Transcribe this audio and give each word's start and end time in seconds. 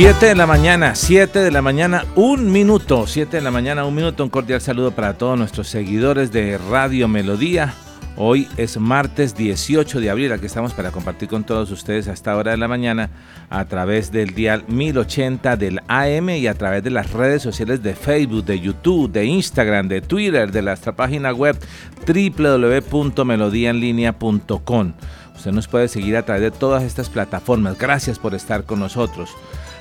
Siete 0.00 0.26
de 0.26 0.36
la 0.36 0.46
mañana, 0.46 0.94
7 0.94 1.40
de 1.40 1.50
la 1.50 1.60
mañana, 1.60 2.04
un 2.14 2.52
minuto, 2.52 3.08
7 3.08 3.38
de 3.38 3.42
la 3.42 3.50
mañana, 3.50 3.84
un 3.84 3.96
minuto, 3.96 4.22
un 4.22 4.30
cordial 4.30 4.60
saludo 4.60 4.92
para 4.92 5.18
todos 5.18 5.36
nuestros 5.36 5.66
seguidores 5.66 6.30
de 6.30 6.56
Radio 6.56 7.08
Melodía. 7.08 7.74
Hoy 8.16 8.46
es 8.56 8.78
martes 8.78 9.34
18 9.34 10.00
de 10.00 10.08
abril, 10.08 10.30
aquí 10.30 10.46
estamos 10.46 10.72
para 10.72 10.92
compartir 10.92 11.28
con 11.28 11.42
todos 11.42 11.72
ustedes 11.72 12.06
a 12.06 12.12
esta 12.12 12.36
hora 12.36 12.52
de 12.52 12.58
la 12.58 12.68
mañana 12.68 13.10
a 13.50 13.64
través 13.64 14.12
del 14.12 14.36
dial 14.36 14.62
1080 14.68 15.56
del 15.56 15.80
AM 15.88 16.30
y 16.30 16.46
a 16.46 16.54
través 16.54 16.84
de 16.84 16.90
las 16.90 17.12
redes 17.12 17.42
sociales 17.42 17.82
de 17.82 17.96
Facebook, 17.96 18.44
de 18.44 18.60
YouTube, 18.60 19.10
de 19.10 19.24
Instagram, 19.24 19.88
de 19.88 20.00
Twitter, 20.00 20.52
de 20.52 20.62
nuestra 20.62 20.94
página 20.94 21.32
web 21.32 21.58
www.melodiaenlinea.com. 22.06 24.92
Usted 25.34 25.50
nos 25.50 25.66
puede 25.66 25.88
seguir 25.88 26.16
a 26.16 26.22
través 26.22 26.42
de 26.42 26.52
todas 26.52 26.84
estas 26.84 27.08
plataformas. 27.08 27.76
Gracias 27.76 28.20
por 28.20 28.36
estar 28.36 28.62
con 28.62 28.78
nosotros. 28.78 29.30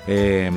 Eh, 0.08 0.52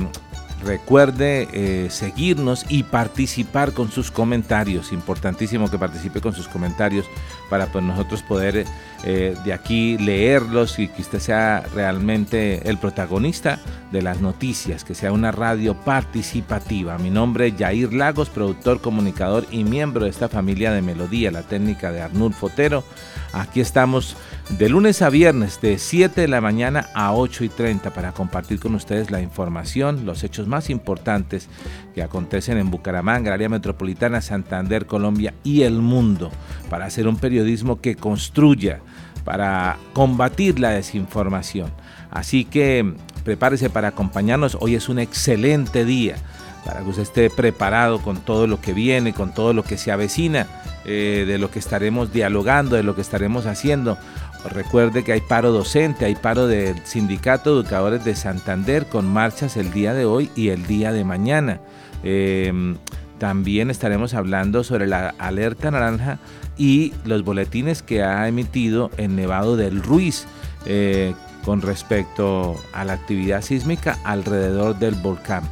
recuerde 0.63 1.47
eh, 1.53 1.89
seguirnos 1.89 2.65
y 2.69 2.83
participar 2.83 3.73
con 3.73 3.91
sus 3.91 4.11
comentarios. 4.11 4.91
Importantísimo 4.91 5.69
que 5.69 5.77
participe 5.77 6.21
con 6.21 6.33
sus 6.33 6.47
comentarios 6.47 7.05
para 7.49 7.67
pues, 7.67 7.83
nosotros 7.83 8.21
poder 8.21 8.65
eh, 9.03 9.35
de 9.43 9.53
aquí 9.53 9.97
leerlos 9.97 10.79
y 10.79 10.87
que 10.87 11.01
usted 11.01 11.19
sea 11.19 11.63
realmente 11.73 12.69
el 12.69 12.77
protagonista 12.77 13.59
de 13.91 14.01
las 14.01 14.21
noticias, 14.21 14.83
que 14.83 14.95
sea 14.95 15.11
una 15.11 15.31
radio 15.31 15.73
participativa. 15.75 16.97
Mi 16.97 17.09
nombre 17.09 17.47
es 17.47 17.55
Jair 17.57 17.93
Lagos, 17.93 18.29
productor, 18.29 18.81
comunicador 18.81 19.45
y 19.51 19.63
miembro 19.63 20.05
de 20.05 20.11
esta 20.11 20.29
familia 20.29 20.71
de 20.71 20.81
Melodía, 20.81 21.31
la 21.31 21.43
técnica 21.43 21.91
de 21.91 22.01
Arnulfo 22.01 22.47
Fotero. 22.47 22.83
Aquí 23.33 23.61
estamos 23.61 24.17
de 24.49 24.67
lunes 24.67 25.01
a 25.01 25.09
viernes 25.09 25.61
de 25.61 25.77
7 25.77 26.19
de 26.19 26.27
la 26.27 26.41
mañana 26.41 26.89
a 26.93 27.13
8 27.13 27.45
y 27.45 27.49
30 27.49 27.91
para 27.91 28.11
compartir 28.11 28.59
con 28.59 28.75
ustedes 28.75 29.09
la 29.09 29.21
información, 29.21 30.05
los 30.05 30.23
hechos 30.25 30.47
más 30.47 30.69
importantes 30.69 31.47
que 31.95 32.03
acontecen 32.03 32.57
en 32.57 32.69
Bucaramanga, 32.69 33.33
área 33.33 33.47
metropolitana, 33.47 34.21
Santander, 34.21 34.85
Colombia 34.85 35.33
y 35.45 35.61
el 35.61 35.75
mundo, 35.75 36.29
para 36.69 36.85
hacer 36.85 37.07
un 37.07 37.15
periodismo 37.15 37.79
que 37.79 37.95
construya, 37.95 38.81
para 39.23 39.77
combatir 39.93 40.59
la 40.59 40.71
desinformación. 40.71 41.71
Así 42.09 42.43
que 42.43 42.93
prepárese 43.23 43.69
para 43.69 43.89
acompañarnos, 43.89 44.57
hoy 44.59 44.75
es 44.75 44.89
un 44.89 44.99
excelente 44.99 45.85
día 45.85 46.17
para 46.65 46.81
que 46.81 46.89
usted 46.89 47.03
esté 47.03 47.29
preparado 47.29 48.01
con 48.01 48.17
todo 48.17 48.47
lo 48.47 48.61
que 48.61 48.73
viene, 48.73 49.13
con 49.13 49.33
todo 49.33 49.53
lo 49.53 49.63
que 49.63 49.77
se 49.77 49.91
avecina, 49.91 50.47
eh, 50.85 51.25
de 51.27 51.37
lo 51.37 51.51
que 51.51 51.59
estaremos 51.59 52.11
dialogando, 52.13 52.75
de 52.75 52.83
lo 52.83 52.95
que 52.95 53.01
estaremos 53.01 53.45
haciendo. 53.45 53.97
Recuerde 54.49 55.03
que 55.03 55.13
hay 55.13 55.21
paro 55.21 55.51
docente, 55.51 56.05
hay 56.05 56.15
paro 56.15 56.47
del 56.47 56.75
Sindicato 56.85 57.53
de 57.53 57.61
Educadores 57.61 58.03
de 58.03 58.15
Santander 58.15 58.87
con 58.87 59.05
marchas 59.05 59.55
el 59.57 59.71
día 59.71 59.93
de 59.93 60.05
hoy 60.05 60.31
y 60.35 60.49
el 60.49 60.65
día 60.65 60.91
de 60.91 61.03
mañana. 61.03 61.59
Em, 62.03 62.77
también 63.19 63.69
estaremos 63.69 64.15
hablando 64.15 64.63
sobre 64.63 64.87
la 64.87 65.13
alerta 65.19 65.69
naranja 65.69 66.17
y 66.57 66.91
los 67.05 67.23
boletines 67.23 67.83
que 67.83 68.01
ha 68.01 68.27
emitido 68.27 68.89
el 68.97 69.15
Nevado 69.15 69.57
del 69.57 69.83
Ruiz 69.83 70.25
eh, 70.65 71.13
con 71.45 71.61
respecto 71.61 72.55
a 72.73 72.83
la 72.83 72.93
actividad 72.93 73.43
sísmica 73.43 73.99
alrededor 74.03 74.79
del 74.79 74.95
volcán. 74.95 75.43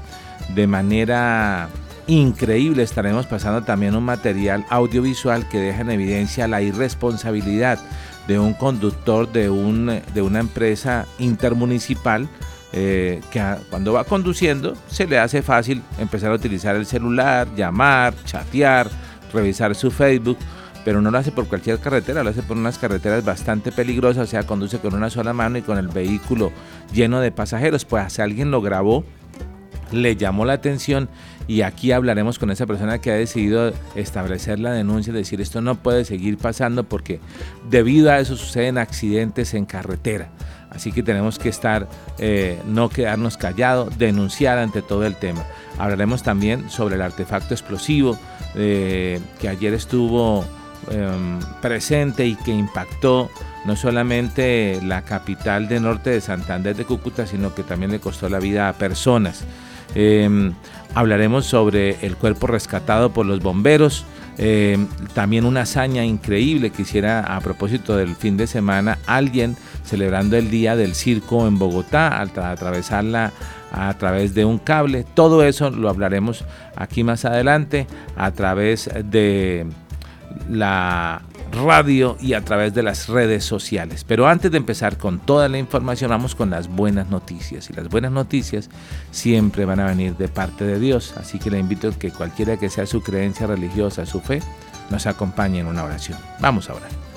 De 0.56 0.68
manera 0.68 1.70
increíble 2.08 2.84
estaremos 2.84 3.28
pasando 3.28 3.64
también 3.64 3.96
un 3.96 4.04
material 4.04 4.66
audiovisual 4.70 5.48
que 5.48 5.60
deja 5.60 5.82
en 5.82 5.92
evidencia 5.92 6.48
la 6.48 6.62
irresponsabilidad 6.62 7.80
de 8.28 8.40
un 8.40 8.54
conductor 8.54 9.32
de, 9.32 9.50
un, 9.50 10.02
de 10.14 10.22
una 10.22 10.40
empresa 10.40 11.06
intermunicipal 11.20 12.28
eh, 12.72 13.22
que 13.32 13.44
cuando 13.70 13.94
va 13.94 14.04
conduciendo 14.04 14.76
se 14.88 15.08
le 15.08 15.18
hace 15.18 15.42
fácil 15.42 15.82
empezar 15.98 16.32
a 16.32 16.36
utilizar 16.36 16.76
el 16.76 16.86
celular, 16.86 17.48
llamar, 17.56 18.14
chatear, 18.26 18.88
revisar 19.34 19.74
su 19.74 19.90
Facebook, 19.90 20.38
pero 20.86 21.02
no 21.02 21.10
lo 21.10 21.18
hace 21.18 21.32
por 21.32 21.48
cualquier 21.48 21.80
carretera, 21.80 22.24
lo 22.24 22.30
hace 22.30 22.44
por 22.44 22.58
unas 22.58 22.78
carreteras 22.78 23.26
bastante 23.26 23.72
peligrosas, 23.72 24.28
o 24.28 24.30
sea, 24.30 24.44
conduce 24.44 24.78
con 24.80 24.94
una 24.94 25.10
sola 25.10 25.34
mano 25.34 25.58
y 25.58 25.62
con 25.64 25.78
el 25.78 25.88
vehículo 25.88 26.52
lleno 26.94 27.20
de 27.20 27.32
pasajeros, 27.32 27.86
pues 27.86 28.20
alguien 28.20 28.52
lo 28.52 28.62
grabó, 28.62 29.04
le 29.92 30.16
llamó 30.16 30.46
la 30.46 30.54
atención 30.54 31.10
y 31.48 31.62
aquí 31.62 31.92
hablaremos 31.92 32.38
con 32.38 32.52
esa 32.52 32.68
persona 32.68 33.00
que 33.00 33.12
ha 33.12 33.16
decidido 33.16 33.74
establecer 33.96 34.60
la 34.60 34.72
denuncia, 34.72 35.12
decir 35.12 35.42
esto 35.42 35.62
no 35.62 35.76
puede 35.76 36.06
seguir 36.06 36.38
pasando 36.38 36.84
porque 36.84 37.20
debido 37.70 38.12
a 38.12 38.20
eso 38.20 38.36
suceden 38.36 38.78
accidentes 38.78 39.54
en 39.54 39.66
carretera. 39.66 40.30
Así 40.70 40.92
que 40.92 41.02
tenemos 41.02 41.40
que 41.40 41.50
estar, 41.50 41.88
eh, 42.20 42.60
no 42.68 42.90
quedarnos 42.90 43.38
callados, 43.38 43.98
denunciar 43.98 44.60
ante 44.60 44.84
todo 44.84 45.06
el 45.06 45.16
tema. 45.16 45.44
Hablaremos 45.80 46.22
también 46.22 46.70
sobre 46.70 46.96
el 46.96 47.02
artefacto 47.02 47.56
explosivo 47.56 48.18
eh, 48.56 49.20
que 49.40 49.50
ayer 49.50 49.74
estuvo 49.74 50.46
em, 50.92 51.40
presente 51.62 52.28
y 52.28 52.36
que 52.36 52.52
impactó 52.52 53.30
no 53.66 53.76
solamente 53.76 54.80
la 54.84 55.02
capital 55.02 55.68
de 55.68 55.80
norte 55.80 56.12
de 56.12 56.22
Santander 56.22 56.76
de 56.76 56.86
Cúcuta, 56.86 57.26
sino 57.26 57.56
que 57.56 57.64
también 57.64 57.92
le 57.92 58.00
costó 58.00 58.30
la 58.30 58.40
vida 58.40 58.70
a 58.70 58.74
personas. 58.74 59.46
Em, 59.96 60.54
hablaremos 60.96 61.46
sobre 61.46 61.98
el 62.06 62.16
cuerpo 62.16 62.48
rescatado 62.48 63.12
por 63.12 63.26
los 63.26 63.42
bomberos. 63.42 64.06
Em, 64.38 64.88
también 65.14 65.44
una 65.44 65.62
hazaña 65.62 66.06
increíble 66.06 66.70
que 66.70 66.84
hiciera 66.84 67.36
a 67.36 67.42
propósito 67.42 67.98
del 67.98 68.16
fin 68.16 68.38
de 68.38 68.48
semana 68.48 68.98
alguien 69.06 69.58
celebrando 69.84 70.38
el 70.38 70.50
día 70.50 70.78
del 70.78 70.96
circo 70.96 71.46
en 71.46 71.60
Bogotá 71.60 72.20
al 72.20 72.30
atravesarla 72.30 73.34
a 73.72 73.94
través 73.96 74.34
de 74.34 74.46
un 74.46 74.58
cable. 74.58 75.06
Todo 75.14 75.44
eso 75.44 75.70
lo 75.70 75.90
hablaremos 75.90 76.46
aquí 76.76 77.04
más 77.04 77.26
adelante 77.26 77.86
a 78.16 78.32
través 78.32 78.90
de 79.04 79.68
la 80.50 81.22
radio 81.52 82.18
y 82.20 82.34
a 82.34 82.44
través 82.44 82.74
de 82.74 82.84
las 82.84 83.08
redes 83.08 83.44
sociales. 83.44 84.04
Pero 84.04 84.28
antes 84.28 84.52
de 84.52 84.58
empezar 84.58 84.98
con 84.98 85.20
toda 85.20 85.50
la 85.50 85.58
información, 85.58 86.10
vamos 86.10 86.36
con 86.36 86.50
las 86.50 86.68
buenas 86.68 87.10
noticias. 87.10 87.70
Y 87.70 87.74
las 87.74 87.90
buenas 87.90 88.12
noticias 88.12 88.70
siempre 89.12 89.66
van 89.66 89.80
a 89.80 89.88
venir 89.88 90.16
de 90.16 90.28
parte 90.28 90.66
de 90.66 90.80
Dios. 90.80 91.14
Así 91.18 91.40
que 91.40 91.52
le 91.52 91.60
invito 91.60 91.90
a 91.90 91.92
que 91.92 92.12
cualquiera 92.12 92.58
que 92.58 92.70
sea 92.70 92.86
su 92.86 93.02
creencia 93.02 93.48
religiosa, 93.48 94.06
su 94.06 94.20
fe, 94.22 94.42
nos 94.90 95.06
acompañe 95.06 95.60
en 95.60 95.68
una 95.68 95.84
oración. 95.84 96.18
Vamos 96.40 96.70
a 96.70 96.76
orar. 96.76 97.10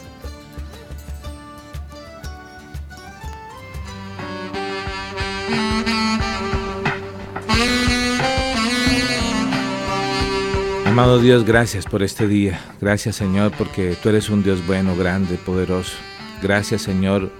Amado 10.92 11.20
Dios, 11.20 11.46
gracias 11.46 11.86
por 11.86 12.02
este 12.02 12.28
día. 12.28 12.60
Gracias 12.78 13.16
Señor 13.16 13.50
porque 13.56 13.96
tú 14.02 14.10
eres 14.10 14.28
un 14.28 14.42
Dios 14.42 14.66
bueno, 14.66 14.94
grande, 14.94 15.36
poderoso. 15.36 15.96
Gracias 16.42 16.82
Señor 16.82 17.32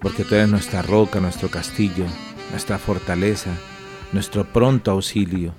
porque 0.00 0.24
tú 0.24 0.34
eres 0.34 0.48
nuestra 0.48 0.82
roca, 0.82 1.20
nuestro 1.20 1.48
castillo, 1.48 2.04
nuestra 2.50 2.80
fortaleza, 2.80 3.52
nuestro 4.12 4.44
pronto 4.44 4.90
auxilio. 4.90 5.54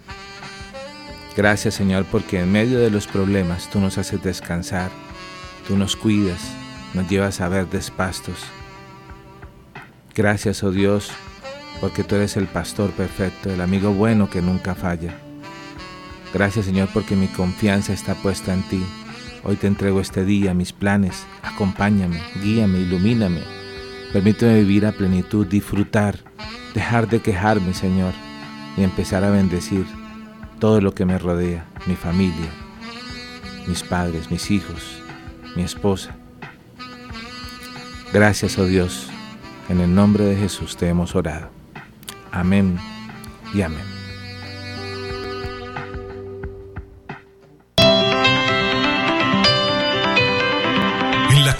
Gracias 1.38 1.76
Señor 1.76 2.04
porque 2.12 2.42
en 2.42 2.52
medio 2.52 2.80
de 2.80 2.90
los 2.90 3.08
problemas 3.08 3.70
tú 3.70 3.80
nos 3.80 3.98
haces 3.98 4.22
descansar, 4.22 4.92
tú 5.70 5.78
nos 5.78 5.96
cuidas, 5.96 6.42
nos 6.94 7.08
llevas 7.08 7.40
a 7.40 7.48
ver 7.48 7.70
despastos. 7.70 8.44
Gracias, 10.14 10.64
oh 10.64 10.72
Dios, 10.72 11.12
porque 11.80 12.04
tú 12.04 12.16
eres 12.16 12.36
el 12.36 12.48
pastor 12.48 12.92
perfecto, 12.92 13.50
el 13.50 13.62
amigo 13.62 13.94
bueno 13.94 14.30
que 14.30 14.42
nunca 14.42 14.76
falla. 14.76 15.25
Gracias 16.33 16.66
Señor 16.66 16.89
porque 16.94 17.16
mi 17.16 17.27
confianza 17.27 17.94
está 17.94 18.16
puesta 18.16 18.54
en 18.54 18.63
ti. 18.63 18.83
Hoy 19.44 19.57
te 19.57 19.68
entrego 19.68 20.01
este 20.01 20.25
día, 20.25 20.54
mis 20.54 20.74
planes. 20.74 21.25
Acompáñame, 21.44 22.19
guíame, 22.42 22.80
ilumíname. 22.80 23.42
Permíteme 24.12 24.56
vivir 24.60 24.86
a 24.86 24.92
plenitud, 24.92 25.45
disfrutar, 25.45 26.18
dejar 26.74 27.07
de 27.07 27.22
quejarme, 27.22 27.74
Señor, 27.74 28.13
y 28.75 28.83
empezar 28.83 29.24
a 29.24 29.30
bendecir 29.30 29.86
todo 30.60 30.81
lo 30.81 30.95
que 30.95 31.06
me 31.06 31.19
rodea, 31.19 31.66
mi 31.86 31.95
familia, 31.95 32.50
mis 33.68 33.83
padres, 33.83 34.31
mis 34.31 34.50
hijos, 34.51 35.01
mi 35.56 35.63
esposa. 35.63 36.16
Gracias, 38.13 38.57
oh 38.57 38.66
Dios. 38.66 39.10
En 39.69 39.81
el 39.81 39.94
nombre 39.94 40.25
de 40.25 40.36
Jesús 40.36 40.78
te 40.78 40.88
hemos 40.88 41.16
orado. 41.16 41.50
Amén 42.31 42.78
y 43.54 43.62
amén. 43.62 43.94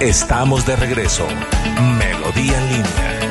Estamos 0.00 0.66
de 0.66 0.76
regreso. 0.76 1.26
Melodía 1.98 2.58
en 2.58 2.68
línea. 2.68 3.23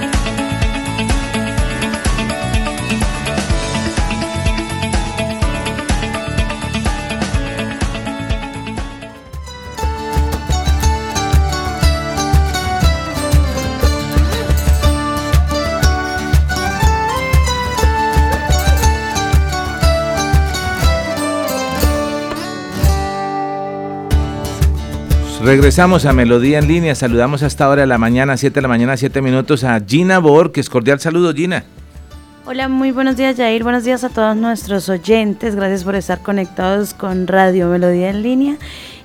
Regresamos 25.43 26.05
a 26.05 26.13
Melodía 26.13 26.59
en 26.59 26.69
línea. 26.69 26.95
Saludamos 26.95 27.43
hasta 27.43 27.65
ahora 27.65 27.81
de 27.81 27.87
la 27.87 27.97
mañana, 27.97 28.37
7 28.37 28.55
de 28.55 28.61
la 28.61 28.69
mañana, 28.69 28.95
7 28.95 29.21
minutos 29.21 29.65
a 29.65 29.77
Gina 29.85 30.19
Borges. 30.19 30.69
Cordial 30.69 31.01
saludo, 31.01 31.33
Gina. 31.33 31.65
Hola, 32.45 32.69
muy 32.69 32.91
buenos 32.91 33.17
días, 33.17 33.35
Jair. 33.35 33.61
Buenos 33.61 33.83
días 33.83 34.05
a 34.05 34.09
todos 34.09 34.37
nuestros 34.37 34.87
oyentes. 34.87 35.57
Gracias 35.57 35.83
por 35.83 35.95
estar 35.95 36.19
conectados 36.21 36.93
con 36.93 37.27
Radio 37.27 37.67
Melodía 37.67 38.09
en 38.09 38.23
línea 38.23 38.55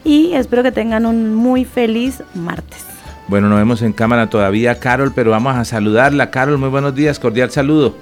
y 0.04 0.32
espero 0.34 0.62
que 0.62 0.70
tengan 0.70 1.06
un 1.06 1.34
muy 1.34 1.64
feliz 1.64 2.22
martes. 2.34 2.84
Bueno, 3.26 3.48
nos 3.48 3.58
vemos 3.58 3.82
en 3.82 3.92
cámara 3.92 4.30
todavía, 4.30 4.78
Carol, 4.78 5.10
pero 5.12 5.32
vamos 5.32 5.56
a 5.56 5.64
saludarla. 5.64 6.30
Carol, 6.30 6.56
muy 6.56 6.68
buenos 6.68 6.94
días, 6.94 7.18
cordial 7.18 7.50
saludo 7.50 7.96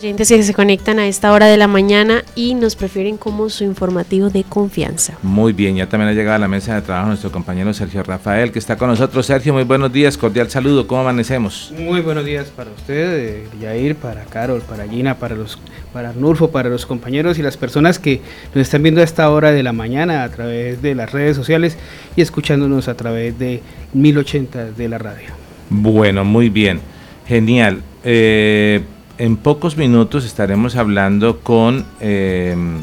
oyentes 0.00 0.28
que 0.30 0.42
se 0.42 0.54
conectan 0.54 0.98
a 0.98 1.06
esta 1.06 1.30
hora 1.30 1.44
de 1.44 1.58
la 1.58 1.66
mañana 1.66 2.24
y 2.34 2.54
nos 2.54 2.74
prefieren 2.74 3.18
como 3.18 3.50
su 3.50 3.64
informativo 3.64 4.30
de 4.30 4.44
confianza. 4.44 5.18
Muy 5.22 5.52
bien, 5.52 5.76
ya 5.76 5.90
también 5.90 6.08
ha 6.08 6.14
llegado 6.14 6.36
a 6.36 6.38
la 6.38 6.48
mesa 6.48 6.74
de 6.74 6.80
trabajo 6.80 7.08
nuestro 7.08 7.30
compañero 7.30 7.74
Sergio 7.74 8.02
Rafael, 8.02 8.50
que 8.50 8.58
está 8.58 8.76
con 8.76 8.88
nosotros. 8.88 9.26
Sergio, 9.26 9.52
muy 9.52 9.64
buenos 9.64 9.92
días, 9.92 10.16
cordial 10.16 10.48
saludo, 10.48 10.86
¿cómo 10.86 11.02
amanecemos? 11.02 11.74
Muy 11.78 12.00
buenos 12.00 12.24
días 12.24 12.46
para 12.46 12.70
usted, 12.70 13.18
eh, 13.18 13.48
Yair, 13.60 13.94
para 13.94 14.24
Carol, 14.24 14.62
para 14.62 14.88
Gina, 14.88 15.16
para 15.16 15.34
los 15.34 15.58
para 15.92 16.14
Nurfo, 16.14 16.50
para 16.50 16.70
los 16.70 16.86
compañeros 16.86 17.38
y 17.38 17.42
las 17.42 17.58
personas 17.58 17.98
que 17.98 18.22
nos 18.54 18.62
están 18.62 18.82
viendo 18.82 19.02
a 19.02 19.04
esta 19.04 19.28
hora 19.28 19.52
de 19.52 19.62
la 19.62 19.74
mañana 19.74 20.24
a 20.24 20.30
través 20.30 20.80
de 20.80 20.94
las 20.94 21.12
redes 21.12 21.36
sociales 21.36 21.76
y 22.16 22.22
escuchándonos 22.22 22.88
a 22.88 22.94
través 22.94 23.38
de 23.38 23.60
1080 23.92 24.70
de 24.70 24.88
la 24.88 24.96
radio. 24.96 25.28
Bueno, 25.68 26.24
muy 26.24 26.48
bien, 26.48 26.80
genial. 27.26 27.82
Eh, 28.02 28.80
en 29.20 29.36
pocos 29.36 29.76
minutos 29.76 30.24
estaremos 30.24 30.76
hablando 30.76 31.40
con 31.40 31.84
em, 32.00 32.78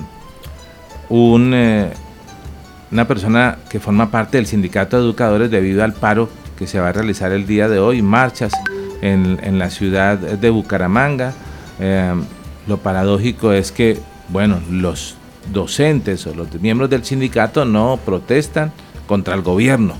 eh, 1.09 1.93
una 2.91 3.07
persona 3.07 3.57
que 3.71 3.79
forma 3.79 4.11
parte 4.11 4.37
del 4.37 4.45
sindicato 4.45 4.97
de 4.97 5.03
educadores 5.03 5.49
debido 5.49 5.83
al 5.83 5.93
paro 5.93 6.29
que 6.55 6.67
se 6.67 6.79
va 6.79 6.89
a 6.89 6.93
realizar 6.93 7.31
el 7.31 7.47
día 7.47 7.67
de 7.67 7.79
hoy, 7.79 8.03
marchas 8.03 8.53
en, 9.01 9.57
la 9.57 9.71
ciudad 9.71 10.19
de 10.19 10.49
Bucaramanga. 10.51 11.33
Em, 11.79 12.23
lo 12.67 12.77
paradójico 12.77 13.51
es 13.51 13.71
que, 13.71 13.97
bueno, 14.29 14.59
los 14.69 15.15
docentes 15.51 16.27
o 16.27 16.35
los 16.35 16.53
miembros 16.61 16.91
del 16.91 17.03
sindicato 17.03 17.65
no 17.65 17.99
protestan 18.05 18.71
contra 19.07 19.33
el 19.33 19.41
gobierno, 19.41 19.95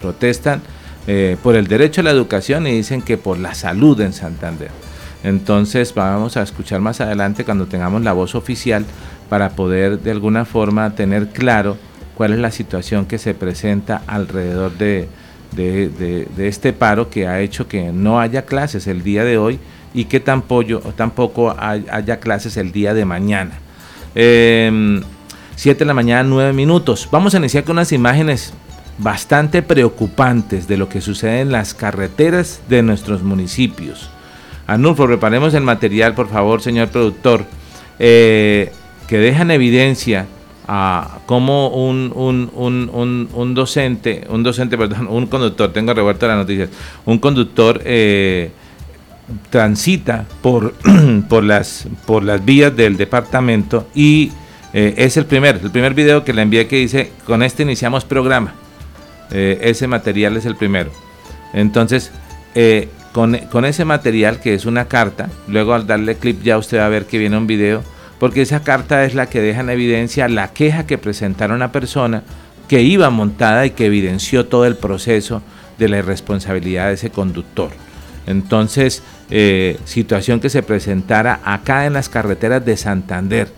protestan 0.00 0.62
eh, 1.06 1.36
por 1.42 1.54
el 1.54 1.66
derecho 1.66 2.00
a 2.00 2.04
la 2.04 2.12
educación 2.12 2.66
y 2.66 2.70
dicen 2.70 3.02
que 3.02 3.18
por 3.18 3.38
la 3.38 3.54
salud 3.54 4.00
en 4.00 4.14
Santander. 4.14 4.83
Entonces 5.24 5.94
vamos 5.94 6.36
a 6.36 6.42
escuchar 6.42 6.80
más 6.80 7.00
adelante 7.00 7.44
cuando 7.44 7.66
tengamos 7.66 8.02
la 8.02 8.12
voz 8.12 8.34
oficial 8.34 8.84
para 9.30 9.50
poder 9.50 9.98
de 10.00 10.10
alguna 10.10 10.44
forma 10.44 10.94
tener 10.94 11.28
claro 11.28 11.78
cuál 12.14 12.34
es 12.34 12.38
la 12.38 12.50
situación 12.50 13.06
que 13.06 13.18
se 13.18 13.32
presenta 13.32 14.02
alrededor 14.06 14.72
de, 14.76 15.08
este 16.38 16.74
paro 16.74 17.08
que 17.08 17.26
ha 17.26 17.40
hecho 17.40 17.66
que 17.66 17.90
no 17.90 18.20
haya 18.20 18.44
clases 18.44 18.86
el 18.86 19.02
día 19.02 19.24
de 19.24 19.38
hoy 19.38 19.58
y 19.94 20.04
que 20.04 20.20
tampoco, 20.20 20.80
tampoco 20.94 21.56
haya 21.58 22.20
clases 22.20 22.58
el 22.58 22.70
día 22.70 22.92
de 22.92 23.06
mañana. 23.06 23.52
7 24.12 24.66
em, 24.66 25.02
de 25.56 25.84
la 25.86 25.94
mañana, 25.94 26.22
9 26.22 26.52
minutos. 26.52 27.08
Vamos 27.10 27.34
a 27.34 27.38
iniciar 27.38 27.64
con 27.64 27.76
unas 27.76 27.92
imágenes 27.92 28.52
bastante 28.98 29.62
preocupantes 29.62 30.68
de 30.68 30.76
lo 30.76 30.88
que 30.88 31.00
sucede 31.00 31.40
en 31.40 31.50
las 31.50 31.72
carreteras 31.72 32.60
de 32.68 32.82
nuestros 32.82 33.22
municipios. 33.22 34.10
Anulfo, 34.66 35.06
reparemos 35.06 35.52
el 35.54 35.62
material, 35.62 36.14
por 36.14 36.28
favor, 36.28 36.62
señor 36.62 36.88
productor, 36.88 37.44
eh, 37.98 38.72
que 39.06 39.18
deja 39.18 39.42
en 39.42 39.50
evidencia 39.50 40.26
a 40.66 41.18
cómo 41.26 41.68
un, 41.68 42.10
un, 42.14 43.54
docente, 43.54 44.24
un 44.30 44.42
docente, 44.42 44.78
perdón, 44.78 45.08
un 45.08 45.26
conductor, 45.26 45.72
tengo 45.72 45.92
revuelto 45.92 46.26
las 46.26 46.38
noticias, 46.38 46.70
un 47.04 47.18
conductor 47.18 47.82
eh, 47.84 48.50
transita 49.50 50.24
por, 50.40 50.72
por, 51.28 51.44
las, 51.44 51.86
por 52.06 52.24
las 52.24 52.42
vías 52.42 52.74
del 52.74 52.96
departamento 52.96 53.88
y 53.94 54.32
eh, 54.72 54.94
es 54.96 55.18
el 55.18 55.26
primer, 55.26 55.60
el 55.62 55.70
primer 55.70 55.92
video 55.92 56.24
que 56.24 56.32
le 56.32 56.40
envié 56.40 56.66
que 56.66 56.76
dice, 56.76 57.12
con 57.26 57.42
este 57.42 57.64
iniciamos 57.64 58.04
programa. 58.04 58.54
ese 59.30 59.86
material 59.88 60.36
es 60.36 60.46
el 60.46 60.56
primero. 60.56 60.90
Entonces, 61.52 62.10
con, 63.14 63.64
ese 63.64 63.84
material 63.84 64.40
que 64.40 64.54
es 64.54 64.66
una 64.66 64.88
carta, 64.88 65.30
luego 65.46 65.72
al 65.72 65.86
darle 65.86 66.16
clip 66.16 66.42
ya 66.42 66.58
usted 66.58 66.78
va 66.78 66.86
a 66.86 66.88
ver 66.88 67.06
que 67.06 67.16
viene 67.16 67.38
un 67.38 67.46
video, 67.46 67.80
porque 68.18 68.42
esa 68.42 68.64
carta 68.64 69.04
es 69.04 69.14
la 69.14 69.26
que 69.26 69.40
deja 69.40 69.60
en 69.60 69.70
evidencia 69.70 70.28
la 70.28 70.52
queja 70.52 70.84
que 70.84 70.98
presentaron 70.98 71.54
una 71.54 71.70
persona 71.70 72.24
que 72.66 72.82
iba 72.82 73.10
montada 73.10 73.66
y 73.66 73.70
que 73.70 73.86
evidenció 73.86 74.46
todo 74.46 74.66
el 74.66 74.74
proceso 74.74 75.42
de 75.78 75.88
la 75.88 75.98
irresponsabilidad 75.98 76.88
de 76.88 76.94
ese 76.94 77.10
conductor. 77.10 77.70
Entonces, 78.26 79.04
eh, 79.30 79.78
situación 79.84 80.40
que 80.40 80.50
se 80.50 80.64
presentara 80.64 81.38
acá 81.44 81.86
en 81.86 81.92
las 81.92 82.08
carreteras 82.08 82.64
de 82.64 82.76
Santander 82.76 83.48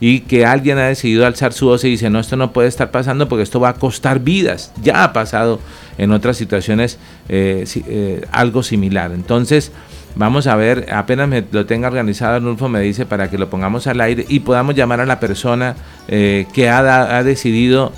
y 0.00 0.20
que 0.20 0.46
alguien 0.46 0.78
ha 0.78 0.86
decidido 0.86 1.26
alzar 1.26 1.52
su 1.52 1.66
voz 1.66 1.84
y 1.84 1.90
dice, 1.90 2.08
no, 2.08 2.18
esto 2.18 2.36
no 2.36 2.52
puede 2.52 2.68
estar 2.68 2.90
pasando 2.90 3.28
porque 3.28 3.42
esto 3.42 3.60
va 3.60 3.68
a 3.68 3.74
costar 3.74 4.20
vidas. 4.20 4.72
Ya 4.82 5.04
ha 5.04 5.12
pasado 5.12 5.60
en 5.98 6.10
otras 6.12 6.38
situaciones 6.38 6.98
eh, 7.28 7.64
eh, 7.86 8.26
algo 8.32 8.62
similar. 8.62 9.12
Entonces, 9.12 9.72
Vamos 10.16 10.48
a 10.48 10.56
ver, 10.56 10.92
apenas 10.92 11.28
me 11.28 11.44
lo 11.52 11.66
tenga 11.66 11.86
organizado, 11.86 12.34
Arnulfo 12.34 12.68
me 12.68 12.80
dice 12.80 13.06
para 13.06 13.30
que 13.30 13.38
lo 13.38 13.48
pongamos 13.48 13.86
al 13.86 14.00
aire 14.00 14.26
y 14.28 14.40
podamos 14.40 14.74
llamar 14.74 15.00
a 15.00 15.06
la 15.06 15.20
persona 15.20 15.76
eh, 16.08 16.46
que 16.52 16.68
ha, 16.68 17.22
decidido 17.22 17.92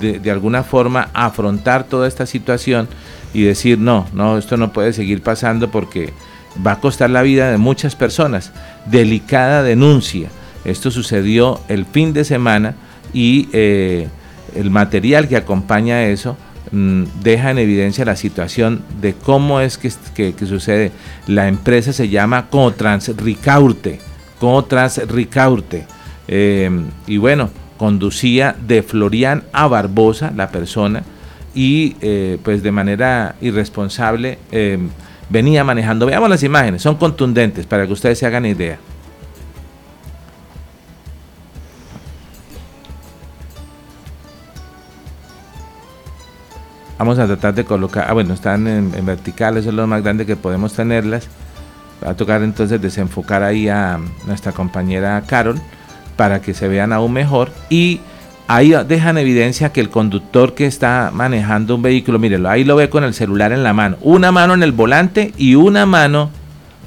de, 0.00 0.18
de, 0.18 0.30
alguna 0.30 0.64
forma 0.64 1.08
afrontar 1.14 1.84
toda 1.84 2.06
esta 2.06 2.26
situación 2.26 2.88
y 3.32 3.42
decir, 3.44 3.78
no, 3.78 4.06
no, 4.12 4.36
esto 4.36 4.58
no 4.58 4.74
puede 4.74 4.92
seguir 4.92 5.22
pasando 5.22 5.70
porque 5.70 6.12
va 6.64 6.72
a 6.72 6.80
costar 6.80 7.08
la 7.08 7.22
vida 7.22 7.50
de 7.50 7.56
muchas 7.56 7.96
personas. 7.96 8.52
Delicada 8.84 9.62
denuncia. 9.62 10.28
Esto 10.64 10.90
sucedió 10.90 11.60
el 11.68 11.86
fin 11.86 12.12
de 12.12 12.24
semana 12.24 12.74
y 13.12 13.48
eh, 13.52 14.08
el 14.54 14.70
material 14.70 15.28
que 15.28 15.36
acompaña 15.36 16.04
eso 16.04 16.36
mmm, 16.70 17.04
deja 17.22 17.50
en 17.50 17.58
evidencia 17.58 18.04
la 18.04 18.16
situación 18.16 18.82
de 19.00 19.14
cómo 19.14 19.60
es 19.60 19.78
que, 19.78 20.34
que, 20.34 20.46
sucede. 20.46 20.92
La 21.26 21.48
empresa 21.48 21.92
se 21.92 22.08
llama 22.08 22.48
Cotrans 22.48 23.16
Ricaurte. 23.16 24.00
Cotrans 24.38 24.98
Ricaurte. 25.08 25.86
Eh, 26.28 26.70
y 27.06 27.16
bueno, 27.16 27.50
conducía 27.76 28.54
de 28.66 28.82
Florian 28.82 29.44
a 29.52 29.66
Barbosa, 29.66 30.32
la 30.36 30.50
persona, 30.50 31.02
y 31.54 31.96
eh, 32.00 32.38
pues 32.42 32.62
de 32.62 32.70
manera 32.70 33.34
irresponsable 33.40 34.38
venía 35.30 35.64
manejando. 35.64 36.06
Veamos 36.06 36.28
las 36.28 36.42
imágenes, 36.42 36.82
son 36.82 36.96
contundentes 36.96 37.66
para 37.66 37.86
que 37.86 37.92
ustedes 37.92 38.18
se 38.18 38.26
hagan 38.26 38.44
idea. 38.44 38.78
Vamos 47.00 47.18
a 47.18 47.26
tratar 47.26 47.54
de 47.54 47.64
colocar, 47.64 48.04
ah 48.10 48.12
bueno, 48.12 48.34
están 48.34 48.66
en, 48.66 48.92
en 48.94 49.06
vertical, 49.06 49.56
eso 49.56 49.70
es 49.70 49.74
lo 49.74 49.86
más 49.86 50.02
grande 50.02 50.26
que 50.26 50.36
podemos 50.36 50.74
tenerlas. 50.74 51.28
Va 52.04 52.10
a 52.10 52.14
tocar 52.14 52.42
entonces 52.42 52.78
desenfocar 52.78 53.42
ahí 53.42 53.70
a 53.70 53.98
nuestra 54.26 54.52
compañera 54.52 55.22
Carol 55.26 55.58
para 56.16 56.42
que 56.42 56.52
se 56.52 56.68
vean 56.68 56.92
aún 56.92 57.14
mejor 57.14 57.52
y 57.70 58.00
ahí 58.48 58.74
dejan 58.86 59.16
evidencia 59.16 59.72
que 59.72 59.80
el 59.80 59.88
conductor 59.88 60.54
que 60.54 60.66
está 60.66 61.10
manejando 61.10 61.76
un 61.76 61.80
vehículo, 61.80 62.18
mírelo, 62.18 62.50
ahí 62.50 62.64
lo 62.64 62.76
ve 62.76 62.90
con 62.90 63.02
el 63.02 63.14
celular 63.14 63.52
en 63.52 63.62
la 63.62 63.72
mano, 63.72 63.96
una 64.02 64.30
mano 64.30 64.52
en 64.52 64.62
el 64.62 64.72
volante 64.72 65.32
y 65.38 65.54
una 65.54 65.86
mano 65.86 66.28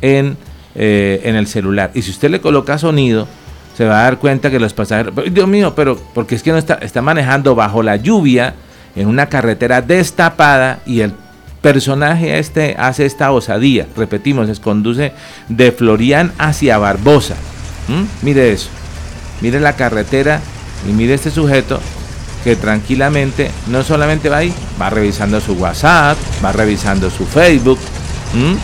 en, 0.01 0.38
eh, 0.75 1.22
en 1.24 1.36
el 1.36 1.48
celular. 1.48 1.89
Y 1.96 2.03
si 2.03 2.12
usted 2.12 2.29
le 2.29 2.39
coloca 2.39 2.77
sonido, 2.77 3.27
se 3.75 3.86
va 3.86 4.01
a 4.01 4.03
dar 4.03 4.20
cuenta 4.20 4.51
que 4.51 4.60
los 4.60 4.75
pasajeros, 4.75 5.15
Dios 5.34 5.48
mío, 5.48 5.74
pero 5.75 5.98
porque 6.13 6.36
es 6.36 6.43
que 6.43 6.51
no 6.51 6.60
está, 6.60 6.75
está 6.75 7.01
manejando 7.01 7.55
bajo 7.55 7.82
la 7.82 7.96
lluvia 7.96 8.53
en 8.95 9.07
una 9.07 9.27
carretera 9.27 9.81
destapada 9.81 10.79
y 10.85 11.01
el 11.01 11.13
personaje 11.62 12.39
este 12.39 12.75
hace 12.77 13.05
esta 13.05 13.31
osadía, 13.31 13.88
repetimos, 13.95 14.47
se 14.47 14.62
conduce 14.62 15.13
de 15.50 15.71
Florian 15.71 16.33
hacia 16.38 16.77
Barbosa. 16.77 17.35
¿Mm? 17.88 18.03
Mire 18.25 18.51
eso, 18.51 18.69
mire 19.41 19.59
la 19.59 19.75
carretera 19.75 20.41
y 20.88 20.91
mire 20.91 21.13
este 21.13 21.31
sujeto 21.31 21.79
que 22.43 22.55
tranquilamente 22.57 23.50
no 23.67 23.83
solamente 23.83 24.27
va 24.27 24.38
ahí, 24.38 24.53
va 24.79 24.89
revisando 24.89 25.39
su 25.39 25.53
WhatsApp, 25.53 26.17
va 26.43 26.51
revisando 26.51 27.09
su 27.09 27.25
Facebook. 27.25 27.79
¿Mm? 28.33 28.55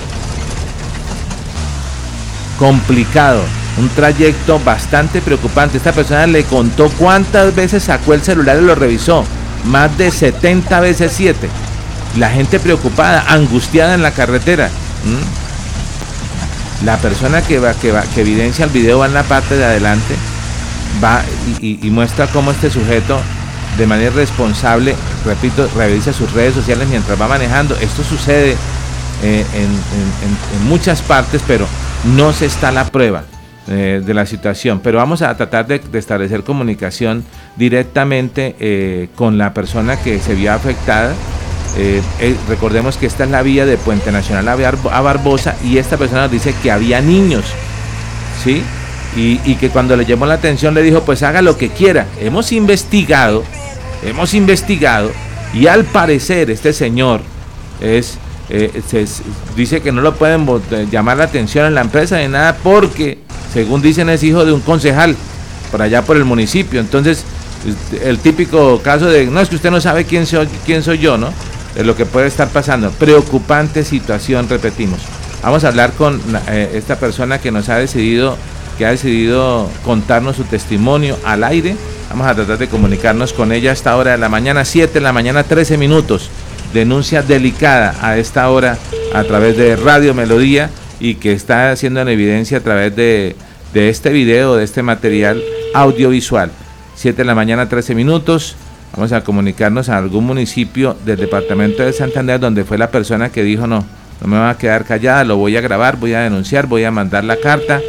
Complicado, 2.59 3.41
un 3.77 3.87
trayecto 3.87 4.59
bastante 4.59 5.21
preocupante. 5.21 5.77
Esta 5.77 5.93
persona 5.93 6.27
le 6.27 6.43
contó 6.43 6.89
cuántas 6.97 7.55
veces 7.55 7.83
sacó 7.83 8.13
el 8.13 8.21
celular 8.21 8.57
y 8.61 8.65
lo 8.65 8.75
revisó. 8.75 9.23
Más 9.65 9.97
de 9.97 10.11
70 10.11 10.79
veces 10.79 11.13
7. 11.15 11.49
La 12.17 12.29
gente 12.29 12.59
preocupada, 12.59 13.25
angustiada 13.27 13.93
en 13.93 14.01
la 14.01 14.11
carretera. 14.11 14.69
La 16.83 16.97
persona 16.97 17.41
que, 17.41 17.59
va, 17.59 17.73
que, 17.73 17.91
va, 17.91 18.03
que 18.03 18.21
evidencia 18.21 18.65
el 18.65 18.71
video 18.71 18.99
va 18.99 19.05
en 19.05 19.13
la 19.13 19.23
parte 19.23 19.55
de 19.55 19.65
adelante 19.65 20.15
va 21.03 21.23
y, 21.61 21.89
muestra 21.91 22.27
cómo 22.27 22.51
este 22.51 22.69
sujeto 22.69 23.19
de 23.77 23.85
manera 23.85 24.11
responsable, 24.11 24.95
repito, 25.25 25.69
revisa 25.75 26.11
sus 26.11 26.31
redes 26.33 26.53
sociales 26.53 26.87
mientras 26.89 27.19
va 27.19 27.27
manejando. 27.27 27.75
Esto 27.75 28.03
sucede 28.03 28.57
eh, 29.23 29.45
en, 29.53 30.59
en, 30.59 30.67
muchas 30.67 31.01
partes, 31.01 31.41
pero 31.47 31.67
no 32.15 32.33
se 32.33 32.45
está 32.45 32.71
la 32.71 32.85
prueba 32.85 33.23
eh, 33.69 34.01
de 34.05 34.13
la 34.13 34.25
situación. 34.25 34.79
Pero 34.83 34.97
vamos 34.97 35.21
a 35.21 35.35
tratar 35.37 35.67
de, 35.67 35.81
establecer 35.93 36.43
comunicación 36.43 37.23
directamente 37.55 38.55
eh, 38.59 39.09
con 39.15 39.37
la 39.37 39.53
persona 39.53 39.97
que 39.97 40.19
se 40.19 40.35
vio 40.35 40.53
afectada. 40.53 41.13
recordemos 42.47 42.97
que 42.97 43.05
esta 43.05 43.23
es 43.23 43.29
la 43.29 43.43
vía 43.43 43.65
de 43.65 43.77
Puente 43.77 44.11
Nacional 44.11 44.47
a 44.47 45.01
Barbosa 45.01 45.55
y 45.63 45.77
esta 45.77 45.97
persona 45.97 46.23
nos 46.23 46.31
dice 46.31 46.53
que 46.61 46.71
había 46.71 47.01
niños. 47.01 47.45
¿Sí? 48.43 48.63
Y, 49.15 49.55
que 49.55 49.69
cuando 49.69 49.95
le 49.95 50.05
llamó 50.05 50.25
la 50.25 50.35
atención 50.35 50.73
le 50.73 50.81
dijo, 50.81 51.01
pues 51.01 51.23
haga 51.23 51.41
lo 51.41 51.57
que 51.57 51.69
quiera. 51.69 52.05
Hemos 52.21 52.51
investigado, 52.51 53.43
hemos 54.03 54.33
investigado, 54.33 55.11
y 55.53 55.67
al 55.67 55.83
parecer 55.85 56.49
este 56.51 56.73
señor 56.73 57.21
es, 57.81 58.17
eh, 58.49 58.81
se, 58.87 59.05
dice 59.55 59.81
que 59.81 59.91
no 59.91 60.01
lo 60.01 60.15
pueden 60.15 60.45
llamar 60.89 61.17
la 61.17 61.25
atención 61.25 61.65
en 61.65 61.75
la 61.75 61.81
empresa 61.81 62.17
de 62.17 62.27
nada 62.27 62.57
porque, 62.63 63.19
según 63.53 63.81
dicen, 63.81 64.09
es 64.09 64.23
hijo 64.23 64.45
de 64.45 64.51
un 64.51 64.61
concejal 64.61 65.15
por 65.71 65.81
allá 65.81 66.01
por 66.01 66.17
el 66.17 66.25
municipio. 66.25 66.79
Entonces, 66.79 67.23
el 68.03 68.19
típico 68.19 68.81
caso 68.81 69.07
de, 69.07 69.25
no 69.27 69.39
es 69.39 69.49
que 69.49 69.55
usted 69.55 69.71
no 69.71 69.81
sabe 69.81 70.05
quién 70.05 70.25
soy, 70.25 70.47
quién 70.65 70.83
soy 70.83 70.99
yo, 70.99 71.17
¿no? 71.17 71.31
Es 71.75 71.85
lo 71.85 71.95
que 71.95 72.05
puede 72.05 72.27
estar 72.27 72.49
pasando. 72.49 72.89
Preocupante 72.91 73.83
situación, 73.83 74.49
repetimos. 74.49 74.99
Vamos 75.43 75.63
a 75.63 75.69
hablar 75.69 75.93
con 75.93 76.21
eh, 76.47 76.71
esta 76.73 76.97
persona 76.97 77.39
que 77.39 77.51
nos 77.51 77.69
ha 77.69 77.77
decidido 77.77 78.35
que 78.79 78.85
ha 78.85 78.91
decidido 78.91 79.69
contarnos 79.83 80.37
su 80.37 80.45
testimonio 80.45 81.17
al 81.25 81.43
aire. 81.43 81.75
Vamos 82.09 82.27
a 82.27 82.33
tratar 82.33 82.57
de 82.57 82.69
comunicarnos 82.69 83.33
con 83.33 83.51
ella 83.51 83.71
a 83.71 83.73
esta 83.73 83.97
hora 83.97 84.11
de 84.11 84.17
la 84.17 84.29
mañana, 84.29 84.63
7 84.63 84.93
de 84.93 85.01
la 85.01 85.11
mañana, 85.11 85.43
13 85.43 85.77
minutos. 85.77 86.29
Denuncia 86.73 87.21
delicada 87.21 87.95
a 88.01 88.17
esta 88.17 88.49
hora 88.49 88.77
a 89.13 89.23
través 89.23 89.57
de 89.57 89.75
Radio 89.75 90.13
Melodía 90.13 90.69
y 90.99 91.15
que 91.15 91.31
está 91.31 91.71
haciendo 91.71 92.01
en 92.01 92.09
evidencia 92.09 92.59
a 92.59 92.61
través 92.61 92.95
de, 92.95 93.35
de 93.73 93.89
este 93.89 94.11
video, 94.11 94.55
de 94.55 94.63
este 94.63 94.83
material 94.83 95.41
audiovisual. 95.73 96.51
7 96.95 97.17
de 97.17 97.25
la 97.25 97.35
mañana, 97.35 97.69
13 97.69 97.95
minutos. 97.95 98.55
Vamos 98.93 99.11
a 99.13 99.23
comunicarnos 99.23 99.89
a 99.89 99.97
algún 99.97 100.25
municipio 100.25 100.97
del 101.05 101.17
departamento 101.17 101.83
de 101.83 101.93
Santander 101.93 102.39
donde 102.39 102.65
fue 102.65 102.77
la 102.77 102.91
persona 102.91 103.29
que 103.29 103.43
dijo 103.43 103.67
no, 103.67 103.85
no 104.21 104.27
me 104.27 104.37
va 104.37 104.49
a 104.49 104.57
quedar 104.57 104.83
callada, 104.83 105.23
lo 105.23 105.37
voy 105.37 105.55
a 105.57 105.61
grabar, 105.61 105.97
voy 105.97 106.13
a 106.13 106.21
denunciar, 106.21 106.65
voy 106.67 106.83
a 106.83 106.91
mandar 106.91 107.23
la 107.23 107.37
carta 107.37 107.81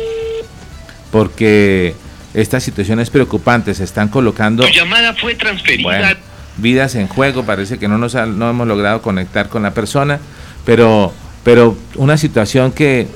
porque 1.11 1.95
estas 2.35 2.63
situaciones 2.63 3.11
preocupantes 3.11 3.79
se 3.79 3.85
están 3.85 4.09
colocando. 4.09 4.65
Tu 4.65 4.73
llamada 4.73 5.15
fue 5.15 5.35
transferida. 5.35 5.89
Bueno, 5.89 6.09
vidas 6.59 6.95
en 6.95 7.09
juego, 7.09 7.45
parece 7.45 7.79
que 7.79 7.89
no 7.89 7.99
nos 7.99 8.15
ha, 8.15 8.27
no 8.27 8.51
hemos 8.51 8.67
logrado 8.67 9.03
conectar 9.03 9.49
con 9.49 9.63
la 9.63 9.73
persona, 9.73 10.21
pero 10.65 11.13
pero 11.43 11.77
una 11.97 12.17
situación 12.17 12.73
que, 12.73 13.07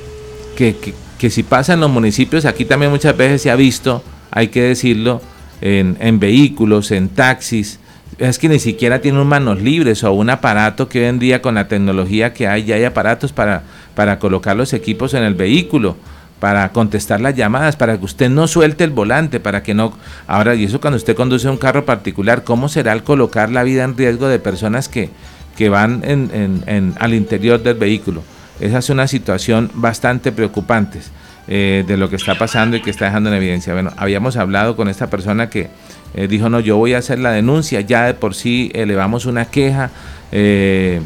que, 0.57 0.77
que, 0.77 0.95
que, 1.19 1.31
si 1.31 1.43
pasa 1.43 1.75
en 1.75 1.81
los 1.81 1.91
municipios, 1.91 2.45
aquí 2.47 2.65
también 2.65 2.91
muchas 2.91 3.17
veces 3.17 3.43
se 3.43 3.51
ha 3.51 3.57
visto, 3.57 4.03
hay 4.31 4.49
que 4.49 4.63
decirlo, 4.63 5.21
en, 5.61 5.97
en 6.01 6.19
vehículos, 6.19 6.91
en 6.91 7.09
taxis, 7.09 7.81
es 8.19 8.39
que 8.39 8.49
ni 8.49 8.59
siquiera 8.59 9.01
tienen 9.01 9.27
manos 9.27 9.61
libres 9.61 10.05
o 10.05 10.13
un 10.13 10.31
aparato 10.31 10.89
que 10.89 11.01
hoy 11.01 11.07
en 11.07 11.19
día 11.19 11.43
con 11.43 11.57
la 11.57 11.69
tecnología 11.69 12.33
que 12.33 12.47
hay, 12.47 12.65
ya 12.65 12.77
hay 12.77 12.85
aparatos 12.85 13.33
para, 13.33 13.63
para 13.95 14.19
colocar 14.19 14.57
los 14.57 14.73
equipos 14.73 15.15
en 15.15 15.23
el 15.23 15.35
vehículo 15.35 15.97
para 16.41 16.71
contestar 16.73 17.21
las 17.21 17.35
llamadas, 17.35 17.77
para 17.77 17.97
que 17.97 18.05
usted 18.05 18.29
no 18.29 18.47
suelte 18.47 18.85
el 18.85 18.91
volante, 18.91 19.41
para 19.41 19.63
que 19.63 19.73
no... 19.73 19.97
Ahora, 20.27 20.55
y 20.55 20.65
eso 20.65 20.81
cuando 20.81 20.97
usted 20.97 21.17
conduce 21.17 21.49
un 21.49 21.57
carro 21.57 21.85
particular, 21.87 22.45
¿cómo 22.45 22.69
será 22.69 22.93
el 22.93 23.03
colocar 23.03 23.51
la 23.51 23.63
vida 23.63 23.85
en 23.85 23.97
riesgo 23.97 24.29
de 24.29 24.39
personas 24.39 24.89
que, 24.89 25.11
que 25.57 25.69
van 25.69 26.03
en, 26.05 26.63
en, 26.67 26.95
al 26.99 27.15
interior 27.15 27.63
del 27.63 27.77
vehículo? 27.77 28.23
Esa 28.61 28.79
es 28.79 28.91
una 28.91 29.07
situación 29.07 29.71
bastante 29.75 30.33
preocupante 30.33 31.01
eh, 31.49 31.85
de 31.87 31.97
lo 31.97 32.11
que 32.11 32.17
está 32.17 32.35
pasando 32.35 32.77
y 32.77 32.83
que 32.83 32.91
está 32.91 33.07
dejando 33.07 33.31
en 33.31 33.37
evidencia. 33.37 33.73
Bueno, 33.73 33.93
habíamos 33.97 34.37
hablado 34.37 34.77
con 34.77 34.89
esta 34.89 35.09
persona 35.09 35.49
que 35.49 35.71
eh, 36.15 36.29
dijo, 36.29 36.49
no, 36.51 36.61
yo 36.61 36.77
voy 36.77 36.95
a 36.95 36.99
hacer 36.99 37.19
la 37.19 37.33
denuncia, 37.33 37.81
ya 37.81 38.05
de 38.05 38.15
por 38.15 38.35
sí 38.35 38.71
elevamos 38.75 39.27
una 39.27 39.47
queja 39.47 39.91
eh, 40.31 41.01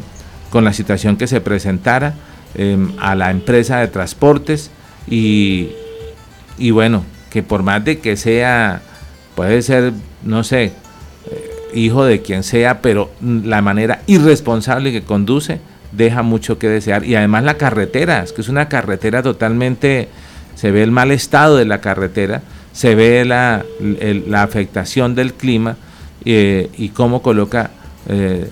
con 0.49 0.65
la 0.65 0.73
situación 0.73 1.15
que 1.15 1.27
se 1.27 1.39
presentara 1.39 2.15
a 2.99 3.13
la 3.13 3.29
empresa 3.29 3.77
de 3.77 3.87
transportes 3.87 4.71
y, 5.07 5.71
bueno, 6.71 7.03
que 7.29 7.43
por 7.43 7.63
más 7.63 7.83
de 7.83 7.99
que 7.99 8.15
sea, 8.15 8.81
puede 9.35 9.61
ser, 9.61 9.93
no 10.23 10.43
sé, 10.43 10.65
eh, 10.65 11.51
hijo 11.73 12.05
de 12.05 12.21
quien 12.21 12.43
sea, 12.43 12.81
pero 12.81 13.11
la 13.21 13.61
manera 13.61 14.01
irresponsable 14.07 14.91
que 14.91 15.03
conduce 15.03 15.59
deja 15.91 16.21
mucho 16.21 16.59
que 16.59 16.67
desear. 16.67 17.05
Y 17.05 17.15
además 17.15 17.43
la 17.43 17.55
carretera, 17.55 18.23
es 18.23 18.33
que 18.33 18.41
es 18.41 18.49
una 18.49 18.69
carretera 18.69 19.23
totalmente, 19.23 20.09
se 20.55 20.71
ve 20.71 20.83
el 20.83 20.91
mal 20.91 21.11
estado 21.11 21.57
de 21.57 21.65
la 21.65 21.81
carretera, 21.81 22.41
se 22.71 22.95
ve 22.95 23.25
la, 23.25 23.65
afectación 24.35 25.15
del 25.15 25.33
clima 25.33 25.77
eh, 26.25 26.69
y 26.77 26.89
cómo 26.89 27.21
coloca 27.21 27.71
eh, 28.07 28.49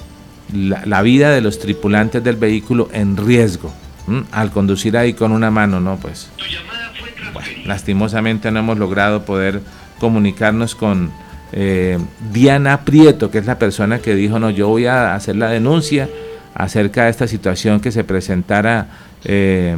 la 0.53 1.01
vida 1.01 1.31
de 1.31 1.41
los 1.41 1.59
tripulantes 1.59 2.23
del 2.23 2.37
vehículo 2.37 2.89
en 2.93 3.17
riesgo 3.17 3.71
al 4.31 4.51
conducir 4.51 4.97
ahí 4.97 5.13
con 5.13 5.31
una 5.31 5.51
mano, 5.51 5.79
¿no? 5.79 5.97
Pues 5.97 6.29
lastimosamente 7.65 8.51
no 8.51 8.59
hemos 8.59 8.77
logrado 8.77 9.25
poder 9.25 9.61
comunicarnos 9.99 10.75
con 10.75 11.11
eh, 11.51 11.97
Diana 12.31 12.81
Prieto, 12.81 13.29
que 13.31 13.39
es 13.39 13.45
la 13.45 13.59
persona 13.59 13.99
que 13.99 14.15
dijo, 14.15 14.39
no, 14.39 14.49
yo 14.49 14.67
voy 14.67 14.85
a 14.85 15.15
hacer 15.15 15.35
la 15.35 15.49
denuncia 15.49 16.09
acerca 16.53 17.05
de 17.05 17.11
esta 17.11 17.27
situación 17.27 17.79
que 17.79 17.91
se 17.91 18.03
presentara 18.03 18.87
eh, 19.23 19.75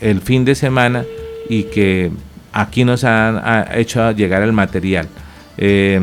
el 0.00 0.20
fin 0.20 0.44
de 0.44 0.54
semana 0.54 1.04
y 1.48 1.64
que 1.64 2.10
aquí 2.52 2.84
nos 2.84 3.04
han 3.04 3.42
hecho 3.74 4.12
llegar 4.12 4.42
el 4.42 4.52
material. 4.52 5.08
Eh, 5.56 6.00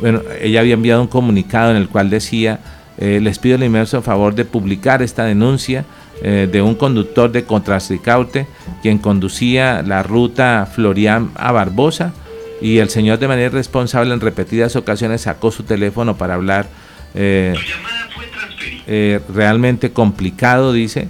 bueno, 0.00 0.22
ella 0.40 0.60
había 0.60 0.74
enviado 0.74 1.02
un 1.02 1.08
comunicado 1.08 1.70
en 1.70 1.76
el 1.76 1.88
cual 1.88 2.08
decía, 2.08 2.60
les 2.98 3.38
pido 3.38 3.56
el 3.56 3.64
inmenso 3.64 4.00
favor 4.00 4.34
de 4.34 4.46
publicar 4.46 5.02
esta 5.02 5.24
denuncia 5.24 5.84
de 6.22 6.62
un 6.62 6.74
conductor 6.74 7.30
de 7.30 7.44
Contrastricaute, 7.44 8.46
quien 8.82 8.98
conducía 8.98 9.82
la 9.82 10.02
ruta 10.02 10.66
Florian 10.72 11.30
a 11.34 11.52
Barbosa, 11.52 12.14
y 12.60 12.78
el 12.78 12.88
señor 12.88 13.18
de 13.18 13.28
manera 13.28 13.46
irresponsable 13.48 14.14
en 14.14 14.20
repetidas 14.20 14.76
ocasiones 14.76 15.22
sacó 15.22 15.50
su 15.50 15.64
teléfono 15.64 16.16
para 16.16 16.34
hablar. 16.34 16.66
Eh, 17.14 17.54
eh, 18.86 19.20
realmente 19.34 19.90
complicado, 19.90 20.72
dice, 20.72 21.08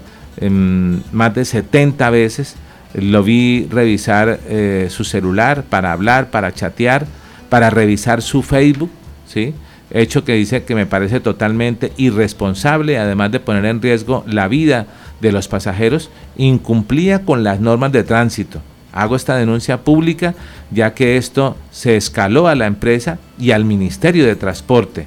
más 1.13 1.35
de 1.35 1.45
70 1.45 2.11
veces. 2.11 2.57
Lo 2.95 3.23
vi 3.23 3.67
revisar 3.71 4.41
eh, 4.49 4.87
su 4.91 5.05
celular 5.05 5.65
para 5.65 5.93
hablar, 5.93 6.31
para 6.31 6.55
chatear, 6.55 7.07
para 7.51 7.69
revisar 7.69 8.23
su 8.23 8.43
Facebook, 8.43 8.91
¿sí? 9.27 9.55
Hecho 9.91 10.25
que 10.25 10.35
dice 10.35 10.65
que 10.65 10.75
me 10.75 10.87
parece 10.87 11.21
totalmente 11.21 11.93
irresponsable, 11.97 12.99
además 12.99 13.33
de 13.33 13.41
poner 13.41 13.65
en 13.67 13.83
riesgo 13.83 14.25
la 14.27 14.49
vida 14.49 14.87
de 15.21 15.33
los 15.33 15.49
pasajeros, 15.49 16.11
incumplía 16.37 17.25
con 17.25 17.45
las 17.45 17.61
normas 17.61 17.93
de 17.93 18.03
tránsito. 18.03 18.61
Hago 18.93 19.15
esta 19.15 19.37
denuncia 19.37 19.83
pública 19.83 20.35
ya 20.71 20.95
que 20.95 21.17
esto 21.17 21.57
se 21.71 21.97
escaló 21.97 22.49
a 22.49 22.55
la 22.55 22.67
empresa 22.67 23.19
y 23.39 23.51
al 23.51 23.65
Ministerio 23.65 24.27
de 24.27 24.37
Transporte. 24.37 25.07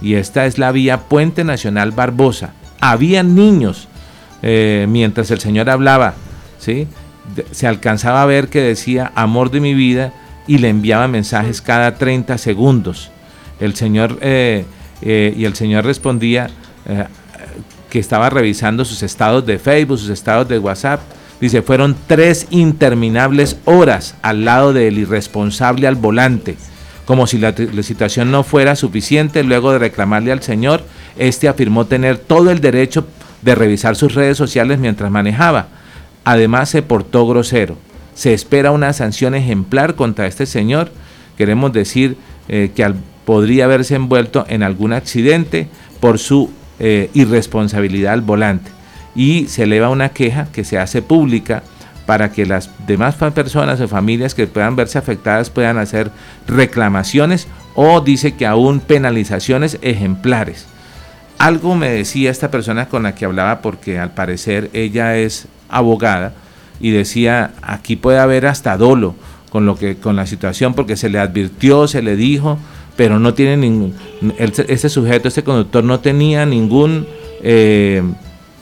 Y 0.00 0.14
esta 0.14 0.46
es 0.46 0.58
la 0.58 0.72
vía 0.72 1.08
Puente 1.08 1.44
Nacional 1.44 1.92
Barbosa. 1.92 2.52
Había 2.80 3.22
niños 3.22 3.88
eh, 4.42 4.86
mientras 4.88 5.30
el 5.30 5.40
Señor 5.40 5.70
hablaba, 5.70 6.14
¿sí? 6.58 6.86
se 7.50 7.66
alcanzaba 7.66 8.22
a 8.22 8.26
ver 8.26 8.48
que 8.48 8.60
decía 8.60 9.12
amor 9.14 9.50
de 9.50 9.60
mi 9.60 9.74
vida 9.74 10.12
y 10.46 10.58
le 10.58 10.68
enviaba 10.68 11.08
mensajes 11.08 11.60
cada 11.60 11.96
30 11.96 12.38
segundos. 12.38 13.10
El 13.60 13.74
Señor 13.74 14.18
eh, 14.20 14.64
eh, 15.02 15.34
y 15.36 15.44
el 15.44 15.54
Señor 15.54 15.84
respondía 15.84 16.50
que 17.90 17.98
estaba 17.98 18.30
revisando 18.30 18.84
sus 18.84 19.02
estados 19.02 19.44
de 19.44 19.58
Facebook, 19.58 19.98
sus 19.98 20.10
estados 20.10 20.48
de 20.48 20.58
WhatsApp 20.58 21.00
Dice, 21.40 21.60
fueron 21.60 21.96
tres 22.06 22.46
interminables 22.50 23.58
horas 23.66 24.14
al 24.22 24.44
lado 24.44 24.72
del 24.72 24.98
irresponsable 24.98 25.86
al 25.86 25.94
volante. 25.94 26.56
Como 27.04 27.26
si 27.26 27.38
la, 27.38 27.54
situación 27.82 28.30
no 28.30 28.42
fuera 28.42 28.74
suficiente, 28.74 29.44
luego 29.44 29.72
de 29.72 29.78
reclamarle 29.78 30.32
al 30.32 30.42
Señor, 30.42 30.82
este 31.18 31.48
afirmó 31.48 31.84
tener 31.84 32.18
todo 32.18 32.50
el 32.50 32.60
derecho 32.60 33.06
de 33.42 33.54
revisar 33.54 33.96
sus 33.96 34.14
redes 34.14 34.38
sociales 34.38 34.78
mientras 34.78 35.10
manejaba. 35.10 35.68
Además 36.24 36.70
se 36.70 36.82
portó 36.82 37.26
grosero. 37.26 37.76
Se 38.14 38.32
espera 38.32 38.70
una 38.72 38.92
sanción 38.94 39.34
ejemplar 39.34 39.94
contra 39.94 40.26
este 40.26 40.46
señor. 40.46 40.90
Queremos 41.36 41.72
decir 41.72 42.16
eh, 42.48 42.72
que 42.74 42.82
podría 43.26 43.66
haberse 43.66 43.96
envuelto 43.96 44.46
en 44.48 44.62
algún 44.62 44.94
accidente 44.94 45.68
por 46.00 46.18
su 46.18 46.50
eh, 46.78 47.10
irresponsabilidad 47.12 48.14
al 48.14 48.22
volante 48.22 48.70
y 49.14 49.48
se 49.48 49.64
eleva 49.64 49.90
una 49.90 50.10
queja 50.10 50.46
que 50.52 50.64
se 50.64 50.78
hace 50.78 51.02
pública 51.02 51.62
para 52.06 52.30
que 52.30 52.46
las 52.46 52.70
demás 52.86 53.16
personas 53.16 53.80
o 53.80 53.88
familias 53.88 54.34
que 54.34 54.46
puedan 54.46 54.76
verse 54.76 54.96
afectadas 54.96 55.50
puedan 55.50 55.76
hacer 55.76 56.10
reclamaciones 56.46 57.48
o 57.74 58.00
dice 58.00 58.36
que 58.36 58.46
aún 58.46 58.78
penalizaciones 58.80 59.78
ejemplares. 59.82 60.66
Algo 61.38 61.74
me 61.74 61.90
decía 61.90 62.30
esta 62.30 62.50
persona 62.50 62.88
con 62.88 63.02
la 63.02 63.14
que 63.14 63.24
hablaba 63.24 63.60
porque 63.60 63.98
al 63.98 64.12
parecer 64.12 64.70
ella 64.72 65.16
es 65.16 65.48
abogada 65.68 66.32
y 66.78 66.90
decía 66.90 67.52
aquí 67.60 67.96
puede 67.96 68.18
haber 68.18 68.46
hasta 68.46 68.76
dolo 68.76 69.16
con 69.50 69.66
lo 69.66 69.76
que 69.76 69.96
con 69.96 70.14
la 70.14 70.26
situación 70.26 70.74
porque 70.74 70.96
se 70.96 71.08
le 71.08 71.18
advirtió, 71.18 71.88
se 71.88 72.02
le 72.02 72.14
dijo, 72.16 72.58
pero 72.96 73.18
no 73.18 73.34
tiene 73.34 73.56
ningún 73.56 73.94
este 74.38 74.88
sujeto, 74.88 75.28
este 75.28 75.44
conductor 75.44 75.84
no 75.84 76.00
tenía 76.00 76.46
ningún 76.46 77.06
eh, 77.42 78.02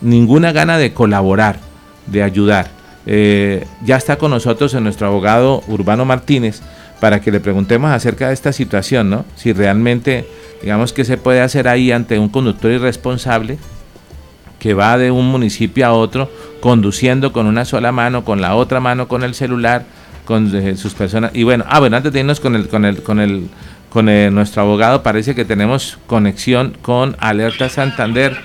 ninguna 0.01 0.53
gana 0.53 0.77
de 0.79 0.93
colaborar, 0.93 1.59
de 2.07 2.23
ayudar. 2.23 2.69
Eh, 3.07 3.67
ya 3.85 3.97
está 3.97 4.17
con 4.17 4.31
nosotros 4.31 4.75
en 4.75 4.85
nuestro 4.85 5.07
abogado 5.07 5.63
Urbano 5.69 6.05
Martínez 6.05 6.63
para 7.01 7.21
que 7.21 7.31
le 7.31 7.41
preguntemos 7.41 7.91
acerca 7.91 8.29
de 8.29 8.35
esta 8.35 8.53
situación, 8.53 9.11
¿no? 9.11 9.25
Si 9.37 9.53
realmente, 9.53 10.27
digamos, 10.63 10.93
que 10.93 11.05
se 11.05 11.19
puede 11.19 11.41
hacer 11.41 11.69
ahí 11.69 11.93
ante 11.93 12.19
un 12.19 12.29
conductor 12.29 12.71
irresponsable 12.71 13.59
que 14.59 14.73
va 14.73 14.97
de 14.97 15.11
un 15.11 15.29
municipio 15.29 15.87
a 15.87 15.93
otro 15.93 16.31
conduciendo 16.61 17.33
con 17.33 17.47
una 17.47 17.67
sola 17.67 17.93
mano, 17.93 18.25
con 18.25 18.41
la 18.41 18.55
otra 18.55 18.81
mano 18.81 19.07
con 19.07 19.23
el 19.23 19.35
celular, 19.35 19.85
con 20.25 20.55
eh, 20.57 20.77
sus 20.77 20.95
personas. 20.95 21.33
Y 21.35 21.43
bueno, 21.43 21.65
ah, 21.69 21.81
bueno, 21.81 21.99
antes 21.99 22.13
de 22.13 22.21
irnos 22.21 22.41
con 22.41 22.55
el, 22.57 22.69
con 22.69 22.87
el, 22.87 23.03
con 23.03 23.21
el, 23.21 23.49
con 23.95 24.07
nuestro 24.35 24.63
abogado, 24.63 25.05
parece 25.05 25.37
que 25.37 25.45
tenemos 25.45 25.99
conexión 26.09 26.77
con 26.83 27.15
Alerta 27.21 27.69
Santander 27.69 28.37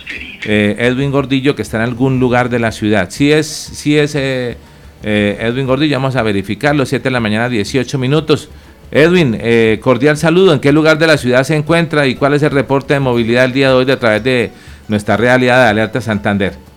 eh, 0.45 0.75
Edwin 0.77 1.09
Gordillo 1.09 1.55
que 1.55 1.63
está 1.63 1.77
en 1.77 1.83
algún 1.85 2.19
lugar 2.19 2.49
de 2.49 2.59
la 2.59 2.71
ciudad. 2.71 3.09
Si 3.09 3.31
es, 3.31 3.47
si 3.47 3.97
es 3.97 4.13
eh, 4.13 4.57
eh, 5.01 5.37
Edwin 5.41 5.65
Gordillo, 5.65 5.95
vamos 5.95 6.15
a 6.15 6.21
verificarlo, 6.21 6.85
7 6.85 7.03
de 7.03 7.09
la 7.09 7.19
mañana, 7.19 7.49
18 7.49 7.97
minutos. 7.97 8.49
Edwin, 8.91 9.39
cordial 9.81 10.17
saludo. 10.17 10.53
¿En 10.53 10.59
qué 10.59 10.71
lugar 10.71 10.99
de 10.99 11.07
la 11.07 11.17
ciudad 11.17 11.43
se 11.43 11.55
encuentra 11.55 12.05
y 12.05 12.13
cuál 12.13 12.35
es 12.35 12.43
el 12.43 12.51
reporte 12.51 12.93
de 12.93 12.99
movilidad 12.99 13.45
el 13.45 13.53
día 13.53 13.69
de 13.69 13.73
hoy 13.73 13.89
a 13.89 13.99
través 13.99 14.23
de 14.23 14.51
nuestra 14.87 15.17
realidad 15.17 15.63
de 15.63 15.69
Alerta 15.69 15.99
Santander? 15.99 16.68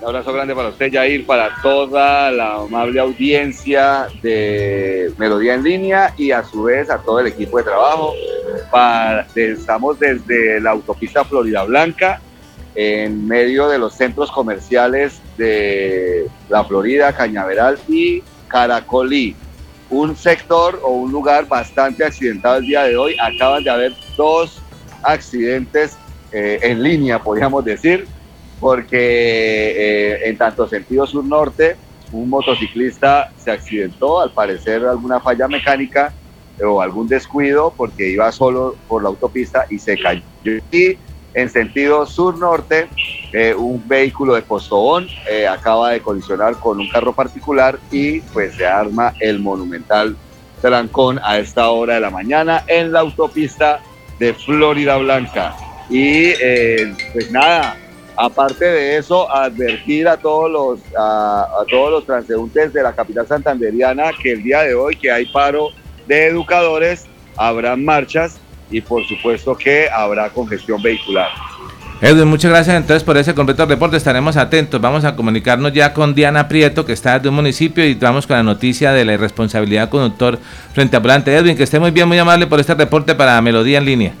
Un 0.00 0.06
abrazo 0.06 0.32
grande 0.32 0.54
para 0.54 0.70
usted, 0.70 0.90
Jair, 0.90 1.26
para 1.26 1.60
toda 1.60 2.30
la 2.30 2.54
amable 2.54 2.98
audiencia 3.00 4.08
de 4.22 5.12
Melodía 5.18 5.54
en 5.54 5.62
Línea 5.62 6.14
y 6.16 6.30
a 6.30 6.42
su 6.42 6.62
vez 6.62 6.88
a 6.88 6.96
todo 7.02 7.20
el 7.20 7.26
equipo 7.26 7.58
de 7.58 7.64
trabajo. 7.64 8.14
estamos 9.34 9.98
desde 9.98 10.58
la 10.58 10.70
autopista 10.70 11.22
Florida 11.22 11.64
Blanca, 11.64 12.18
en 12.74 13.28
medio 13.28 13.68
de 13.68 13.78
los 13.78 13.92
centros 13.92 14.32
comerciales 14.32 15.20
de 15.36 16.30
la 16.48 16.64
Florida, 16.64 17.14
Cañaveral 17.14 17.78
y 17.86 18.22
Caracolí. 18.48 19.36
Un 19.90 20.16
sector 20.16 20.80
o 20.82 20.92
un 20.92 21.12
lugar 21.12 21.46
bastante 21.46 22.06
accidentado 22.06 22.56
el 22.56 22.64
día 22.64 22.84
de 22.84 22.96
hoy. 22.96 23.16
Acaban 23.20 23.64
de 23.64 23.70
haber 23.70 23.92
dos 24.16 24.62
accidentes 25.02 25.98
eh, 26.32 26.58
en 26.62 26.82
línea, 26.82 27.18
podríamos 27.18 27.62
decir, 27.66 28.06
porque 28.60 28.98
eh, 28.98 30.28
en 30.28 30.36
tanto 30.36 30.68
sentido 30.68 31.06
sur-norte, 31.06 31.76
un 32.12 32.28
motociclista 32.28 33.32
se 33.42 33.50
accidentó, 33.50 34.20
al 34.20 34.32
parecer 34.32 34.84
alguna 34.84 35.20
falla 35.20 35.48
mecánica 35.48 36.12
o 36.62 36.80
algún 36.82 37.08
descuido, 37.08 37.72
porque 37.76 38.10
iba 38.10 38.30
solo 38.32 38.76
por 38.86 39.02
la 39.02 39.08
autopista 39.08 39.66
y 39.70 39.78
se 39.78 39.98
cayó. 39.98 40.22
Y 40.70 40.98
en 41.32 41.48
sentido 41.48 42.04
sur-norte, 42.06 42.88
eh, 43.32 43.54
un 43.54 43.86
vehículo 43.86 44.34
de 44.34 44.42
Postobón 44.42 45.06
eh, 45.28 45.46
acaba 45.46 45.90
de 45.90 46.00
colisionar 46.00 46.56
con 46.56 46.80
un 46.80 46.88
carro 46.88 47.14
particular 47.14 47.78
y 47.90 48.20
pues 48.20 48.56
se 48.56 48.66
arma 48.66 49.14
el 49.20 49.38
monumental 49.38 50.16
trancón 50.60 51.20
a 51.22 51.38
esta 51.38 51.70
hora 51.70 51.94
de 51.94 52.00
la 52.00 52.10
mañana 52.10 52.64
en 52.66 52.92
la 52.92 53.00
autopista 53.00 53.80
de 54.18 54.34
Florida 54.34 54.96
Blanca. 54.96 55.56
Y 55.88 56.32
eh, 56.40 56.94
pues 57.12 57.30
nada, 57.30 57.76
aparte 58.20 58.64
de 58.64 58.96
eso, 58.98 59.30
advertir 59.30 60.06
a 60.06 60.16
todos 60.16 60.50
los 60.50 60.80
a, 60.96 61.46
a, 61.60 61.64
todos 61.70 61.90
los 61.90 62.06
transeúntes 62.06 62.72
de 62.72 62.82
la 62.82 62.92
capital 62.92 63.26
santanderiana 63.26 64.10
que 64.22 64.32
el 64.32 64.42
día 64.42 64.60
de 64.62 64.74
hoy 64.74 64.94
que 64.96 65.10
hay 65.10 65.26
paro 65.26 65.68
de 66.06 66.26
educadores, 66.26 67.06
habrá 67.36 67.76
marchas 67.76 68.38
y 68.70 68.80
por 68.80 69.04
supuesto 69.06 69.56
que 69.56 69.88
habrá 69.88 70.28
congestión 70.30 70.82
vehicular. 70.82 71.28
Edwin, 72.02 72.28
muchas 72.28 72.50
gracias 72.50 72.76
entonces 72.76 73.04
por 73.04 73.16
ese 73.18 73.34
completo 73.34 73.66
reporte. 73.66 73.96
Estaremos 73.96 74.36
atentos. 74.38 74.80
Vamos 74.80 75.04
a 75.04 75.14
comunicarnos 75.14 75.72
ya 75.72 75.92
con 75.92 76.14
Diana 76.14 76.48
Prieto, 76.48 76.86
que 76.86 76.94
está 76.94 77.18
de 77.18 77.28
un 77.28 77.34
municipio, 77.34 77.84
y 77.84 77.94
vamos 77.94 78.26
con 78.26 78.36
la 78.36 78.42
noticia 78.42 78.92
de 78.92 79.04
la 79.04 79.12
irresponsabilidad 79.12 79.90
conductor 79.90 80.38
frente 80.72 80.96
a 80.96 81.00
volante. 81.00 81.34
Edwin, 81.34 81.56
que 81.56 81.64
esté 81.64 81.78
muy 81.78 81.90
bien, 81.90 82.08
muy 82.08 82.18
amable 82.18 82.46
por 82.46 82.58
este 82.58 82.74
reporte 82.74 83.14
para 83.14 83.40
Melodía 83.42 83.78
en 83.78 83.84
Línea. 83.84 84.12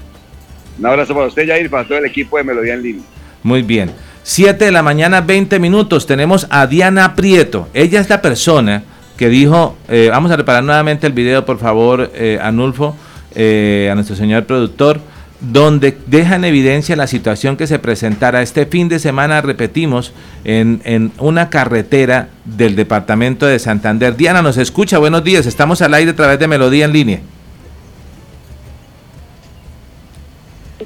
Un 0.78 0.86
abrazo 0.86 1.14
para 1.14 1.26
usted, 1.26 1.46
Jair, 1.46 1.70
para 1.70 1.88
todo 1.88 1.98
el 1.98 2.04
equipo 2.04 2.36
de 2.36 2.44
Melodía 2.44 2.74
en 2.74 2.82
Línea. 2.82 3.04
Muy 3.42 3.62
bien. 3.62 3.90
7 4.22 4.64
de 4.64 4.70
la 4.70 4.82
mañana, 4.82 5.20
20 5.20 5.58
minutos. 5.58 6.06
Tenemos 6.06 6.46
a 6.50 6.66
Diana 6.66 7.14
Prieto. 7.14 7.68
Ella 7.74 8.00
es 8.00 8.08
la 8.08 8.22
persona 8.22 8.82
que 9.16 9.28
dijo, 9.28 9.76
eh, 9.88 10.08
vamos 10.10 10.30
a 10.30 10.36
reparar 10.36 10.64
nuevamente 10.64 11.06
el 11.06 11.12
video, 11.12 11.44
por 11.44 11.58
favor, 11.58 12.10
eh, 12.14 12.38
Anulfo 12.40 12.96
eh, 13.34 13.88
a 13.90 13.94
nuestro 13.94 14.16
señor 14.16 14.44
productor. 14.44 15.00
donde 15.40 15.96
deja 16.06 16.36
en 16.36 16.44
evidencia 16.44 16.96
la 16.96 17.06
situación 17.06 17.56
que 17.56 17.66
se 17.66 17.78
presentara 17.78 18.42
este 18.42 18.66
fin 18.66 18.90
de 18.90 18.98
semana, 18.98 19.40
repetimos, 19.40 20.12
en, 20.44 20.82
en, 20.84 21.12
una 21.16 21.48
carretera 21.48 22.28
del 22.44 22.76
departamento 22.76 23.46
de 23.46 23.58
Santander. 23.58 24.16
Diana, 24.16 24.42
nos 24.42 24.58
escucha, 24.58 24.98
buenos 24.98 25.24
días, 25.24 25.46
estamos 25.46 25.80
al 25.80 25.94
aire 25.94 26.10
a 26.10 26.16
través 26.16 26.38
de 26.38 26.46
Melodía 26.46 26.84
en 26.84 26.92
línea. 26.92 27.20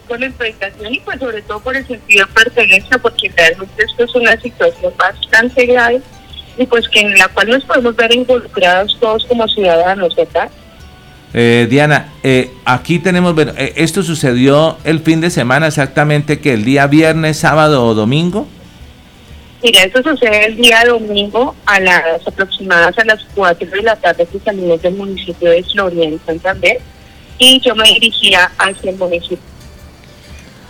Con 0.08 0.20
la 0.20 0.26
expectación 0.26 0.94
y 0.94 1.00
pues 1.00 1.18
sobre 1.18 1.42
todo 1.42 1.60
por 1.60 1.76
el 1.76 1.86
sentido 1.86 2.26
de 2.26 2.32
pertenencia, 2.32 2.98
porque 2.98 3.32
realmente 3.34 3.84
esto 3.84 4.04
es 4.04 4.14
una 4.14 4.38
situación 4.40 4.92
bastante 4.98 5.66
grave 5.66 6.00
y 6.56 6.66
pues 6.66 6.88
que 6.88 7.00
en 7.00 7.14
la 7.18 7.28
cual 7.28 7.48
nos 7.48 7.64
podemos 7.64 7.96
ver 7.96 8.14
involucrados 8.14 8.96
todos 9.00 9.24
como 9.24 9.48
ciudadanos, 9.48 10.14
¿verdad? 10.14 10.50
Eh, 11.36 11.66
Diana, 11.68 12.12
eh, 12.22 12.52
aquí 12.64 13.00
tenemos, 13.00 13.34
bueno, 13.34 13.52
eh, 13.56 13.72
esto 13.76 14.04
sucedió 14.04 14.78
el 14.84 15.00
fin 15.00 15.20
de 15.20 15.30
semana 15.30 15.66
exactamente 15.66 16.38
que 16.38 16.52
el 16.54 16.64
día 16.64 16.86
viernes, 16.86 17.38
sábado 17.38 17.84
o 17.84 17.94
domingo. 17.94 18.46
Mira, 19.60 19.82
esto 19.82 20.00
sucede 20.02 20.46
el 20.46 20.56
día 20.56 20.84
domingo 20.86 21.56
a 21.66 21.80
las 21.80 22.26
aproximadas 22.26 22.96
a 22.98 23.04
las 23.04 23.24
4 23.34 23.68
de 23.68 23.82
la 23.82 23.96
tarde 23.96 24.28
que 24.30 24.38
salimos 24.38 24.80
del 24.80 24.94
municipio 24.94 25.50
de 25.50 25.64
Floria 25.64 26.04
en 26.04 26.20
Santander 26.24 26.80
y 27.38 27.60
yo 27.60 27.74
me 27.74 27.88
dirigía 27.88 28.52
hacia 28.58 28.90
el 28.90 28.96
municipio. 28.96 29.53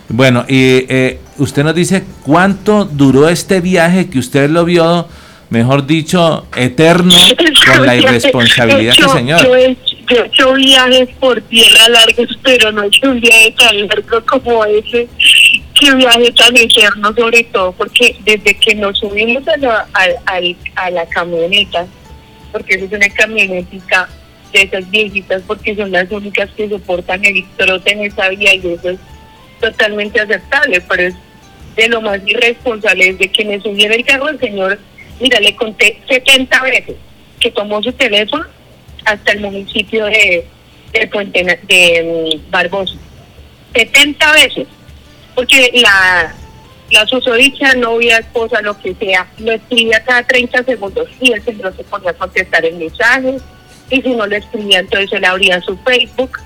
Bueno, 0.08 0.44
y 0.48 0.84
eh, 0.88 1.18
usted 1.38 1.64
nos 1.64 1.74
dice 1.74 2.04
cuánto 2.24 2.84
duró 2.84 3.28
este 3.28 3.60
viaje 3.60 4.08
que 4.10 4.18
usted 4.18 4.50
lo 4.50 4.64
vio, 4.64 5.08
mejor 5.50 5.86
dicho, 5.86 6.46
eterno 6.56 7.14
con 7.66 7.86
la 7.86 7.96
irresponsabilidad 8.10 8.94
del 8.96 9.08
señor. 9.08 9.42
Yo 9.44 9.56
he, 9.56 9.70
hecho- 9.70 9.96
yo 10.06 10.16
he 10.22 10.26
hecho 10.26 10.52
viajes 10.54 11.08
por 11.18 11.40
tierra 11.42 11.88
largos, 11.88 12.38
pero 12.42 12.70
no 12.72 12.82
he 12.82 12.86
hecho 12.88 13.10
un 13.10 13.20
viaje 13.20 13.54
tan 13.58 13.78
largo 13.88 14.22
como 14.26 14.64
ese. 14.66 15.08
Qué 15.80 15.94
viaje 15.96 16.30
tan 16.32 16.54
eterno, 16.56 17.12
sobre 17.16 17.42
todo 17.44 17.72
porque 17.72 18.14
desde 18.24 18.54
que 18.58 18.74
nos 18.76 18.98
subimos 18.98 19.46
a 19.48 19.56
la, 19.56 19.86
al- 19.94 20.16
al- 20.26 20.56
a 20.76 20.90
la 20.90 21.06
camioneta, 21.06 21.86
porque 22.52 22.74
eso 22.74 22.84
es 22.84 22.92
una 22.92 23.08
camionetica 23.08 24.08
de 24.52 24.62
esas 24.62 24.88
viejitas, 24.90 25.42
porque 25.46 25.74
son 25.74 25.90
las 25.90 26.08
únicas 26.12 26.48
que 26.56 26.68
soportan 26.68 27.24
el 27.24 27.44
trote 27.56 27.92
en 27.92 28.04
esa 28.04 28.28
vía 28.28 28.54
y 28.54 28.58
eso 28.74 28.90
es 28.90 28.98
totalmente 29.60 30.20
aceptable, 30.20 30.80
pero 30.88 31.02
es 31.02 31.14
de 31.76 31.88
lo 31.88 32.00
más 32.00 32.20
irresponsable 32.24 33.12
desde 33.12 33.28
que 33.30 33.44
me 33.44 33.60
subiera 33.60 33.94
el 33.94 34.04
carro 34.04 34.28
el 34.28 34.38
señor, 34.38 34.78
mira, 35.20 35.40
le 35.40 35.54
conté 35.56 36.00
70 36.08 36.62
veces 36.62 36.96
que 37.40 37.50
tomó 37.50 37.82
su 37.82 37.92
teléfono 37.92 38.44
hasta 39.04 39.32
el 39.32 39.40
municipio 39.40 40.06
de, 40.06 40.46
de 40.92 41.06
Puente 41.08 41.42
de 41.42 42.38
mm, 42.46 42.50
Barbosa. 42.50 42.94
70 43.74 44.32
veces. 44.32 44.66
Porque 45.34 45.72
la, 45.74 46.32
la 46.90 47.06
susodicha, 47.06 47.74
novia, 47.74 48.18
esposa, 48.18 48.62
lo 48.62 48.78
que 48.78 48.94
sea, 48.94 49.26
lo 49.38 49.52
escribía 49.52 50.04
cada 50.04 50.22
30 50.22 50.62
segundos 50.64 51.08
y 51.20 51.32
el 51.32 51.44
señor 51.44 51.74
se 51.76 51.82
ponía 51.84 52.10
a 52.10 52.14
contestar 52.14 52.64
el 52.64 52.76
mensaje 52.76 53.36
y 53.90 54.00
si 54.00 54.14
no 54.14 54.26
lo 54.26 54.36
escribía 54.36 54.78
entonces 54.78 55.12
él 55.12 55.24
abría 55.24 55.60
su 55.60 55.76
Facebook 55.78 56.38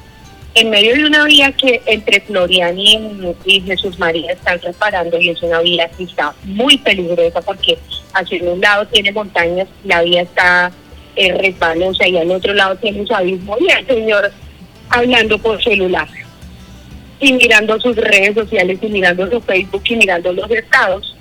en 0.60 0.70
medio 0.70 0.94
de 0.94 1.06
una 1.06 1.24
vía 1.24 1.52
que 1.52 1.80
entre 1.86 2.20
Florian 2.20 2.76
y, 2.78 3.60
Jesús 3.64 3.98
María 3.98 4.32
están 4.32 4.60
reparando 4.60 5.20
y 5.20 5.30
es 5.30 5.42
una 5.42 5.60
vía 5.60 5.88
que 5.96 6.04
está 6.04 6.34
muy 6.44 6.76
peligrosa 6.78 7.40
porque 7.42 7.78
hacia 8.12 8.42
un 8.42 8.60
lado 8.60 8.86
tiene 8.88 9.12
montañas, 9.12 9.68
la 9.84 10.02
vía 10.02 10.22
está 10.22 10.72
eh, 11.14 11.32
resbalosa 11.34 12.08
y 12.08 12.16
al 12.16 12.30
otro 12.30 12.54
lado 12.54 12.74
tiene 12.76 13.02
un 13.02 13.12
abismo 13.12 13.56
y 13.60 13.70
el 13.70 13.86
señor 13.86 14.32
hablando 14.90 15.38
por 15.38 15.62
celular 15.62 16.08
y 17.20 17.32
mirando 17.32 17.80
sus 17.80 17.96
redes 17.96 18.34
sociales 18.34 18.78
y 18.82 18.88
mirando 18.88 19.30
su 19.30 19.40
Facebook 19.40 19.82
y 19.88 19.96
mirando 19.96 20.32
los 20.32 20.50
estados. 20.50 21.14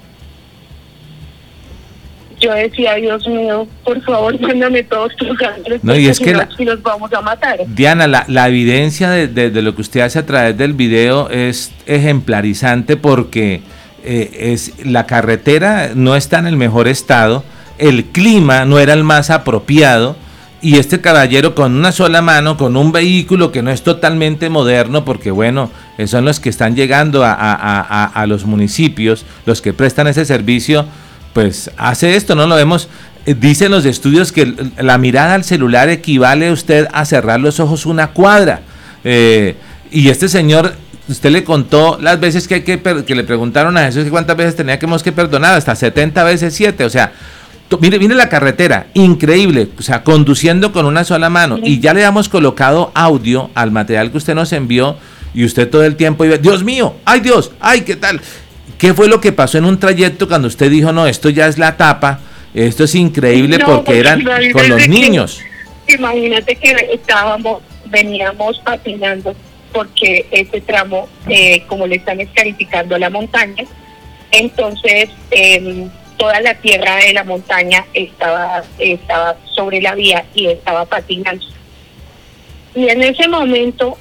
Yo 2.40 2.54
decía, 2.54 2.94
Dios 2.96 3.28
mío, 3.28 3.68
por 3.84 4.02
favor, 4.04 4.40
mándame 4.42 4.84
todos 4.84 5.16
tus 5.16 5.42
ángeles 5.42 5.84
No, 5.84 5.96
y 5.96 6.08
es 6.08 6.20
que 6.20 6.34
la- 6.36 6.48
nos 6.60 6.82
vamos 6.84 7.12
a 7.14 7.22
matar. 7.22 7.58
Diana, 7.68 8.08
la, 8.08 8.26
la 8.28 8.48
evidencia 8.48 9.10
de, 9.10 9.28
de- 9.28 9.50
de 9.50 9.62
lo 9.62 9.76
que 9.76 9.82
usted 9.82 10.02
hace 10.02 10.20
a 10.20 10.26
través 10.26 10.58
del 10.58 10.74
video 10.74 11.30
es 11.30 11.72
ejemplarizante 11.88 12.98
porque 12.98 13.62
eh, 14.04 14.52
es, 14.54 14.74
la 14.86 15.06
carretera 15.06 15.92
no 15.96 16.16
está 16.16 16.40
en 16.40 16.48
el 16.48 16.58
mejor 16.58 16.88
estado, 16.88 17.44
el 17.78 18.06
clima 18.06 18.66
no 18.66 18.80
era 18.80 18.94
el 18.94 19.04
más 19.04 19.30
apropiado 19.30 20.16
y 20.62 20.78
este 20.80 21.00
caballero 21.02 21.54
con 21.54 21.76
una 21.76 21.92
sola 21.92 22.22
mano, 22.24 22.58
con 22.58 22.76
un 22.78 22.92
vehículo 22.92 23.52
que 23.52 23.62
no 23.62 23.70
es 23.70 23.84
totalmente 23.84 24.50
moderno, 24.50 25.06
porque 25.06 25.30
bueno, 25.30 25.70
son 26.08 26.26
los 26.26 26.40
que 26.40 26.50
están 26.50 26.76
llegando 26.76 27.24
a, 27.24 27.32
a- 27.34 27.54
a- 27.54 27.82
a- 27.82 28.06
a 28.06 28.26
los 28.26 28.46
municipios, 28.46 29.26
los 29.46 29.62
que 29.62 29.74
prestan 29.74 30.08
ese 30.08 30.26
servicio, 30.26 30.86
pues 31.38 31.70
hace 31.78 32.16
esto, 32.16 32.34
¿no? 32.34 32.48
Lo 32.48 32.56
vemos, 32.56 32.88
eh, 33.28 33.36
dicen 33.40 33.70
los 33.70 33.86
estudios 33.86 34.32
que 34.32 34.56
la 34.80 34.98
mirada 34.98 35.36
al 35.36 35.44
celular 35.44 35.88
equivale 35.88 36.48
a 36.48 36.52
usted 36.52 36.88
a 36.92 37.06
cerrar 37.06 37.40
los 37.40 37.60
ojos 37.60 37.86
una 37.86 38.08
cuadra. 38.08 38.62
Eh, 39.04 39.56
y 39.92 40.10
este 40.10 40.30
señor, 40.30 40.74
usted 41.08 41.30
le 41.30 41.44
contó 41.44 42.00
las 42.02 42.20
veces 42.20 42.48
que, 42.48 42.56
hay 42.56 42.62
que, 42.62 42.82
que 42.82 43.14
le 43.14 43.24
preguntaron 43.24 43.78
a 43.78 43.84
Jesús 43.84 44.08
cuántas 44.10 44.36
veces 44.36 44.56
teníamos 44.56 45.04
que 45.04 45.12
perdonar, 45.12 45.54
hasta 45.54 45.76
70 45.76 46.24
veces 46.24 46.56
7, 46.56 46.84
o 46.86 46.90
sea, 46.90 47.12
mire, 47.80 48.00
mire 48.00 48.16
la 48.16 48.30
carretera, 48.30 48.88
increíble, 48.96 49.70
o 49.78 49.84
sea, 49.84 50.04
conduciendo 50.04 50.72
con 50.72 50.88
una 50.88 51.04
sola 51.04 51.30
mano. 51.30 51.60
Y 51.64 51.80
ya 51.80 51.94
le 51.94 52.02
hemos 52.02 52.30
colocado 52.30 52.92
audio 52.96 53.52
al 53.54 53.70
material 53.70 54.10
que 54.10 54.18
usted 54.18 54.34
nos 54.34 54.54
envió 54.54 54.98
y 55.36 55.46
usted 55.46 55.70
todo 55.70 55.84
el 55.84 55.98
tiempo 55.98 56.26
iba, 56.26 56.38
Dios 56.38 56.64
mío, 56.64 56.96
ay 57.06 57.20
Dios, 57.20 57.52
ay, 57.60 57.82
¿qué 57.82 57.96
tal? 57.96 58.22
¿Qué 58.78 58.94
fue 58.94 59.08
lo 59.08 59.20
que 59.20 59.32
pasó 59.32 59.58
en 59.58 59.66
un 59.66 59.80
trayecto 59.80 60.28
cuando 60.28 60.48
usted 60.48 60.70
dijo, 60.70 60.92
no, 60.92 61.08
esto 61.08 61.30
ya 61.30 61.48
es 61.48 61.58
la 61.58 61.78
tapa, 61.78 62.20
esto 62.54 62.84
es 62.84 62.96
increíble 62.96 63.58
No, 63.58 63.66
porque 63.66 64.00
eran 64.00 64.22
imagínate 64.22 64.52
con 64.54 64.70
los 64.70 64.82
que- 64.84 64.88
niños? 64.88 65.42
Imagínate 65.88 66.56
que 66.56 66.72
estábamos, 66.94 67.62
veníamos 67.86 68.60
patinando 68.60 69.36
porque 69.72 70.26
este 70.32 70.62
tramo, 70.62 71.08
eh, 71.30 71.64
como 71.68 71.88
le 71.88 71.96
están 71.96 72.20
escarificando 72.20 72.98
la 72.98 73.10
montaña, 73.10 73.64
entonces 74.32 75.10
em, 75.32 75.90
toda 76.18 76.42
la 76.42 76.56
tierra 76.56 76.98
de 76.98 77.14
la 77.14 77.24
montaña 77.24 77.86
estaba, 77.94 78.64
estaba 78.80 79.38
sobre 79.56 79.82
la 79.82 79.96
vía 79.96 80.26
y 80.36 80.48
estaba 80.48 80.86
patinando. 80.86 81.46
Y 82.76 82.90
en 82.90 83.02
ese 83.04 83.28
momento, 83.28 83.98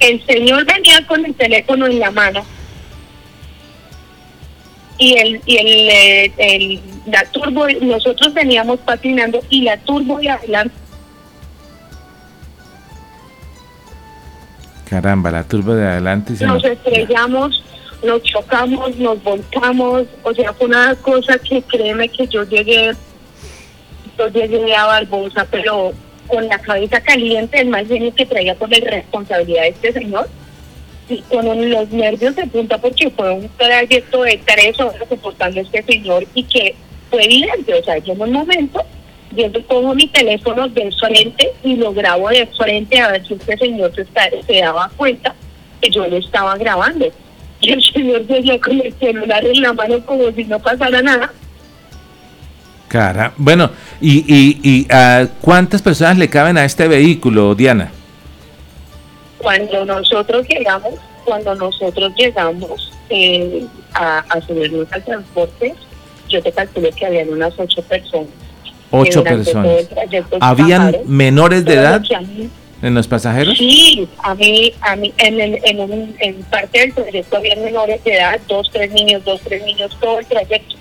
el 0.00 0.24
señor 0.26 0.64
venía 0.64 1.06
con 1.06 1.24
el 1.24 1.34
teléfono 1.34 1.86
en 1.86 1.98
la 2.00 2.10
mano 2.10 2.44
y 5.00 5.14
el 5.18 5.40
y 5.46 5.56
el, 5.56 5.88
eh, 5.88 6.32
el- 6.38 6.80
la 7.06 7.24
turbo 7.32 7.66
nosotros 7.80 8.32
veníamos 8.34 8.78
patinando 8.80 9.40
y 9.50 9.62
la 9.62 9.76
turbo 9.78 10.18
de 10.18 10.28
adelante. 10.30 10.74
Caramba, 14.88 15.30
la 15.30 15.44
turba 15.44 15.74
de 15.76 15.86
adelante 15.86 16.34
se 16.36 16.44
nos 16.46 16.62
nos- 16.62 16.72
estrellamos 16.72 17.64
nos 18.02 18.22
chocamos 18.22 18.96
nos 18.96 19.22
volcamos 19.22 20.04
o 20.22 20.34
sea 20.34 20.52
fue 20.54 20.66
una 20.68 20.94
cosa 20.96 21.38
que 21.38 21.60
créeme 21.62 22.08
que 22.08 22.26
yo 22.26 22.44
llegué 22.44 22.92
yo 24.18 24.28
llegué 24.28 24.74
a 24.74 24.86
Barbosa 24.86 25.46
pero 25.50 25.92
con 26.26 26.46
la 26.48 26.58
cabeza 26.58 26.98
caliente 27.02 27.60
el 27.60 27.68
mal 27.68 27.86
genio 27.86 28.14
que 28.14 28.24
traía 28.24 28.54
por 28.54 28.70
la 28.70 28.78
irresponsabilidad 28.78 29.62
de 29.62 29.68
este 29.68 29.92
señor 29.92 30.28
con 31.30 31.70
los 31.70 31.90
nervios 31.90 32.36
de 32.36 32.46
punta 32.46 32.78
porque 32.78 33.10
fue 33.10 33.30
un 33.32 33.48
trayecto 33.56 34.22
de 34.22 34.40
tres 34.44 34.78
horas 34.80 35.02
soportando 35.08 35.60
a 35.60 35.62
este 35.62 35.82
señor 35.82 36.24
y 36.34 36.42
que 36.44 36.74
fue 37.10 37.24
evidente, 37.24 37.74
o 37.74 37.84
sea, 37.84 37.98
yo 37.98 38.12
en 38.12 38.22
un 38.22 38.32
momento 38.32 38.82
yo 39.36 39.50
pongo 39.68 39.94
mi 39.94 40.06
teléfono 40.08 40.68
de 40.68 40.90
frente 40.92 41.52
y 41.62 41.76
lo 41.76 41.92
grabo 41.92 42.28
de 42.28 42.46
frente 42.48 43.00
a 43.00 43.12
ver 43.12 43.26
si 43.26 43.34
este 43.34 43.56
señor 43.58 43.94
se, 43.94 44.02
está- 44.02 44.28
se 44.46 44.60
daba 44.60 44.90
cuenta 44.96 45.34
que 45.80 45.90
yo 45.90 46.06
lo 46.06 46.16
estaba 46.16 46.56
grabando. 46.56 47.06
Y 47.60 47.70
el 47.72 47.82
señor 47.82 48.26
seguía 48.26 48.58
con 48.60 48.80
el 48.80 48.92
celular 48.98 49.44
en 49.44 49.60
la 49.62 49.72
mano 49.72 50.04
como 50.06 50.30
si 50.32 50.44
no 50.44 50.58
pasara 50.58 51.02
nada. 51.02 51.32
Cara, 52.88 53.32
bueno, 53.36 53.70
¿y, 54.00 54.24
y, 54.26 54.60
y 54.68 54.86
ah, 54.90 55.26
cuántas 55.40 55.80
personas 55.80 56.18
le 56.18 56.28
caben 56.28 56.58
a 56.58 56.64
este 56.64 56.88
vehículo, 56.88 57.54
Diana? 57.54 57.92
Cuando 59.42 59.84
nosotros 59.84 60.46
llegamos, 60.48 60.94
cuando 61.24 61.54
nosotros 61.54 62.12
llegamos 62.16 62.92
eh, 63.08 63.64
a, 63.94 64.18
a 64.28 64.40
subirnos 64.42 64.86
al 64.92 65.04
transporte, 65.04 65.74
yo 66.28 66.42
te 66.42 66.52
calculé 66.52 66.90
que 66.92 67.06
habían 67.06 67.30
unas 67.30 67.52
ocho 67.58 67.82
personas. 67.82 68.28
Ocho 68.90 69.22
personas. 69.22 69.88
trayecto 69.88 70.36
¿Habían 70.40 70.86
bajaron. 70.92 71.00
menores 71.16 71.64
de 71.64 71.74
edad 71.74 72.02
en 72.82 72.94
los 72.94 73.06
pasajeros? 73.08 73.56
Sí, 73.56 74.08
a 74.22 74.34
mí, 74.34 74.72
a 74.80 74.96
mí 74.96 75.12
en, 75.18 75.40
el- 75.40 75.60
en, 75.64 75.80
un- 75.80 76.14
en 76.18 76.34
parte 76.44 76.80
del 76.80 76.92
proyecto 76.92 77.36
había 77.36 77.56
menores 77.56 78.02
de 78.04 78.14
edad, 78.14 78.38
dos, 78.48 78.68
tres 78.72 78.90
niños, 78.92 79.24
dos, 79.24 79.40
tres 79.42 79.64
niños, 79.64 79.96
todo 80.00 80.18
el 80.18 80.26
trayecto. 80.26 80.76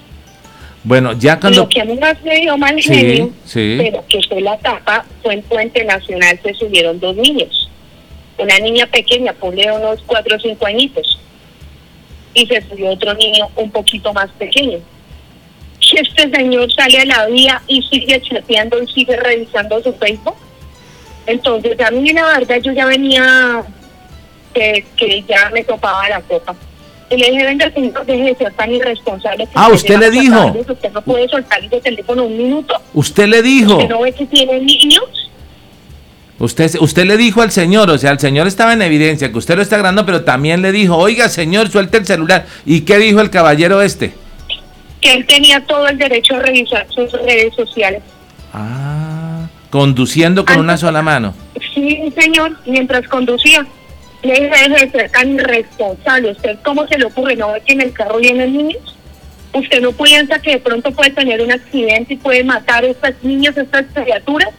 Bueno, 0.83 1.11
ya 1.13 1.39
cuando... 1.39 1.61
Lo 1.63 1.69
que 1.69 1.81
a 1.81 1.85
mí 1.85 1.95
más 1.97 2.21
me 2.23 2.39
dio 2.39 2.57
mal 2.57 2.81
Sí, 2.81 2.93
genio, 2.93 3.31
sí. 3.45 3.75
pero 3.79 4.03
que 4.07 4.19
fue 4.27 4.41
la 4.41 4.57
tapa, 4.57 5.05
fue 5.21 5.33
en 5.35 5.41
Puente 5.43 5.83
Nacional, 5.83 6.39
se 6.41 6.53
subieron 6.53 6.99
dos 6.99 7.15
niños. 7.15 7.69
Una 8.39 8.57
niña 8.59 8.85
pequeña, 8.87 9.33
ponle 9.33 9.71
unos 9.71 9.99
cuatro 10.05 10.35
o 10.35 10.39
cinco 10.39 10.65
añitos, 10.65 11.19
y 12.33 12.45
se 12.45 12.61
subió 12.69 12.89
otro 12.91 13.13
niño 13.15 13.47
un 13.55 13.69
poquito 13.71 14.13
más 14.13 14.29
pequeño. 14.31 14.79
Si 15.81 15.97
este 15.97 16.29
señor 16.29 16.71
sale 16.73 16.99
a 16.99 17.05
la 17.05 17.25
vía 17.27 17.61
y 17.67 17.81
sigue 17.83 18.21
chateando 18.21 18.81
y 18.83 18.87
sigue 18.87 19.15
revisando 19.17 19.81
su 19.81 19.91
Facebook, 19.93 20.35
entonces 21.25 21.79
a 21.79 21.91
mí 21.91 22.11
la 22.13 22.25
verdad 22.25 22.57
yo 22.61 22.71
ya 22.73 22.85
venía 22.85 23.63
que, 24.53 24.85
que 24.95 25.23
ya 25.27 25.49
me 25.51 25.63
topaba 25.63 26.07
la 26.09 26.21
copa. 26.21 26.55
Y 27.11 27.17
le 27.17 27.31
dije, 27.31 27.43
venga, 27.43 27.71
señor, 27.71 28.05
deje 28.05 28.23
de 28.23 28.35
ser 28.35 28.53
tan 28.53 28.71
irresponsable. 28.71 29.45
que 29.45 29.51
Ah, 29.55 29.69
usted 29.69 29.97
le 29.97 30.11
dijo. 30.11 30.53
Usted 30.69 30.91
no 30.91 31.01
puede 31.01 31.27
soltar 31.27 31.63
ese 31.63 31.81
teléfono 31.81 32.25
un 32.25 32.37
minuto. 32.37 32.75
Usted 32.93 33.25
le 33.27 33.41
dijo, 33.41 33.77
¿Usted 33.77 33.89
no 33.89 34.01
ve 34.01 34.11
que 34.11 34.25
tiene 34.27 34.59
niños? 34.59 35.03
Usted, 36.39 36.75
usted 36.79 37.05
le 37.05 37.17
dijo 37.17 37.41
al 37.41 37.51
señor, 37.51 37.89
o 37.89 37.97
sea, 37.97 38.11
el 38.11 38.19
señor 38.19 38.47
estaba 38.47 38.73
en 38.73 38.81
evidencia 38.81 39.31
que 39.31 39.37
usted 39.37 39.55
lo 39.55 39.61
está 39.61 39.77
grabando, 39.77 40.05
pero 40.05 40.23
también 40.23 40.61
le 40.61 40.71
dijo, 40.71 40.97
oiga, 40.97 41.29
señor, 41.29 41.69
suelte 41.69 41.97
el 41.97 42.05
celular. 42.05 42.45
¿Y 42.65 42.81
qué 42.81 42.97
dijo 42.97 43.21
el 43.21 43.29
caballero 43.29 43.81
este? 43.81 44.13
Que 45.01 45.13
él 45.13 45.25
tenía 45.25 45.65
todo 45.65 45.87
el 45.87 45.97
derecho 45.97 46.35
a 46.35 46.39
revisar 46.39 46.87
sus 46.89 47.11
redes 47.11 47.53
sociales. 47.55 48.01
Ah, 48.53 49.47
conduciendo 49.69 50.45
con 50.45 50.59
una 50.59 50.77
sola 50.77 51.01
mano. 51.01 51.33
Sí, 51.73 52.11
señor, 52.17 52.57
mientras 52.65 53.07
conducía. 53.07 53.65
Le 54.21 54.33
dije, 54.33 54.69
de 54.69 54.91
ser 54.91 55.09
tan 55.11 55.29
irresponsable. 55.29 56.31
¿Usted 56.31 56.57
cómo 56.63 56.85
se 56.87 56.97
le 56.97 57.05
ocurre? 57.05 57.35
¿No 57.37 57.53
ve 57.53 57.61
que 57.65 57.73
en 57.73 57.81
el 57.81 57.93
carro 57.93 58.17
vienen 58.17 58.51
niños? 58.51 58.97
¿Usted 59.53 59.81
no 59.81 59.91
piensa 59.93 60.39
que 60.39 60.51
de 60.51 60.59
pronto 60.59 60.91
puede 60.91 61.11
tener 61.11 61.41
un 61.41 61.51
accidente 61.51 62.13
y 62.13 62.17
puede 62.17 62.43
matar 62.43 62.83
a 62.83 62.87
estos 62.87 63.11
niños, 63.23 63.57
a 63.57 63.61
estas 63.61 63.85
criaturas? 63.93 64.49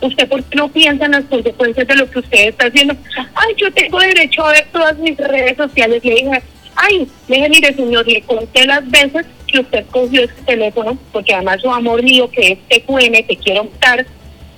¿Usted 0.00 0.28
por 0.28 0.42
qué 0.44 0.56
no 0.56 0.68
piensa 0.68 1.04
en 1.04 1.12
las 1.12 1.24
consecuencias 1.24 1.86
de 1.86 1.96
lo 1.96 2.10
que 2.10 2.20
usted 2.20 2.48
está 2.48 2.66
haciendo? 2.66 2.96
Ay, 3.34 3.54
yo 3.56 3.70
tengo 3.72 3.98
derecho 3.98 4.44
a 4.46 4.52
ver 4.52 4.66
todas 4.72 4.96
mis 4.98 5.16
redes 5.16 5.56
sociales. 5.56 6.02
Le 6.02 6.14
dije, 6.14 6.42
ay, 6.74 7.06
le 7.28 7.36
dije, 7.36 7.48
mire, 7.50 7.74
señor, 7.74 8.06
le 8.06 8.22
conté 8.22 8.66
las 8.66 8.88
veces 8.90 9.26
que 9.46 9.60
usted 9.60 9.84
cogió 9.90 10.22
ese 10.22 10.42
teléfono, 10.46 10.96
porque 11.12 11.34
además 11.34 11.60
su 11.60 11.70
amor 11.70 12.02
mío, 12.02 12.30
que 12.30 12.52
es 12.52 12.58
TQM, 12.68 13.26
te 13.26 13.36
quiero 13.36 13.64
matar, 13.64 14.06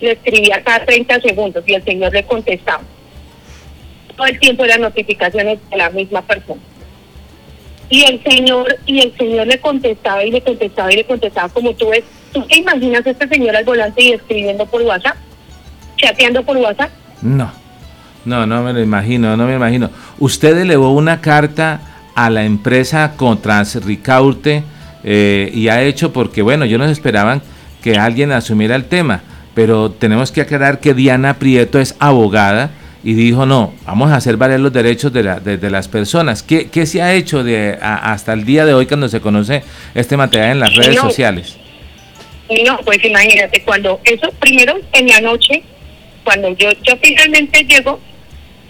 le 0.01 0.13
escribía 0.13 0.63
cada 0.63 0.85
30 0.85 1.21
segundos 1.21 1.65
y 1.67 1.75
el 1.75 1.85
señor 1.85 2.13
le 2.13 2.25
contestaba. 2.25 2.83
Todo 4.17 4.27
el 4.27 4.39
tiempo 4.39 4.65
las 4.65 4.79
notificaciones 4.79 5.59
de 5.71 5.77
la 5.77 5.91
misma 5.91 6.23
persona. 6.23 6.61
Y 7.89 8.05
el 8.05 8.23
señor, 8.23 8.79
y 8.87 9.01
el 9.01 9.17
señor 9.17 9.47
le 9.49 9.59
contestaba 9.59 10.25
y 10.25 10.31
le 10.31 10.41
contestaba 10.41 10.93
y 10.93 10.97
le 10.97 11.05
contestaba 11.05 11.49
como 11.49 11.75
tú 11.75 11.89
ves. 11.89 12.05
¿Tú 12.33 12.43
te 12.47 12.59
imaginas 12.59 13.07
a 13.07 13.11
este 13.11 13.29
señor 13.29 13.57
al 13.57 13.65
volante 13.65 14.03
y 14.03 14.13
escribiendo 14.13 14.65
por 14.67 14.83
WhatsApp? 14.83 15.17
Chateando 16.03 16.43
por 16.43 16.57
WhatsApp. 16.57 16.91
No, 17.23 17.51
no, 18.25 18.47
no 18.47 18.63
me 18.63 18.73
lo 18.73 18.81
imagino, 18.83 19.37
no 19.37 19.47
me 19.47 19.55
imagino. 19.55 19.91
Usted 20.19 20.59
elevó 20.59 20.93
una 20.93 21.21
carta 21.21 21.81
a 22.15 22.29
la 22.29 22.45
empresa 22.45 23.13
contra 23.17 23.63
Ricaurte 23.65 24.65
eh, 25.05 25.51
y 25.55 25.69
ha 25.69 25.83
hecho 25.83 26.13
porque, 26.13 26.43
bueno, 26.43 26.65
yo 26.65 26.77
no 26.79 26.85
esperaban 26.85 27.41
que 27.83 27.97
alguien 27.97 28.33
asumiera 28.33 28.77
el 28.77 28.85
tema, 28.85 29.23
pero 29.55 29.91
tenemos 29.91 30.31
que 30.33 30.41
aclarar 30.43 30.81
que 30.81 30.95
Diana 30.95 31.35
Prieto 31.35 31.79
es 31.79 31.95
abogada 31.99 32.71
y 33.05 33.15
dijo, 33.15 33.47
no, 33.47 33.73
vamos 33.87 34.11
a 34.13 34.17
hacer 34.17 34.37
valer 34.37 34.61
los 34.61 34.73
derechos 34.73 35.13
de, 35.13 35.23
la- 35.25 35.41
de- 35.41 35.57
de 35.59 35.71
las 35.71 35.89
personas. 35.89 36.43
¿Qué, 36.43 36.69
qué 36.69 36.87
se 36.87 37.03
ha 37.03 37.13
hecho 37.15 37.43
de, 37.43 37.79
a- 37.81 38.13
hasta 38.13 38.33
el 38.33 38.45
día 38.45 38.65
de 38.65 38.75
hoy 38.75 38.87
cuando 38.87 39.09
se 39.09 39.21
conoce 39.21 39.63
este 39.95 40.17
material 40.17 40.53
en 40.53 40.61
las 40.61 40.75
redes 40.77 40.97
No. 40.97 41.03
sociales? 41.03 41.57
No, 42.67 42.79
pues 42.85 43.03
imagínate, 43.05 43.63
cuando 43.65 43.99
eso, 44.05 44.31
primero 44.39 44.75
en 44.93 45.07
la 45.09 45.21
noche, 45.21 45.63
cuando 46.25 46.49
yo, 46.57 46.71
yo 46.83 46.97
finalmente 47.03 47.65
llego, 47.65 48.01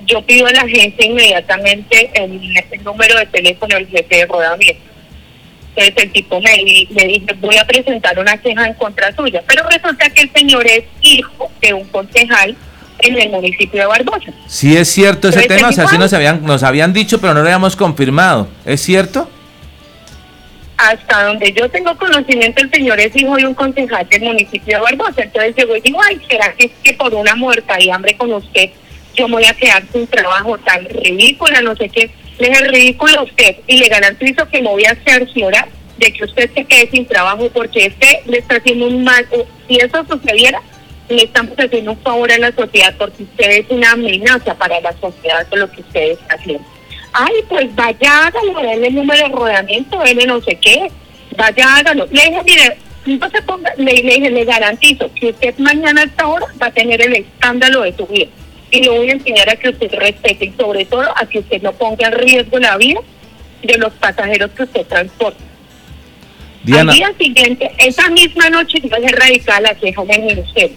yo 0.07 0.23
pido 0.23 0.47
a 0.47 0.53
la 0.53 0.67
gente 0.67 1.07
inmediatamente 1.07 2.11
el, 2.15 2.41
el 2.71 2.85
número 2.85 3.19
de 3.19 3.27
teléfono 3.27 3.75
del 3.75 3.89
jefe 3.89 4.17
de 4.17 4.27
rodamiento. 4.27 4.83
Entonces 5.75 6.05
el 6.05 6.13
tipo 6.13 6.41
me, 6.41 6.55
me 6.91 7.05
dice, 7.07 7.33
voy 7.41 7.57
a 7.57 7.65
presentar 7.65 8.19
una 8.19 8.37
queja 8.37 8.67
en 8.67 8.75
contra 8.75 9.15
suya. 9.15 9.43
Pero 9.47 9.63
resulta 9.69 10.11
que 10.11 10.23
el 10.23 10.33
señor 10.33 10.67
es 10.67 10.85
hijo 11.01 11.51
de 11.61 11.73
un 11.73 11.85
concejal 11.85 12.57
en 12.99 13.19
el 13.19 13.31
municipio 13.31 13.81
de 13.81 13.87
Barbosa. 13.87 14.33
Sí 14.47 14.77
es 14.77 14.89
cierto 14.89 15.29
ese 15.29 15.43
tema, 15.43 15.69
o 15.69 15.73
sea, 15.73 15.89
sí 15.89 15.99
nos 15.99 16.13
habían, 16.13 16.45
nos 16.45 16.63
habían 16.63 16.93
dicho, 16.93 17.21
pero 17.21 17.35
no 17.35 17.41
lo 17.41 17.47
habíamos 17.47 17.75
confirmado. 17.75 18.49
¿Es 18.65 18.83
cierto? 18.83 19.29
Hasta 20.77 21.25
donde 21.25 21.53
yo 21.53 21.69
tengo 21.71 21.97
conocimiento, 21.97 22.63
el 22.63 22.71
señor 22.71 22.99
es 23.01 23.15
hijo 23.15 23.37
de 23.37 23.47
un 23.47 23.55
concejal 23.55 24.09
del 24.09 24.23
municipio 24.23 24.77
de 24.77 24.83
Barbosa. 24.83 25.23
Entonces 25.23 25.55
yo 25.57 25.73
digo, 25.75 26.01
ay, 26.03 26.21
¿será 26.29 26.53
que 26.55 26.67
es 26.67 26.73
que 26.83 26.95
por 26.95 27.15
una 27.15 27.35
muerta 27.35 27.81
y 27.81 27.91
hambre 27.91 28.17
con 28.17 28.33
usted 28.33 28.71
yo 29.15 29.29
voy 29.29 29.45
a 29.45 29.55
quedar 29.55 29.83
sin 29.93 30.07
trabajo 30.07 30.57
tan 30.59 30.85
ridícula, 30.87 31.61
no 31.61 31.77
sé 31.77 31.89
qué? 31.89 32.11
Le 32.39 32.49
dije, 32.49 32.69
ridículo 32.69 33.21
a 33.21 33.23
usted 33.23 33.57
y 33.67 33.77
le 33.77 33.89
garantizo 33.89 34.49
que 34.49 34.63
me 34.63 34.71
voy 34.71 34.85
a 34.85 34.97
cerciorar 35.05 35.69
de 35.99 36.13
que 36.13 36.25
usted 36.25 36.51
se 36.55 36.65
quede 36.65 36.91
sin 36.91 37.07
trabajo 37.07 37.49
porque 37.53 37.87
este 37.87 38.23
le 38.27 38.39
está 38.39 38.57
haciendo 38.57 38.87
un 38.87 39.05
mal, 39.05 39.27
si 39.69 39.77
eso 39.77 40.05
sucediera, 40.09 40.61
le 41.09 41.25
estamos 41.25 41.55
haciendo 41.59 41.93
un 41.93 41.99
favor 41.99 42.33
a 42.33 42.39
la 42.39 42.53
sociedad 42.53 42.95
porque 42.99 43.25
usted 43.25 43.51
es 43.51 43.67
una 43.69 43.93
amenaza 43.93 44.55
para 44.55 44.81
la 44.81 44.93
sociedad 44.99 45.47
con 45.49 45.61
lo 45.61 45.71
que 45.71 45.83
usted 45.83 46.13
está 46.13 46.35
haciendo. 46.35 46.65
Ay, 47.13 47.35
pues 47.49 47.75
vaya, 47.75 48.27
hágalo, 48.27 48.61
denle 48.61 48.89
el 48.89 48.95
número 48.95 49.29
de 49.29 49.35
rodamiento, 49.35 49.99
denle 49.99 50.27
no 50.27 50.41
sé 50.41 50.57
qué, 50.57 50.91
vaya, 51.37 51.77
hágalo. 51.77 52.07
Le 52.11 52.23
dije, 52.23 52.41
mire, 52.45 52.79
no 53.07 53.31
se 53.31 53.43
ponga, 53.43 53.73
le, 53.77 54.03
le 54.03 54.15
dije, 54.15 54.31
le 54.31 54.45
garantizo 54.45 55.11
que 55.15 55.29
usted 55.31 55.57
mañana 55.59 56.03
a 56.03 56.05
esta 56.05 56.27
hora 56.27 56.47
va 56.61 56.69
a 56.69 56.71
tener 56.71 57.03
el 57.03 57.15
escándalo 57.15 57.83
de 57.83 57.97
su 57.97 58.07
vida. 58.07 58.31
Y 58.71 58.81
le 58.83 58.89
voy 58.89 59.11
a 59.11 59.13
enseñar 59.13 59.51
a 59.51 59.57
que 59.57 59.69
usted 59.69 59.93
respete 59.93 60.47
y 60.47 60.53
sobre 60.53 60.87
todo 60.87 61.05
a 61.17 61.27
que 61.27 61.41
usted 61.41 61.61
no 61.61 61.73
ponga 61.73 62.07
en 62.07 62.13
riesgo 62.13 62.59
la 62.59 62.77
vida 62.79 63.01
de 63.63 63.79
los 63.79 63.93
pasajeros 63.95 64.51
que 64.53 64.63
usted 64.63 64.87
transporta. 64.87 65.43
Diana, 66.65 66.93
Al 66.93 66.99
día 66.99 67.13
siguiente, 67.19 67.71
esa 67.79 68.09
misma 68.09 68.49
noche, 68.49 68.81
yo 68.81 68.89
dejé 68.89 69.09
radical 69.09 69.63
la 69.63 69.75
queja 69.75 70.03
en 70.03 70.11
el 70.11 70.23
ministerio. 70.23 70.77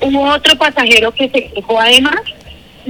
Hubo 0.00 0.30
otro 0.30 0.56
pasajero 0.56 1.12
que 1.12 1.28
se 1.28 1.48
quejó 1.48 1.80
además, 1.80 2.20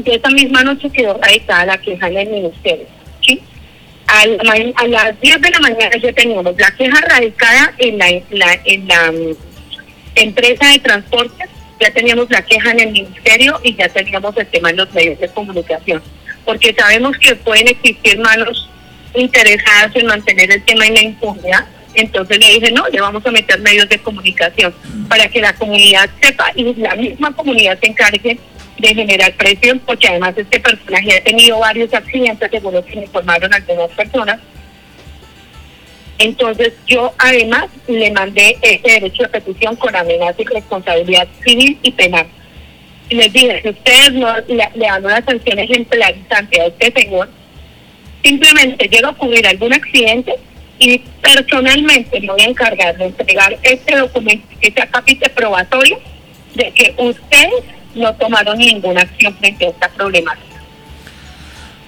de 0.05 0.15
esa 0.15 0.29
misma 0.31 0.63
noche 0.63 0.91
quedó 0.91 1.19
radicada 1.19 1.67
la 1.67 1.79
queja 1.79 2.09
en 2.09 2.17
el 2.19 2.29
ministerio. 2.29 2.87
¿sí? 3.27 3.41
A, 4.07 4.23
a 4.23 4.87
las 4.89 5.21
10 5.21 5.41
de 5.41 5.51
la 5.51 5.61
mañana 5.61 5.91
ya 6.03 6.13
teníamos 6.13 6.55
la 6.59 6.71
queja 6.73 7.01
radicada 7.01 7.75
en 7.79 7.99
la, 7.99 8.07
la- 8.31 8.61
en 8.65 8.89
la 8.89 9.13
mm, 9.13 9.37
empresa 10.15 10.67
de 10.69 10.79
transporte, 10.79 11.45
ya 11.81 11.91
teníamos 11.93 12.29
la 12.31 12.43
queja 12.43 12.71
en 12.73 12.81
el 12.81 12.91
ministerio 12.93 13.61
y 13.63 13.75
ya 13.77 13.89
teníamos 13.89 14.37
el 14.37 14.47
tema 14.47 14.71
en 14.71 14.77
los 14.79 14.93
medios 14.93 15.19
de 15.21 15.29
comunicación. 15.29 16.03
Porque 16.45 16.75
sabemos 16.75 17.17
que 17.19 17.37
pueden 17.37 17.69
existir 17.69 18.19
manos 18.19 18.69
interesadas 19.15 19.95
en 19.95 20.07
mantener 20.07 20.51
el 20.51 20.63
tema 20.65 20.87
en 20.87 20.95
la 20.95 21.03
impunidad. 21.03 21.67
Entonces 21.95 22.39
le 22.39 22.47
dije, 22.55 22.71
no, 22.73 22.87
le 22.89 23.01
vamos 23.01 23.25
a 23.27 23.31
meter 23.31 23.59
medios 23.61 23.89
de 23.89 23.99
comunicación 23.99 24.75
para 25.09 25.29
que 25.29 25.41
la 25.41 25.53
comunidad 25.55 26.09
sepa 26.21 26.51
y 26.55 26.75
la 26.75 26.95
misma 26.95 27.35
comunidad 27.35 27.79
se 27.81 27.87
encargue 27.89 28.39
de 28.79 28.95
generar 28.95 29.33
presión, 29.35 29.81
porque 29.81 30.09
además 30.09 30.35
este 30.37 30.61
personaje 30.61 31.17
ha 31.17 31.25
tenido 31.25 31.59
varios 31.59 31.93
accidentes, 31.93 32.51
según 32.51 32.75
lo 32.75 32.85
que 32.85 32.97
me 32.97 33.03
informaron 33.03 33.53
algunas 33.53 33.91
personas. 33.91 34.39
Entonces 36.19 36.73
yo 36.87 37.13
además 37.19 37.67
le 37.87 38.11
mandé 38.11 38.57
ese 38.63 38.91
derecho 38.91 39.23
de 39.25 39.29
petición 39.29 39.77
con 39.77 39.95
amenaza 39.95 40.43
y 40.43 40.45
responsabilidad 40.45 41.29
civil 41.45 41.79
y 41.83 41.93
penal. 41.93 42.27
Les 43.11 43.33
dije, 43.33 43.63
si 43.63 43.69
ustedes 43.69 44.13
no 44.15 44.37
le, 44.49 44.69
le 44.75 44.87
dan 44.87 45.05
una 45.05 45.25
sanción 45.25 45.59
ejemplarizante 45.59 46.61
a 46.61 46.67
este 46.67 47.03
señor, 47.03 47.31
simplemente 48.23 48.89
llega 48.89 49.09
a 49.09 49.13
ocurrir 49.13 49.47
algún 49.47 49.73
accidente 49.73 50.35
y 50.79 50.99
personalmente 51.23 52.21
me 52.21 52.29
voy 52.29 52.41
a 52.41 52.45
encargar 52.45 52.97
de 52.97 53.07
entregar 53.07 53.57
este 53.63 53.97
documento, 53.97 54.47
que 54.61 54.73
sea 54.73 54.87
capítulo 54.87 55.35
probatorio, 55.35 55.99
de 56.55 56.71
que 56.73 56.95
ustedes 56.99 57.65
no 57.95 58.13
tomaron 58.15 58.59
ninguna 58.59 59.03
acción 59.03 59.35
frente 59.37 59.67
a 59.67 59.71
esta 59.71 59.89
problemática. 59.89 60.49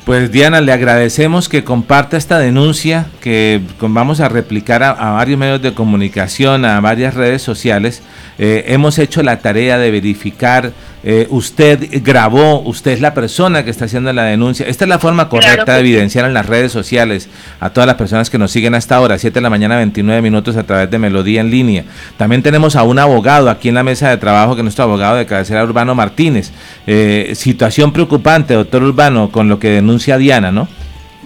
Pues 0.05 0.33
Diana, 0.33 0.61
le 0.61 0.73
agradecemos 0.73 1.49
que 1.49 1.63
comparta 1.63 2.17
esta 2.17 2.39
denuncia 2.39 3.07
que 3.21 3.61
vamos 3.81 4.21
a 4.21 4.29
replicar 4.29 4.83
a, 4.83 4.91
a 4.91 5.13
varios 5.13 5.39
medios 5.39 5.63
de 5.63 5.75
comunicación, 5.75 6.65
a 6.65 6.81
varias 6.81 7.15
redes 7.15 7.43
sociales. 7.43 8.03
Eh, 8.39 8.65
hemos 8.69 8.99
hecho 8.99 9.23
la 9.23 9.41
tarea 9.41 9.79
de 9.79 9.91
verificar, 9.91 10.73
eh, 11.03 11.27
usted 11.31 12.03
grabó, 12.03 12.61
usted 12.61 12.91
es 12.91 13.01
la 13.01 13.15
persona 13.15 13.65
que 13.65 13.71
está 13.71 13.87
haciendo 13.87 14.13
la 14.13 14.25
denuncia. 14.25 14.67
Esta 14.67 14.85
es 14.85 14.89
la 14.89 14.99
forma 14.99 15.29
correcta 15.29 15.75
de 15.75 15.81
sí. 15.81 15.87
evidenciar 15.87 16.27
en 16.27 16.35
las 16.35 16.47
redes 16.47 16.73
sociales 16.73 17.29
a 17.59 17.71
todas 17.71 17.87
las 17.87 17.97
personas 17.97 18.29
que 18.29 18.39
nos 18.39 18.51
siguen 18.51 18.75
hasta 18.75 18.97
ahora, 18.97 19.19
7 19.19 19.35
de 19.35 19.41
la 19.41 19.51
mañana, 19.51 19.77
29 19.77 20.21
minutos 20.23 20.57
a 20.57 20.65
través 20.65 20.91
de 20.91 20.99
Melodía 20.99 21.41
en 21.41 21.51
línea. 21.51 21.85
También 22.17 22.43
tenemos 22.43 22.77
a 22.77 22.83
un 22.83 22.99
abogado 22.99 23.49
aquí 23.49 23.69
en 23.69 23.75
la 23.75 23.83
mesa 23.83 24.11
de 24.11 24.17
trabajo, 24.17 24.55
que 24.55 24.61
es 24.61 24.65
nuestro 24.65 24.85
abogado 24.85 25.17
de 25.17 25.27
cabecera, 25.27 25.65
Urbano 25.65 25.95
Martínez. 25.95 26.51
Eh, 26.87 27.33
situación 27.35 27.93
preocupante, 27.93 28.55
doctor 28.55 28.83
Urbano, 28.83 29.31
con 29.31 29.49
lo 29.49 29.59
que 29.59 29.71
denuncia 29.71 30.19
Diana, 30.19 30.53
¿no? 30.53 30.69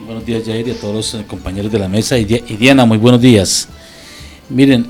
Buenos 0.07 0.27
días, 0.27 0.45
Jair, 0.45 0.69
y 0.69 0.71
a 0.73 0.75
todos 0.75 0.95
los 0.95 1.15
eh, 1.15 1.25
compañeros 1.27 1.73
de 1.73 1.79
la 1.79 1.89
mesa. 1.89 2.19
Y 2.19 2.25
Diana, 2.25 2.85
muy 2.85 2.99
buenos 2.99 3.21
días. 3.21 3.69
Miren, 4.51 4.87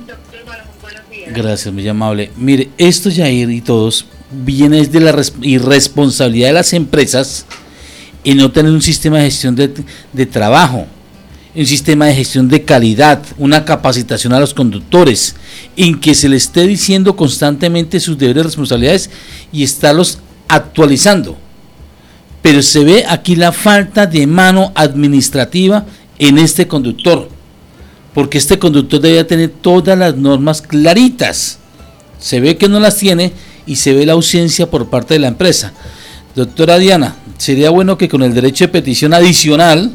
gracias, 1.32 1.72
muy 1.72 1.86
amable. 1.88 2.30
Mire, 2.36 2.68
esto, 2.76 3.10
Jair, 3.14 3.48
y 3.50 3.60
todos, 3.60 4.06
viene 4.44 4.78
desde 4.78 5.00
la 5.00 5.14
irresponsabilidad 5.42 6.48
de 6.48 6.54
las 6.54 6.72
empresas 6.72 7.46
en 8.24 8.38
no 8.38 8.50
tener 8.50 8.72
un 8.72 8.82
sistema 8.82 9.18
de 9.18 9.24
gestión 9.24 9.54
de, 9.54 9.72
de 10.12 10.26
trabajo, 10.26 10.86
un 11.54 11.66
sistema 11.66 12.06
de 12.06 12.14
gestión 12.14 12.48
de 12.48 12.64
calidad, 12.64 13.22
una 13.38 13.64
capacitación 13.64 14.32
a 14.32 14.40
los 14.40 14.54
conductores, 14.54 15.36
en 15.76 16.00
que 16.00 16.14
se 16.14 16.28
les 16.28 16.44
esté 16.44 16.66
diciendo 16.66 17.14
constantemente 17.14 18.00
sus 18.00 18.18
deberes 18.18 18.42
y 18.42 18.46
responsabilidades 18.46 19.10
y 19.52 19.62
estarlos 19.62 20.18
actualizando. 20.48 21.36
Pero 22.42 22.62
se 22.62 22.84
ve 22.84 23.04
aquí 23.08 23.36
la 23.36 23.52
falta 23.52 24.06
de 24.06 24.26
mano 24.26 24.72
administrativa 24.74 25.86
en 26.18 26.38
este 26.38 26.66
conductor, 26.66 27.28
porque 28.12 28.38
este 28.38 28.58
conductor 28.58 29.00
debe 29.00 29.24
tener 29.24 29.50
todas 29.50 29.98
las 29.98 30.16
normas 30.16 30.60
claritas. 30.60 31.58
Se 32.18 32.40
ve 32.40 32.56
que 32.56 32.68
no 32.68 32.80
las 32.80 32.96
tiene 32.96 33.32
y 33.66 33.76
se 33.76 33.94
ve 33.94 34.06
la 34.06 34.12
ausencia 34.14 34.70
por 34.70 34.88
parte 34.88 35.14
de 35.14 35.20
la 35.20 35.28
empresa. 35.28 35.72
Doctora 36.34 36.78
Diana, 36.78 37.16
sería 37.38 37.70
bueno 37.70 37.96
que 37.96 38.08
con 38.08 38.22
el 38.22 38.34
derecho 38.34 38.64
de 38.64 38.68
petición 38.68 39.14
adicional 39.14 39.92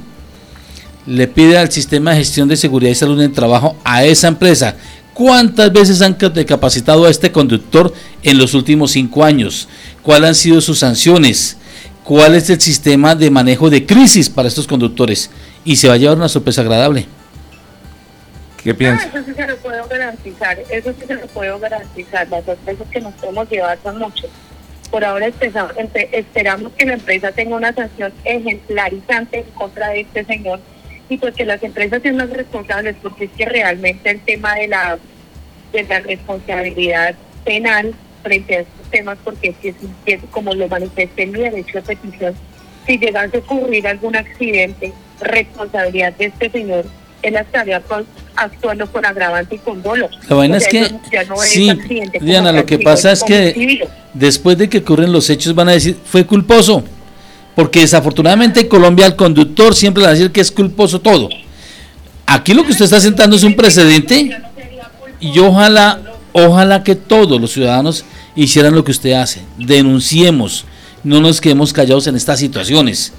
le 1.05 1.27
pide 1.27 1.57
al 1.57 1.71
sistema 1.71 2.11
de 2.11 2.17
gestión 2.17 2.47
de 2.47 2.57
seguridad 2.57 2.91
y 2.91 2.95
salud 2.95 3.19
en 3.19 3.29
el 3.29 3.35
trabajo 3.35 3.75
a 3.83 4.03
esa 4.03 4.27
empresa 4.27 4.75
¿Cuántas 5.19 5.73
veces 5.73 6.01
han 6.01 6.13
capacitado 6.13 7.05
a 7.05 7.09
este 7.09 7.29
conductor 7.29 7.93
en 8.23 8.37
los 8.37 8.53
últimos 8.53 8.91
cinco 8.91 9.25
años? 9.25 9.67
¿Cuáles 10.01 10.29
han 10.29 10.35
sido 10.35 10.61
sus 10.61 10.79
sanciones? 10.79 11.57
¿Cuál 12.05 12.35
es 12.35 12.49
el 12.49 12.61
sistema 12.61 13.15
de 13.15 13.29
manejo 13.29 13.69
de 13.69 13.85
crisis 13.85 14.29
para 14.29 14.47
estos 14.47 14.65
conductores? 14.65 15.29
Y 15.65 15.75
se 15.75 15.89
va 15.89 15.95
a 15.95 15.97
llevar 15.97 16.15
una 16.15 16.29
sorpresa 16.29 16.61
agradable. 16.61 17.05
¿Qué 18.63 18.73
piensa? 18.73 19.07
eso 19.07 19.23
sí 19.23 19.33
se 19.33 19.47
lo 19.47 19.57
puedo 19.57 19.87
garantizar, 19.87 20.59
eso 20.69 20.93
sí 20.99 21.05
se 21.07 21.15
lo 21.15 21.27
puedo 21.27 21.59
garantizar. 21.59 22.27
Las 22.29 22.45
sorpresas 22.45 22.87
que 22.89 23.01
nos 23.01 23.13
podemos 23.15 23.49
llevar 23.49 23.77
son 23.81 23.99
muchas. 23.99 24.29
Por 24.91 25.05
ahora 25.05 25.27
esperamos 25.27 26.73
que 26.73 26.85
la 26.85 26.93
empresa 26.93 27.31
tenga 27.31 27.55
una 27.55 27.73
sanción 27.73 28.11
ejemplarizante 28.23 29.39
en 29.39 29.51
contra 29.51 29.89
de 29.89 30.01
este 30.01 30.25
señor 30.25 30.59
y 31.09 31.17
pues 31.17 31.33
que 31.35 31.45
las 31.45 31.61
empresas 31.63 32.01
sean 32.01 32.17
más 32.17 32.29
responsables, 32.29 32.95
porque 33.01 33.25
es 33.25 33.31
que 33.31 33.45
realmente 33.45 34.09
el 34.11 34.19
tema 34.21 34.55
de 34.55 34.67
la, 34.67 34.97
de 35.73 35.83
la 35.83 35.99
responsabilidad 36.01 37.15
penal 37.43 37.93
frente 38.23 38.57
a 38.57 38.59
estos 38.61 38.89
temas, 38.91 39.17
porque 39.23 39.55
es 39.63 39.75
que, 40.05 40.19
como 40.29 40.53
lo 40.53 40.67
manifesté 40.67 41.23
en 41.23 41.31
mi 41.31 41.39
derecho 41.39 41.81
de 41.81 41.95
petición, 41.95 42.35
si 42.85 42.97
llegase 42.97 43.37
a 43.37 43.39
ocurrir 43.39 43.87
algún 43.87 44.15
accidente, 44.15 44.93
responsabilidad 45.19 46.13
de 46.13 46.25
este 46.25 46.49
señor, 46.49 46.85
él 47.21 47.35
estaría 47.35 47.79
actuando 48.39 48.87
con 48.91 49.05
agravante 49.05 49.55
y 49.55 49.59
con 49.59 49.81
dolor. 49.81 50.09
La 50.27 50.35
vaina 50.35 50.57
es 50.57 50.67
que, 50.67 50.91
sí, 51.43 51.71
Diana, 52.21 52.51
lo 52.51 52.65
que 52.65 52.79
pasa 52.79 53.11
es 53.11 53.23
que 53.23 53.87
después 54.13 54.57
de 54.57 54.69
que 54.69 54.79
ocurren 54.79 55.11
los 55.11 55.29
hechos 55.29 55.53
van 55.53 55.69
a 55.69 55.73
decir, 55.73 55.97
fue 56.03 56.25
culposo 56.25 56.83
porque 57.59 57.81
desafortunadamente 57.81 58.61
en 58.61 58.69
Colombia 58.69 59.05
el 59.05 59.17
conductor 59.17 59.75
siempre 59.75 59.99
le 59.99 60.05
va 60.07 60.11
a 60.11 60.13
decir 60.13 60.31
que 60.31 60.39
es 60.39 60.49
culposo 60.49 61.01
todo. 61.01 61.27
Aquí 62.25 62.53
lo 62.53 62.63
que 62.63 62.71
usted 62.71 62.85
está 62.85 63.01
sentando 63.01 63.35
es 63.35 63.43
un 63.43 63.53
precedente 63.53 64.31
y 65.19 65.39
ojalá, 65.39 65.99
ojalá 66.31 66.83
que 66.85 66.95
todos 66.95 67.41
los 67.41 67.51
ciudadanos 67.51 68.05
hicieran 68.33 68.75
lo 68.75 68.85
que 68.85 68.91
usted 68.91 69.11
hace. 69.11 69.41
Denunciemos, 69.57 70.63
no 71.03 71.19
nos 71.19 71.41
quedemos 71.41 71.73
callados 71.73 72.07
en 72.07 72.15
estas 72.15 72.39
situaciones. 72.39 73.11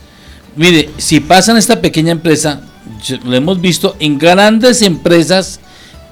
Mire, 0.57 0.89
si 0.97 1.21
pasa 1.21 1.53
en 1.53 1.59
esta 1.59 1.83
pequeña 1.83 2.13
empresa, 2.13 2.63
lo 3.25 3.35
hemos 3.35 3.61
visto 3.61 3.97
en 3.99 4.19
grandes 4.19 4.83
empresas 4.83 5.61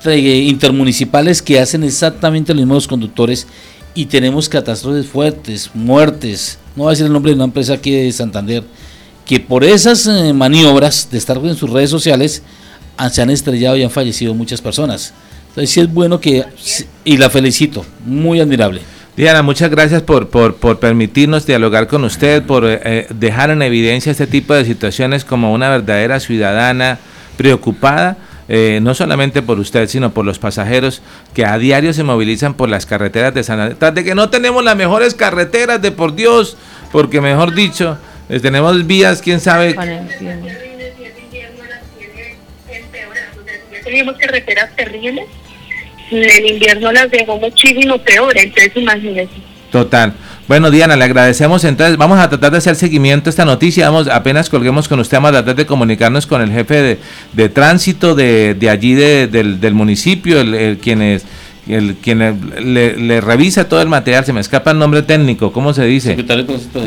eh, 0.04 0.18
intermunicipales 0.18 1.42
que 1.42 1.58
hacen 1.58 1.84
exactamente 1.84 2.54
los 2.54 2.64
mismos 2.64 2.88
conductores 2.88 3.46
y 3.94 4.06
tenemos 4.06 4.48
catástrofes 4.48 5.06
fuertes, 5.06 5.70
muertes, 5.74 6.58
no 6.76 6.84
voy 6.84 6.90
a 6.90 6.92
decir 6.92 7.06
el 7.06 7.12
nombre 7.12 7.32
de 7.32 7.36
una 7.36 7.44
empresa 7.44 7.74
aquí 7.74 7.90
de 7.90 8.12
Santander, 8.12 8.62
que 9.26 9.40
por 9.40 9.64
esas 9.64 10.06
eh, 10.06 10.32
maniobras 10.32 11.10
de 11.10 11.18
estar 11.18 11.36
en 11.38 11.56
sus 11.56 11.70
redes 11.70 11.90
sociales 11.90 12.42
se 13.10 13.22
han 13.22 13.30
estrellado 13.30 13.76
y 13.76 13.82
han 13.82 13.90
fallecido 13.90 14.34
muchas 14.34 14.60
personas. 14.60 15.12
Entonces 15.48 15.70
sí 15.70 15.80
es 15.80 15.92
bueno 15.92 16.20
que, 16.20 16.44
y 17.04 17.16
la 17.16 17.30
felicito, 17.30 17.84
muy 18.04 18.40
admirable. 18.40 18.82
Diana, 19.18 19.42
muchas 19.42 19.68
gracias 19.68 20.00
por, 20.00 20.28
por, 20.28 20.54
por 20.56 20.78
permitirnos 20.78 21.44
dialogar 21.44 21.88
con 21.88 22.04
usted, 22.04 22.42
por 22.44 22.64
eh, 22.64 22.80
eh, 22.84 23.06
dejar 23.10 23.50
en 23.50 23.62
evidencia 23.62 24.12
este 24.12 24.28
tipo 24.28 24.54
de 24.54 24.64
situaciones 24.64 25.24
como 25.24 25.52
una 25.52 25.68
verdadera 25.68 26.20
ciudadana 26.20 27.00
preocupada 27.36 28.16
eh, 28.50 28.78
no 28.80 28.94
solamente 28.94 29.42
por 29.42 29.58
usted, 29.58 29.88
sino 29.88 30.14
por 30.14 30.24
los 30.24 30.38
pasajeros 30.38 31.02
que 31.34 31.44
a 31.44 31.58
diario 31.58 31.92
se 31.92 32.02
movilizan 32.02 32.54
por 32.54 32.70
las 32.70 32.86
carreteras 32.86 33.34
de 33.34 33.42
San 33.42 33.60
Andrés. 33.60 33.94
De 33.94 34.04
que 34.04 34.14
no 34.14 34.30
tenemos 34.30 34.64
las 34.64 34.74
mejores 34.74 35.14
carreteras 35.14 35.82
de 35.82 35.92
por 35.92 36.14
Dios, 36.14 36.56
porque 36.90 37.20
mejor 37.20 37.54
dicho, 37.54 37.98
eh, 38.30 38.40
tenemos 38.40 38.86
vías, 38.86 39.20
quién 39.20 39.40
sabe. 39.40 39.76
Tenemos 43.84 44.16
carreteras 44.16 44.76
terribles. 44.76 45.26
El 46.10 46.46
invierno 46.46 46.92
las 46.92 47.10
dejó 47.10 47.38
muchísimo 47.38 47.98
peor, 47.98 48.36
entonces 48.36 48.72
imagínense. 48.76 49.34
Total. 49.70 50.14
Bueno, 50.46 50.70
Diana, 50.70 50.96
le 50.96 51.04
agradecemos. 51.04 51.62
Entonces, 51.64 51.98
vamos 51.98 52.18
a 52.18 52.28
tratar 52.30 52.50
de 52.52 52.58
hacer 52.58 52.74
seguimiento 52.74 53.28
a 53.28 53.30
esta 53.30 53.44
noticia. 53.44 53.90
Vamos, 53.90 54.08
apenas 54.08 54.48
colguemos 54.48 54.88
con 54.88 54.98
usted, 54.98 55.18
vamos 55.18 55.30
a 55.30 55.32
tratar 55.44 55.56
de 55.56 55.66
comunicarnos 55.66 56.26
con 56.26 56.40
el 56.40 56.50
jefe 56.50 56.98
de, 57.34 57.48
tránsito 57.50 58.14
de, 58.14 58.54
de 58.54 58.70
allí 58.70 58.94
del, 58.94 59.60
del, 59.60 59.74
municipio, 59.74 60.40
el, 60.40 60.54
el, 60.54 60.78
es 61.02 61.26
el 61.68 61.96
quien 61.96 62.18
le, 62.18 63.20
revisa 63.20 63.68
todo 63.68 63.82
el 63.82 63.88
material, 63.88 64.24
se 64.24 64.32
me 64.32 64.40
escapa 64.40 64.70
el 64.70 64.78
nombre 64.78 65.02
técnico, 65.02 65.52
¿cómo 65.52 65.74
se 65.74 65.84
dice? 65.84 66.16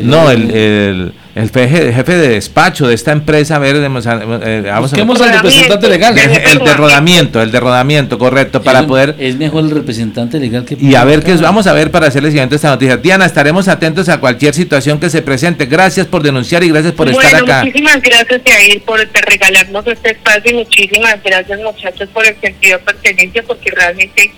no, 0.02 0.30
el, 0.30 0.50
el, 0.50 1.12
el 1.34 1.50
jefe, 1.50 2.16
de 2.16 2.28
despacho 2.28 2.86
de 2.86 2.94
esta 2.94 3.12
empresa, 3.12 3.56
a 3.56 3.58
ver, 3.58 3.80
vamos 3.80 4.06
a, 4.06 4.20
eh, 4.44 4.62
vamos 4.66 4.92
al 5.20 5.32
representante 5.32 5.88
legal. 5.88 6.18
El, 6.18 6.58
de 6.58 6.74
rodamiento, 6.74 7.40
el 7.40 7.50
de 7.50 7.60
rodamiento, 7.60 8.18
correcto, 8.18 8.62
para 8.62 8.86
poder... 8.86 9.14
Es 9.18 9.36
mejor 9.36 9.64
el 9.64 9.70
representante 9.70 10.38
legal 10.38 10.64
que... 10.64 10.76
Y 10.78 10.94
a 10.94 11.04
ver, 11.04 11.22
qué 11.22 11.34
vamos 11.36 11.66
a 11.66 11.72
ver 11.72 11.90
para 11.90 12.08
hacerle 12.08 12.30
siguiente 12.30 12.56
esta 12.56 12.68
noticia. 12.68 12.96
Diana, 12.96 13.24
estaremos 13.24 13.68
atentos 13.68 14.08
a 14.08 14.20
cualquier 14.20 14.54
situación 14.54 14.98
que 14.98 15.10
se 15.10 15.22
presente. 15.22 15.66
Gracias 15.66 16.06
por 16.06 16.22
denunciar 16.22 16.62
y 16.64 16.68
gracias 16.68 16.92
por 16.92 17.08
estar 17.08 17.34
acá. 17.34 17.64
muchísimas 17.64 18.02
gracias, 18.02 18.42
Jair, 18.44 18.82
por 18.82 19.00
regalarnos 19.00 19.86
este 19.86 20.10
espacio 20.12 20.50
y 20.52 20.54
muchísimas 20.54 21.22
gracias, 21.22 21.60
muchachos, 21.60 22.08
por 22.12 22.26
el 22.26 22.36
sentido 22.40 22.78
de 22.78 22.84
pertenencia, 22.84 23.42
porque 23.42 23.70
realmente 23.70 24.32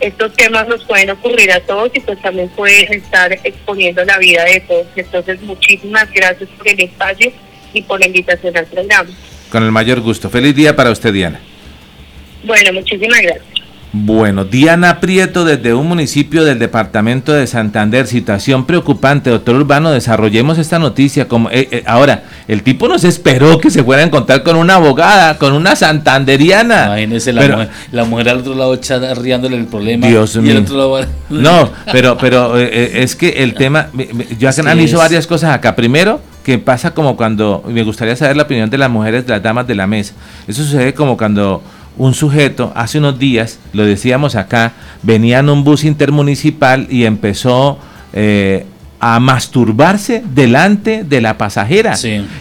estos 0.00 0.32
temas 0.34 0.66
nos 0.66 0.84
pueden 0.84 1.10
ocurrir 1.10 1.52
a 1.52 1.60
todos 1.60 1.90
y 1.94 2.00
pues 2.00 2.20
también 2.22 2.48
pueden 2.50 2.92
estar 2.92 3.32
exponiendo 3.44 4.04
la 4.04 4.18
vida 4.18 4.44
de 4.44 4.60
todos. 4.60 4.86
Entonces, 4.96 5.40
muchísimas 5.42 6.10
gracias 6.10 6.48
por 6.56 6.68
el 6.68 6.80
espacio 6.80 7.32
y 7.72 7.82
por 7.82 8.00
la 8.00 8.06
invitación 8.06 8.56
al 8.56 8.66
programa. 8.66 9.10
Con 9.50 9.62
el 9.62 9.72
mayor 9.72 10.00
gusto. 10.00 10.30
Feliz 10.30 10.54
día 10.54 10.74
para 10.74 10.90
usted, 10.90 11.12
Diana. 11.12 11.40
Bueno, 12.44 12.72
muchísimas 12.72 13.20
gracias. 13.20 13.49
Bueno, 13.92 14.44
Diana 14.44 15.00
Prieto 15.00 15.44
desde 15.44 15.74
un 15.74 15.88
municipio 15.88 16.44
del 16.44 16.60
departamento 16.60 17.32
de 17.32 17.48
Santander, 17.48 18.06
situación 18.06 18.64
preocupante, 18.64 19.30
doctor 19.30 19.56
Urbano, 19.56 19.90
desarrollemos 19.90 20.58
esta 20.58 20.78
noticia. 20.78 21.26
Como, 21.26 21.50
eh, 21.50 21.68
eh, 21.72 21.82
ahora, 21.86 22.22
el 22.46 22.62
tipo 22.62 22.86
nos 22.86 23.02
esperó 23.02 23.58
que 23.58 23.68
se 23.68 23.82
fuera 23.82 24.02
a 24.02 24.06
encontrar 24.06 24.44
con 24.44 24.54
una 24.54 24.76
abogada, 24.76 25.38
con 25.38 25.54
una 25.54 25.74
santanderiana. 25.74 26.86
Imagínese 26.86 27.32
la, 27.32 27.48
mujer, 27.48 27.68
la 27.90 28.04
mujer 28.04 28.28
al 28.28 28.38
otro 28.38 28.54
lado 28.54 28.74
echada 28.74 29.12
riéndole 29.14 29.56
el 29.56 29.66
problema. 29.66 30.06
Dios 30.06 30.36
mío. 30.36 30.60
No, 31.30 31.70
pero, 31.92 32.18
pero 32.18 32.58
eh, 32.58 33.02
es 33.02 33.16
que 33.16 33.28
el 33.28 33.54
tema, 33.54 33.88
yo 34.38 34.50
analizo 34.58 34.98
varias 34.98 35.26
cosas 35.26 35.54
acá. 35.54 35.74
Primero, 35.74 36.20
que 36.44 36.58
pasa 36.58 36.92
como 36.92 37.16
cuando, 37.16 37.62
me 37.66 37.82
gustaría 37.82 38.16
saber 38.16 38.36
la 38.36 38.44
opinión 38.44 38.70
de 38.70 38.78
las 38.78 38.90
mujeres, 38.90 39.26
de 39.26 39.32
las 39.32 39.42
damas 39.42 39.66
de 39.66 39.74
la 39.74 39.86
mesa. 39.86 40.14
Eso 40.46 40.62
sucede 40.62 40.94
como 40.94 41.16
cuando 41.16 41.62
un 41.96 42.14
sujeto 42.14 42.72
hace 42.74 42.98
unos 42.98 43.18
días, 43.18 43.58
lo 43.72 43.84
decíamos 43.84 44.34
acá, 44.34 44.72
venía 45.02 45.40
en 45.40 45.48
un 45.48 45.64
bus 45.64 45.84
intermunicipal 45.84 46.86
y 46.90 47.04
empezó 47.04 47.78
eh, 48.12 48.66
a 49.00 49.18
masturbarse 49.20 50.22
delante 50.34 51.04
de 51.04 51.20
la 51.20 51.38
pasajera. 51.38 51.94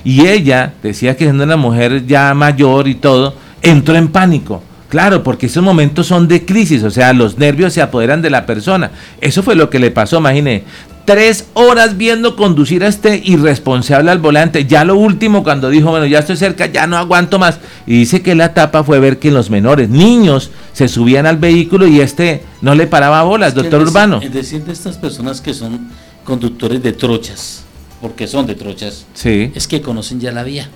Y 0.03 0.27
ella, 0.27 0.73
decía 0.83 1.15
que 1.15 1.25
siendo 1.25 1.43
una 1.43 1.57
mujer 1.57 2.05
ya 2.05 2.33
mayor 2.33 2.87
y 2.87 2.95
todo, 2.95 3.33
entró 3.61 3.95
en 3.95 4.09
pánico. 4.09 4.63
Claro, 4.89 5.21
porque 5.23 5.45
esos 5.45 5.63
momentos 5.63 6.07
son 6.07 6.27
de 6.27 6.45
crisis, 6.45 6.83
o 6.83 6.89
sea, 6.89 7.13
los 7.13 7.37
nervios 7.37 7.73
se 7.73 7.81
apoderan 7.81 8.23
de 8.23 8.31
la 8.31 8.47
persona. 8.47 8.89
Eso 9.21 9.43
fue 9.43 9.55
lo 9.55 9.69
que 9.69 9.77
le 9.77 9.91
pasó, 9.91 10.17
imagínese 10.17 10.63
tres 11.09 11.45
horas 11.55 11.97
viendo 11.97 12.35
conducir 12.35 12.83
a 12.83 12.87
este 12.87 13.19
irresponsable 13.25 14.11
al 14.11 14.19
volante. 14.19 14.67
Ya 14.67 14.85
lo 14.85 14.95
último, 14.95 15.43
cuando 15.43 15.71
dijo, 15.71 15.89
bueno, 15.89 16.05
ya 16.05 16.19
estoy 16.19 16.37
cerca, 16.37 16.67
ya 16.67 16.85
no 16.85 16.97
aguanto 16.97 17.39
más. 17.39 17.57
Y 17.87 17.93
dice 17.93 18.21
que 18.21 18.35
la 18.35 18.45
etapa 18.45 18.83
fue 18.83 18.99
ver 18.99 19.17
que 19.17 19.31
los 19.31 19.49
menores, 19.49 19.89
niños, 19.89 20.51
se 20.71 20.87
subían 20.87 21.25
al 21.25 21.37
vehículo 21.37 21.87
y 21.87 21.99
este 21.99 22.43
no 22.61 22.75
le 22.75 22.85
paraba 22.85 23.23
bolas, 23.23 23.55
doctor 23.55 23.81
Urbano. 23.81 24.21
Es 24.21 24.31
decir, 24.31 24.63
de 24.63 24.71
estas 24.71 24.97
personas 24.97 25.41
que 25.41 25.55
son 25.55 25.89
conductores 26.23 26.83
de 26.83 26.93
trochas, 26.93 27.63
porque 28.01 28.27
son 28.27 28.45
de 28.45 28.53
trochas, 28.53 29.07
sí. 29.15 29.51
es 29.55 29.67
que 29.67 29.81
conocen 29.81 30.19
ya 30.19 30.31
la 30.31 30.43
vía. 30.43 30.69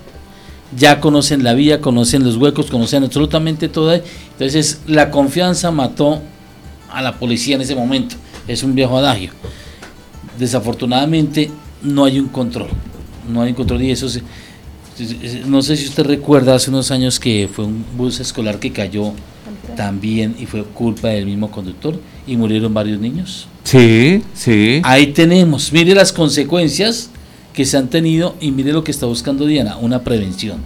Ya 0.76 1.00
conocen 1.00 1.44
la 1.44 1.54
vía, 1.54 1.80
conocen 1.80 2.24
los 2.24 2.38
huecos, 2.38 2.72
conocen 2.72 3.04
absolutamente 3.04 3.70
todo. 3.70 3.94
Entonces, 3.94 4.82
la 4.88 5.12
confianza 5.12 5.70
mató 5.70 6.24
a 6.92 7.04
la 7.04 7.20
policía 7.20 7.54
en 7.54 7.62
ese 7.62 7.76
momento. 7.76 8.16
Es 8.48 8.64
un 8.64 8.74
viejo 8.74 8.98
adagio 8.98 9.30
desafortunadamente 10.38 11.52
no 11.82 12.06
hay 12.06 12.20
un 12.20 12.28
control. 12.28 12.70
No 13.32 13.42
hay 13.42 13.50
un 13.50 13.56
control 13.56 13.82
y 13.84 13.92
eso 13.92 14.10
se, 14.10 14.22
no 15.46 15.62
sé 15.62 15.76
si 15.76 15.88
usted 15.88 16.04
recuerda 16.04 16.56
hace 16.56 16.70
unos 16.70 16.92
años 16.92 17.20
que 17.20 17.50
fue 17.52 17.66
un 17.66 17.84
bus 17.98 18.20
escolar 18.20 18.60
que 18.60 18.72
cayó 18.72 19.14
también 19.76 20.36
y 20.40 20.46
fue 20.46 20.64
culpa 20.64 21.08
del 21.10 21.26
mismo 21.26 21.50
conductor 21.50 22.00
y 22.28 22.38
murieron 22.38 22.74
varios 22.74 23.00
niños. 23.00 23.48
Sí, 23.64 24.24
sí. 24.34 24.82
Ahí 24.84 25.08
tenemos, 25.08 25.72
mire 25.74 25.96
las 25.96 26.14
consecuencias 26.14 27.10
que 27.54 27.66
se 27.66 27.78
han 27.78 27.90
tenido 27.90 28.36
y 28.40 28.52
mire 28.52 28.72
lo 28.72 28.84
que 28.84 28.92
está 28.92 29.06
buscando 29.06 29.46
Diana, 29.46 29.78
una 29.78 30.04
prevención. 30.04 30.58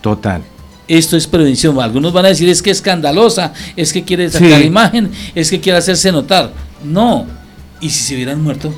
Total. 0.00 0.42
Esto 0.88 1.16
es 1.16 1.26
prevención. 1.26 1.80
Algunos 1.80 2.12
van 2.12 2.26
a 2.26 2.28
decir 2.28 2.48
es 2.48 2.62
que 2.62 2.70
es 2.70 2.78
escandalosa, 2.78 3.52
es 3.76 3.92
que 3.92 4.04
quiere 4.04 4.30
sacar 4.30 4.62
imagen, 4.62 5.10
es 5.34 5.50
que 5.50 5.60
quiere 5.60 5.78
hacerse 5.78 6.12
notar. 6.12 6.52
No. 6.84 7.26
¿Y 7.80 7.90
si 7.90 8.04
se 8.04 8.14
hubieran 8.14 8.40
muerto? 8.42 8.72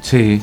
Sí. 0.00 0.40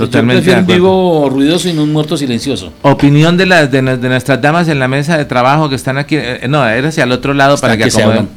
Totalmente. 0.00 0.50
Yo 0.50 0.58
un 0.58 0.66
vivo 0.66 1.28
ruidoso 1.30 1.68
y 1.68 1.74
no 1.74 1.82
un 1.82 1.92
muerto 1.92 2.16
silencioso. 2.16 2.72
Opinión 2.82 3.36
de 3.36 3.44
las 3.44 3.70
de, 3.70 3.82
nuestras 3.82 4.40
damas 4.40 4.68
en 4.68 4.78
la 4.78 4.88
mesa 4.88 5.18
de 5.18 5.26
trabajo 5.26 5.68
que 5.68 5.74
están 5.74 5.98
aquí. 5.98 6.16
Eh, 6.16 6.46
no, 6.48 6.66
era 6.66 6.88
hacia 6.88 7.04
el 7.04 7.12
otro 7.12 7.34
lado 7.34 7.58
para 7.58 7.76
que, 7.76 7.90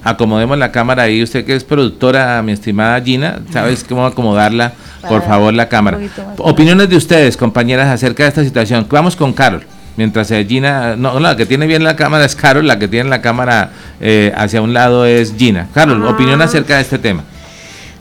acomodemos 0.04 0.58
la 0.58 0.72
cámara 0.72 1.04
ahí. 1.04 1.24
Usted 1.24 1.46
que 1.46 1.56
es 1.56 1.64
productora, 1.64 2.42
mi 2.42 2.52
estimada 2.52 3.00
Gina, 3.02 3.40
¿sabes 3.52 3.86
cómo 3.88 4.06
acomodarla? 4.06 4.74
Por 5.08 5.24
favor, 5.24 5.54
la 5.54 5.70
cámara. 5.70 6.00
Opiniones 6.38 6.90
de 6.90 6.98
ustedes, 6.98 7.38
compañeras, 7.38 7.88
acerca 7.88 8.24
de 8.24 8.30
esta 8.30 8.44
situación. 8.44 8.86
Vamos 8.90 9.16
con 9.16 9.32
Carol. 9.34 9.64
Mientras 9.96 10.32
eh, 10.32 10.44
Gina, 10.46 10.96
no, 10.96 11.20
la 11.20 11.38
que 11.38 11.46
tiene 11.46 11.68
bien 11.68 11.84
la 11.84 11.96
cámara 11.96 12.26
es 12.26 12.36
Carol, 12.36 12.66
la 12.66 12.80
que 12.80 12.88
tiene 12.88 13.10
la 13.10 13.22
cámara 13.22 13.72
eh, 14.02 14.34
hacia 14.36 14.62
un 14.62 14.74
lado 14.74 15.06
es 15.06 15.36
Gina. 15.38 15.68
Carol, 15.74 16.04
opinión 16.08 16.42
ah. 16.42 16.46
acerca 16.46 16.76
de 16.76 16.82
este 16.82 16.98
tema. 16.98 17.24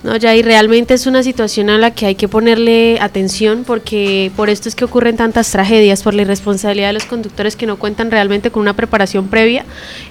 No, 0.02 0.16
ya 0.16 0.34
y 0.34 0.42
realmente 0.42 0.94
es 0.94 1.06
una 1.06 1.22
situación 1.22 1.70
a 1.70 1.78
la 1.78 1.92
que 1.92 2.06
hay 2.06 2.16
que 2.16 2.26
ponerle 2.26 2.98
atención 3.00 3.62
porque 3.64 4.32
por 4.34 4.50
esto 4.50 4.68
es 4.68 4.74
que 4.74 4.84
ocurren 4.84 5.16
tantas 5.16 5.52
tragedias, 5.52 6.02
por 6.02 6.12
la 6.12 6.22
irresponsabilidad 6.22 6.88
de 6.88 6.94
los 6.94 7.04
conductores 7.04 7.54
que 7.54 7.66
no 7.66 7.78
cuentan 7.78 8.10
realmente 8.10 8.50
con 8.50 8.62
una 8.62 8.74
preparación 8.74 9.28
previa 9.28 9.64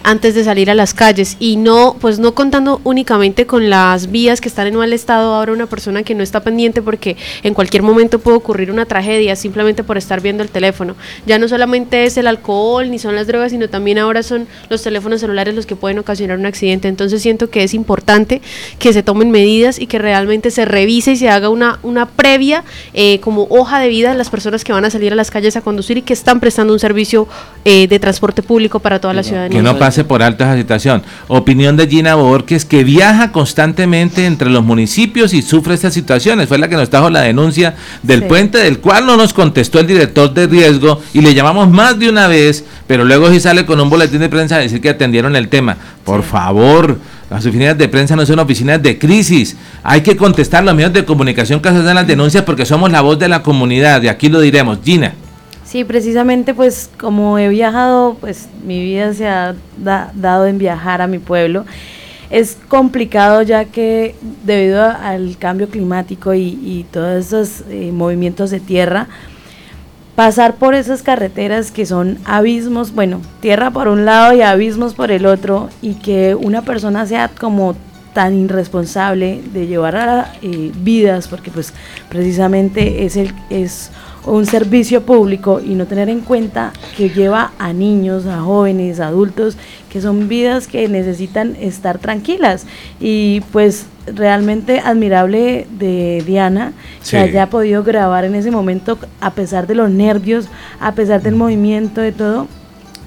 antes 0.04 0.34
de 0.34 0.46
salir 0.46 0.72
a 0.72 0.76
las 0.76 0.94
calles 0.94 1.36
y 1.42 1.58
no, 1.58 1.98
pues 2.00 2.20
no 2.20 2.34
contando 2.34 2.80
únicamente 2.86 3.46
con 3.46 3.70
las 3.70 4.10
vías 4.12 4.40
que 4.40 4.48
están 4.48 4.68
en 4.68 4.76
mal 4.76 4.94
estado, 4.94 5.34
ahora 5.34 5.52
una 5.52 5.66
persona 5.66 6.04
que 6.04 6.16
no 6.16 6.24
está 6.24 6.40
pendiente 6.40 6.82
porque 6.82 7.18
en 7.44 7.54
cualquier 7.54 7.84
momento 7.84 8.20
puede 8.20 8.38
ocurrir 8.38 8.72
una 8.72 8.86
tragedia 8.86 9.36
simplemente 9.36 9.84
por 9.84 9.98
estar 9.98 10.22
viendo 10.22 10.42
el 10.42 10.50
teléfono. 10.50 10.96
Ya 11.26 11.38
no 11.38 11.50
solamente 11.50 12.06
es 12.06 12.16
el 12.16 12.28
alcohol 12.28 12.90
ni 12.90 12.98
son 12.98 13.14
las 13.16 13.28
drogas, 13.28 13.52
sino 13.52 13.68
también 13.68 13.98
ahora 13.98 14.24
son 14.24 14.48
los 14.70 14.82
teléfonos 14.84 15.20
celulares 15.20 15.54
los 15.54 15.66
que 15.66 15.76
pueden 15.76 16.00
ocasionar 16.00 16.38
un 16.38 16.46
accidente. 16.46 16.88
Entonces 16.88 17.22
siento 17.22 17.50
que 17.50 17.64
es 17.64 17.74
importante 17.74 18.42
que 18.80 18.94
se 18.94 19.04
tomen 19.04 19.32
medidas 19.32 19.81
y 19.82 19.88
que 19.88 19.98
realmente 19.98 20.52
se 20.52 20.64
revise 20.64 21.14
y 21.14 21.16
se 21.18 21.28
haga 21.28 21.50
una, 21.50 21.80
una 21.82 22.06
previa 22.06 22.64
eh, 22.94 23.20
como 23.20 23.48
hoja 23.50 23.80
de 23.80 23.90
vida 23.90 24.12
de 24.12 24.18
las 24.18 24.30
personas 24.30 24.64
que 24.64 24.72
van 24.72 24.86
a 24.86 24.92
salir 24.92 25.12
a 25.12 25.16
las 25.16 25.32
calles 25.32 25.56
a 25.58 25.62
conducir 25.62 25.98
y 25.98 26.02
que 26.04 26.14
están 26.14 26.40
prestando 26.40 26.72
un 26.72 26.80
servicio 26.80 27.28
eh, 27.66 27.88
de 27.88 27.98
transporte 27.98 28.44
público 28.44 28.80
para 28.80 29.00
toda 29.00 29.16
la 29.16 29.24
ciudadanía. 29.24 29.58
Que 29.58 29.64
no 29.64 29.80
pase 29.80 30.04
por 30.04 30.22
alto 30.22 30.44
esa 30.44 30.56
situación. 30.56 31.02
Opinión 31.28 31.76
de 31.78 31.88
Gina 31.88 32.14
Borges, 32.14 32.64
que 32.64 32.84
viaja 32.84 33.32
constantemente 33.32 34.28
entre 34.28 34.52
los 34.52 34.64
municipios 34.64 35.34
y 35.34 35.42
sufre 35.42 35.74
estas 35.74 35.96
situaciones. 35.96 36.48
Fue 36.48 36.60
la 36.60 36.68
que 36.68 36.76
nos 36.76 36.92
trajo 36.92 37.10
la 37.10 37.22
denuncia 37.22 37.74
del 38.04 38.24
puente, 38.26 38.60
del 38.60 38.80
cual 38.80 39.08
no 39.08 39.18
nos 39.18 39.34
contestó 39.34 39.80
el 39.80 39.88
director 39.88 40.32
de 40.32 40.46
riesgo 40.46 41.02
y 41.12 41.22
le 41.22 41.34
llamamos 41.34 41.70
más 41.72 41.98
de 41.98 42.08
una 42.08 42.28
vez, 42.28 42.64
pero 42.86 43.04
luego 43.04 43.32
sí 43.32 43.40
sale 43.40 43.66
con 43.66 43.82
un 43.82 43.90
boletín 43.90 44.20
de 44.20 44.30
prensa 44.30 44.58
a 44.58 44.60
decir 44.60 44.80
que 44.80 44.90
atendieron 44.90 45.36
el 45.36 45.50
tema. 45.50 45.76
Por 46.04 46.22
favor 46.22 47.00
las 47.32 47.46
oficinas 47.46 47.78
de 47.78 47.88
prensa 47.88 48.14
no 48.14 48.26
son 48.26 48.40
oficinas 48.40 48.84
de 48.84 49.00
crisis. 49.00 49.56
Hay 49.84 50.02
que 50.02 50.18
contestar 50.18 50.66
los 50.66 50.76
medios 50.76 50.92
de 50.92 51.06
comunicación 51.06 51.62
que 51.62 51.70
hacen 51.70 51.86
las 51.86 52.06
denuncias 52.06 52.44
porque 52.44 52.66
somos 52.66 52.92
la 52.92 53.00
voz 53.00 53.18
de 53.20 53.30
la 53.30 53.42
comunidad. 53.42 54.02
Y 54.02 54.10
aquí 54.10 54.28
lo 54.28 54.42
diremos. 54.42 54.80
Gina. 54.84 55.14
Sí, 55.64 55.86
precisamente 55.86 56.54
pues 56.54 56.90
como 57.00 57.38
he 57.38 57.48
viajado, 57.48 58.18
pues 58.20 58.50
mi 58.66 58.84
vida 58.84 59.14
se 59.14 59.30
ha 59.30 59.56
dado 59.78 60.46
en 60.46 60.58
viajar 60.58 61.02
a 61.02 61.08
mi 61.08 61.20
pueblo. 61.20 61.64
Es 62.30 62.58
complicado 62.68 63.42
ya 63.44 63.64
que 63.64 64.14
debido 64.44 64.84
al 64.84 65.38
cambio 65.38 65.70
climático 65.70 66.34
y, 66.34 66.86
todos 66.92 67.28
esos 67.28 67.64
eh, 67.70 67.94
movimientos 67.94 68.52
de 68.52 68.60
tierra, 68.60 69.08
pasar 70.16 70.56
por 70.56 70.76
esas 70.76 71.04
carreteras 71.04 71.72
que 71.72 71.86
son 71.86 72.20
abismos, 72.26 72.94
bueno, 72.94 73.22
tierra 73.40 73.72
por 73.72 73.88
un 73.88 74.06
lado 74.06 74.34
y 74.34 74.42
abismos 74.42 74.94
por 74.94 75.12
el 75.12 75.26
otro, 75.26 75.70
y 75.82 75.96
que 75.96 76.36
una 76.36 76.62
persona 76.62 77.06
sea 77.06 77.30
como 77.30 77.76
tan 78.14 78.38
irresponsable 78.38 79.42
de 79.54 79.68
llevar 79.68 79.96
a 79.96 80.34
eh, 80.42 80.72
vidas, 80.76 81.28
porque 81.28 81.50
pues 81.50 81.74
precisamente 82.10 83.06
es 83.06 83.16
el 83.16 83.34
es 83.50 83.92
un 84.26 84.46
servicio 84.46 85.02
público 85.04 85.60
y 85.60 85.76
no 85.76 85.86
tener 85.86 86.10
en 86.10 86.22
cuenta 86.22 86.74
que 86.96 87.10
lleva 87.10 87.52
a 87.58 87.74
niños, 87.74 88.26
a 88.26 88.42
jóvenes, 88.42 89.00
a 89.00 89.08
adultos, 89.08 89.58
que 89.90 90.02
son 90.02 90.28
vidas 90.28 90.68
que 90.68 90.88
necesitan 90.88 91.56
estar 91.60 91.98
tranquilas. 91.98 92.66
Y 93.00 93.42
pues 93.52 93.88
realmente 94.06 94.80
admirable 94.80 95.68
de 95.72 96.24
Diana 96.26 96.74
que 97.10 97.18
haya 97.18 97.50
podido 97.50 97.84
grabar 97.84 98.26
en 98.26 98.36
ese 98.36 98.52
momento, 98.52 98.98
a 99.20 99.32
pesar 99.32 99.68
de 99.68 99.76
los 99.76 99.90
nervios, 99.90 100.48
a 100.80 100.94
pesar 100.94 101.22
del 101.22 101.36
movimiento, 101.36 102.02
de 102.02 102.12
todo, 102.12 102.48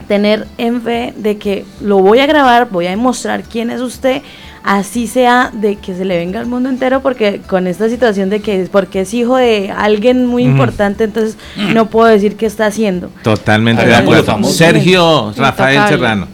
tener 0.09 0.47
en 0.59 0.83
fe 0.83 1.15
de 1.17 1.39
que 1.39 1.65
lo 1.81 1.99
voy 1.99 2.19
a 2.19 2.27
grabar, 2.27 2.69
voy 2.71 2.87
a 2.87 2.91
demostrar 2.91 3.43
quién 3.45 3.71
es 3.71 3.81
usted, 3.81 4.23
así 4.65 5.07
sea 5.07 5.51
de 5.53 5.77
que 5.77 5.95
se 5.95 6.07
le 6.07 6.17
venga 6.17 6.41
al 6.41 6.47
mundo 6.47 6.71
entero, 6.71 7.01
porque 7.01 7.43
con 7.47 7.67
esta 7.67 7.89
situación 7.89 8.31
de 8.31 8.41
que 8.41 8.67
porque 8.73 9.03
es 9.03 9.13
hijo 9.13 9.37
de 9.37 9.71
alguien 9.71 10.27
muy 10.27 10.43
importante, 10.43 11.05
entonces 11.05 11.37
no 11.75 11.91
puedo 11.91 12.09
decir 12.09 12.37
qué 12.37 12.47
está 12.47 12.67
haciendo. 12.67 13.11
Totalmente 13.23 13.87
de 13.87 13.95
acuerdo. 13.95 14.43
Sergio 14.45 15.33
Rafael 15.37 15.87
Serrano. 15.89 16.27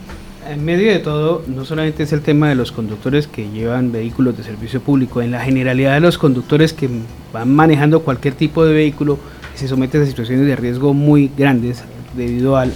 En 0.49 0.64
medio 0.64 0.91
de 0.91 0.99
todo, 0.99 1.45
no 1.47 1.64
solamente 1.64 2.03
es 2.03 2.12
el 2.12 2.22
tema 2.22 2.49
de 2.49 2.55
los 2.55 2.72
conductores 2.72 3.26
que 3.26 3.49
llevan 3.51 3.93
vehículos 3.93 4.37
de 4.37 4.43
servicio 4.43 4.81
público, 4.81 5.22
en 5.22 5.31
la 5.31 5.41
generalidad 5.41 5.95
de 5.95 6.01
los 6.01 6.18
conductores 6.18 6.72
que 6.72 6.89
van 7.33 7.53
manejando 7.55 8.01
cualquier 8.01 8.35
tipo 8.35 8.64
de 8.64 8.74
vehículo 8.74 9.18
se 9.55 9.68
someten 9.68 10.03
a 10.03 10.07
situaciones 10.07 10.47
de 10.47 10.57
riesgo 10.57 10.95
muy 10.95 11.31
grandes 11.37 11.83
debido 12.16 12.57
a, 12.57 12.66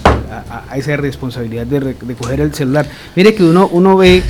esa 0.75 0.97
responsabilidad 0.97 1.65
de, 1.65 1.79
de, 1.79 2.15
coger 2.15 2.41
el 2.41 2.53
celular. 2.53 2.85
Mire 3.15 3.33
que 3.33 3.43
uno, 3.43 3.67
uno 3.71 3.97
ve 3.97 4.21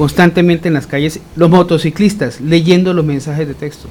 constantemente 0.00 0.66
en 0.66 0.72
las 0.72 0.86
calles 0.86 1.20
los 1.36 1.50
motociclistas 1.50 2.40
leyendo 2.40 2.94
los 2.94 3.04
mensajes 3.04 3.46
de 3.46 3.52
texto 3.52 3.86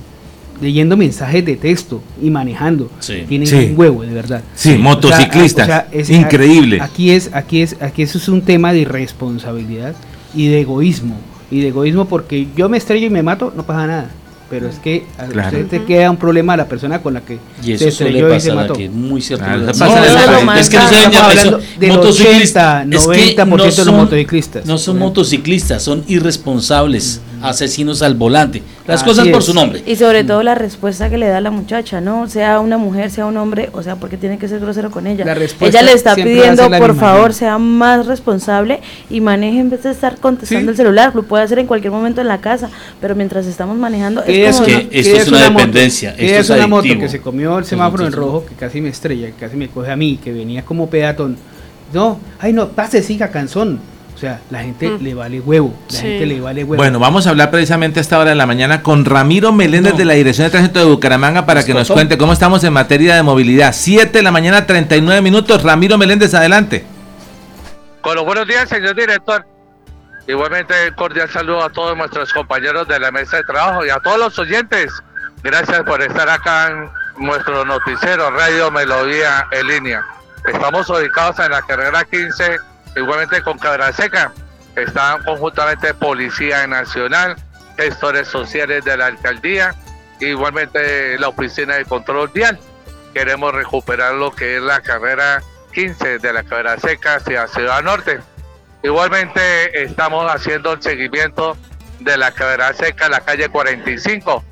leyendo 0.60 0.98
mensajes 0.98 1.46
de 1.46 1.56
texto 1.56 2.02
y 2.20 2.32
manejando. 2.32 2.90
Tienen 3.28 3.72
un 3.72 3.80
huevo, 3.80 4.02
de 4.02 4.14
verdad. 4.14 4.44
Sí, 4.56 4.76
motociclistas. 4.78 5.86
increíble. 6.10 6.82
Aquí 6.82 7.12
es, 7.12 7.30
aquí 7.32 7.62
es, 7.62 7.78
aquí 7.80 8.02
eso 8.02 8.18
es 8.18 8.28
un 8.28 8.42
tema 8.42 8.74
de 8.74 8.80
irresponsabilidad 8.80 9.96
y 10.34 10.48
de 10.48 10.62
egoísmo. 10.62 11.16
Y 11.50 11.62
de 11.62 11.68
egoísmo 11.68 12.06
porque 12.06 12.48
yo 12.58 12.68
me 12.70 12.78
estrello 12.78 13.06
y 13.06 13.10
me 13.12 13.22
mato, 13.24 13.54
no 13.56 13.64
pasa 13.64 13.86
nada 13.86 14.10
pero 14.50 14.68
es 14.68 14.80
que 14.80 15.06
a 15.18 15.26
usted 15.26 15.68
te 15.68 15.84
queda 15.84 16.10
un 16.10 16.18
problema 16.18 16.54
a 16.54 16.58
la 16.58 16.66
persona 16.68 17.02
con 17.02 17.14
la 17.14 17.22
que 17.22 17.40
y 17.64 17.74
eso 17.74 17.84
se 17.84 17.90
estrelló 17.90 18.34
y 18.34 18.40
se 18.40 18.54
mató. 18.54 18.74
Aquí, 18.74 18.90
muy 18.90 19.22
cierto. 19.22 19.46
no, 19.46 20.56
es 20.56 20.70
que 20.70 20.78
no 20.78 20.90
se 20.90 21.18
hablando 21.18 21.60
del 21.80 21.92
80, 21.92 22.86
90% 22.86 23.76
de 23.76 23.86
los 23.86 23.94
motociclistas. 23.94 24.66
No 24.66 24.78
son 24.78 25.00
motociclistas, 25.00 25.84
son 25.84 26.04
irresponsables, 26.08 27.22
asesinos 27.42 28.02
al 28.02 28.16
volante. 28.16 28.62
Las 28.88 29.04
cosas 29.04 29.28
por 29.28 29.44
su 29.44 29.54
nombre. 29.54 29.84
Y 29.86 29.96
sobre 29.96 30.24
todo 30.24 30.42
la 30.44 30.56
respuesta 30.56 31.10
que 31.10 31.18
le 31.18 31.28
da 31.28 31.42
la 31.42 31.52
muchacha, 31.52 32.02
¿no? 32.02 32.28
Sea 32.28 32.60
una 32.60 32.78
mujer, 32.78 33.12
sea 33.12 33.26
un 33.26 33.38
hombre, 33.38 33.70
o 33.74 33.84
sea, 33.84 33.96
porque 33.98 34.18
tiene 34.18 34.38
que 34.38 34.48
ser 34.48 34.60
grosero 34.60 34.90
con 34.90 35.08
ella. 35.08 35.26
ella 35.62 35.82
le 35.82 35.94
está 35.94 36.16
pidiendo, 36.16 36.70
por 36.70 36.96
favor, 36.96 37.34
sea 37.34 37.58
más 37.58 38.08
responsable 38.08 38.82
y 39.10 39.22
maneje 39.22 39.60
en 39.60 39.70
vez 39.70 39.84
de 39.84 39.92
estar 39.92 40.18
contestando 40.18 40.72
el 40.72 40.78
celular. 40.78 41.16
Lo 41.16 41.24
puede 41.24 41.44
hacer 41.44 41.60
en 41.60 41.68
cualquier 41.68 41.92
momento 41.92 42.22
en 42.22 42.28
la 42.28 42.42
casa, 42.42 42.70
pero 43.00 43.16
mientras 43.16 43.46
estamos 43.46 43.78
manejando. 43.78 44.24
Es, 44.24 44.60
que 44.62 44.88
esto 44.92 45.18
es 45.18 45.28
una, 45.28 45.50
dependencia. 45.50 46.16
Esto 46.18 46.54
es, 46.54 46.60
una 46.60 46.68
moto 46.68 46.88
que 47.00 47.10
se 47.10 47.22
comió 47.22 47.60
el 47.60 47.66
semáforo 47.66 48.06
en 48.06 48.14
rojo, 48.14 48.46
que 48.46 48.56
casi 48.56 48.82
me 48.82 48.90
estrella, 48.90 49.28
que 49.28 49.34
casi 49.34 49.56
me 49.56 49.68
coge 49.68 49.92
a 49.92 49.96
mí, 49.96 50.20
que 50.24 50.32
venía 50.32 50.64
como 50.64 50.90
peatón. 50.90 51.38
No, 51.94 52.20
ay, 52.40 52.54
no, 52.54 52.70
pase, 52.70 53.02
siga, 53.04 53.30
canzón 53.30 53.80
o 54.20 54.22
sea, 54.22 54.42
la 54.50 54.60
gente 54.60 54.90
mm. 54.90 55.02
le 55.02 55.14
vale 55.14 55.40
huevo, 55.40 55.74
la 55.94 55.98
gente 55.98 56.26
le 56.26 56.42
vale 56.42 56.66
huevo. 56.66 56.76
Bueno, 56.76 57.00
vamos 57.00 57.26
a 57.26 57.30
hablar 57.30 57.52
precisamente 57.52 58.00
a 58.00 58.02
esta 58.02 58.20
hora 58.20 58.32
de 58.32 58.36
la 58.36 58.46
mañana 58.46 58.84
con 58.84 59.06
Ramiro 59.06 59.54
Meléndez 59.54 59.96
de 59.96 60.04
la 60.04 60.14
Dirección 60.16 60.46
de 60.46 60.52
Tránsito 60.52 60.80
de 60.80 60.88
Bucaramanga 60.88 61.46
para 61.46 61.64
que 61.64 61.74
nos 61.74 61.88
cuente 61.90 62.18
cómo 62.18 62.34
estamos 62.34 62.62
en 62.66 62.74
materia 62.74 63.16
de 63.16 63.24
movilidad. 63.24 63.72
7 63.74 64.12
de 64.12 64.22
la 64.22 64.32
mañana, 64.32 64.66
39 64.66 65.22
minutos. 65.22 65.64
Ramiro 65.64 65.98
Meléndez, 65.98 66.34
adelante. 66.34 66.84
Con 68.02 68.18
los 68.18 68.26
buenos 68.26 68.46
días, 68.46 68.68
señor 68.68 68.94
director. 68.94 69.46
Igualmente, 70.28 70.74
cordial 70.98 71.30
saludo 71.30 71.64
a 71.64 71.70
todos 71.70 71.96
nuestros 71.96 72.34
compañeros 72.34 72.90
de 72.90 73.00
la 73.00 73.12
mesa 73.12 73.38
de 73.38 73.44
trabajo 73.44 73.86
y 73.86 73.90
a 73.90 74.00
todos 74.00 74.20
los 74.20 74.38
oyentes. 74.38 74.92
Gracias 75.44 75.82
por 75.84 76.02
estar 76.02 76.28
acá 76.28 76.68
en 76.68 77.26
nuestro 77.26 77.64
noticiero 77.64 78.32
Radio 78.32 78.70
Melodía 78.70 79.48
en 79.52 79.66
línea. 79.66 80.06
Estamos 80.46 80.90
ubicados 80.90 81.40
en 81.40 81.52
la 81.52 81.62
carrera 81.62 82.04
15 82.04 82.69
igualmente 82.96 83.42
con 83.42 83.58
Cabra 83.58 83.92
Seca. 83.92 84.32
Están 84.76 85.24
conjuntamente 85.24 85.94
Policía 85.94 86.66
Nacional, 86.68 87.36
gestores 87.78 88.28
sociales 88.28 88.86
de 88.86 88.98
la 88.98 89.08
alcaldía 89.08 89.76
igualmente 90.28 91.18
la 91.18 91.30
oficina 91.30 91.76
de 91.76 91.86
control 91.86 92.30
vial. 92.30 92.60
Queremos 93.14 93.54
recuperar 93.54 94.16
lo 94.16 94.32
que 94.32 94.58
es 94.58 94.62
la 94.62 94.82
carrera 94.82 95.42
15 95.74 96.20
de 96.20 96.34
la 96.34 96.44
carrera 96.44 96.78
seca 96.78 97.16
hacia 97.16 97.48
Ciudad 97.48 97.82
Norte. 97.82 98.20
Igualmente 98.84 99.84
estamos 99.84 100.30
haciendo 100.32 100.74
el 100.74 100.82
seguimiento 100.82 101.58
de 102.00 102.18
la 102.18 102.32
carrera 102.32 102.74
seca, 102.74 103.10
la 103.10 103.22
calle 103.22 103.50
45. 103.50 104.44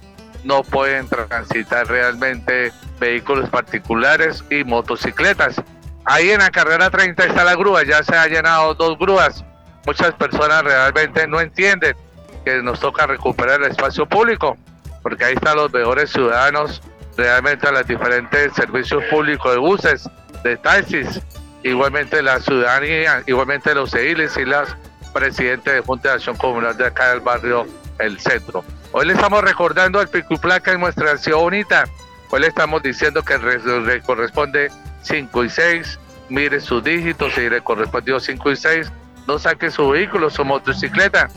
No 0.43 0.63
pueden 0.63 1.07
transitar 1.07 1.87
realmente 1.87 2.71
vehículos 2.99 3.49
particulares 3.49 4.43
y 4.49 4.63
motocicletas. 4.63 5.61
Ahí 6.09 6.31
en 6.31 6.39
la 6.39 6.49
carrera 6.49 6.89
30 6.89 7.25
está 7.25 7.43
la 7.43 7.55
grúa, 7.55 7.83
ya 7.83 8.01
se 8.01 8.15
han 8.15 8.29
llenado 8.29 8.73
dos 8.75 8.97
grúas. 8.97 9.43
Muchas 9.85 10.13
personas 10.13 10.63
realmente 10.63 11.27
no 11.27 11.41
entienden 11.41 11.97
que 12.45 12.61
nos 12.63 12.79
toca 12.79 13.05
recuperar 13.05 13.61
el 13.61 13.71
espacio 13.71 14.05
público, 14.05 14.57
porque 15.03 15.25
ahí 15.25 15.33
están 15.33 15.57
los 15.57 15.71
mejores 15.73 16.09
ciudadanos 16.09 16.81
realmente 17.17 17.67
a 17.67 17.71
los 17.71 17.85
diferentes 17.85 18.53
servicios 18.53 19.03
públicos 19.09 19.51
de 19.51 19.57
buses, 19.57 20.09
de 20.45 20.55
taxis, 20.55 21.19
igualmente 21.63 22.21
la 22.21 22.39
ciudadanía, 22.39 23.21
igualmente 23.27 23.75
los 23.75 23.93
ediles 23.93 24.37
y 24.37 24.45
las 24.45 24.77
presidentes 25.11 25.73
de 25.73 25.81
Junta 25.81 26.07
de 26.07 26.15
Acción 26.15 26.37
Comunal 26.37 26.77
de 26.77 26.85
acá 26.85 27.09
del 27.09 27.19
barrio 27.19 27.67
El 27.99 28.17
Centro. 28.17 28.63
Hoy 28.93 29.07
le 29.07 29.13
estamos 29.13 29.43
recordando 29.43 29.99
el 29.99 30.07
pico 30.07 30.37
placa 30.37 30.71
en 30.71 30.79
nuestra 30.79 31.17
ciudad 31.17 31.39
bonita. 31.39 31.83
Hoy 32.29 32.39
le 32.39 32.47
estamos 32.47 32.81
diciendo 32.81 33.23
que 33.23 33.37
le 33.37 34.01
corresponde 34.03 34.71
5 35.07 35.43
y 35.45 35.49
6, 35.49 35.99
mire 36.29 36.59
sus 36.59 36.83
dígitos, 36.83 37.33
si 37.33 37.49
le 37.49 37.61
correspondió 37.61 38.19
5 38.19 38.51
y 38.51 38.55
6, 38.55 38.91
no 39.27 39.39
saque 39.39 39.71
su 39.71 39.89
vehículo, 39.89 40.29
su 40.29 40.45
motocicleta, 40.45 41.29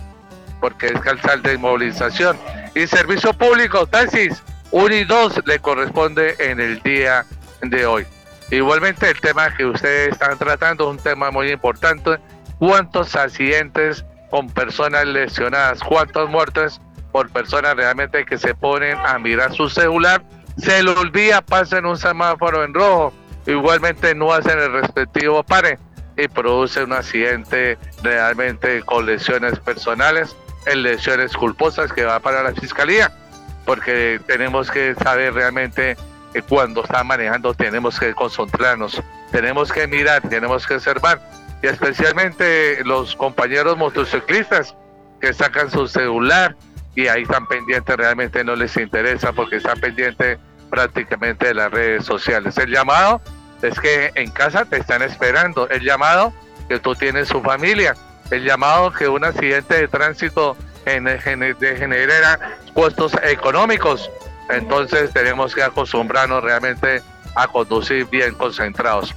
porque 0.60 0.86
es 0.86 1.00
calzar 1.00 1.40
de 1.42 1.54
inmovilización. 1.54 2.38
Y 2.74 2.86
servicio 2.86 3.32
público, 3.32 3.86
taxis, 3.86 4.42
1 4.70 4.94
y 4.94 5.04
2 5.04 5.42
le 5.46 5.58
corresponde 5.58 6.36
en 6.38 6.60
el 6.60 6.80
día 6.82 7.24
de 7.62 7.86
hoy. 7.86 8.06
Igualmente 8.50 9.08
el 9.08 9.20
tema 9.20 9.54
que 9.54 9.64
ustedes 9.64 10.12
están 10.12 10.36
tratando 10.38 10.84
es 10.84 10.96
un 10.96 11.02
tema 11.02 11.30
muy 11.30 11.50
importante. 11.50 12.18
¿Cuántos 12.58 13.14
accidentes 13.16 14.04
con 14.30 14.48
personas 14.48 15.06
lesionadas? 15.06 15.80
¿Cuántas 15.80 16.28
muertes 16.28 16.80
por 17.12 17.30
personas 17.30 17.76
realmente 17.76 18.24
que 18.24 18.38
se 18.38 18.54
ponen 18.54 18.96
a 18.98 19.18
mirar 19.18 19.52
su 19.54 19.68
celular? 19.68 20.22
Se 20.58 20.82
le 20.82 20.90
olvida, 20.90 21.40
pasan 21.42 21.86
un 21.86 21.96
semáforo 21.96 22.64
en 22.64 22.74
rojo. 22.74 23.12
Igualmente 23.46 24.14
no 24.14 24.32
hacen 24.32 24.58
el 24.58 24.72
respectivo 24.72 25.42
pare 25.42 25.78
y 26.16 26.28
produce 26.28 26.84
un 26.84 26.92
accidente 26.92 27.78
realmente 28.02 28.82
con 28.82 29.06
lesiones 29.06 29.58
personales, 29.58 30.36
en 30.66 30.82
lesiones 30.82 31.32
culposas 31.32 31.92
que 31.92 32.04
va 32.04 32.20
para 32.20 32.42
la 32.42 32.52
fiscalía, 32.52 33.10
porque 33.64 34.20
tenemos 34.26 34.70
que 34.70 34.94
saber 34.94 35.34
realmente 35.34 35.96
que 36.32 36.42
cuando 36.42 36.84
está 36.84 37.02
manejando 37.02 37.54
tenemos 37.54 37.98
que 37.98 38.14
concentrarnos, 38.14 39.02
tenemos 39.32 39.72
que 39.72 39.86
mirar, 39.86 40.22
tenemos 40.28 40.66
que 40.66 40.74
observar, 40.74 41.20
y 41.62 41.66
especialmente 41.66 42.84
los 42.84 43.16
compañeros 43.16 43.76
motociclistas 43.76 44.74
que 45.20 45.32
sacan 45.32 45.70
su 45.70 45.86
celular 45.86 46.56
y 46.94 47.08
ahí 47.08 47.22
están 47.22 47.46
pendientes, 47.46 47.96
realmente 47.96 48.44
no 48.44 48.56
les 48.56 48.76
interesa 48.76 49.32
porque 49.32 49.56
están 49.56 49.78
pendientes 49.80 50.38
prácticamente 50.70 51.48
de 51.48 51.54
las 51.54 51.70
redes 51.70 52.04
sociales. 52.04 52.56
El 52.56 52.70
llamado 52.70 53.20
es 53.62 53.78
que 53.78 54.12
en 54.14 54.30
casa 54.30 54.64
te 54.64 54.78
están 54.78 55.02
esperando. 55.02 55.68
El 55.68 55.82
llamado 55.82 56.32
que 56.68 56.78
tú 56.78 56.94
tienes 56.94 57.28
su 57.28 57.42
familia. 57.42 57.94
El 58.30 58.44
llamado 58.44 58.92
que 58.92 59.08
un 59.08 59.24
accidente 59.24 59.74
de 59.74 59.88
tránsito 59.88 60.56
genera 60.84 62.38
costos 62.72 63.12
económicos. 63.22 64.10
Entonces 64.48 65.12
tenemos 65.12 65.54
que 65.54 65.62
acostumbrarnos 65.62 66.42
realmente 66.42 67.02
a 67.34 67.46
conducir 67.48 68.06
bien 68.06 68.34
concentrados. 68.34 69.14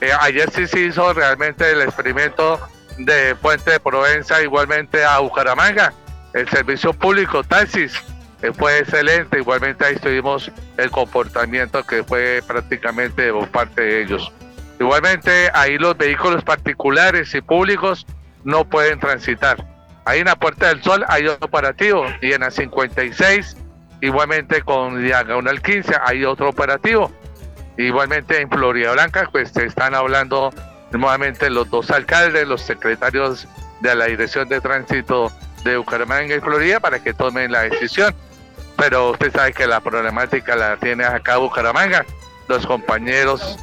Eh, 0.00 0.10
ayer 0.20 0.50
sí 0.50 0.66
se 0.66 0.80
hizo 0.80 1.12
realmente 1.12 1.70
el 1.70 1.82
experimento 1.82 2.58
de 2.98 3.36
Puente 3.36 3.72
de 3.72 3.80
Provenza, 3.80 4.42
igualmente 4.42 5.04
a 5.04 5.20
Bucaramanga, 5.20 5.92
el 6.34 6.48
servicio 6.48 6.92
público, 6.92 7.44
taxis 7.44 8.02
fue 8.50 8.78
excelente. 8.78 9.38
Igualmente 9.38 9.84
ahí 9.84 9.94
estuvimos 9.94 10.50
el 10.76 10.90
comportamiento 10.90 11.84
que 11.84 12.02
fue 12.02 12.42
prácticamente 12.46 13.32
por 13.32 13.48
parte 13.48 13.82
de 13.82 14.02
ellos. 14.02 14.32
Igualmente 14.80 15.50
ahí 15.54 15.78
los 15.78 15.96
vehículos 15.96 16.42
particulares 16.42 17.34
y 17.34 17.40
públicos 17.40 18.04
no 18.42 18.64
pueden 18.64 18.98
transitar. 18.98 19.64
Ahí 20.04 20.20
en 20.20 20.26
la 20.26 20.34
Puerta 20.34 20.68
del 20.68 20.82
Sol 20.82 21.04
hay 21.08 21.28
otro 21.28 21.46
operativo 21.46 22.04
y 22.20 22.32
en 22.32 22.40
la 22.40 22.50
56, 22.50 23.56
igualmente 24.00 24.62
con 24.62 25.00
Diagonal 25.00 25.62
15 25.62 25.94
hay 26.04 26.24
otro 26.24 26.48
operativo. 26.48 27.12
Igualmente 27.78 28.40
en 28.40 28.50
Florida 28.50 28.92
Blanca, 28.92 29.28
pues 29.30 29.50
se 29.50 29.66
están 29.66 29.94
hablando 29.94 30.52
nuevamente 30.90 31.48
los 31.48 31.70
dos 31.70 31.90
alcaldes, 31.92 32.48
los 32.48 32.62
secretarios 32.62 33.46
de 33.80 33.94
la 33.94 34.06
Dirección 34.06 34.48
de 34.48 34.60
Tránsito 34.60 35.30
de 35.62 35.76
Bucaramanga 35.76 36.34
y 36.34 36.40
Florida 36.40 36.80
para 36.80 37.02
que 37.02 37.14
tomen 37.14 37.52
la 37.52 37.62
decisión 37.62 38.12
pero 38.82 39.12
usted 39.12 39.30
sabe 39.30 39.52
que 39.52 39.64
la 39.64 39.80
problemática 39.80 40.56
la 40.56 40.76
tiene 40.76 41.04
acá 41.04 41.36
Bucaramanga. 41.36 42.04
Los 42.48 42.66
compañeros 42.66 43.56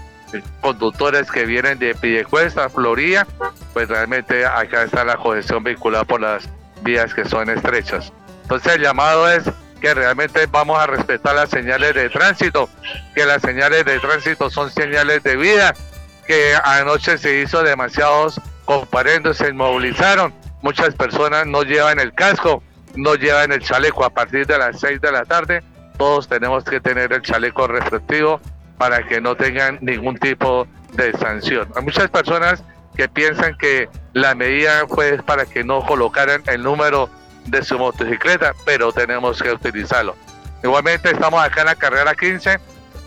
conductores 0.61 1.30
que 1.30 1.45
vienen 1.45 1.78
de 1.78 1.93
Pillecuesta, 1.93 2.70
Florida, 2.70 3.28
pues 3.74 3.89
realmente 3.89 4.45
acá 4.45 4.84
está 4.84 5.03
la 5.03 5.17
congestión 5.17 5.61
vehicular 5.61 6.05
por 6.07 6.22
las 6.22 6.47
vías 6.84 7.13
que 7.13 7.26
son 7.26 7.49
estrechas. 7.49 8.13
Entonces 8.43 8.76
el 8.76 8.82
llamado 8.82 9.30
es 9.30 9.43
que 9.82 9.93
realmente 9.93 10.45
vamos 10.45 10.80
a 10.80 10.88
respetar 10.88 11.36
las 11.36 11.49
señales 11.49 11.95
de 11.95 12.09
tránsito, 12.09 12.70
que 13.13 13.26
las 13.26 13.41
señales 13.41 13.84
de 13.84 13.99
tránsito 13.99 14.49
son 14.49 14.72
señales 14.72 15.22
de 15.24 15.36
vida, 15.36 15.74
que 16.28 16.53
anoche 16.63 17.17
se 17.17 17.41
hizo 17.41 17.61
demasiados 17.61 18.39
comparendos, 18.63 19.36
se 19.36 19.49
inmovilizaron, 19.49 20.34
muchas 20.61 20.95
personas 20.95 21.45
no 21.45 21.63
llevan 21.63 21.99
el 21.99 22.13
casco, 22.13 22.63
no 22.95 23.15
llevan 23.15 23.51
el 23.51 23.61
chaleco 23.61 24.03
a 24.05 24.09
partir 24.09 24.45
de 24.45 24.57
las 24.57 24.79
6 24.79 25.01
de 25.01 25.11
la 25.11 25.25
tarde. 25.25 25.63
Todos 25.97 26.27
tenemos 26.27 26.63
que 26.63 26.79
tener 26.79 27.11
el 27.13 27.21
chaleco 27.21 27.67
reflectivo 27.67 28.39
para 28.77 29.05
que 29.05 29.19
no 29.19 29.35
tengan 29.35 29.77
ningún 29.81 30.17
tipo 30.17 30.67
de 30.93 31.11
sanción. 31.17 31.67
Hay 31.75 31.83
muchas 31.83 32.09
personas 32.09 32.63
que 32.95 33.07
piensan 33.07 33.57
que 33.57 33.89
la 34.13 34.35
medida 34.35 34.87
fue 34.87 35.21
para 35.23 35.45
que 35.45 35.63
no 35.63 35.85
colocaran 35.85 36.41
el 36.47 36.63
número 36.63 37.09
de 37.45 37.63
su 37.63 37.77
motocicleta, 37.77 38.53
pero 38.65 38.91
tenemos 38.91 39.41
que 39.41 39.51
utilizarlo. 39.51 40.15
Igualmente 40.63 41.11
estamos 41.11 41.43
acá 41.43 41.61
en 41.61 41.67
la 41.67 41.75
carrera 41.75 42.15
15, 42.15 42.59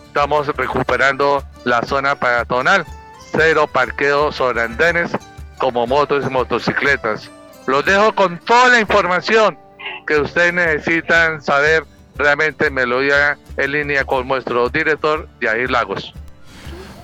estamos 0.07 0.47
recuperando 0.49 1.43
la 1.65 1.83
zona 1.83 2.15
peatonal, 2.15 2.87
cero 3.33 3.69
parqueo 3.71 4.33
sobre 4.33 4.63
andenes 4.63 5.11
como 5.59 5.87
motos 5.87 6.25
y 6.27 6.31
motocicletas. 6.31 7.31
Los 7.67 7.85
dejo 7.85 8.15
con 8.15 8.39
toda 8.39 8.69
la 8.69 8.81
información 8.81 9.59
que 10.07 10.19
ustedes 10.19 10.53
necesitan 10.53 11.43
saber 11.43 11.85
realmente 12.17 12.71
melodía 12.71 13.39
en 13.57 13.73
línea 13.73 14.05
con 14.05 14.29
nuestro 14.29 14.69
director 14.69 15.29
Yair 15.41 15.71
Lagos. 15.71 16.13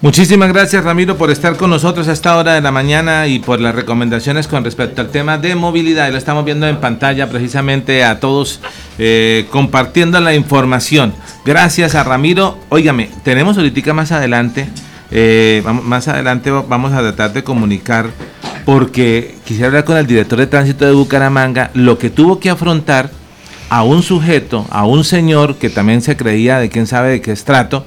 Muchísimas 0.00 0.52
gracias 0.52 0.84
Ramiro 0.84 1.16
por 1.16 1.28
estar 1.28 1.56
con 1.56 1.70
nosotros 1.70 2.06
a 2.06 2.12
esta 2.12 2.36
hora 2.36 2.54
de 2.54 2.60
la 2.60 2.70
mañana 2.70 3.26
y 3.26 3.40
por 3.40 3.60
las 3.60 3.74
recomendaciones 3.74 4.46
con 4.46 4.62
respecto 4.62 5.00
al 5.00 5.08
tema 5.08 5.38
de 5.38 5.56
movilidad. 5.56 6.08
Lo 6.12 6.18
estamos 6.18 6.44
viendo 6.44 6.68
en 6.68 6.76
pantalla 6.76 7.28
precisamente 7.28 8.04
a 8.04 8.20
todos 8.20 8.60
eh, 8.98 9.48
compartiendo 9.50 10.20
la 10.20 10.34
información. 10.34 11.12
Gracias 11.44 11.96
a 11.96 12.04
Ramiro. 12.04 12.56
Óigame, 12.68 13.10
tenemos 13.24 13.56
ahorita 13.56 13.92
más 13.92 14.12
adelante, 14.12 14.68
eh, 15.10 15.62
más 15.82 16.08
adelante 16.08 16.50
vamos 16.50 16.92
a 16.92 16.98
tratar 16.98 17.32
de 17.32 17.42
comunicar 17.42 18.10
porque 18.64 19.34
quisiera 19.44 19.68
hablar 19.68 19.84
con 19.84 19.96
el 19.96 20.06
director 20.06 20.38
de 20.38 20.46
tránsito 20.46 20.84
de 20.84 20.92
Bucaramanga, 20.92 21.70
lo 21.72 21.98
que 21.98 22.10
tuvo 22.10 22.38
que 22.38 22.50
afrontar 22.50 23.10
a 23.70 23.82
un 23.82 24.02
sujeto, 24.02 24.66
a 24.70 24.84
un 24.84 25.04
señor 25.04 25.56
que 25.56 25.70
también 25.70 26.02
se 26.02 26.16
creía 26.16 26.58
de 26.58 26.68
quién 26.68 26.86
sabe 26.86 27.10
de 27.10 27.20
qué 27.22 27.32
estrato, 27.32 27.84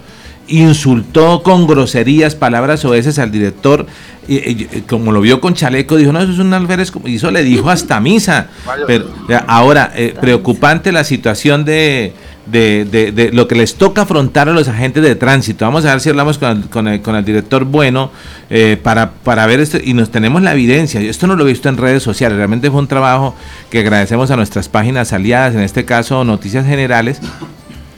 insultó 0.47 1.43
con 1.43 1.67
groserías, 1.67 2.35
palabras 2.35 2.83
veces 2.83 3.19
al 3.19 3.31
director, 3.31 3.85
y, 4.27 4.65
como 4.81 5.11
lo 5.11 5.21
vio 5.21 5.41
con 5.41 5.53
chaleco, 5.53 5.97
dijo, 5.97 6.11
no, 6.11 6.21
eso 6.21 6.31
es 6.31 6.39
un 6.39 6.53
alférez, 6.53 6.91
y 7.05 7.15
eso 7.15 7.31
le 7.31 7.43
dijo 7.43 7.69
hasta 7.69 7.99
misa. 7.99 8.47
Pero 8.87 9.05
ahora, 9.47 9.91
eh, 9.95 10.15
preocupante 10.19 10.91
la 10.91 11.03
situación 11.03 11.65
de 11.65 12.13
de, 12.45 12.85
de, 12.85 13.11
de, 13.11 13.31
lo 13.31 13.47
que 13.47 13.55
les 13.55 13.75
toca 13.75 14.01
afrontar 14.01 14.49
a 14.49 14.53
los 14.53 14.67
agentes 14.67 15.03
de 15.03 15.15
tránsito. 15.15 15.65
Vamos 15.65 15.85
a 15.85 15.91
ver 15.91 16.01
si 16.01 16.09
hablamos 16.09 16.37
con 16.37 16.49
el, 16.49 16.69
con 16.69 16.87
el, 16.87 17.01
con 17.01 17.15
el 17.15 17.23
director 17.23 17.65
bueno 17.65 18.11
eh, 18.49 18.77
para, 18.81 19.11
para 19.11 19.45
ver 19.45 19.59
esto 19.59 19.77
y 19.83 19.93
nos 19.93 20.11
tenemos 20.11 20.41
la 20.41 20.53
evidencia. 20.53 20.99
Esto 21.01 21.27
no 21.27 21.35
lo 21.35 21.45
he 21.45 21.47
visto 21.47 21.69
en 21.69 21.77
redes 21.77 22.03
sociales, 22.03 22.37
realmente 22.37 22.71
fue 22.71 22.79
un 22.79 22.87
trabajo 22.87 23.35
que 23.69 23.79
agradecemos 23.79 24.31
a 24.31 24.35
nuestras 24.35 24.69
páginas 24.69 25.13
aliadas, 25.13 25.55
en 25.55 25.61
este 25.61 25.85
caso 25.85 26.23
Noticias 26.23 26.65
Generales, 26.65 27.19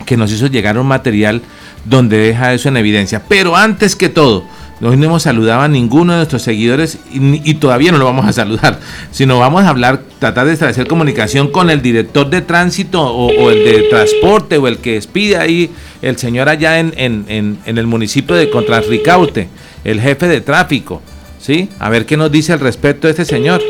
que 0.05 0.17
nos 0.17 0.31
hizo 0.31 0.47
llegar 0.47 0.77
un 0.77 0.87
material 0.87 1.41
donde 1.85 2.17
deja 2.17 2.53
eso 2.53 2.69
en 2.69 2.77
evidencia. 2.77 3.23
Pero 3.27 3.55
antes 3.55 3.95
que 3.95 4.09
todo, 4.09 4.45
No 4.91 5.05
hemos 5.05 5.23
saludado 5.23 5.61
a 5.61 5.67
ninguno 5.67 6.13
de 6.13 6.17
nuestros 6.17 6.41
seguidores 6.41 6.99
y, 7.11 7.53
todavía 7.55 7.91
no 7.91 7.97
lo 7.97 8.05
vamos 8.05 8.25
a 8.25 8.33
saludar, 8.33 8.79
sino 9.11 9.39
vamos 9.39 9.63
a 9.63 9.69
hablar, 9.69 10.01
tratar 10.19 10.45
de 10.45 10.53
establecer 10.53 10.87
comunicación 10.87 11.49
con 11.49 11.69
el 11.69 11.81
director 11.81 12.29
de 12.29 12.41
tránsito 12.41 13.01
o, 13.01 13.49
el 13.49 13.63
de 13.63 13.83
transporte 13.89 14.57
o 14.57 14.67
el 14.67 14.79
que 14.79 14.93
despide 14.93 15.37
ahí, 15.37 15.71
el 16.01 16.17
señor 16.17 16.49
allá 16.49 16.79
en 16.79 17.57
el 17.65 17.87
municipio 17.87 18.35
de 18.35 18.49
Contrarricaute, 18.49 19.47
el 19.83 20.01
jefe 20.01 20.27
de 20.27 20.41
tráfico, 20.41 21.01
¿sí? 21.39 21.69
A 21.79 21.89
ver 21.89 22.05
qué 22.05 22.17
nos 22.17 22.31
dice 22.31 22.53
al 22.53 22.59
respecto 22.59 23.07
de 23.07 23.11
este 23.11 23.25
señor. 23.25 23.61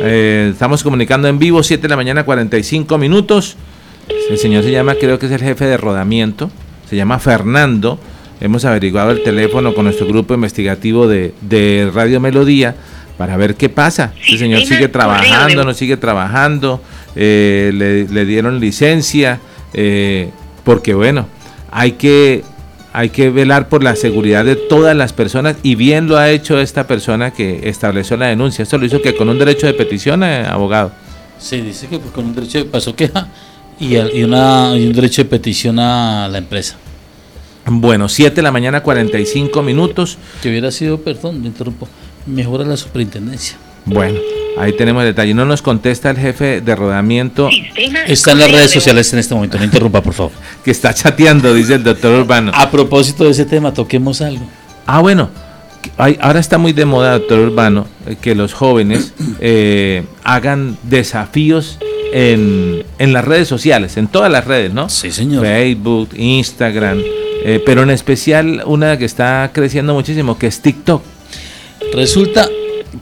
Eh, 0.00 0.50
estamos 0.52 0.82
comunicando 0.82 1.28
en 1.28 1.38
vivo, 1.38 1.62
7 1.62 1.82
de 1.82 1.88
la 1.88 1.96
mañana, 1.96 2.24
45 2.24 2.98
minutos. 2.98 3.56
El 4.30 4.38
señor 4.38 4.62
se 4.62 4.70
llama, 4.70 4.94
creo 4.96 5.18
que 5.18 5.26
es 5.26 5.32
el 5.32 5.40
jefe 5.40 5.64
de 5.64 5.76
rodamiento, 5.76 6.50
se 6.88 6.96
llama 6.96 7.18
Fernando. 7.18 7.98
Hemos 8.40 8.64
averiguado 8.64 9.12
el 9.12 9.22
teléfono 9.22 9.74
con 9.74 9.84
nuestro 9.84 10.06
grupo 10.06 10.34
investigativo 10.34 11.06
de, 11.06 11.32
de 11.40 11.90
Radio 11.94 12.20
Melodía 12.20 12.74
para 13.16 13.36
ver 13.36 13.54
qué 13.54 13.68
pasa. 13.68 14.12
Este 14.20 14.38
señor 14.38 14.62
sigue 14.62 14.88
trabajando, 14.88 15.64
no 15.64 15.74
sigue 15.74 15.96
trabajando, 15.96 16.80
eh, 17.14 17.70
le, 17.74 18.08
le, 18.08 18.24
dieron 18.24 18.60
licencia, 18.60 19.40
eh, 19.72 20.30
porque 20.64 20.94
bueno, 20.94 21.28
hay 21.70 21.92
que, 21.92 22.42
hay 22.92 23.10
que 23.10 23.30
velar 23.30 23.68
por 23.68 23.84
la 23.84 23.94
seguridad 23.94 24.44
de 24.44 24.56
todas 24.56 24.96
las 24.96 25.12
personas 25.12 25.56
y 25.62 25.76
bien 25.76 26.08
lo 26.08 26.16
ha 26.16 26.30
hecho 26.30 26.58
esta 26.60 26.86
persona 26.86 27.30
que 27.30 27.68
estableció 27.68 28.16
la 28.16 28.26
denuncia. 28.26 28.64
Esto 28.64 28.78
lo 28.78 28.86
hizo 28.86 29.00
que 29.00 29.14
con 29.14 29.28
un 29.28 29.38
derecho 29.38 29.66
de 29.66 29.74
petición, 29.74 30.24
eh, 30.24 30.44
abogado. 30.46 30.92
Sí, 31.38 31.60
dice 31.60 31.86
que 31.86 31.98
con 32.00 32.26
un 32.26 32.34
derecho 32.34 32.58
de 32.58 32.64
pasó 32.64 32.96
queja 32.96 33.28
y, 33.78 33.96
y, 33.96 34.24
una, 34.24 34.76
y 34.76 34.86
un 34.86 34.92
derecho 34.92 35.22
de 35.22 35.28
petición 35.28 35.78
a 35.78 36.28
la 36.28 36.38
empresa. 36.38 36.76
Bueno, 37.66 38.08
7 38.08 38.36
de 38.36 38.42
la 38.42 38.52
mañana, 38.52 38.82
45 38.82 39.62
minutos. 39.62 40.18
Que 40.42 40.50
hubiera 40.50 40.70
sido, 40.70 41.00
perdón, 41.00 41.40
me 41.40 41.48
interrumpo, 41.48 41.88
mejora 42.26 42.64
la 42.64 42.76
superintendencia. 42.76 43.56
Bueno, 43.86 44.18
ahí 44.58 44.72
tenemos 44.72 45.02
el 45.02 45.08
detalle. 45.08 45.34
No 45.34 45.44
nos 45.44 45.62
contesta 45.62 46.10
el 46.10 46.16
jefe 46.16 46.60
de 46.60 46.76
rodamiento. 46.76 47.48
Está 48.06 48.32
en 48.32 48.38
las 48.38 48.50
redes 48.50 48.70
sociales 48.70 49.12
en 49.12 49.18
este 49.18 49.34
momento, 49.34 49.58
no 49.58 49.64
interrumpa, 49.64 50.02
por 50.02 50.14
favor. 50.14 50.32
que 50.64 50.70
está 50.70 50.94
chateando, 50.94 51.52
dice 51.54 51.74
el 51.74 51.84
doctor 51.84 52.20
Urbano. 52.20 52.52
A 52.54 52.70
propósito 52.70 53.24
de 53.24 53.30
ese 53.30 53.44
tema, 53.44 53.72
toquemos 53.72 54.20
algo. 54.20 54.46
Ah, 54.86 55.00
bueno. 55.00 55.30
Ahora 55.98 56.40
está 56.40 56.56
muy 56.56 56.72
de 56.72 56.86
moda, 56.86 57.12
doctor 57.12 57.40
Urbano, 57.40 57.86
que 58.22 58.34
los 58.34 58.54
jóvenes 58.54 59.12
eh, 59.40 60.02
hagan 60.22 60.78
desafíos 60.82 61.78
en, 62.10 62.84
en, 62.98 63.12
las 63.12 63.22
redes 63.22 63.48
sociales, 63.48 63.98
en 63.98 64.06
todas 64.06 64.32
las 64.32 64.46
redes, 64.46 64.72
¿no? 64.72 64.88
Sí, 64.88 65.12
señor. 65.12 65.44
Facebook, 65.44 66.08
Instagram, 66.16 67.02
eh, 67.46 67.62
pero 67.64 67.82
en 67.82 67.90
especial 67.90 68.62
una 68.64 68.96
que 68.96 69.04
está 69.04 69.50
creciendo 69.52 69.92
muchísimo, 69.92 70.38
que 70.38 70.46
es 70.46 70.60
TikTok. 70.60 71.02
Resulta, 71.92 72.48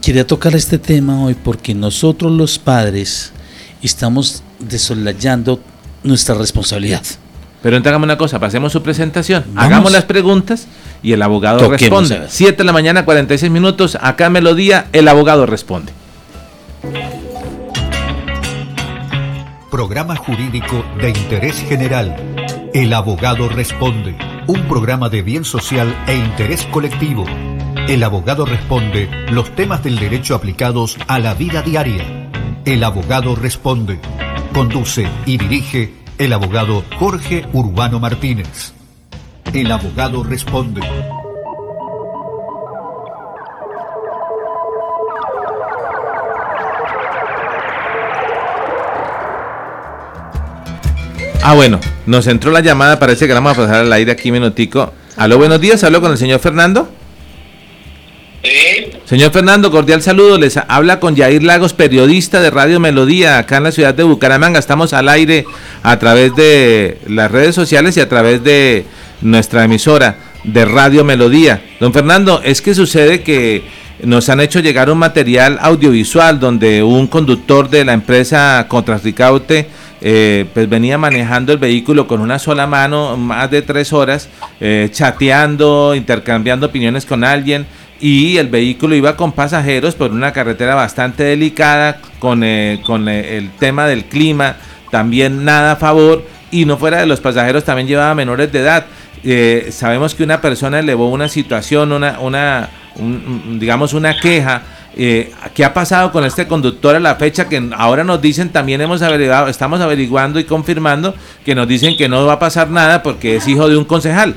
quería 0.01 0.27
tocar 0.27 0.53
este 0.53 0.77
tema 0.77 1.23
hoy 1.23 1.33
porque 1.33 1.73
nosotros 1.73 2.29
los 2.29 2.59
padres 2.59 3.31
estamos 3.81 4.43
desolayando 4.59 5.61
nuestra 6.03 6.35
responsabilidad. 6.35 7.01
Pero 7.61 7.77
entonces 7.77 7.91
hagamos 7.91 8.07
una 8.07 8.17
cosa, 8.17 8.37
pasemos 8.37 8.73
su 8.73 8.83
presentación, 8.83 9.45
Vamos. 9.47 9.63
hagamos 9.63 9.91
las 9.93 10.03
preguntas 10.03 10.67
y 11.01 11.13
el 11.13 11.21
abogado 11.21 11.59
Toquemos 11.59 12.09
responde. 12.09 12.27
7 12.29 12.57
de 12.57 12.63
la 12.65 12.73
mañana, 12.73 13.05
46 13.05 13.49
minutos, 13.49 13.97
acá 14.01 14.29
Melodía, 14.29 14.87
el 14.91 15.07
abogado 15.07 15.45
responde. 15.45 15.93
Programa 19.71 20.17
jurídico 20.17 20.83
de 20.99 21.09
interés 21.11 21.55
general. 21.69 22.42
El 22.73 22.91
abogado 22.93 23.49
responde. 23.49 24.15
Un 24.47 24.63
programa 24.63 25.07
de 25.07 25.21
bien 25.21 25.45
social 25.45 25.95
e 26.07 26.15
interés 26.15 26.65
colectivo. 26.65 27.23
El 27.87 28.01
abogado 28.01 28.47
responde 28.47 29.07
los 29.29 29.53
temas 29.53 29.83
del 29.83 29.99
derecho 29.99 30.33
aplicados 30.33 30.97
a 31.07 31.19
la 31.19 31.35
vida 31.35 31.61
diaria. 31.61 32.31
El 32.65 32.83
abogado 32.83 33.35
responde. 33.35 33.99
Conduce 34.55 35.07
y 35.27 35.37
dirige 35.37 35.93
el 36.17 36.33
abogado 36.33 36.83
Jorge 36.97 37.45
Urbano 37.53 37.99
Martínez. 37.99 38.73
El 39.53 39.71
abogado 39.71 40.23
responde. 40.23 40.81
Ah, 51.45 51.55
bueno, 51.55 51.81
nos 52.05 52.27
entró 52.27 52.51
la 52.51 52.61
llamada, 52.61 52.99
parece 52.99 53.27
que 53.27 53.33
la 53.33 53.41
vamos 53.41 53.57
a 53.57 53.63
pasar 53.63 53.81
al 53.81 53.91
aire 53.91 54.13
aquí 54.13 54.31
minutico. 54.31 54.93
Aló, 55.17 55.37
buenos 55.37 55.59
días, 55.59 55.83
hablo 55.83 55.99
con 55.99 56.13
el 56.13 56.17
señor 56.17 56.39
Fernando. 56.39 56.87
Señor 59.03 59.33
Fernando, 59.33 59.69
cordial 59.69 60.01
saludo. 60.01 60.37
Les 60.37 60.55
habla 60.55 61.01
con 61.01 61.17
Yair 61.17 61.43
Lagos, 61.43 61.73
periodista 61.73 62.39
de 62.39 62.49
Radio 62.49 62.79
Melodía, 62.79 63.39
acá 63.39 63.57
en 63.57 63.63
la 63.63 63.73
ciudad 63.73 63.93
de 63.93 64.03
Bucaramanga. 64.03 64.57
Estamos 64.57 64.93
al 64.93 65.09
aire 65.09 65.45
a 65.83 65.99
través 65.99 66.33
de 66.37 66.99
las 67.07 67.29
redes 67.29 67.53
sociales 67.53 67.97
y 67.97 67.99
a 67.99 68.07
través 68.07 68.41
de 68.41 68.85
nuestra 69.19 69.65
emisora 69.65 70.15
de 70.45 70.63
Radio 70.63 71.03
Melodía. 71.03 71.61
Don 71.81 71.91
Fernando, 71.91 72.41
es 72.41 72.61
que 72.61 72.73
sucede 72.73 73.21
que 73.21 73.63
nos 74.03 74.29
han 74.29 74.39
hecho 74.41 74.59
llegar 74.59 74.89
un 74.89 74.97
material 74.97 75.57
audiovisual 75.61 76.39
donde 76.39 76.83
un 76.83 77.07
conductor 77.07 77.69
de 77.69 77.85
la 77.85 77.93
empresa 77.93 78.65
Contrastricaute 78.67 79.67
eh, 80.01 80.45
pues 80.53 80.67
venía 80.67 80.97
manejando 80.97 81.53
el 81.53 81.59
vehículo 81.59 82.07
con 82.07 82.19
una 82.19 82.37
sola 82.37 82.67
mano 82.67 83.15
más 83.15 83.49
de 83.49 83.61
tres 83.61 83.93
horas, 83.93 84.27
eh, 84.59 84.89
chateando, 84.91 85.95
intercambiando 85.95 86.65
opiniones 86.65 87.05
con 87.05 87.23
alguien 87.23 87.65
y 88.01 88.35
el 88.35 88.49
vehículo 88.49 88.95
iba 88.95 89.15
con 89.15 89.31
pasajeros 89.31 89.95
por 89.95 90.11
una 90.11 90.33
carretera 90.33 90.75
bastante 90.75 91.23
delicada, 91.23 92.01
con, 92.19 92.43
eh, 92.43 92.81
eh, 92.83 93.37
el 93.37 93.51
tema 93.51 93.87
del 93.87 94.03
clima, 94.03 94.57
también 94.91 95.45
nada 95.45 95.73
a 95.73 95.75
favor, 95.77 96.25
y 96.51 96.65
no 96.65 96.77
fuera 96.77 96.99
de 96.99 97.05
los 97.05 97.21
pasajeros 97.21 97.63
también 97.63 97.87
llevaba 97.87 98.13
menores 98.13 98.51
de 98.51 98.59
edad. 98.59 98.85
Sabemos 99.71 100.15
que 100.15 100.23
una 100.25 100.41
persona 100.41 100.79
elevó 100.79 101.09
una 101.09 101.29
situación, 101.29 101.93
una 101.93 102.69
un, 102.95 103.57
digamos, 103.59 103.93
una 103.93 104.17
queja. 104.19 104.63
Eh, 104.95 105.31
¿Qué 105.55 105.65
ha 105.65 105.73
pasado 105.73 106.11
con 106.11 106.23
este 106.23 106.47
conductor 106.47 106.95
a 106.95 106.99
la 106.99 107.15
fecha? 107.15 107.49
Que 107.49 107.61
ahora 107.75 108.03
nos 108.03 108.21
dicen, 108.21 108.49
también 108.49 108.81
hemos 108.81 109.01
averiguado, 109.01 109.47
estamos 109.47 109.81
averiguando 109.81 110.39
y 110.39 110.43
confirmando 110.43 111.15
que 111.43 111.55
nos 111.55 111.67
dicen 111.67 111.97
que 111.97 112.07
no 112.07 112.25
va 112.25 112.33
a 112.33 112.39
pasar 112.39 112.69
nada 112.69 113.01
porque 113.01 113.37
es 113.37 113.47
hijo 113.47 113.67
de 113.67 113.77
un 113.77 113.85
concejal. 113.85 114.35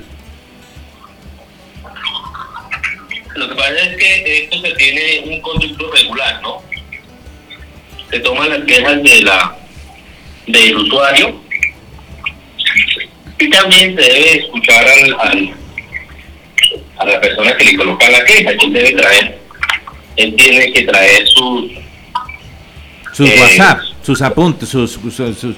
Lo 3.34 3.48
que 3.50 3.54
pasa 3.54 3.74
es 3.74 3.96
que 3.96 4.44
esto 4.44 4.60
se 4.62 4.72
tiene 4.72 5.34
un 5.34 5.40
conducto 5.42 5.92
regular, 5.92 6.40
¿no? 6.42 6.62
Se 8.10 8.20
toman 8.20 8.48
las 8.48 8.64
quejas 8.64 9.02
de 9.02 9.22
la 9.22 9.56
del 10.46 10.76
usuario 10.76 11.40
y 13.38 13.50
también 13.50 13.96
se 13.96 14.02
debe 14.02 14.38
escuchar 14.38 14.86
al, 14.86 15.16
al 15.20 15.54
a 16.98 17.04
la 17.06 17.20
persona 17.20 17.56
que 17.56 17.64
le 17.64 17.76
coloca 17.76 18.08
la 18.08 18.24
queja. 18.24 18.50
Él 18.50 18.72
debe 18.72 18.92
traer, 18.92 19.38
él 20.16 20.34
tiene 20.36 20.72
que 20.72 20.82
traer 20.84 21.26
sus 21.28 21.72
sus 23.16 23.30
eh, 23.30 23.40
WhatsApp, 23.40 23.80
sus 24.02 24.20
apuntes, 24.20 24.68
sus, 24.68 24.92
sus, 24.92 25.14
sus, 25.14 25.36
sus 25.36 25.56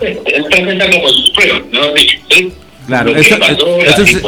él 0.00 0.44
presenta 0.48 0.90
como 0.90 1.08
sus 1.08 1.30
pruebas, 1.30 1.62
¿no? 1.70 1.82
¿Sí? 2.30 2.52
Claro, 2.86 3.12
Lo 3.12 3.20
esto, 3.20 3.38
pasó, 3.38 3.78
esto 3.78 4.02
es, 4.02 4.22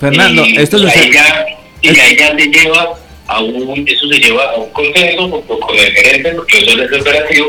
Fernando, 0.00 0.46
y, 0.46 0.56
esto 0.56 0.78
ahí 0.78 1.12
ya, 1.12 1.46
y 1.82 1.88
ahí 1.88 2.16
ya 2.16 2.36
se 2.36 2.46
lleva 2.46 2.88
a 3.26 3.40
un, 3.40 3.84
eso 3.86 4.08
se 4.08 4.18
lleva 4.18 4.44
a 4.50 4.56
un 4.56 4.70
consenso 4.70 5.30
con, 5.30 5.60
con 5.60 5.76
el 5.76 5.92
gerente, 5.92 6.30
porque 6.32 6.58
eso 6.58 6.70
es 6.70 6.92
el 6.92 7.00
operativo, 7.00 7.48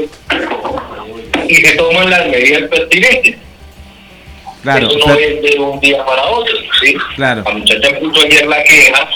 y 1.48 1.56
se 1.56 1.76
toman 1.76 2.10
las 2.10 2.28
medidas 2.28 2.70
pertinentes. 2.70 3.38
Claro, 4.74 4.88
eso 4.90 5.00
no 5.08 5.16
Fer- 5.16 5.20
es 5.22 5.42
de 5.54 5.60
un 5.60 5.80
día 5.80 6.06
para 6.06 6.24
otro, 6.26 6.54
¿sí? 6.82 6.96
Claro. 7.16 7.44
La 7.46 7.52
muchacha 7.52 8.00
puso 8.00 8.22
ayer 8.26 8.46
la 8.48 8.64
queja 8.64 9.10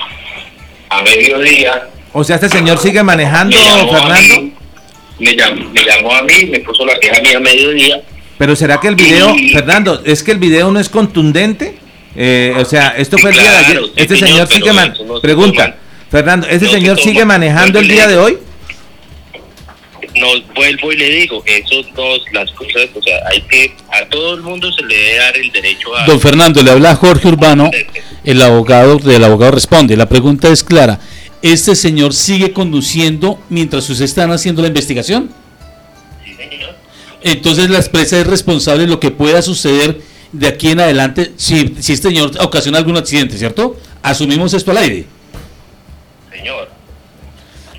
a 0.90 1.02
mediodía. 1.04 1.88
o 2.14 2.24
sea, 2.24 2.36
este 2.36 2.50
señor 2.50 2.78
sigue 2.78 3.04
manejando, 3.04 3.58
Fernando, 3.58 4.42
mí, 4.42 4.54
me, 5.20 5.36
llamó, 5.36 5.70
me 5.72 5.84
llamó 5.84 6.16
a 6.16 6.22
mí, 6.24 6.46
me 6.50 6.60
puso 6.60 6.86
la 6.86 6.96
queja 7.00 7.18
a 7.18 7.22
mí 7.22 7.34
a 7.34 7.40
mediodía. 7.40 8.02
pero 8.38 8.56
¿será 8.56 8.80
que 8.80 8.88
el 8.88 8.96
video, 8.96 9.36
Y- 9.36 9.50
Fernando, 9.50 10.02
es 10.06 10.24
que 10.24 10.32
el 10.32 10.38
video 10.40 10.72
no 10.72 10.80
es 10.80 10.90
contundente? 10.90 11.78
Eh, 12.16 12.54
o 12.58 12.66
sea, 12.66 12.90
esto 12.98 13.18
fue 13.18 13.30
el 13.32 13.38
día 13.38 13.52
de 13.52 13.58
ayer. 13.58 13.72
Claro, 13.78 13.86
sí, 13.88 13.94
Este 13.96 14.18
señor, 14.18 14.48
sigue 14.48 14.74
man- 14.74 14.94
no 15.06 15.16
se 15.16 15.22
Pregunta, 15.22 15.64
toma. 15.66 15.76
Fernando, 16.10 16.48
¿este 16.48 16.66
No 16.66 16.72
señor 16.72 17.00
sigue 17.00 17.24
manejando 17.26 17.80
el 17.80 17.88
día 17.88 18.08
de 18.08 18.18
hoy? 18.18 18.38
No, 20.16 20.28
vuelvo 20.54 20.92
y 20.92 20.98
le 20.98 21.10
digo, 21.10 21.42
eso 21.46 21.82
no, 21.96 22.04
las 22.34 22.52
cosas, 22.52 22.90
o 22.94 23.02
sea, 23.02 23.18
hay 23.32 23.42
que, 23.44 23.74
a 23.90 24.06
todo 24.10 24.34
el 24.36 24.42
mundo 24.42 24.72
se 24.74 24.84
le 24.84 24.96
debe 24.96 25.18
dar 25.18 25.38
el 25.38 25.52
derecho 25.52 25.96
a... 25.96 26.06
Don 26.06 26.20
Fernando, 26.20 26.62
le 26.62 26.72
habla 26.72 26.96
Jorge 26.96 27.30
Urbano, 27.30 27.72
el 28.26 28.42
abogado 28.42 28.98
del 28.98 29.24
abogado 29.24 29.52
responde. 29.52 29.96
La 29.96 30.10
pregunta 30.10 30.50
es 30.50 30.64
clara. 30.64 31.00
¿Este 31.42 31.76
señor 31.76 32.14
sigue 32.14 32.52
conduciendo 32.52 33.40
mientras 33.50 33.90
ustedes 33.90 34.12
están 34.12 34.32
haciendo 34.32 34.62
la 34.62 34.68
investigación? 34.68 35.32
Entonces 37.24 37.70
la 37.70 37.80
empresa 37.80 38.20
es 38.20 38.28
responsable 38.28 38.84
de 38.84 38.90
lo 38.90 39.00
que 39.00 39.12
pueda 39.12 39.42
suceder 39.42 40.02
de 40.32 40.48
aquí 40.48 40.70
en 40.72 40.80
adelante, 40.80 41.32
si, 41.36 41.76
si 41.80 41.94
este 41.94 42.10
señor 42.10 42.32
ocasiona 42.40 42.78
algún 42.78 42.98
accidente, 42.98 43.38
¿cierto? 43.38 43.78
Asumimos 44.02 44.54
esto 44.54 44.72
al 44.72 44.78
aire. 44.78 45.06
Señor. 46.32 46.81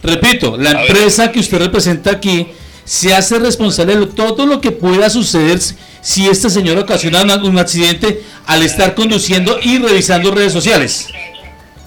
Repito, 0.02 0.56
la 0.56 0.82
empresa 0.82 1.30
que 1.30 1.40
usted 1.40 1.58
representa 1.58 2.10
aquí 2.10 2.48
se 2.84 3.14
hace 3.14 3.38
responsable 3.38 3.96
de 3.96 4.06
todo 4.06 4.46
lo 4.46 4.60
que 4.60 4.72
pueda 4.72 5.08
suceder 5.08 5.60
si 6.00 6.28
este 6.28 6.50
señor 6.50 6.78
ocasiona 6.78 7.22
un 7.36 7.58
accidente 7.58 8.22
al 8.46 8.62
estar 8.62 8.94
conduciendo 8.94 9.58
y 9.62 9.78
revisando 9.78 10.32
redes 10.32 10.52
sociales. 10.52 11.08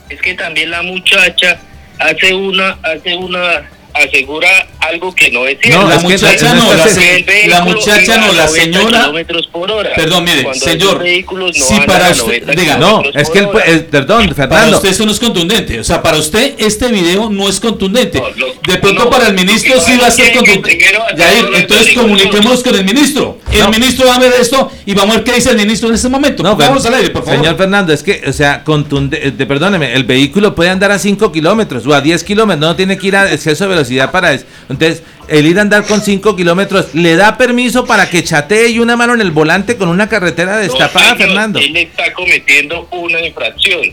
Es 0.10 0.22
que 0.22 0.34
también 0.36 0.72
la 0.72 0.82
muchacha 0.82 1.60
hace 2.00 2.34
una, 2.34 2.78
hace 2.84 3.16
una, 3.16 3.70
asegura 3.96 4.50
algo 4.80 5.14
que 5.16 5.32
no 5.32 5.48
es 5.48 5.58
cierto. 5.62 5.82
No, 5.82 5.90
la 5.90 6.00
muchacha 6.00 6.54
no, 6.54 6.74
la, 6.74 6.88
se- 6.88 7.18
El 7.18 7.24
vehículo 7.24 7.56
la 7.58 7.66
muchacha 7.66 8.04
iba 8.04 8.18
no, 8.18 8.24
a 8.32 8.34
la 8.34 8.46
90 8.46 8.62
señora. 8.62 9.00
kilómetros 9.02 9.48
por 9.48 9.72
hora, 9.72 9.90
Perdón, 9.96 10.24
mire, 10.26 10.54
señor, 10.54 11.04
no 11.34 11.54
si 11.54 11.80
para 11.88 12.10
usted, 12.12 12.42
90 12.44 12.62
diga, 12.62 12.78
No, 12.78 13.02
es 13.14 13.30
que 13.30 13.40
el, 13.40 13.48
eh, 13.66 13.88
perdón, 13.90 14.24
Para 14.28 14.36
Fernando. 14.36 14.78
usted 14.78 14.90
eso 14.90 15.06
no 15.06 15.12
es 15.12 15.20
contundente. 15.20 15.80
O 15.80 15.84
sea, 15.84 16.02
para 16.04 16.18
usted 16.18 16.54
este 16.58 16.88
video 16.90 17.30
no 17.30 17.50
es 17.50 17.60
contundente. 17.60 18.22
De 18.68 18.78
pronto 18.78 19.10
para 19.10 19.28
el 19.28 19.34
ministro 19.34 19.80
sí 19.82 19.98
va 19.98 20.08
a 20.08 20.12
ser 20.12 20.34
contundente. 20.34 20.78
Yair, 21.18 21.46
entonces 21.56 21.94
comuniquémonos 21.94 22.64
con 22.64 22.76
el 22.76 22.84
ministro. 22.86 23.40
El 23.52 23.70
ministro 23.70 24.06
va 24.08 24.16
a 24.16 24.20
ver 24.20 24.34
esto 24.40 24.72
y 24.86 24.94
vamos 24.94 25.16
a 25.16 25.18
ver 25.20 25.24
qué 25.24 25.34
dice 25.34 25.50
el 25.52 25.58
ministro 25.58 25.90
en 25.90 25.96
este 25.96 26.10
momento. 26.10 26.44
No, 26.44 26.56
vamos 26.56 26.86
al 26.86 26.94
aire, 26.96 27.10
por 27.10 27.24
favor. 27.24 27.40
Señor 27.40 27.58
Fernando, 27.58 27.94
es 27.94 28.04
que, 28.04 28.22
o 28.28 28.34
sea, 28.34 28.64
contunde, 28.64 29.20
eh, 29.24 29.46
perdóneme, 29.46 29.94
el 29.94 30.04
vehículo 30.04 30.54
puede 30.54 30.70
andar 30.70 30.92
a 30.92 31.00
5 31.00 31.32
kilómetros 31.32 31.86
o 31.88 31.94
a 31.94 32.02
10 32.02 32.24
kilómetros, 32.24 32.60
no 32.70 32.76
tiene 32.76 32.98
que 32.98 33.08
ir 33.08 33.16
a 33.16 33.32
exceso 33.32 33.64
de 33.64 33.70
velocidad 33.70 33.85
para 34.12 34.34
eso. 34.34 34.46
Entonces, 34.70 35.04
el 35.28 35.46
ir 35.48 35.58
a 35.58 35.62
andar 35.62 35.86
con 35.86 36.02
5 36.02 36.36
kilómetros, 36.36 36.94
¿le 36.94 37.16
da 37.16 37.38
permiso 37.38 37.86
para 37.86 38.10
que 38.10 38.24
chatee 38.24 38.70
y 38.70 38.80
una 38.80 38.96
mano 38.96 39.14
en 39.14 39.22
el 39.22 39.32
volante 39.32 39.78
con 39.78 39.90
una 39.90 40.08
carretera 40.08 40.58
destapada, 40.58 41.16
Fernando? 41.16 41.60
Él 41.60 41.76
está 41.76 42.14
cometiendo 42.14 42.88
una 42.92 43.20
infracción. 43.22 43.92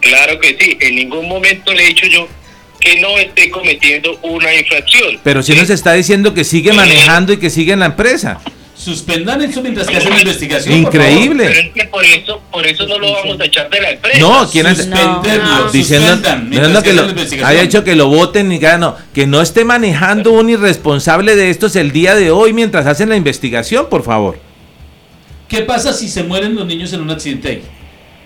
Claro 0.00 0.38
que 0.40 0.56
sí. 0.58 0.76
En 0.80 0.96
ningún 0.96 1.28
momento 1.28 1.72
le 1.72 1.84
he 1.84 1.86
dicho 1.88 2.06
yo 2.06 2.26
que 2.80 3.00
no 3.00 3.16
esté 3.16 3.50
cometiendo 3.50 4.18
una 4.22 4.52
infracción. 4.52 5.20
Pero 5.22 5.42
si 5.42 5.54
nos 5.54 5.70
está 5.70 5.92
diciendo 5.92 6.34
que 6.34 6.42
sigue 6.42 6.72
manejando 6.72 7.32
y 7.32 7.36
que 7.36 7.50
sigue 7.50 7.72
en 7.72 7.80
la 7.80 7.86
empresa. 7.86 8.40
Suspendan 8.82 9.40
eso 9.42 9.62
mientras 9.62 9.86
que 9.86 9.96
hacen 9.96 10.10
la 10.10 10.20
investigación. 10.22 10.82
por 10.82 10.94
Increíble. 10.94 11.44
Pero 11.46 11.60
es 11.60 11.72
que 11.72 11.84
por 11.84 12.04
eso, 12.04 12.42
por 12.50 12.66
eso 12.66 12.84
no 12.88 12.98
lo 12.98 13.12
vamos 13.12 13.40
a 13.40 13.44
echar 13.44 13.70
de 13.70 13.80
la 13.80 13.90
empresa. 13.90 14.18
No, 14.18 14.48
¿quién 14.50 14.66
hace? 14.66 14.82
Suspenderlo, 14.82 15.70
Diciendo, 15.70 16.06
suspendan 16.08 16.48
mientras 16.48 16.72
diciendo 16.72 16.82
que 16.82 16.82
que 16.82 16.90
hacen 16.90 16.96
lo, 16.96 17.02
la 17.04 17.10
investigación. 17.10 17.50
haya 17.50 17.62
hecho 17.62 17.84
que 17.84 17.94
lo 17.94 18.08
voten 18.08 18.48
ni 18.48 18.58
que 18.58 18.76
no, 18.78 18.96
que 19.14 19.26
no 19.28 19.40
esté 19.40 19.64
manejando 19.64 20.32
un 20.32 20.50
irresponsable 20.50 21.36
de 21.36 21.50
estos 21.50 21.76
el 21.76 21.92
día 21.92 22.16
de 22.16 22.32
hoy 22.32 22.52
mientras 22.52 22.86
hacen 22.86 23.08
la 23.08 23.14
investigación, 23.14 23.86
por 23.88 24.02
favor. 24.02 24.40
¿Qué 25.46 25.62
pasa 25.62 25.92
si 25.92 26.08
se 26.08 26.24
mueren 26.24 26.56
los 26.56 26.66
niños 26.66 26.92
en 26.92 27.02
un 27.02 27.10
accidente 27.10 27.48
ahí? 27.48 27.62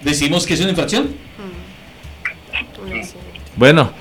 ¿Decimos 0.03 0.47
que 0.47 0.55
es 0.55 0.61
una 0.61 0.71
infracción? 0.71 1.15
Bueno, 3.57 3.93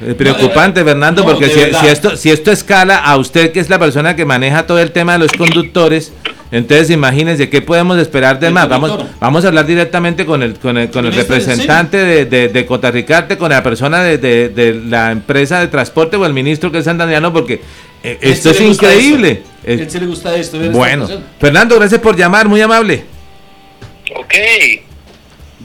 eh, 0.00 0.14
preocupante, 0.14 0.80
No, 0.80 0.86
Fernando, 0.86 1.22
no, 1.22 1.30
porque 1.30 1.48
si, 1.48 1.60
esto 1.88 2.16
si 2.16 2.30
esto 2.30 2.50
escala 2.50 2.98
a 2.98 3.16
usted 3.16 3.52
que 3.52 3.60
es 3.60 3.68
la 3.70 3.78
persona 3.78 4.16
que 4.16 4.24
maneja 4.24 4.66
todo 4.66 4.78
el 4.80 4.90
tema 4.90 5.12
de 5.14 5.20
los 5.20 5.32
conductores, 5.32 6.12
entonces 6.50 6.90
imagínense 6.90 7.48
qué 7.48 7.62
podemos 7.62 7.98
esperar 7.98 8.38
de 8.38 8.48
El 8.48 8.54
más. 8.54 8.68
Vamos 8.68 9.04
vamos 9.20 9.44
a 9.44 9.48
hablar 9.48 9.66
directamente 9.66 10.26
con 10.26 10.42
el 10.42 10.54
con 10.54 10.76
el, 10.78 10.90
con 10.90 11.06
el 11.06 11.12
representante 11.12 11.96
de, 11.96 12.24
de, 12.26 12.48
de 12.48 12.66
Cotarricarte, 12.66 13.36
con 13.38 13.50
la 13.50 13.62
persona 13.62 14.02
de, 14.02 14.18
de- 14.18 14.48
de 14.50 14.74
la 14.74 15.10
empresa 15.12 15.60
de 15.60 15.68
transporte 15.68 16.16
o 16.16 16.26
el 16.26 16.32
ministro 16.34 16.70
que 16.72 16.78
es 16.78 16.84
santandiano, 16.84 17.32
porque 17.32 17.60
eh, 18.02 18.18
esto 18.20 18.50
es 18.50 18.60
increíble. 18.60 19.42
esto. 19.64 19.90
Sí 19.92 20.00
le 20.00 20.06
gusta 20.06 20.34
esto. 20.36 20.58
bueno. 20.70 21.08
Fernando, 21.40 21.76
gracias 21.76 22.00
por 22.00 22.16
llamar, 22.16 22.48
muy 22.48 22.60
amable. 22.60 23.04
Ok. 24.16 24.34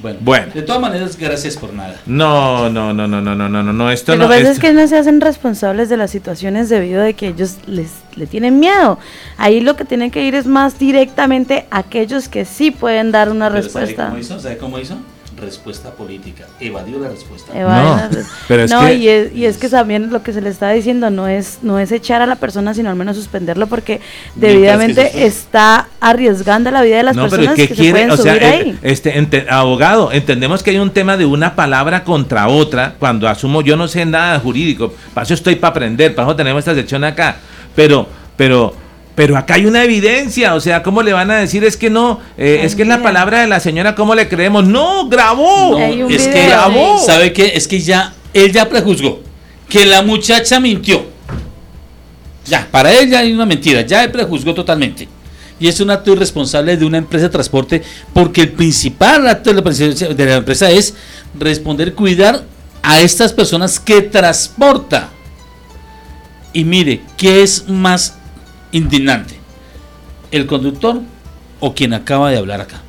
Bueno, 0.02 0.20
bueno, 0.22 0.54
de 0.54 0.62
todas 0.62 0.82
maneras, 0.82 1.18
gracias 1.18 1.58
por 1.58 1.74
nada. 1.74 1.96
No, 2.06 2.70
no, 2.70 2.94
no, 2.94 3.08
no, 3.08 3.22
no, 3.22 3.36
no, 3.36 3.50
no, 3.50 3.64
no, 3.64 3.74
no 3.74 3.92
esto 3.92 4.14
Pero 4.14 4.24
no. 4.24 4.28
Pues 4.28 4.40
lo 4.40 4.44
que 4.44 4.50
pasa 4.50 4.54
es 4.54 4.60
que 4.60 4.74
no 4.74 4.88
se 4.88 4.98
hacen 4.98 5.22
responsables 5.22 5.90
de 5.90 5.98
las 5.98 6.12
situaciones 6.12 6.70
debido 6.70 7.04
a 7.04 7.12
que 7.14 7.28
ellos 7.28 7.58
les 7.68 7.90
le 8.20 8.28
tienen 8.28 8.60
miedo. 8.60 9.00
Ahí 9.38 9.62
lo 9.62 9.76
que 9.76 9.86
tienen 9.86 10.12
que 10.12 10.24
ir 10.26 10.36
es 10.36 10.46
más 10.46 10.78
directamente 10.78 11.66
a 11.72 11.80
aquellos 11.80 12.28
que 12.28 12.46
sí 12.46 12.70
pueden 12.70 13.12
dar 13.12 13.30
una 13.30 13.50
Pero 13.50 13.62
respuesta. 13.62 13.96
¿Sabe 13.96 14.10
cómo 14.10 14.20
hizo? 14.20 14.40
¿Sabe 14.40 14.58
cómo 14.58 14.80
hizo? 14.80 14.98
Respuesta 15.42 15.92
política. 15.92 16.46
Evadió 16.60 17.00
la 17.00 17.10
respuesta. 17.10 17.58
Evaden 17.58 17.86
No, 17.86 18.10
res- 18.18 18.28
pero 18.48 18.64
es 18.64 18.72
no, 18.72 18.86
que- 18.86 18.94
y, 18.96 19.08
es, 19.08 19.34
y 19.36 19.46
es 19.46 19.58
que 19.58 19.70
también 19.70 20.12
lo 20.12 20.22
que 20.22 20.34
se 20.34 20.42
le 20.42 20.50
está 20.50 20.70
diciendo 20.72 21.10
no 21.10 21.28
es 21.28 21.60
no 21.62 21.80
es 21.80 21.92
echar 21.92 22.22
a 22.22 22.26
la 22.26 22.36
persona, 22.36 22.74
sino 22.74 22.90
al 22.90 22.96
menos 22.96 23.16
suspenderlo 23.16 23.68
porque 23.68 24.02
debidamente 24.36 25.10
se- 25.12 25.26
está 25.26 25.88
arriesgando 26.00 26.72
la 26.72 26.82
vida 26.82 26.98
de 26.98 27.04
las 27.04 27.16
no, 27.16 27.30
personas 27.30 27.56
¿qué 27.56 27.68
que 27.68 27.76
se 27.76 27.82
quiere? 27.82 27.92
pueden 27.92 28.12
O 28.12 28.18
sea, 28.18 28.34
subir 28.34 28.44
eh, 28.44 28.48
ahí. 28.48 28.80
este, 28.82 29.18
ente- 29.18 29.46
abogado, 29.50 30.12
entendemos 30.12 30.64
que 30.64 30.72
hay 30.72 30.80
un 30.80 30.92
tema 30.92 31.18
de 31.18 31.26
una 31.26 31.56
palabra 31.56 32.04
contra 32.04 32.48
otra. 32.48 32.96
Cuando 33.00 33.28
asumo, 33.28 33.62
yo 33.62 33.76
no 33.76 33.88
sé 33.88 34.06
nada 34.06 34.40
jurídico, 34.40 34.94
para 35.14 35.24
eso 35.26 35.34
estoy 35.34 35.56
para 35.56 35.72
aprender, 35.72 36.14
para 36.16 36.28
eso 36.28 36.36
tenemos 36.36 36.60
esta 36.60 36.76
sección 36.76 37.04
acá. 37.04 37.38
Pero, 37.76 38.08
pero, 38.36 38.74
pero 39.20 39.36
acá 39.36 39.56
hay 39.56 39.66
una 39.66 39.84
evidencia, 39.84 40.56
o 40.56 40.62
sea, 40.62 40.82
¿cómo 40.82 41.04
le 41.04 41.12
van 41.12 41.30
a 41.30 41.36
decir? 41.36 41.66
Es 41.66 41.76
que 41.76 41.90
no, 41.90 42.22
eh, 42.38 42.62
es 42.64 42.74
que 42.74 42.84
es 42.84 42.88
la 42.88 43.04
palabra 43.04 43.42
de 43.42 43.48
la 43.48 43.60
señora, 43.60 43.94
¿cómo 43.94 44.16
le 44.16 44.30
creemos? 44.30 44.66
No, 44.66 45.10
grabó, 45.10 45.78
No, 45.78 46.08
es 46.08 46.26
que 46.26 46.46
grabó. 46.46 46.98
¿Sabe 47.06 47.34
qué? 47.34 47.52
Es 47.54 47.68
que 47.68 47.82
ya, 47.82 48.14
él 48.34 48.54
ya 48.54 48.70
prejuzgó 48.70 49.20
que 49.68 49.86
la 49.86 50.04
muchacha 50.04 50.62
mintió. 50.62 51.06
Ya, 52.46 52.66
para 52.72 52.94
él 52.94 53.10
ya 53.10 53.20
hay 53.20 53.34
una 53.34 53.46
mentira, 53.46 53.82
ya 53.82 54.06
él 54.06 54.12
prejuzgó 54.12 54.54
totalmente. 54.54 55.10
Y 55.60 55.68
es 55.68 55.82
un 55.82 55.90
acto 55.90 56.14
irresponsable 56.14 56.78
de 56.78 56.86
una 56.86 57.00
empresa 57.00 57.26
de 57.26 57.32
transporte 57.32 57.84
porque 58.14 58.40
el 58.40 58.54
principal 58.54 59.28
acto 59.28 59.54
de 59.54 59.62
la, 59.62 60.14
de 60.14 60.26
la 60.28 60.36
empresa 60.36 60.72
es 60.72 60.94
responder, 61.38 61.94
cuidar 61.94 62.46
a 62.82 63.02
estas 63.02 63.34
personas 63.34 63.82
que 63.82 64.02
transporta. 64.02 65.10
Y 66.54 66.64
mire, 66.64 67.02
¿qué 67.18 67.44
es 67.44 67.68
más 67.68 68.19
indignante? 68.72 69.36
¿El 70.32 70.46
conductor 70.46 71.02
o 71.60 71.74
quien 71.74 71.94
acaba 71.94 72.30
de 72.32 72.38
hablar 72.38 72.62
acá? 72.62 72.82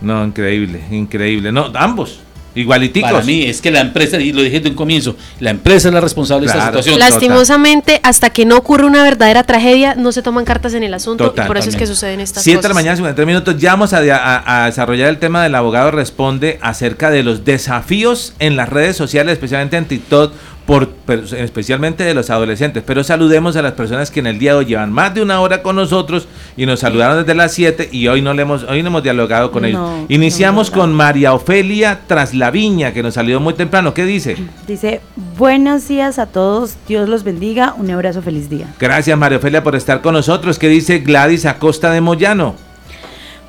No, 0.00 0.24
increíble, 0.24 0.80
increíble. 0.90 1.52
No, 1.52 1.70
ambos, 1.74 2.20
igualiticos. 2.54 3.10
Para 3.12 3.22
mí 3.22 3.42
es 3.42 3.60
que 3.60 3.70
la 3.70 3.80
empresa, 3.80 4.18
y 4.18 4.32
lo 4.32 4.40
dije 4.42 4.56
desde 4.60 4.70
un 4.70 4.74
comienzo, 4.74 5.14
la 5.40 5.50
empresa 5.50 5.88
es 5.88 5.94
la 5.94 6.00
responsable 6.00 6.46
de 6.46 6.52
esta 6.52 6.66
situación. 6.68 6.98
Lastimosamente, 6.98 8.00
hasta 8.02 8.30
que 8.30 8.46
no 8.46 8.56
ocurre 8.56 8.86
una 8.86 9.02
verdadera 9.02 9.42
tragedia, 9.44 9.94
no 9.94 10.10
se 10.12 10.22
toman 10.22 10.46
cartas 10.46 10.72
en 10.72 10.82
el 10.82 10.94
asunto 10.94 11.24
Total, 11.26 11.44
y 11.44 11.48
por 11.48 11.58
eso 11.58 11.68
es 11.68 11.76
que 11.76 11.86
suceden 11.86 12.20
estas 12.20 12.42
7 12.42 12.56
de 12.56 12.62
la 12.62 12.68
cosas. 12.70 12.74
mañana, 12.76 12.96
53 12.96 13.26
minutos. 13.26 13.58
Ya 13.58 13.72
vamos 13.72 13.92
a, 13.92 13.98
a- 13.98 14.62
a 14.62 14.66
desarrollar 14.66 15.10
el 15.10 15.18
tema 15.18 15.42
del 15.42 15.54
abogado 15.54 15.90
responde 15.90 16.58
acerca 16.62 17.10
de 17.10 17.22
los 17.22 17.44
desafíos 17.44 18.32
en 18.38 18.56
las 18.56 18.70
redes 18.70 18.96
sociales, 18.96 19.34
especialmente 19.34 19.76
en 19.76 19.84
TikTok, 19.84 20.32
por, 20.70 20.88
pero 21.04 21.24
especialmente 21.24 22.04
de 22.04 22.14
los 22.14 22.30
adolescentes. 22.30 22.84
Pero 22.86 23.02
saludemos 23.02 23.56
a 23.56 23.62
las 23.62 23.72
personas 23.72 24.08
que 24.12 24.20
en 24.20 24.28
el 24.28 24.38
día 24.38 24.52
de 24.52 24.58
hoy 24.58 24.64
llevan 24.66 24.92
más 24.92 25.12
de 25.12 25.20
una 25.20 25.40
hora 25.40 25.62
con 25.64 25.74
nosotros 25.74 26.28
y 26.56 26.64
nos 26.64 26.78
saludaron 26.78 27.18
desde 27.18 27.34
las 27.34 27.52
7 27.54 27.88
y 27.90 28.06
hoy 28.06 28.22
no 28.22 28.32
le 28.34 28.42
hemos, 28.42 28.62
hoy 28.62 28.80
no 28.80 28.86
hemos 28.90 29.02
dialogado 29.02 29.50
con 29.50 29.62
No, 29.62 29.68
ellos. 29.68 29.80
no 29.80 30.06
Iniciamos 30.08 30.70
con 30.70 30.94
María 30.94 31.34
Ofelia 31.34 32.02
Traslaviña, 32.06 32.92
que 32.92 33.02
nos 33.02 33.14
salió 33.14 33.40
muy 33.40 33.54
temprano. 33.54 33.92
¿Qué 33.94 34.04
dice? 34.04 34.36
Dice, 34.68 35.00
buenos 35.36 35.88
días 35.88 36.20
a 36.20 36.26
todos, 36.26 36.76
Dios 36.86 37.08
los 37.08 37.24
bendiga, 37.24 37.74
un 37.76 37.90
abrazo, 37.90 38.22
feliz 38.22 38.48
día. 38.48 38.72
Gracias 38.78 39.18
María 39.18 39.38
Ofelia 39.38 39.64
por 39.64 39.74
estar 39.74 40.00
con 40.02 40.14
nosotros. 40.14 40.56
¿Qué 40.56 40.68
dice 40.68 41.00
Gladys 41.00 41.46
Acosta 41.46 41.90
de 41.90 42.00
Moyano? 42.00 42.54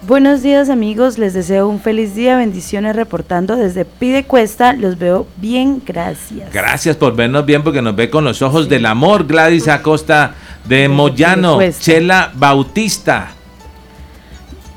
Buenos 0.07 0.41
días 0.41 0.71
amigos, 0.71 1.19
les 1.19 1.35
deseo 1.35 1.67
un 1.67 1.79
feliz 1.79 2.15
día, 2.15 2.35
bendiciones 2.35 2.95
reportando 2.95 3.55
desde 3.55 3.85
Pidecuesta, 3.85 4.73
los 4.73 4.97
veo 4.97 5.27
bien, 5.37 5.79
gracias. 5.85 6.51
Gracias 6.51 6.95
por 6.95 7.15
vernos 7.15 7.45
bien 7.45 7.63
porque 7.63 7.83
nos 7.83 7.95
ve 7.95 8.09
con 8.09 8.23
los 8.23 8.41
ojos 8.41 8.67
del 8.67 8.87
amor. 8.87 9.27
Gladys 9.27 9.67
Acosta 9.67 10.33
de 10.65 10.89
Moyano, 10.89 11.55
Cuesta. 11.55 11.83
Chela 11.83 12.31
Bautista. 12.33 13.35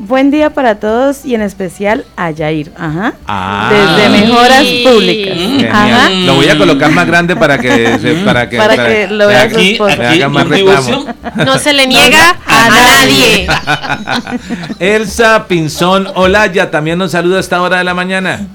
Buen 0.06 0.30
día 0.30 0.50
para 0.50 0.74
todos 0.80 1.24
y 1.24 1.34
en 1.34 1.40
especial 1.40 2.04
a 2.16 2.30
Yair, 2.30 2.70
ajá. 2.78 3.14
Ah. 3.26 3.70
Desde 3.72 4.08
Mejoras 4.10 4.62
Públicas. 4.84 5.34
Genial. 5.34 5.70
Ajá. 5.72 6.10
Lo 6.10 6.34
voy 6.34 6.46
a 6.48 6.58
colocar 6.58 6.90
más 6.90 7.06
grande 7.06 7.34
para 7.36 7.56
que 7.56 7.98
se- 8.02 8.14
para 8.16 8.48
que, 8.50 8.58
Para 8.58 8.86
que 8.86 9.06
lo 9.08 9.26
vea 9.28 9.48
su 9.48 9.56
aquí, 9.56 9.72
esposa. 9.72 10.10
haga 10.10 10.28
más. 10.28 10.46
No 11.46 11.58
se 11.58 11.72
le 11.72 11.86
niega 11.86 12.36
a 12.46 12.68
nadie. 12.68 13.46
Elsa 14.78 15.46
Pinzón 15.48 16.06
Olaya 16.14 16.70
también 16.70 16.98
nos 16.98 17.12
saluda 17.12 17.38
a 17.38 17.40
esta 17.40 17.62
hora 17.62 17.78
de 17.78 17.84
la 17.84 17.94
mañana. 17.94 18.46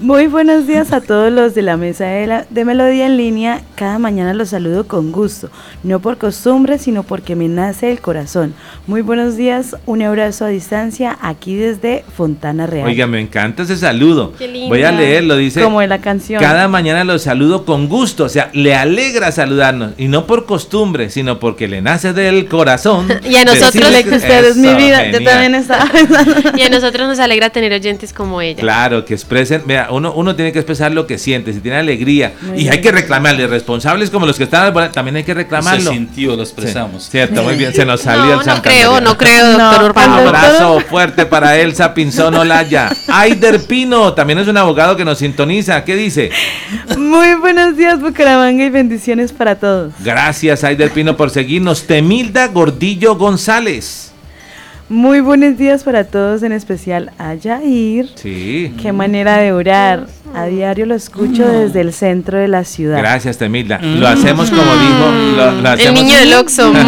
Muy 0.00 0.28
buenos 0.28 0.66
días 0.66 0.94
a 0.94 1.02
todos 1.02 1.30
los 1.30 1.54
de 1.54 1.60
la 1.60 1.76
mesa 1.76 2.06
de, 2.06 2.26
la- 2.26 2.46
de 2.48 2.64
Melodía 2.64 3.04
en 3.04 3.18
línea. 3.18 3.60
Cada 3.74 3.98
mañana 3.98 4.32
los 4.32 4.48
saludo 4.48 4.86
con 4.88 5.12
gusto, 5.12 5.50
no 5.82 6.00
por 6.00 6.16
costumbre, 6.16 6.78
sino 6.78 7.02
porque 7.02 7.36
me 7.36 7.48
nace 7.48 7.92
el 7.92 8.00
corazón. 8.00 8.54
Muy 8.86 9.02
buenos 9.02 9.36
días, 9.36 9.76
un 9.84 10.00
abrazo 10.00 10.46
a 10.46 10.48
distancia 10.48 11.18
aquí 11.20 11.54
desde 11.54 12.02
Fontana 12.16 12.66
Real. 12.66 12.86
Oiga, 12.86 13.06
me 13.06 13.20
encanta 13.20 13.62
ese 13.64 13.76
saludo. 13.76 14.32
Qué 14.38 14.48
linda. 14.48 14.68
Voy 14.70 14.82
a 14.84 14.90
leerlo, 14.90 15.36
dice. 15.36 15.60
Como 15.62 15.82
en 15.82 15.90
la 15.90 16.00
canción. 16.00 16.40
Cada 16.40 16.66
mañana 16.66 17.04
los 17.04 17.20
saludo 17.20 17.66
con 17.66 17.86
gusto, 17.86 18.24
o 18.24 18.28
sea, 18.30 18.48
le 18.54 18.74
alegra 18.74 19.30
saludarnos, 19.32 19.92
y 19.98 20.08
no 20.08 20.26
por 20.26 20.46
costumbre, 20.46 21.10
sino 21.10 21.38
porque 21.38 21.68
le 21.68 21.82
nace 21.82 22.14
del 22.14 22.48
corazón. 22.48 23.06
Y 23.30 23.36
a 23.36 23.44
nosotros 23.44 23.74
decirle 23.74 24.04
que 24.04 24.16
usted 24.16 24.44
es 24.46 24.56
mi 24.56 24.72
vida. 24.74 25.04
Yo 25.10 25.18
genial. 25.18 25.24
también 25.24 25.54
estaba 25.56 25.84
Y 26.56 26.62
a 26.62 26.70
nosotros 26.70 27.06
nos 27.06 27.18
alegra 27.18 27.50
tener 27.50 27.72
oyentes 27.74 28.14
como 28.14 28.40
ella. 28.40 28.60
Claro, 28.60 29.04
que 29.04 29.12
expresen, 29.12 29.62
vea, 29.66 29.89
uno, 29.90 30.12
uno 30.12 30.36
tiene 30.36 30.52
que 30.52 30.58
expresar 30.58 30.92
lo 30.92 31.06
que 31.06 31.18
siente, 31.18 31.52
si 31.52 31.60
tiene 31.60 31.78
alegría, 31.78 32.34
Muy 32.42 32.62
y 32.62 32.68
hay 32.68 32.80
que 32.80 32.92
reclamarle, 32.92 33.46
responsables 33.46 34.10
como 34.10 34.26
los 34.26 34.36
que 34.36 34.44
están, 34.44 34.72
también 34.92 35.16
hay 35.16 35.24
que 35.24 35.34
reclamarlo. 35.34 35.90
Se 35.90 35.96
sintió, 35.96 36.36
lo 36.36 36.42
expresamos. 36.42 37.04
Sí, 37.04 37.10
cierto, 37.12 37.42
muy 37.42 37.54
bien, 37.56 37.72
se 37.74 37.84
nos 37.84 38.00
salió 38.00 38.36
No, 38.36 38.40
el 38.40 38.46
no 38.46 38.62
creo, 38.62 39.00
no 39.00 39.18
creo, 39.18 39.58
doctor 39.58 39.84
Urbano. 39.84 40.22
Un 40.22 40.28
abrazo 40.28 40.80
fuerte 40.88 41.26
para 41.26 41.58
Elsa 41.58 41.94
Pinzón 41.94 42.34
Olaya. 42.34 42.90
Aider 43.08 43.64
Pino, 43.66 44.12
también 44.14 44.38
es 44.38 44.48
un 44.48 44.56
abogado 44.56 44.96
que 44.96 45.04
nos 45.04 45.18
sintoniza. 45.18 45.84
¿Qué 45.84 45.96
dice? 45.96 46.30
Muy 46.98 47.34
buenos 47.34 47.76
días, 47.76 48.00
Bucaramanga, 48.00 48.64
y 48.64 48.70
bendiciones 48.70 49.32
para 49.32 49.56
todos. 49.56 49.92
Gracias, 50.00 50.64
Aider 50.64 50.90
Pino, 50.90 51.16
por 51.16 51.30
seguirnos. 51.30 51.86
Temilda 51.86 52.48
Gordillo 52.48 53.16
González. 53.16 54.09
Muy 54.90 55.20
buenos 55.20 55.56
días 55.56 55.84
para 55.84 56.02
todos, 56.02 56.42
en 56.42 56.50
especial 56.50 57.12
a 57.16 57.34
Yair. 57.34 58.08
Sí. 58.16 58.74
Qué 58.82 58.92
manera 58.92 59.36
de 59.36 59.52
orar. 59.52 60.08
A 60.34 60.46
diario 60.46 60.84
lo 60.84 60.96
escucho 60.96 61.46
desde 61.46 61.80
el 61.80 61.92
centro 61.92 62.38
de 62.38 62.48
la 62.48 62.64
ciudad. 62.64 62.98
Gracias, 62.98 63.38
Temilda. 63.38 63.78
Lo 63.80 64.08
hacemos 64.08 64.50
como 64.50 64.62
dijo. 64.62 65.12
Lo, 65.36 65.52
lo 65.52 65.58
El 65.60 65.66
hacemos, 65.66 65.94
niño 66.02 66.16
del 66.18 66.34
Oxxo. 66.34 66.72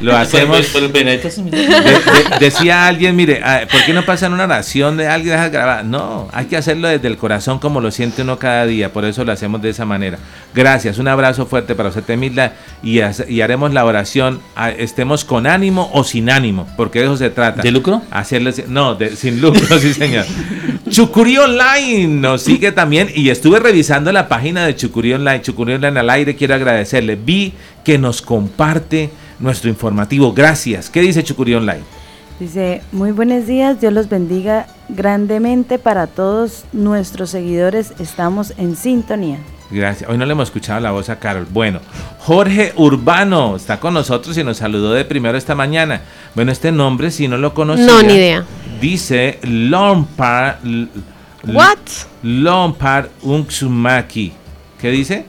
Lo 0.00 0.14
hacemos. 0.16 0.58
De- 0.72 1.06
de- 1.06 2.38
decía 2.40 2.86
alguien, 2.88 3.14
mire, 3.16 3.40
ah, 3.42 3.60
¿por 3.70 3.82
qué 3.84 3.92
no 3.94 4.04
pasan 4.04 4.32
una 4.34 4.44
oración 4.44 4.96
de 4.98 5.06
alguien 5.06 5.34
deja 5.36 5.48
grabar? 5.48 5.84
No, 5.84 6.28
hay 6.32 6.46
que 6.46 6.56
hacerlo 6.56 6.88
desde 6.88 7.06
el 7.08 7.16
corazón 7.16 7.58
como 7.58 7.80
lo 7.80 7.90
siente 7.90 8.22
uno 8.22 8.38
cada 8.38 8.66
día, 8.66 8.92
por 8.92 9.04
eso 9.04 9.24
lo 9.24 9.32
hacemos 9.32 9.62
de 9.62 9.70
esa 9.70 9.84
manera. 9.86 10.18
Gracias, 10.54 10.98
un 10.98 11.08
abrazo 11.08 11.46
fuerte 11.46 11.74
para 11.74 11.88
usted, 11.88 12.04
Temilda, 12.04 12.52
y, 12.82 13.00
y 13.28 13.40
haremos 13.40 13.72
la 13.72 13.84
oración, 13.84 14.40
ah, 14.54 14.70
estemos 14.70 15.24
con 15.24 15.48
ánimo 15.48 15.90
o 15.92 16.04
sin 16.04 16.30
ánimo, 16.30 16.68
porque 16.76 17.00
de 17.00 17.06
eso 17.06 17.16
se 17.16 17.28
trata. 17.30 17.60
¿De 17.62 17.72
lucro? 17.72 18.02
Hacerlo, 18.12 18.52
si- 18.52 18.62
no, 18.68 18.94
de- 18.94 19.16
sin 19.16 19.40
lucro, 19.40 19.78
sí 19.80 19.92
señor. 19.92 20.24
Chucurí 20.88 21.38
Online 21.38 22.06
nos 22.06 22.42
sigue 22.42 22.70
también 22.70 23.08
y 23.12 23.30
estuve 23.30 23.58
revisando 23.58 24.12
la 24.12 24.28
página 24.28 24.64
de 24.64 24.76
Chucurí 24.76 25.12
Online. 25.12 25.42
Chucurí 25.42 25.72
Online 25.74 25.98
al 26.00 26.10
aire, 26.10 26.36
quiero 26.36 26.54
agradecerle. 26.54 27.16
Vi 27.16 27.52
que 27.84 27.98
nos 27.98 28.22
comparte 28.22 29.10
nuestro 29.40 29.68
informativo. 29.70 30.32
Gracias. 30.32 30.88
¿Qué 30.88 31.00
dice 31.00 31.24
Chucurí 31.24 31.54
Online? 31.54 31.82
Dice, 32.38 32.82
muy 32.92 33.10
buenos 33.12 33.46
días, 33.46 33.80
Dios 33.80 33.92
los 33.92 34.08
bendiga 34.08 34.66
grandemente 34.88 35.78
para 35.78 36.06
todos 36.06 36.64
nuestros 36.72 37.30
seguidores. 37.30 37.92
Estamos 37.98 38.54
en 38.56 38.76
sintonía. 38.76 39.38
Gracias. 39.74 40.08
Hoy 40.08 40.16
no 40.16 40.24
le 40.24 40.32
hemos 40.32 40.48
escuchado 40.48 40.78
la 40.80 40.92
voz 40.92 41.08
a 41.10 41.18
Carol. 41.18 41.46
Bueno, 41.50 41.80
Jorge 42.20 42.72
Urbano 42.76 43.56
está 43.56 43.80
con 43.80 43.92
nosotros 43.94 44.38
y 44.38 44.44
nos 44.44 44.58
saludó 44.58 44.92
de 44.92 45.04
primero 45.04 45.36
esta 45.36 45.54
mañana. 45.54 46.00
Bueno, 46.34 46.52
este 46.52 46.70
nombre, 46.70 47.10
si 47.10 47.26
no 47.26 47.36
lo 47.36 47.52
conocía. 47.54 47.84
No, 47.86 48.02
ni 48.02 48.14
idea. 48.14 48.44
Dice 48.80 49.40
Lompar. 49.42 50.60
What? 51.46 51.78
Lompar 52.22 53.10
Unksumaki. 53.22 54.32
¿Qué 54.80 54.90
dice? 54.90 55.26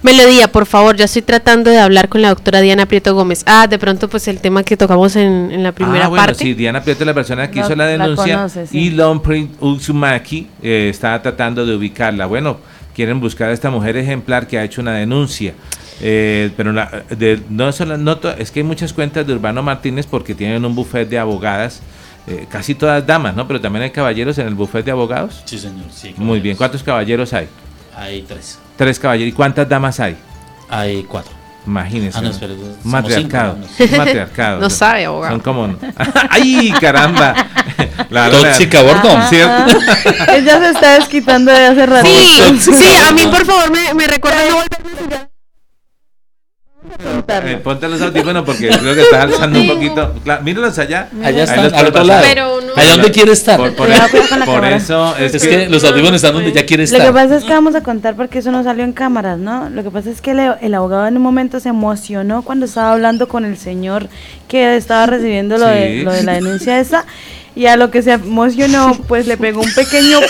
Melodía, 0.00 0.46
por 0.52 0.66
favor, 0.66 0.94
ya 0.96 1.06
estoy 1.06 1.22
tratando 1.22 1.70
de 1.70 1.78
hablar 1.80 2.08
con 2.08 2.22
la 2.22 2.28
doctora 2.28 2.60
Diana 2.60 2.86
Prieto 2.86 3.14
Gómez. 3.16 3.42
Ah, 3.46 3.66
de 3.66 3.80
pronto 3.80 4.08
pues 4.08 4.28
el 4.28 4.40
tema 4.40 4.62
que 4.62 4.76
tocamos 4.76 5.16
en, 5.16 5.50
en 5.50 5.64
la 5.64 5.72
primera 5.72 6.04
ah, 6.04 6.08
bueno, 6.08 6.24
parte. 6.24 6.44
sí, 6.44 6.54
Diana 6.54 6.80
Prieto 6.82 7.02
es 7.02 7.06
la 7.08 7.14
persona 7.14 7.50
que 7.50 7.58
La- 7.58 7.66
hizo 7.66 7.74
la 7.74 7.84
la 7.84 7.90
denuncia 7.90 8.36
conoce, 8.36 8.66
sí. 8.68 8.78
y 8.78 8.90
Lompri 8.90 9.50
Utsumaki 9.58 10.46
eh, 10.62 10.88
está 10.90 11.20
tratando 11.20 11.66
de 11.66 11.74
ubicarla. 11.74 12.26
Bueno, 12.26 12.58
quieren 12.98 13.20
buscar 13.20 13.48
a 13.50 13.52
esta 13.52 13.70
mujer 13.70 13.96
ejemplar 13.96 14.48
que 14.48 14.58
ha 14.58 14.64
hecho 14.64 14.80
una 14.80 14.92
denuncia. 14.92 15.54
Eh, 16.00 16.50
pero 16.56 16.72
la- 16.72 17.04
de- 17.10 17.40
no 17.48 17.70
solo, 17.70 17.96
no 17.96 18.18
es 18.36 18.50
que 18.50 18.58
hay 18.58 18.64
muchas 18.64 18.92
cuentas 18.92 19.24
de 19.24 19.32
Urbano 19.34 19.62
Martínez 19.62 20.04
porque 20.06 20.34
tienen 20.34 20.64
un 20.64 20.74
buffet 20.74 21.08
de 21.08 21.16
abogadas, 21.16 21.80
eh, 22.26 22.46
casi 22.50 22.74
todas 22.74 23.06
damas, 23.06 23.36
¿no? 23.36 23.46
Pero 23.46 23.60
también 23.60 23.84
hay 23.84 23.90
caballeros 23.92 24.36
en 24.38 24.48
el 24.48 24.56
buffet 24.56 24.84
de 24.84 24.90
abogados. 24.90 25.42
Sí, 25.44 25.58
señor, 25.60 25.84
sí. 25.92 26.12
Muy 26.16 26.40
bien, 26.40 26.56
¿cuántos 26.56 26.82
caballeros 26.82 27.32
hay? 27.32 27.46
Hay 27.96 28.22
tres. 28.22 28.58
Tres 28.76 28.98
caballeros. 28.98 29.28
¿Y 29.32 29.32
cuántas 29.36 29.68
damas 29.68 30.00
hay? 30.00 30.16
Hay 30.68 31.04
cuatro. 31.04 31.37
Imagínense. 31.68 32.18
Ah, 32.18 32.22
no, 32.22 32.30
matriarcado. 32.84 33.58
cinco, 33.76 33.92
¿no? 33.92 33.98
matriarcado. 33.98 34.60
No 34.62 34.70
sabe, 34.70 35.04
abogado. 35.04 35.34
Son 35.34 35.40
como. 35.40 35.76
¡Ay, 36.30 36.72
caramba! 36.80 37.34
La- 38.10 38.28
la- 38.28 38.38
Tóxica, 38.38 38.80
Bordón. 38.82 39.22
¿Cierto? 39.28 39.78
Ella 40.32 40.58
se 40.60 40.70
está 40.70 40.94
desquitando 40.94 41.52
de 41.52 41.66
hace 41.66 41.84
rato. 41.86 42.06
Sí, 42.08 42.58
sí, 42.58 42.86
a 43.06 43.12
mí 43.12 43.26
por 43.26 43.44
favor 43.44 43.70
me, 43.70 43.92
me 43.94 44.06
recuerda 44.06 44.38
no 44.48 44.56
volverme 44.56 45.14
a 45.16 45.27
jugar. 47.28 47.48
Eh, 47.48 47.56
ponte 47.58 47.88
los 47.88 48.00
audífonos 48.00 48.44
porque 48.44 48.68
creo 48.68 48.94
que 48.94 49.02
estás 49.02 49.24
alzando 49.24 49.60
un 49.60 49.68
poquito. 49.68 50.14
Claro, 50.24 50.42
míralos 50.42 50.78
allá. 50.78 51.08
Allá 51.22 51.44
están, 51.44 51.64
los 51.64 51.72
al 51.72 51.86
otro 51.86 52.04
lado. 52.04 52.20
pasar. 52.20 52.34
Pero 52.34 52.60
no- 52.60 52.72
¿Allá 52.80 52.90
dónde 52.92 53.10
quiere 53.12 53.32
estar? 53.32 53.56
Por, 53.58 54.64
eso 54.64 55.16
es, 55.18 55.34
Es 55.34 55.46
que 55.46 55.68
los 55.68 55.84
audífonos 55.84 56.16
están 56.16 56.32
donde 56.34 56.52
ya 56.52 56.64
quiere 56.64 56.84
Lo 56.84 56.90
que 56.90 56.96
estar. 56.96 57.12
pasa 57.12 57.36
es 57.36 57.44
que 57.44 57.52
vamos 57.52 57.74
a 57.74 57.82
contar 57.82 58.14
porque 58.16 58.38
eso 58.38 58.50
no 58.50 58.62
salió 58.64 58.84
en 58.84 58.92
cámaras, 58.92 59.38
¿no? 59.38 59.68
Lo 59.70 59.82
que 59.82 59.90
pasa 59.90 60.10
es 60.10 60.20
que 60.20 60.30
el, 60.32 60.54
el 60.60 60.74
abogado 60.74 61.06
en 61.06 61.16
un 61.16 61.22
momento 61.22 61.60
se 61.60 61.68
emocionó 61.68 62.42
cuando 62.42 62.66
estaba 62.66 62.92
hablando 62.92 63.28
con 63.28 63.44
el 63.44 63.56
señor 63.56 64.08
que 64.46 64.76
estaba 64.76 65.06
recibiendo 65.06 65.58
lo, 65.58 65.66
de, 65.66 66.02
lo 66.02 66.12
de 66.12 66.22
la 66.22 66.32
denuncia 66.34 66.78
esa 66.80 67.04
y 67.54 67.66
a 67.66 67.76
lo 67.76 67.90
que 67.90 68.02
se 68.02 68.12
emocionó 68.12 68.96
pues 69.08 69.26
le 69.26 69.36
pegó 69.36 69.60
un 69.60 69.74
pequeño 69.74 70.20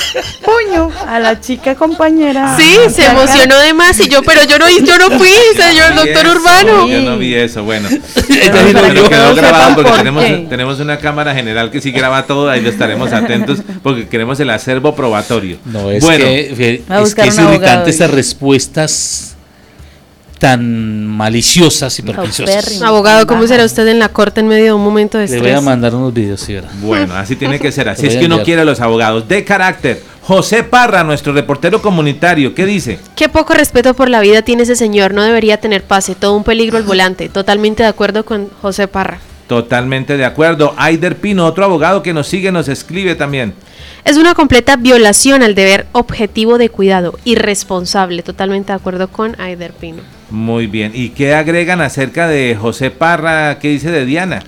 puño 0.44 0.90
a 1.06 1.18
la 1.18 1.40
chica 1.40 1.74
compañera. 1.74 2.56
Sí, 2.56 2.76
se 2.90 3.02
Acá. 3.02 3.12
emocionó 3.12 3.58
de 3.58 3.74
más 3.74 3.98
y 4.00 4.08
yo, 4.08 4.22
pero 4.22 4.44
yo 4.44 4.58
no, 4.58 4.68
yo 4.68 4.98
no 4.98 5.18
fui, 5.18 5.32
señor 5.56 5.90
vi 5.90 5.96
doctor 5.96 6.26
eso, 6.26 6.36
Urbano. 6.36 6.88
Yo 6.88 7.00
no 7.02 7.18
vi 7.18 7.34
eso, 7.34 7.64
bueno. 7.64 7.88
Pero 7.90 8.52
pero 8.72 9.08
quedó 9.08 9.34
grabado 9.34 9.74
porque 9.74 9.90
¿por 9.90 9.98
tenemos, 9.98 10.48
tenemos 10.48 10.80
una 10.80 10.98
cámara 10.98 11.34
general 11.34 11.70
que 11.70 11.80
sí 11.80 11.90
graba 11.90 12.26
todo, 12.26 12.48
ahí 12.48 12.60
lo 12.60 12.70
estaremos 12.70 13.12
atentos 13.12 13.58
porque 13.82 14.08
queremos 14.08 14.40
el 14.40 14.50
acervo 14.50 14.94
probatorio. 14.94 15.58
No, 15.64 15.90
es 15.90 16.02
bueno, 16.02 16.24
que, 16.24 16.82
es, 16.88 17.14
que 17.14 17.28
es 17.28 17.38
irritante 17.38 17.90
esas 17.90 18.10
respuestas 18.10 19.36
tan 20.38 21.06
maliciosas 21.06 21.98
y. 21.98 22.02
Paupérrimo. 22.02 22.84
Abogado, 22.84 23.26
¿cómo 23.26 23.46
será 23.46 23.64
usted 23.64 23.86
en 23.88 23.98
la 23.98 24.08
corte 24.08 24.40
en 24.40 24.48
medio 24.48 24.64
de 24.64 24.72
un 24.72 24.84
momento 24.84 25.18
de 25.18 25.26
Le 25.26 25.38
voy 25.38 25.46
a 25.46 25.50
estrés? 25.50 25.64
mandar 25.64 25.94
unos 25.94 26.14
videos, 26.14 26.40
sí, 26.40 26.54
verá. 26.54 26.68
Bueno, 26.80 27.14
así 27.14 27.36
tiene 27.36 27.58
que 27.58 27.72
ser. 27.72 27.88
Así 27.88 28.06
es 28.06 28.16
que 28.16 28.26
uno 28.26 28.42
quiere 28.42 28.62
a 28.62 28.64
los 28.64 28.80
abogados 28.80 29.28
de 29.28 29.44
carácter. 29.44 30.02
José 30.22 30.62
Parra, 30.62 31.04
nuestro 31.04 31.32
reportero 31.32 31.80
comunitario, 31.80 32.54
¿qué 32.54 32.66
dice? 32.66 32.98
Qué 33.16 33.30
poco 33.30 33.54
respeto 33.54 33.94
por 33.94 34.10
la 34.10 34.20
vida 34.20 34.42
tiene 34.42 34.64
ese 34.64 34.76
señor, 34.76 35.14
no 35.14 35.22
debería 35.22 35.58
tener 35.58 35.82
pase, 35.82 36.14
todo 36.14 36.36
un 36.36 36.44
peligro 36.44 36.76
al 36.76 36.82
volante. 36.82 37.30
Totalmente 37.30 37.82
de 37.82 37.88
acuerdo 37.88 38.26
con 38.26 38.50
José 38.60 38.88
Parra. 38.88 39.20
Totalmente 39.48 40.18
de 40.18 40.26
acuerdo. 40.26 40.74
Aider 40.76 41.16
Pino, 41.16 41.46
otro 41.46 41.64
abogado 41.64 42.02
que 42.02 42.12
nos 42.12 42.28
sigue, 42.28 42.52
nos 42.52 42.68
escribe 42.68 43.14
también. 43.14 43.54
Es 44.04 44.18
una 44.18 44.34
completa 44.34 44.76
violación 44.76 45.42
al 45.42 45.54
deber 45.54 45.86
objetivo 45.92 46.58
de 46.58 46.68
cuidado, 46.68 47.18
irresponsable. 47.24 48.22
Totalmente 48.22 48.72
de 48.72 48.76
acuerdo 48.76 49.08
con 49.08 49.40
Aider 49.40 49.72
Pino. 49.72 50.02
Muy 50.30 50.66
bien. 50.66 50.92
¿Y 50.94 51.10
qué 51.10 51.34
agregan 51.34 51.80
acerca 51.80 52.28
de 52.28 52.56
José 52.60 52.90
Parra? 52.90 53.58
¿Qué 53.58 53.68
dice 53.68 53.90
de 53.90 54.04
Diana? 54.04 54.42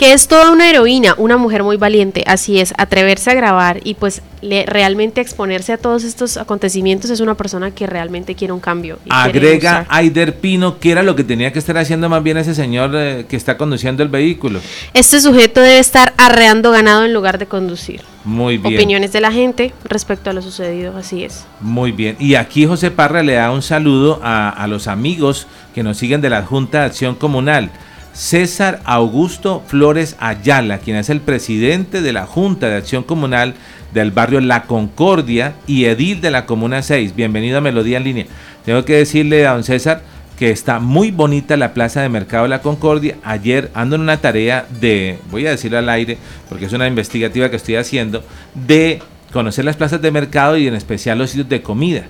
Que 0.00 0.14
es 0.14 0.28
toda 0.28 0.50
una 0.50 0.70
heroína, 0.70 1.14
una 1.18 1.36
mujer 1.36 1.62
muy 1.62 1.76
valiente, 1.76 2.24
así 2.26 2.58
es, 2.58 2.72
atreverse 2.78 3.30
a 3.32 3.34
grabar 3.34 3.80
y 3.84 3.92
pues 3.92 4.22
le- 4.40 4.64
realmente 4.64 5.20
exponerse 5.20 5.74
a 5.74 5.76
todos 5.76 6.04
estos 6.04 6.38
acontecimientos 6.38 7.10
es 7.10 7.20
una 7.20 7.34
persona 7.34 7.70
que 7.72 7.86
realmente 7.86 8.34
quiere 8.34 8.54
un 8.54 8.60
cambio. 8.60 8.98
y 9.04 9.08
Agrega. 9.10 9.84
Aider 9.90 10.36
Pino, 10.36 10.78
que 10.78 10.90
era 10.92 11.02
lo 11.02 11.14
que 11.16 11.22
tenía 11.22 11.52
que 11.52 11.58
estar 11.58 11.76
haciendo 11.76 12.08
más 12.08 12.22
bien 12.22 12.38
ese 12.38 12.54
señor 12.54 12.92
eh, 12.94 13.26
que 13.28 13.36
está 13.36 13.58
conduciendo 13.58 14.02
el 14.02 14.08
vehículo. 14.08 14.60
Este 14.94 15.20
sujeto 15.20 15.60
debe 15.60 15.78
estar 15.78 16.14
arreando 16.16 16.70
ganado 16.70 17.04
en 17.04 17.12
lugar 17.12 17.36
de 17.36 17.44
conducir. 17.44 18.00
Muy 18.24 18.56
bien. 18.56 18.76
Opiniones 18.76 19.12
de 19.12 19.20
la 19.20 19.32
gente 19.32 19.74
respecto 19.84 20.30
a 20.30 20.32
lo 20.32 20.40
sucedido, 20.40 20.96
así 20.96 21.24
es. 21.24 21.44
Muy 21.60 21.92
bien. 21.92 22.16
Y 22.18 22.36
aquí 22.36 22.64
José 22.64 22.90
Parra 22.90 23.22
le 23.22 23.34
da 23.34 23.50
un 23.50 23.60
saludo 23.60 24.18
a, 24.22 24.48
a 24.48 24.66
los 24.66 24.88
amigos 24.88 25.46
que 25.74 25.82
nos 25.82 25.98
siguen 25.98 26.22
de 26.22 26.30
la 26.30 26.42
Junta 26.42 26.80
de 26.80 26.84
Acción 26.86 27.16
Comunal. 27.16 27.70
César 28.12 28.80
Augusto 28.84 29.62
Flores 29.66 30.16
Ayala, 30.18 30.78
quien 30.78 30.96
es 30.96 31.10
el 31.10 31.20
presidente 31.20 32.02
de 32.02 32.12
la 32.12 32.26
Junta 32.26 32.68
de 32.68 32.76
Acción 32.76 33.02
Comunal 33.02 33.54
del 33.94 34.10
barrio 34.10 34.40
La 34.40 34.64
Concordia 34.64 35.54
y 35.66 35.84
edil 35.84 36.20
de 36.20 36.30
la 36.30 36.44
Comuna 36.46 36.82
6. 36.82 37.14
Bienvenido 37.14 37.58
a 37.58 37.60
Melodía 37.60 37.98
en 37.98 38.04
Línea. 38.04 38.26
Tengo 38.64 38.84
que 38.84 38.96
decirle 38.96 39.46
a 39.46 39.52
don 39.52 39.64
César 39.64 40.02
que 40.38 40.50
está 40.50 40.80
muy 40.80 41.10
bonita 41.10 41.56
la 41.56 41.74
plaza 41.74 42.00
de 42.00 42.08
mercado 42.08 42.44
de 42.44 42.48
la 42.48 42.62
Concordia. 42.62 43.16
Ayer 43.22 43.70
ando 43.74 43.96
en 43.96 44.02
una 44.02 44.16
tarea 44.16 44.66
de, 44.80 45.18
voy 45.30 45.46
a 45.46 45.50
decirlo 45.50 45.78
al 45.78 45.88
aire, 45.88 46.18
porque 46.48 46.64
es 46.64 46.72
una 46.72 46.86
investigativa 46.86 47.50
que 47.50 47.56
estoy 47.56 47.76
haciendo, 47.76 48.24
de 48.54 49.02
conocer 49.32 49.64
las 49.64 49.76
plazas 49.76 50.02
de 50.02 50.10
mercado 50.10 50.56
y 50.56 50.66
en 50.66 50.74
especial 50.74 51.18
los 51.18 51.30
sitios 51.30 51.48
de 51.48 51.62
comida. 51.62 52.06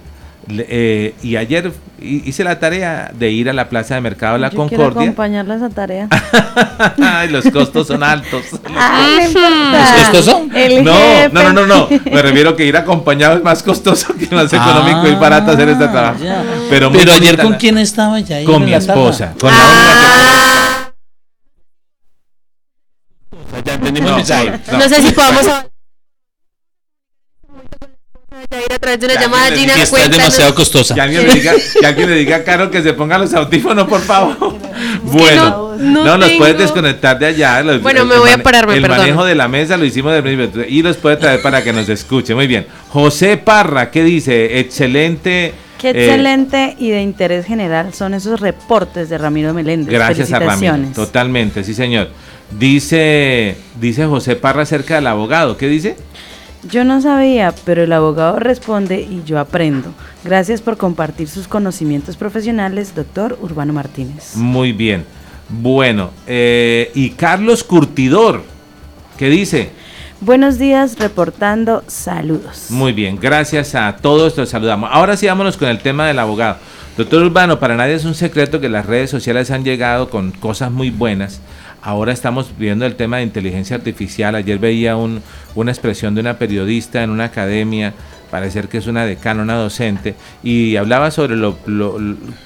Eh, 0.49 1.15
y 1.23 1.37
ayer 1.37 1.71
hi- 2.01 2.23
hice 2.25 2.43
la 2.45 2.59
tarea 2.59 3.11
de 3.15 3.31
ir 3.31 3.49
a 3.51 3.53
la 3.53 3.69
plaza 3.69 3.95
de 3.95 4.01
mercado 4.01 4.33
de 4.35 4.41
la 4.41 4.51
Yo 4.51 4.67
quiero 4.67 4.85
Concordia. 4.85 5.03
acompañarla 5.11 5.55
a 5.55 5.57
esa 5.59 5.69
tarea. 5.71 6.09
Ay, 7.03 7.29
los 7.33 7.45
costos 7.51 7.87
son 7.87 8.03
altos. 8.03 8.43
Ah. 8.77 9.19
El 10.55 10.85
No, 10.85 10.93
jefe. 10.95 11.31
no, 11.33 11.43
no, 11.43 11.53
no, 11.53 11.67
no. 11.67 11.89
Me 12.11 12.23
refiero 12.23 12.57
que 12.57 12.65
ir 12.67 12.77
acompañado 12.77 13.37
es 13.37 13.43
más 13.43 13.63
costoso 13.63 14.15
que 14.17 14.27
más 14.35 14.53
económico 14.53 15.07
y 15.09 15.15
barato 15.15 15.53
hacer 15.53 15.69
este 15.69 15.87
trabajo. 15.89 16.19
Pero, 16.71 16.91
Pero 16.93 17.13
ayer 17.13 17.37
con 17.39 17.53
la- 17.53 17.59
quién 17.59 17.79
estaba 17.79 18.19
ya 18.21 18.43
Con 18.45 18.65
mi 18.65 18.73
esposa. 18.75 19.35
Con 19.39 19.51
la 19.51 19.57
única 19.57 20.91
Ya 23.65 23.75
entendimos 23.75 24.11
No, 24.11 24.17
el 24.17 24.23
mensaje. 24.23 24.61
no. 24.73 24.79
No 24.79 24.89
sé 24.89 25.03
si 25.03 25.13
podamos 25.13 25.47
de 28.99 29.07
una 29.07 29.21
llamada 29.21 29.47
alguien 29.47 29.67
le 29.69 29.73
Gina 29.75 29.85
Que 29.85 29.91
cuéntanos. 29.91 30.53
costosa. 30.55 30.95
Que 30.95 31.01
alguien, 31.01 31.27
le 31.27 31.35
diga, 31.35 31.53
que 31.81 31.87
alguien 31.87 32.11
le 32.11 32.17
diga 32.17 32.37
a 32.37 32.45
Carol 32.45 32.71
que 32.71 32.83
se 32.83 32.93
ponga 32.93 33.19
los 33.19 33.33
audífonos, 33.35 33.87
por 33.89 34.01
favor. 34.01 34.57
Bueno, 35.03 35.77
no 35.79 36.05
no, 36.05 36.17
nos 36.19 36.29
tengo- 36.29 36.39
puedes 36.39 36.59
desconectar 36.59 37.19
de 37.19 37.27
allá. 37.27 37.63
los- 37.63 37.83
Bueno, 37.83 38.03
el- 38.03 38.07
me 38.09 38.19
voy 38.19 38.31
a 38.31 38.43
pararme, 38.43 38.75
El 38.77 38.83
perdón. 38.83 38.99
manejo 38.99 39.25
de 39.25 39.35
la 39.35 39.49
mesa 39.49 39.77
lo 39.77 39.85
hicimos 39.85 40.13
del 40.13 40.23
principio 40.23 40.65
y 40.69 40.83
los 40.83 40.97
puede 40.97 41.17
traer 41.17 41.41
para 41.43 41.63
que 41.63 41.73
nos 41.73 41.89
escuche. 41.89 42.35
Muy 42.35 42.47
bien. 42.47 42.67
José 42.91 43.37
Parra, 43.37 43.91
¿qué 43.91 44.03
dice? 44.05 44.59
Excelente. 44.61 45.55
Qué 45.79 45.89
eh, 45.91 46.05
excelente 46.05 46.77
y 46.79 46.91
de 46.91 47.01
interés 47.01 47.47
general 47.47 47.95
son 47.95 48.13
esos 48.13 48.39
reportes 48.41 49.09
de 49.09 49.17
Ramiro 49.17 49.55
Meléndez. 49.55 49.93
Gracias 49.95 50.31
a 50.33 50.39
Ramiro. 50.39 50.77
Totalmente, 50.95 51.65
sí, 51.65 51.73
señor. 51.73 52.11
Dice, 52.51 53.57
dice 53.81 54.05
José 54.07 54.37
Parra 54.37 54.63
acerca 54.63 54.97
del 54.97 55.07
abogado. 55.07 55.57
¿Qué 55.57 55.69
dice? 55.69 55.97
Yo 56.69 56.85
no 56.85 57.01
sabía, 57.01 57.55
pero 57.65 57.85
el 57.85 57.93
abogado 57.93 58.39
responde 58.39 59.01
y 59.01 59.23
yo 59.25 59.39
aprendo. 59.39 59.95
Gracias 60.25 60.61
por 60.61 60.77
compartir 60.77 61.29
sus 61.29 61.49
conocimientos 61.49 62.17
profesionales, 62.17 62.95
doctor 62.95 63.39
Urbano 63.41 63.73
Martínez. 63.73 64.37
Muy 64.37 64.73
bien. 64.73 65.05
Bueno, 65.49 66.11
eh, 66.27 66.91
y 66.95 67.11
Carlos 67.11 67.65
Curtidor, 67.65 68.43
¿qué 69.17 69.29
dice? 69.29 69.71
Buenos 70.21 70.59
días, 70.59 70.99
reportando 70.99 71.83
saludos. 71.87 72.67
Muy 72.69 72.93
bien, 72.93 73.19
gracias 73.19 73.75
a 73.75 73.97
todos, 73.97 74.37
los 74.37 74.51
saludamos. 74.51 74.91
Ahora 74.93 75.17
sí, 75.17 75.27
vámonos 75.27 75.57
con 75.57 75.69
el 75.69 75.79
tema 75.79 76.07
del 76.07 76.19
abogado. 76.19 76.59
Doctor 76.97 77.23
Urbano, 77.23 77.59
para 77.59 77.75
nadie 77.75 77.95
es 77.95 78.05
un 78.05 78.15
secreto 78.15 78.61
que 78.61 78.69
las 78.69 78.85
redes 78.85 79.09
sociales 79.09 79.51
han 79.51 79.65
llegado 79.65 80.11
con 80.11 80.33
cosas 80.33 80.71
muy 80.71 80.91
buenas. 80.91 81.41
Ahora 81.83 82.13
estamos 82.13 82.53
viendo 82.59 82.85
el 82.85 82.95
tema 82.97 83.19
de 83.19 83.23
inteligencia 83.23 83.77
artificial. 83.77 84.35
Ayer 84.35 84.59
veía 84.59 84.97
un- 84.97 85.23
una 85.55 85.71
expresión 85.71 86.15
de 86.15 86.21
una 86.21 86.35
periodista 86.39 87.03
en 87.03 87.11
una 87.11 87.25
academia, 87.25 87.95
parecer 88.31 88.69
que 88.69 88.79
es 88.79 88.87
una 88.87 89.05
decana, 89.07 89.43
una 89.43 89.55
docente, 89.57 90.15
y 90.43 90.77
hablaba 90.77 91.11
sobre 91.11 91.37
lo, 91.37 91.57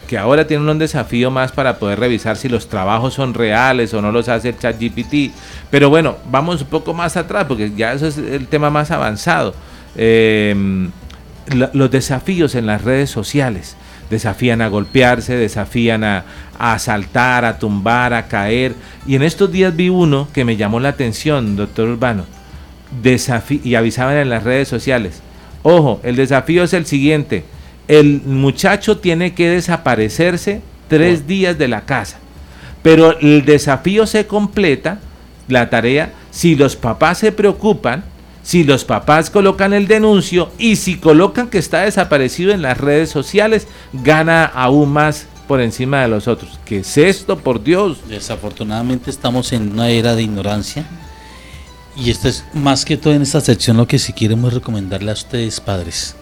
que 0.08 0.16
ahora 0.18 0.46
tienen 0.46 0.68
un 0.68 0.78
desafío 0.78 1.30
más 1.30 1.52
para 1.52 1.78
poder 1.78 1.98
revisar 1.98 2.36
si 2.36 2.48
los 2.48 2.68
trabajos 2.68 3.12
son 3.14 3.34
reales 3.34 3.92
o 3.92 4.00
no 4.00 4.10
los 4.12 4.28
hace 4.28 4.50
el 4.50 4.58
chat 4.58 4.78
GPT. 4.80 5.32
Pero 5.70 5.90
bueno, 5.90 6.16
vamos 6.30 6.62
un 6.62 6.68
poco 6.68 6.94
más 6.94 7.16
atrás, 7.16 7.44
porque 7.48 7.72
ya 7.76 7.92
eso 7.92 8.06
es 8.06 8.16
el 8.16 8.46
tema 8.46 8.70
más 8.70 8.90
avanzado. 8.92 9.54
Eh, 9.96 10.88
los 11.74 11.90
desafíos 11.90 12.54
en 12.54 12.66
las 12.66 12.82
redes 12.82 13.10
sociales. 13.10 13.76
Desafían 14.14 14.62
a 14.62 14.68
golpearse, 14.68 15.34
desafían 15.34 16.04
a, 16.04 16.24
a 16.56 16.74
asaltar, 16.74 17.44
a 17.44 17.58
tumbar, 17.58 18.14
a 18.14 18.28
caer. 18.28 18.74
Y 19.08 19.16
en 19.16 19.24
estos 19.24 19.50
días 19.50 19.74
vi 19.74 19.88
uno 19.88 20.28
que 20.32 20.44
me 20.44 20.56
llamó 20.56 20.78
la 20.78 20.90
atención, 20.90 21.56
doctor 21.56 21.88
Urbano. 21.88 22.24
Desafi- 23.02 23.60
y 23.64 23.74
avisaban 23.74 24.16
en 24.16 24.30
las 24.30 24.44
redes 24.44 24.68
sociales. 24.68 25.20
Ojo, 25.64 26.00
el 26.04 26.14
desafío 26.14 26.62
es 26.62 26.72
el 26.74 26.86
siguiente. 26.86 27.42
El 27.88 28.22
muchacho 28.24 28.98
tiene 28.98 29.34
que 29.34 29.48
desaparecerse 29.48 30.60
tres 30.86 31.26
días 31.26 31.58
de 31.58 31.66
la 31.66 31.80
casa. 31.80 32.18
Pero 32.84 33.18
el 33.18 33.44
desafío 33.44 34.06
se 34.06 34.28
completa, 34.28 35.00
la 35.48 35.70
tarea, 35.70 36.12
si 36.30 36.54
los 36.54 36.76
papás 36.76 37.18
se 37.18 37.32
preocupan, 37.32 38.04
si 38.44 38.62
los 38.62 38.84
papás 38.84 39.30
colocan 39.30 39.72
el 39.72 39.88
denuncio 39.88 40.52
y 40.58 40.76
si 40.76 40.96
colocan 40.98 41.48
que 41.48 41.58
está 41.58 41.80
desaparecido 41.80 42.52
en 42.52 42.62
las 42.62 42.78
redes 42.78 43.10
sociales, 43.10 43.66
gana 43.92 44.44
aún 44.44 44.92
más 44.92 45.26
por 45.48 45.60
encima 45.60 46.02
de 46.02 46.08
los 46.08 46.28
otros. 46.28 46.60
¿Qué 46.64 46.78
es 46.78 46.96
esto, 46.96 47.38
por 47.38 47.64
Dios? 47.64 47.98
Desafortunadamente 48.08 49.10
estamos 49.10 49.52
en 49.52 49.72
una 49.72 49.88
era 49.88 50.14
de 50.14 50.22
ignorancia 50.22 50.84
y 51.96 52.10
esto 52.10 52.28
es 52.28 52.44
más 52.54 52.84
que 52.84 52.96
todo 52.96 53.14
en 53.14 53.22
esta 53.22 53.40
sección 53.40 53.76
lo 53.76 53.86
que 53.86 53.98
si 53.98 54.12
queremos 54.12 54.52
recomendarle 54.52 55.10
a 55.10 55.14
ustedes 55.14 55.60
padres. 55.60 56.14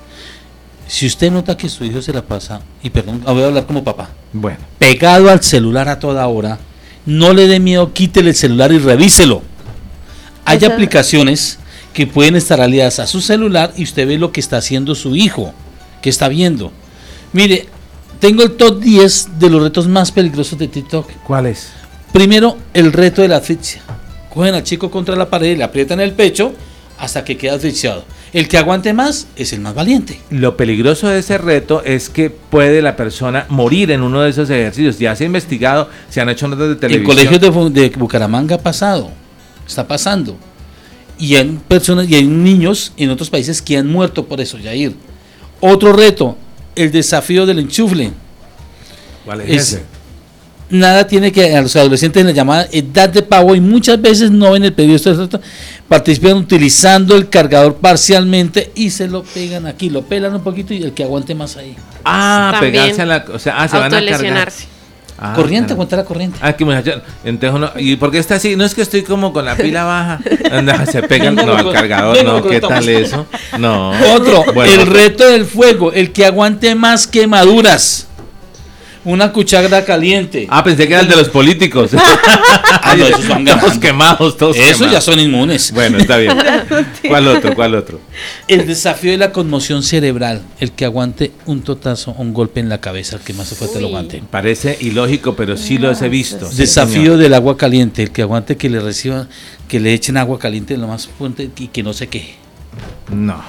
Si 0.87 1.07
usted 1.07 1.31
nota 1.33 1.57
que 1.57 1.69
su 1.69 1.85
hijo 1.85 2.03
se 2.03 2.13
la 2.13 2.23
pasa, 2.23 2.61
y 2.83 2.91
perdón, 2.91 3.23
voy 3.25 3.43
a 3.43 3.47
hablar 3.47 3.67
como 3.67 3.83
papá, 3.83 4.11
Bueno, 4.33 4.59
pegado 4.79 5.31
al 5.31 5.43
celular 5.43 5.89
a 5.89 5.99
toda 5.99 6.27
hora, 6.27 6.59
no 7.07 7.33
le 7.33 7.47
dé 7.49 7.59
miedo, 7.61 7.93
quítele 7.93 8.31
el 8.31 8.37
celular 8.37 8.71
y 8.73 8.79
revíselo. 8.79 9.43
Hay 10.45 10.59
Esa- 10.59 10.67
aplicaciones 10.67 11.59
que 11.93 12.07
pueden 12.07 12.37
estar 12.37 12.61
aliadas 12.61 12.99
a 12.99 13.07
su 13.07 13.21
celular 13.21 13.73
y 13.77 13.83
usted 13.85 14.07
ve 14.07 14.19
lo 14.19 14.33
que 14.33 14.41
está 14.41 14.57
haciendo 14.59 14.95
su 14.95 15.15
hijo, 15.17 15.53
que 16.01 16.11
está 16.11 16.29
viendo. 16.29 16.73
Mire, 17.33 17.67
tengo 18.21 18.43
el 18.43 18.53
top 18.53 18.81
10 18.81 19.39
de 19.39 19.51
los 19.51 19.63
retos 19.63 19.89
más 19.89 20.11
peligrosos 20.13 20.59
de 20.59 20.69
TikTok. 20.69 21.09
¿cuál 21.27 21.47
es? 21.47 21.69
Primero, 22.13 22.57
el 22.75 22.93
reto 22.93 23.23
de 23.23 23.29
la 23.29 23.37
asfixia. 23.39 23.83
Cogen 24.33 24.55
al 24.55 24.63
chico 24.65 24.91
contra 24.91 25.17
la 25.17 25.29
pared, 25.29 25.57
le 25.57 25.65
aprietan 25.65 26.01
el 26.01 26.13
pecho 26.13 26.53
hasta 26.99 27.25
que 27.25 27.37
queda 27.37 27.55
asfixiado. 27.55 28.05
El 28.33 28.49
que 28.49 28.57
aguante 28.57 28.95
más 28.95 29.27
es 29.37 29.53
el 29.53 29.61
más 29.61 29.75
valiente. 29.75 30.19
Lo 30.31 30.57
peligroso 30.57 31.09
de 31.09 31.19
ese 31.19 31.37
reto 31.37 31.83
es 31.85 32.09
que 32.09 32.31
puede 32.31 32.81
la 32.81 32.97
persona 32.97 33.45
morir 33.51 33.91
en 33.91 34.01
uno 34.03 34.23
de 34.23 34.31
esos 34.31 34.49
ejercicios. 34.49 34.99
Ya 34.99 35.15
se 35.17 35.25
ha 35.25 35.27
investigado, 35.27 35.91
se 36.09 36.21
han 36.23 36.31
hecho 36.31 36.49
notas 36.49 36.69
de 36.69 36.73
En 36.75 36.81
televisión. 36.81 37.07
colegios 37.17 37.41
de, 37.41 37.53
Fu- 37.53 37.69
de 37.71 37.89
Bucaramanga 37.91 38.55
ha 38.55 38.59
pasado, 38.59 39.11
está 39.67 39.87
pasando. 39.87 40.37
Y 41.23 41.37
hay 41.37 41.57
personas 41.69 42.09
y 42.11 42.17
hay 42.17 42.27
niños 42.27 42.93
en 42.97 43.09
otros 43.11 43.31
países 43.31 43.63
que 43.63 43.77
han 43.77 43.87
muerto 43.87 44.25
por 44.27 44.41
eso, 44.41 44.59
Yair. 44.59 44.93
Otro 45.61 45.93
reto, 45.93 46.37
el 46.75 46.91
desafío 46.91 47.47
del 47.47 47.61
enchufle. 47.61 48.11
¿Cuál 49.25 49.43
es 49.43 49.51
Es- 49.51 49.73
ese? 49.75 49.83
Nada 50.69 51.07
tiene 51.07 51.31
que 51.31 51.55
a 51.55 51.61
los 51.61 51.77
adolescentes 51.77 52.23
en 52.23 52.27
la 52.27 52.33
llamada 52.33 52.67
edad 52.73 53.09
de 53.09 53.23
pago 53.23 53.55
y 53.55 53.61
muchas 53.61 54.01
veces 54.03 54.33
no 54.33 54.51
ven 54.51 54.65
el 54.65 54.73
pedido 54.73 54.99
participan 55.87 56.39
utilizando 56.39 57.15
el 57.15 57.29
cargador 57.29 57.77
parcialmente 57.77 58.73
y 58.75 58.91
se 58.91 59.07
lo 59.07 59.23
pegan 59.23 59.67
aquí, 59.67 59.91
lo 59.91 60.03
pelan 60.03 60.35
un 60.35 60.43
poquito 60.43 60.75
y 60.75 60.83
el 60.83 60.93
que 60.93 61.05
aguante 61.05 61.37
más 61.37 61.57
ahí. 61.57 61.77
Ah, 62.05 62.53
También 62.55 62.73
pegarse 62.73 63.03
a 63.03 63.07
la... 63.07 63.25
O 63.33 63.39
sea, 63.39 63.63
ah, 63.63 63.69
se 63.69 63.77
van 63.79 63.95
a 63.95 64.05
cargar. 64.07 64.53
Ah, 65.25 65.35
corriente, 65.37 65.67
claro. 65.69 65.75
aguanta 65.75 65.97
la 65.97 66.05
corriente. 66.05 66.39
Ah, 66.43 66.53
que 66.55 66.65
muchacho, 66.65 67.01
entonces 67.25 67.55
uno, 67.57 67.71
¿y 67.77 67.95
por 67.95 68.11
qué 68.11 68.19
está 68.19 68.35
así? 68.35 68.57
No 68.57 68.65
es 68.65 68.75
que 68.75 68.83
estoy 68.83 69.03
como 69.03 69.33
con 69.33 69.45
la 69.45 69.55
pila 69.57 69.85
baja. 69.85 70.19
Anda, 70.51 70.85
se 70.85 71.01
pegan, 71.05 71.37
no, 71.37 71.55
al 71.55 71.73
cargador, 71.73 72.25
no, 72.25 72.43
¿qué 72.43 72.61
tal 72.61 72.89
eso? 72.89 73.27
No. 73.59 73.93
Otro, 74.15 74.45
Bueno, 74.53 74.73
el 74.83 74.87
reto 74.89 75.29
del 75.29 75.45
fuego, 75.47 75.93
el 75.93 76.11
que 76.13 76.27
aguante 76.27 76.75
más 76.75 77.07
quemaduras. 77.07 78.09
Una 79.05 79.33
cuchara 79.33 79.85
caliente. 79.85 80.47
Ah, 80.49 80.63
pensé 80.63 80.87
que 80.87 80.93
era 80.95 81.03
el 81.03 81.09
de 81.09 81.17
los 81.17 81.29
políticos. 81.29 81.91
Ah, 82.85 82.97
no, 82.97 83.07
esos 83.07 83.29
van 83.29 83.81
quemados, 83.81 84.37
todos 84.37 84.57
Esos 84.57 84.91
ya 84.91 85.01
son 85.01 85.19
inmunes. 85.21 85.73
Bueno, 85.73 85.99
está 85.99 86.17
bien. 86.19 86.37
¿Cuál 87.09 87.29
otro? 87.29 87.55
¿Cuál 87.55 87.75
otro? 87.75 88.01
El 88.49 88.67
desafío 88.67 89.13
de 89.13 89.19
la 89.19 89.31
conmoción 89.33 89.83
cerebral, 89.83 90.43
el 90.59 90.73
que 90.73 90.85
aguante 90.85 91.31
un 91.47 91.63
totazo, 91.63 92.13
un 92.19 92.35
golpe 92.35 92.61
en 92.61 92.69
la 92.69 92.81
cabeza, 92.81 93.17
el 93.17 93.23
que 93.23 93.33
más 93.35 93.49
fuerte 93.55 93.81
lo 93.81 93.87
aguante. 93.87 94.23
Parece 94.31 94.77
ilógico, 94.81 95.37
pero 95.37 95.57
sí 95.57 95.79
los 95.79 96.03
he 96.03 96.09
visto. 96.09 96.51
sí, 96.51 96.57
Desafío 96.57 96.95
señor. 97.03 97.17
del 97.19 97.35
agua 97.35 97.57
caliente, 97.57 98.03
el 98.03 98.11
que 98.11 98.23
aguante 98.23 98.57
que 98.57 98.69
le 98.69 98.81
reciba, 98.81 99.29
que 99.69 99.79
le 99.81 99.95
echen 99.95 100.17
agua 100.17 100.39
caliente 100.39 100.77
lo 100.77 100.89
más 100.89 101.07
fuerte 101.07 101.51
y 101.57 101.69
que 101.69 101.83
no 101.83 101.93
se 101.93 102.09
queje. 102.09 102.35
No. 103.13 103.43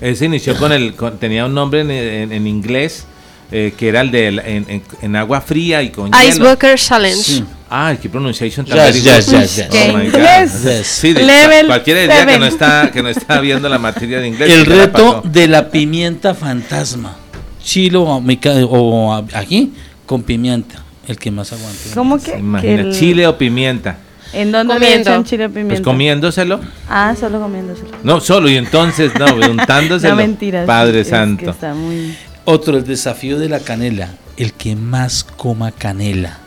Ese 0.00 0.24
inició 0.24 0.56
con 0.56 0.72
el. 0.72 0.94
con- 0.94 1.18
tenía 1.18 1.44
un 1.46 1.54
nombre 1.54 1.80
en, 1.82 1.90
en- 1.90 2.32
en 2.32 2.46
inglés 2.46 3.04
eh, 3.52 3.74
que 3.76 3.88
era 3.88 4.00
el 4.00 4.10
de 4.10 4.28
en, 4.28 4.38
en- 4.68 4.82
en 5.02 5.16
agua 5.16 5.40
fría 5.40 5.82
y 5.82 5.90
con 5.90 6.10
hielo. 6.10 6.24
Icebreaker 6.28 6.78
Challenge. 6.78 7.22
Sí. 7.22 7.44
Ah, 7.74 7.94
qué 8.00 8.08
pronunciation 8.08 8.66
tan 8.66 8.76
Yes, 8.92 9.02
yes, 9.02 9.26
yes, 9.30 9.56
yes. 9.56 9.66
¡Qué 9.70 9.90
Oh 9.90 9.96
my 9.96 10.04
God. 10.10 10.14
inglés! 10.18 10.62
Yes. 10.64 10.86
Sí, 10.86 11.12
de- 11.14 11.22
Level 11.24 11.66
cualquiera 11.66 12.00
diría 12.00 12.26
que 12.26 12.38
no 12.38 12.46
está 12.46 12.90
que 12.90 13.02
no 13.02 13.08
está 13.08 13.40
viendo 13.40 13.68
la 13.68 13.78
materia 13.78 14.18
de 14.20 14.28
inglés. 14.28 14.50
El 14.50 14.64
¿qué 14.64 14.70
le 14.70 14.76
reto 14.86 15.22
pasó? 15.22 15.28
de 15.28 15.48
la 15.48 15.70
pimienta 15.70 16.34
fantasma, 16.34 17.16
chilo 17.62 18.02
o 18.04 19.14
aquí 19.34 19.72
con 20.06 20.22
pimienta, 20.22 20.82
el 21.08 21.16
que 21.18 21.30
más 21.30 21.52
aguante. 21.52 21.90
¿Cómo 21.94 22.18
que? 22.18 22.32
que 22.32 22.38
Imagina, 22.38 22.82
el- 22.82 22.92
chile 22.92 23.26
o 23.26 23.38
pimienta. 23.38 23.96
¿En 24.34 24.50
dónde 24.50 24.72
Comiendo. 24.74 25.22
chile 25.24 25.44
o 25.44 25.48
pimienta? 25.48 25.74
Pues 25.74 25.80
comiéndoselo. 25.82 26.60
Ah, 26.88 27.14
solo 27.18 27.38
comiéndoselo. 27.40 27.90
No, 28.02 28.18
solo 28.20 28.48
y 28.48 28.56
entonces, 28.56 29.12
no, 29.18 29.26
untándoselo. 29.50 30.14
No, 30.14 30.16
mentira. 30.22 30.64
Padre 30.64 31.00
es 31.00 31.06
que 31.06 31.10
Santo. 31.10 31.50
está 31.50 31.74
muy... 31.74 32.16
Otro, 32.44 32.76
el 32.76 32.84
desafío 32.84 33.38
de 33.38 33.48
la 33.48 33.60
canela, 33.60 34.10
el 34.36 34.52
que 34.52 34.74
más 34.76 35.24
coma 35.24 35.70
canela. 35.72 36.38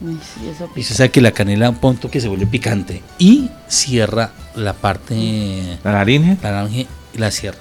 Uy, 0.00 0.18
sí, 0.22 0.48
eso 0.48 0.68
Y 0.74 0.82
se 0.82 0.94
sabe 0.94 1.10
que 1.10 1.20
la 1.20 1.30
canela 1.30 1.66
a 1.66 1.70
un 1.70 1.76
punto 1.76 2.10
que 2.10 2.20
se 2.20 2.28
vuelve 2.28 2.46
picante 2.46 3.02
y 3.18 3.48
cierra 3.68 4.32
la 4.56 4.72
parte 4.72 5.78
¿La 5.84 5.92
laringe? 5.92 6.36
laringe 6.42 6.86
la 7.16 7.30
cierra. 7.30 7.60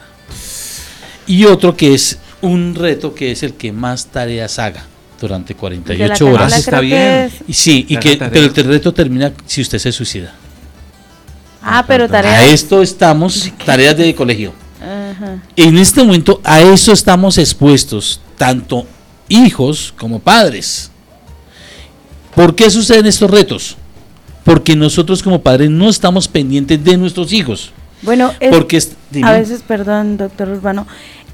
Y 1.28 1.46
otro 1.46 1.78
que 1.78 1.94
es 1.94 2.18
un 2.42 2.76
reto 2.76 3.14
que 3.14 3.32
es 3.32 3.44
el 3.44 3.54
que 3.54 3.72
más 3.72 4.08
tareas 4.08 4.60
haga 4.60 4.84
durante 5.22 5.56
48 5.56 6.28
horas. 6.28 6.58
Está 6.58 6.80
bien. 6.82 7.32
Y 7.48 7.54
sí, 7.54 7.86
y 7.88 7.94
La 7.96 8.00
que, 8.02 8.18
pero 8.18 8.46
el 8.46 8.54
reto 8.66 8.94
termina 8.94 9.32
si 9.46 9.62
usted 9.62 9.80
se 9.80 9.92
suicida. 9.92 10.34
Ah, 11.62 11.86
pero 11.88 12.06
A 12.06 12.08
tareas. 12.10 12.44
esto 12.44 12.82
estamos, 12.82 13.50
tareas 13.66 13.96
de 13.96 14.14
colegio. 14.14 14.54
Ajá. 15.16 15.38
En 15.56 15.78
este 15.78 16.04
momento 16.04 16.40
a 16.44 16.62
eso 16.62 16.92
estamos 16.92 17.38
expuestos, 17.38 18.20
tanto 18.38 18.86
hijos 19.30 19.94
como 19.98 20.20
padres. 20.20 20.92
¿Por 22.36 22.56
qué 22.56 22.70
suceden 22.70 23.06
estos 23.06 23.30
retos? 23.30 23.78
Porque 24.44 24.76
nosotros 24.76 25.22
como 25.24 25.42
padres 25.42 25.70
no 25.70 25.90
estamos 25.90 26.28
pendientes 26.28 26.84
de 26.84 26.98
nuestros 26.98 27.32
hijos. 27.32 27.72
Bueno, 28.02 28.34
es- 28.40 28.50
Porque 28.52 28.78
es- 28.78 28.96
a 29.24 29.32
veces, 29.32 29.62
perdón, 29.66 30.18
doctor 30.18 30.50
Urbano, 30.50 30.86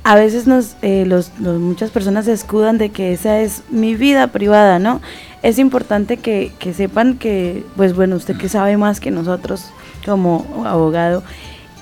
a 0.03 0.15
veces 0.15 0.45
nos, 0.45 0.75
eh, 0.81 1.05
los, 1.07 1.31
los- 1.39 1.59
muchas 1.59 1.89
personas 1.89 2.25
se 2.25 2.33
escudan 2.33 2.77
de 2.77 2.89
que 2.89 3.13
esa 3.13 3.39
es 3.39 3.63
mi 3.69 3.95
vida 3.95 4.27
privada, 4.27 4.77
¿no? 4.77 5.01
Es 5.41 5.57
importante 5.57 6.17
que, 6.17 6.51
que 6.59 6.73
sepan 6.73 7.17
que, 7.17 7.65
pues 7.75 7.95
bueno, 7.95 8.15
usted 8.17 8.37
que 8.37 8.49
sabe 8.49 8.77
más 8.77 8.99
que 8.99 9.09
nosotros 9.09 9.61
como 10.05 10.63
abogado, 10.65 11.23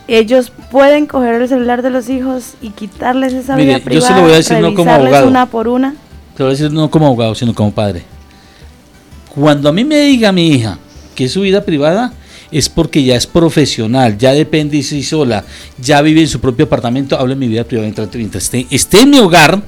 ellos 0.08 0.52
pueden 0.72 1.06
coger 1.06 1.42
el 1.42 1.48
celular 1.48 1.82
de 1.82 1.90
los 1.90 2.10
hijos 2.10 2.54
y 2.62 2.70
quitarles 2.70 3.34
esa 3.34 3.56
Mire, 3.56 3.68
vida 3.68 3.78
yo 3.80 3.84
privada. 3.84 4.08
se 4.08 4.16
lo 4.16 4.22
voy 4.22 4.32
a 4.32 4.36
decir 4.36 4.60
no 4.60 4.74
como 4.74 4.92
abogado. 4.92 5.28
una 5.28 5.46
por 5.46 5.68
una. 5.68 5.92
Te 6.36 6.44
lo 6.44 6.46
voy 6.46 6.56
a 6.56 6.58
decir 6.58 6.72
no 6.72 6.90
como 6.90 7.08
abogado, 7.08 7.36
sino 7.36 7.54
como 7.54 7.72
padre. 7.72 8.04
Cuando 9.34 9.70
a 9.70 9.72
mí 9.72 9.84
me 9.84 10.00
diga 10.02 10.32
mi 10.32 10.48
hija 10.48 10.78
que 11.16 11.26
es 11.26 11.32
su 11.32 11.42
vida 11.42 11.66
privada, 11.66 12.14
es 12.52 12.70
porque 12.70 13.04
ya 13.04 13.16
es 13.16 13.28
profesional, 13.28 14.18
ya 14.18 14.34
depende 14.34 14.78
de 14.78 14.84
sí 14.84 15.04
sola, 15.04 15.44
ya 15.80 16.02
vive 16.02 16.22
en 16.22 16.28
su 16.28 16.40
propio 16.40 16.66
apartamento, 16.66 17.18
hablo 17.20 17.34
de 17.34 17.40
mi 17.40 17.48
vida 17.48 17.64
privada 17.64 17.92
mientras 18.14 18.44
esté, 18.44 18.68
esté 18.70 19.02
en 19.02 19.10
mi 19.10 19.20
hogar, 19.20 19.62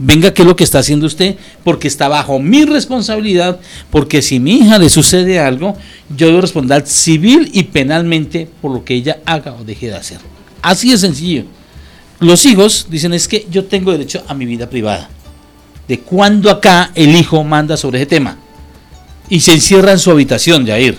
venga 0.00 0.32
qué 0.32 0.42
es 0.42 0.48
lo 0.48 0.56
que 0.56 0.64
está 0.64 0.78
haciendo 0.78 1.06
usted, 1.06 1.36
porque 1.62 1.86
está 1.86 2.08
bajo 2.08 2.40
mi 2.40 2.64
responsabilidad, 2.64 3.60
porque 3.90 4.22
si 4.22 4.40
mi 4.40 4.58
hija 4.58 4.78
le 4.78 4.88
sucede 4.88 5.38
algo, 5.38 5.76
yo 6.16 6.26
debo 6.26 6.40
responder 6.40 6.86
civil 6.86 7.50
y 7.52 7.64
penalmente 7.64 8.48
por 8.60 8.72
lo 8.72 8.84
que 8.84 8.94
ella 8.94 9.20
haga 9.26 9.52
o 9.52 9.62
deje 9.62 9.88
de 9.88 9.96
hacer. 9.96 10.18
Así 10.62 10.90
de 10.90 10.98
sencillo. 10.98 11.44
Los 12.18 12.44
hijos 12.46 12.86
dicen 12.90 13.12
es 13.12 13.28
que 13.28 13.46
yo 13.50 13.64
tengo 13.64 13.92
derecho 13.92 14.22
a 14.26 14.34
mi 14.34 14.46
vida 14.46 14.68
privada. 14.68 15.08
De 15.86 16.00
cuando 16.00 16.50
acá 16.50 16.92
el 16.94 17.14
hijo 17.14 17.44
manda 17.44 17.76
sobre 17.76 17.98
ese 17.98 18.06
tema. 18.06 18.38
Y 19.28 19.40
se 19.40 19.52
encierra 19.52 19.92
en 19.92 19.98
su 19.98 20.10
habitación, 20.10 20.66
Jair. 20.66 20.98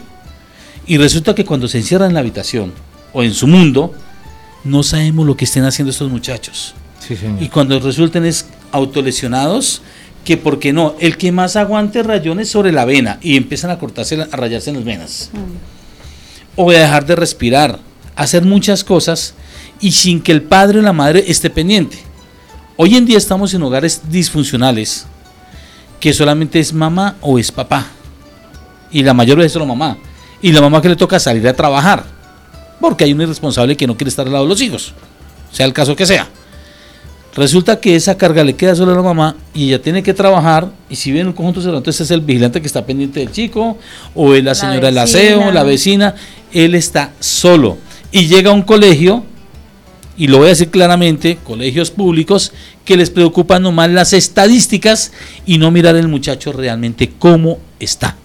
Y 0.87 0.97
resulta 0.97 1.35
que 1.35 1.45
cuando 1.45 1.67
se 1.67 1.77
encierra 1.77 2.05
en 2.05 2.13
la 2.13 2.21
habitación 2.21 2.73
o 3.13 3.23
en 3.23 3.33
su 3.33 3.47
mundo, 3.47 3.93
no 4.63 4.83
sabemos 4.83 5.25
lo 5.25 5.35
que 5.35 5.45
estén 5.45 5.63
haciendo 5.63 5.91
estos 5.91 6.09
muchachos. 6.09 6.73
Sí, 7.05 7.15
señor. 7.15 7.41
Y 7.41 7.49
cuando 7.49 7.79
resulten 7.79 8.25
es 8.25 8.45
autolesionados, 8.71 9.81
que 10.23 10.37
porque 10.37 10.73
no, 10.73 10.95
el 10.99 11.17
que 11.17 11.31
más 11.31 11.55
aguante 11.55 12.03
rayones 12.03 12.49
sobre 12.49 12.71
la 12.71 12.85
vena 12.85 13.17
y 13.21 13.37
empiezan 13.37 13.71
a 13.71 13.79
cortarse, 13.79 14.21
a 14.21 14.35
rayarse 14.35 14.69
en 14.69 14.75
las 14.77 14.85
venas. 14.85 15.31
O 16.55 16.69
a 16.69 16.73
dejar 16.73 17.05
de 17.05 17.15
respirar, 17.15 17.79
hacer 18.15 18.43
muchas 18.43 18.83
cosas 18.83 19.33
y 19.79 19.91
sin 19.91 20.21
que 20.21 20.31
el 20.31 20.43
padre 20.43 20.79
o 20.79 20.81
la 20.81 20.93
madre 20.93 21.23
esté 21.27 21.49
pendiente. 21.49 21.97
Hoy 22.77 22.95
en 22.95 23.05
día 23.05 23.17
estamos 23.17 23.53
en 23.53 23.63
hogares 23.63 24.01
disfuncionales, 24.09 25.05
que 25.99 26.13
solamente 26.13 26.59
es 26.59 26.73
mamá 26.73 27.15
o 27.21 27.39
es 27.39 27.51
papá. 27.51 27.87
Y 28.91 29.03
la 29.03 29.13
mayor 29.13 29.37
vez 29.37 29.47
es 29.47 29.53
solo 29.53 29.65
mamá. 29.65 29.97
Y 30.41 30.51
la 30.51 30.61
mamá 30.61 30.81
que 30.81 30.89
le 30.89 30.95
toca 30.95 31.19
salir 31.19 31.47
a 31.47 31.53
trabajar. 31.53 32.03
Porque 32.79 33.03
hay 33.03 33.13
un 33.13 33.21
irresponsable 33.21 33.77
que 33.77 33.87
no 33.87 33.95
quiere 33.95 34.09
estar 34.09 34.25
al 34.25 34.33
lado 34.33 34.45
de 34.45 34.49
los 34.49 34.61
hijos. 34.61 34.93
Sea 35.51 35.65
el 35.65 35.73
caso 35.73 35.95
que 35.95 36.05
sea. 36.05 36.27
Resulta 37.33 37.79
que 37.79 37.95
esa 37.95 38.17
carga 38.17 38.43
le 38.43 38.55
queda 38.55 38.75
solo 38.75 38.91
a 38.91 38.95
la 38.95 39.01
mamá 39.01 39.35
y 39.53 39.67
ella 39.67 39.81
tiene 39.81 40.03
que 40.03 40.13
trabajar. 40.13 40.69
Y 40.89 40.97
si 40.97 41.11
viene 41.11 41.29
un 41.29 41.35
conjunto 41.35 41.61
cerrado, 41.61 41.77
entonces 41.77 42.01
es 42.01 42.11
el 42.11 42.21
vigilante 42.21 42.59
que 42.59 42.67
está 42.67 42.85
pendiente 42.85 43.21
del 43.21 43.31
chico, 43.31 43.77
o 44.15 44.33
es 44.33 44.43
la 44.43 44.53
señora 44.53 44.87
del 44.87 44.97
aseo, 44.97 45.51
la 45.51 45.63
vecina. 45.63 46.15
Él 46.51 46.75
está 46.75 47.13
solo. 47.19 47.77
Y 48.11 48.27
llega 48.27 48.51
a 48.51 48.53
un 48.53 48.63
colegio, 48.63 49.23
y 50.17 50.27
lo 50.27 50.39
voy 50.39 50.47
a 50.47 50.49
decir 50.49 50.69
claramente, 50.69 51.37
colegios 51.41 51.89
públicos, 51.89 52.51
que 52.83 52.97
les 52.97 53.09
preocupan 53.09 53.63
nomás 53.63 53.89
las 53.89 54.11
estadísticas 54.11 55.13
y 55.45 55.57
no 55.57 55.71
mirar 55.71 55.95
el 55.95 56.09
muchacho 56.09 56.51
realmente 56.51 57.13
cómo 57.17 57.59
está. 57.79 58.17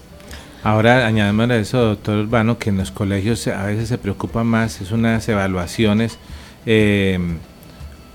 Ahora, 0.63 1.07
añadimos 1.07 1.49
a 1.49 1.55
eso, 1.55 1.77
doctor 1.77 2.17
Urbano, 2.17 2.57
que 2.57 2.71
en 2.71 2.77
los 2.77 2.91
colegios 2.91 3.47
a 3.47 3.67
veces 3.67 3.87
se 3.87 3.97
preocupa 3.97 4.43
más, 4.43 4.81
es 4.81 4.91
unas 4.91 5.29
evaluaciones 5.29 6.17
eh, 6.65 7.17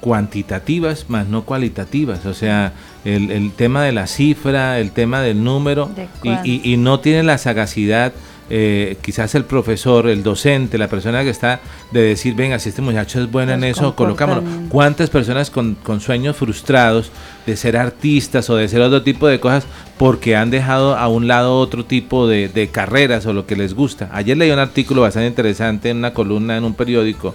cuantitativas 0.03 1.07
más 1.09 1.29
no 1.29 1.45
cualitativas, 1.45 2.27
o 2.27 2.35
sea, 2.35 2.73
el, 3.05 3.31
el 3.31 3.53
tema 3.53 3.83
de 3.85 3.93
la 3.93 4.07
cifra, 4.07 4.79
el 4.81 4.91
tema 4.91 5.21
del 5.23 5.43
número, 5.45 5.91
De 5.95 6.09
y, 6.23 6.29
y- 6.45 6.73
y 6.73 6.77
no 6.77 6.99
tiene 7.01 7.23
la 7.23 7.39
sagacidad, 7.39 8.13
eh, 8.51 8.97
quizás 9.01 9.35
el 9.37 9.45
profesor, 9.45 10.09
el 10.09 10.23
docente, 10.25 10.77
la 10.77 10.89
persona 10.89 11.23
que 11.23 11.31
está, 11.31 11.61
de 11.93 12.03
decir, 12.03 12.35
venga, 12.35 12.59
si 12.59 12.69
este 12.69 12.83
muchacho 12.83 13.21
es 13.23 13.31
bueno 13.31 13.53
en 13.53 13.63
eso, 13.65 13.95
colocámoslo. 13.95 14.43
¿Cuántas 14.69 15.09
personas 15.09 15.51
con, 15.51 15.77
con 15.77 16.01
sueños 16.01 16.37
frustrados 16.37 17.11
de 17.47 17.57
ser 17.57 17.77
artistas 17.77 18.51
o 18.51 18.57
de 18.57 18.69
ser 18.69 18.81
otro 18.83 19.03
tipo 19.03 19.27
de 19.29 19.39
cosas 19.41 19.65
porque 19.99 20.35
han 20.37 20.51
dejado 20.51 20.97
a 20.97 21.07
un 21.09 21.29
lado 21.29 21.59
otro 21.59 21.85
tipo 21.85 22.27
de, 22.27 22.49
de 22.49 22.69
carreras 22.69 23.25
o 23.27 23.33
lo 23.33 23.47
que 23.47 23.57
les 23.57 23.73
gusta? 23.75 24.11
Ayer 24.13 24.37
leí 24.37 24.51
un 24.51 24.59
artículo 24.59 25.03
bastante 25.03 25.29
interesante 25.29 25.91
en 25.91 25.99
una 25.99 26.13
columna 26.13 26.57
en 26.57 26.65
un 26.65 26.75
periódico 26.75 27.35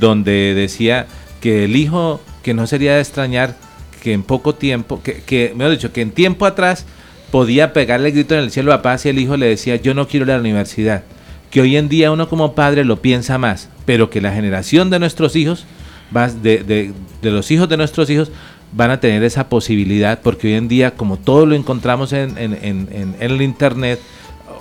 donde 0.00 0.54
decía 0.54 1.06
que 1.40 1.64
el 1.64 1.76
hijo 1.76 2.20
que 2.42 2.54
no 2.54 2.66
sería 2.66 2.94
de 2.94 3.00
extrañar 3.00 3.56
que 4.02 4.12
en 4.12 4.22
poco 4.22 4.54
tiempo, 4.54 5.02
que, 5.02 5.22
que 5.22 5.52
mejor 5.56 5.72
dicho, 5.72 5.92
que 5.92 6.00
en 6.02 6.10
tiempo 6.12 6.46
atrás 6.46 6.86
podía 7.30 7.72
pegarle 7.72 8.12
grito 8.12 8.34
en 8.34 8.40
el 8.40 8.50
cielo 8.50 8.72
a 8.72 8.82
paz 8.82 9.04
y 9.04 9.08
el 9.08 9.18
hijo 9.18 9.36
le 9.36 9.46
decía 9.46 9.76
yo 9.76 9.94
no 9.94 10.06
quiero 10.06 10.26
ir 10.26 10.32
a 10.32 10.34
la 10.36 10.40
universidad. 10.40 11.02
Que 11.50 11.60
hoy 11.60 11.76
en 11.76 11.88
día 11.88 12.10
uno 12.10 12.28
como 12.28 12.54
padre 12.54 12.84
lo 12.84 13.00
piensa 13.02 13.38
más, 13.38 13.68
pero 13.84 14.10
que 14.10 14.20
la 14.20 14.32
generación 14.32 14.90
de 14.90 14.98
nuestros 14.98 15.34
hijos, 15.36 15.64
de, 16.42 16.92
los 17.22 17.50
hijos 17.50 17.68
de 17.68 17.76
nuestros 17.76 18.10
hijos, 18.10 18.30
van 18.72 18.90
a 18.90 19.00
tener 19.00 19.22
esa 19.22 19.48
posibilidad, 19.48 20.20
porque 20.22 20.48
hoy 20.48 20.54
en 20.54 20.68
día, 20.68 20.92
como 20.92 21.16
todo 21.18 21.46
lo 21.46 21.54
encontramos 21.54 22.12
en, 22.12 22.36
en- 22.36 22.54
en- 22.62 22.88
en- 22.92 23.14
en 23.20 23.30
el 23.30 23.42
Internet, 23.42 24.00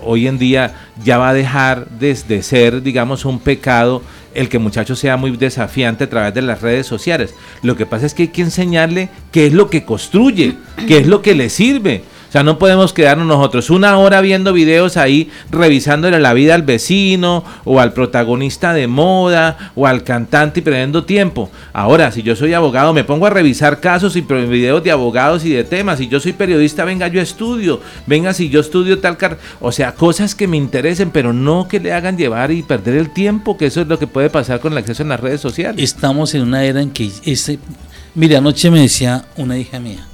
hoy 0.03 0.27
en 0.27 0.37
día 0.37 0.73
ya 1.03 1.17
va 1.17 1.29
a 1.29 1.33
dejar 1.33 1.87
de, 1.89 2.13
de 2.27 2.43
ser, 2.43 2.81
digamos, 2.81 3.25
un 3.25 3.39
pecado 3.39 4.01
el 4.33 4.49
que 4.49 4.59
muchacho 4.59 4.95
sea 4.95 5.17
muy 5.17 5.35
desafiante 5.37 6.03
a 6.03 6.09
través 6.09 6.33
de 6.33 6.41
las 6.41 6.61
redes 6.61 6.85
sociales. 6.85 7.33
Lo 7.61 7.75
que 7.75 7.85
pasa 7.85 8.05
es 8.05 8.13
que 8.13 8.23
hay 8.23 8.27
que 8.29 8.41
enseñarle 8.41 9.09
qué 9.31 9.47
es 9.47 9.53
lo 9.53 9.69
que 9.69 9.85
construye, 9.85 10.57
qué 10.87 10.97
es 10.97 11.07
lo 11.07 11.21
que 11.21 11.33
le 11.33 11.49
sirve. 11.49 12.03
Sea, 12.35 12.43
no 12.43 12.59
podemos 12.59 12.91
quedarnos 12.91 13.27
nosotros 13.27 13.69
una 13.69 13.97
hora 13.97 14.19
viendo 14.19 14.51
videos 14.51 14.97
ahí, 14.97 15.29
revisándole 15.51 16.19
la 16.19 16.33
vida 16.33 16.53
al 16.53 16.63
vecino 16.63 17.45
o 17.63 17.79
al 17.79 17.93
protagonista 17.93 18.73
de 18.73 18.87
moda 18.87 19.71
o 19.73 19.87
al 19.87 20.03
cantante 20.03 20.59
y 20.59 20.63
perdiendo 20.63 21.05
tiempo. 21.05 21.49
Ahora, 21.71 22.11
si 22.11 22.23
yo 22.23 22.35
soy 22.35 22.53
abogado, 22.53 22.91
me 22.91 23.05
pongo 23.05 23.25
a 23.25 23.29
revisar 23.29 23.79
casos 23.79 24.17
y 24.17 24.21
videos 24.21 24.83
de 24.83 24.91
abogados 24.91 25.45
y 25.45 25.49
de 25.51 25.63
temas. 25.63 25.99
Si 25.99 26.09
yo 26.09 26.19
soy 26.19 26.33
periodista, 26.33 26.83
venga, 26.83 27.07
yo 27.07 27.21
estudio. 27.21 27.79
Venga, 28.05 28.33
si 28.33 28.49
yo 28.49 28.59
estudio 28.59 28.99
tal 28.99 29.15
car... 29.15 29.37
O 29.61 29.71
sea, 29.71 29.93
cosas 29.93 30.35
que 30.35 30.45
me 30.45 30.57
interesen, 30.57 31.11
pero 31.11 31.31
no 31.31 31.69
que 31.69 31.79
le 31.79 31.93
hagan 31.93 32.17
llevar 32.17 32.51
y 32.51 32.63
perder 32.63 32.97
el 32.97 33.13
tiempo, 33.13 33.55
que 33.55 33.67
eso 33.67 33.79
es 33.79 33.87
lo 33.87 33.97
que 33.97 34.07
puede 34.07 34.29
pasar 34.29 34.59
con 34.59 34.73
el 34.73 34.79
acceso 34.79 35.03
en 35.03 35.07
las 35.07 35.21
redes 35.21 35.39
sociales. 35.39 35.81
Estamos 35.81 36.35
en 36.35 36.41
una 36.41 36.65
era 36.65 36.81
en 36.81 36.91
que 36.91 37.09
ese... 37.23 37.59
Mire, 38.13 38.35
anoche 38.35 38.69
me 38.69 38.81
decía 38.81 39.23
una 39.37 39.57
hija 39.57 39.79
mía, 39.79 40.05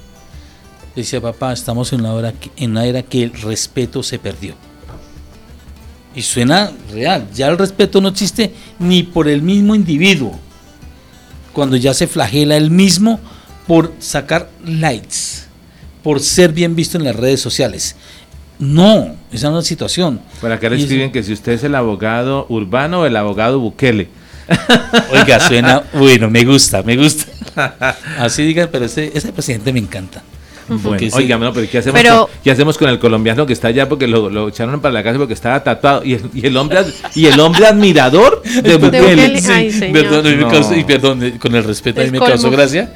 decía 0.96 1.20
papá, 1.20 1.52
estamos 1.52 1.92
en 1.92 2.00
una, 2.00 2.12
hora 2.12 2.32
que, 2.32 2.50
en 2.56 2.72
una 2.72 2.84
era 2.84 3.02
que 3.02 3.22
el 3.22 3.32
respeto 3.32 4.02
se 4.02 4.18
perdió. 4.18 4.54
Y 6.14 6.22
suena 6.22 6.70
real, 6.90 7.26
ya 7.34 7.48
el 7.48 7.56
respeto 7.58 8.00
no 8.00 8.08
existe 8.08 8.52
ni 8.78 9.02
por 9.02 9.28
el 9.28 9.40
mismo 9.42 9.74
individuo, 9.74 10.38
cuando 11.52 11.76
ya 11.76 11.94
se 11.94 12.06
flagela 12.06 12.56
él 12.56 12.70
mismo 12.70 13.18
por 13.66 13.92
sacar 13.98 14.50
likes, 14.64 15.44
por 16.02 16.20
ser 16.20 16.52
bien 16.52 16.74
visto 16.76 16.98
en 16.98 17.04
las 17.04 17.16
redes 17.16 17.40
sociales. 17.40 17.96
No, 18.58 19.16
esa 19.32 19.48
no 19.50 19.58
es 19.58 19.64
la 19.64 19.68
situación. 19.68 20.20
Por 20.40 20.52
acá 20.52 20.68
le 20.68 20.76
eso- 20.76 20.84
escriben 20.84 21.10
que 21.12 21.22
si 21.22 21.32
usted 21.32 21.52
es 21.52 21.64
el 21.64 21.74
abogado 21.74 22.46
urbano 22.48 23.00
o 23.00 23.06
el 23.06 23.16
abogado 23.16 23.58
Bukele. 23.58 24.08
Oiga, 25.12 25.40
suena, 25.40 25.82
bueno, 25.94 26.28
me 26.28 26.44
gusta, 26.44 26.82
me 26.82 26.96
gusta. 26.96 27.26
Así 28.18 28.42
digan, 28.44 28.68
pero 28.70 28.84
ese, 28.84 29.10
ese 29.14 29.32
presidente 29.32 29.72
me 29.72 29.78
encanta. 29.78 30.22
Bueno, 30.82 30.98
sí. 30.98 31.10
oiga, 31.14 31.38
no, 31.38 31.52
pero 31.52 31.68
¿qué 31.70 31.78
hacemos, 31.78 32.00
Pero- 32.00 32.26
con, 32.28 32.36
qué 32.44 32.50
hacemos 32.50 32.78
con 32.78 32.88
el 32.88 32.98
colombiano 32.98 33.46
que 33.46 33.52
está 33.52 33.68
allá 33.68 33.88
porque 33.88 34.06
lo, 34.06 34.30
lo 34.30 34.48
echaron 34.48 34.80
para 34.80 34.94
la 34.94 35.02
casa 35.02 35.18
porque 35.18 35.34
estaba 35.34 35.62
tatuado 35.64 36.04
y 36.04 36.14
el, 36.14 36.22
y 36.34 36.46
el 36.46 36.56
hombre 36.56 36.80
y 37.14 37.26
el 37.26 37.38
hombre 37.40 37.66
admirador 37.66 38.42
de 38.62 38.76
Bukele? 38.76 39.00
Bukele. 39.28 39.42
Ay. 39.52 39.90
Perdón, 39.92 40.40
No. 40.40 40.48
causó- 40.48 40.76
y 40.76 40.84
perdón, 40.84 41.22
eh, 41.22 41.34
con 41.38 41.54
el 41.54 41.64
respeto 41.64 42.00
a 42.00 42.04
mí 42.04 42.06
El 42.06 42.12
me 42.12 42.18
colmo. 42.18 42.32
causó 42.34 42.50
gracia, 42.50 42.92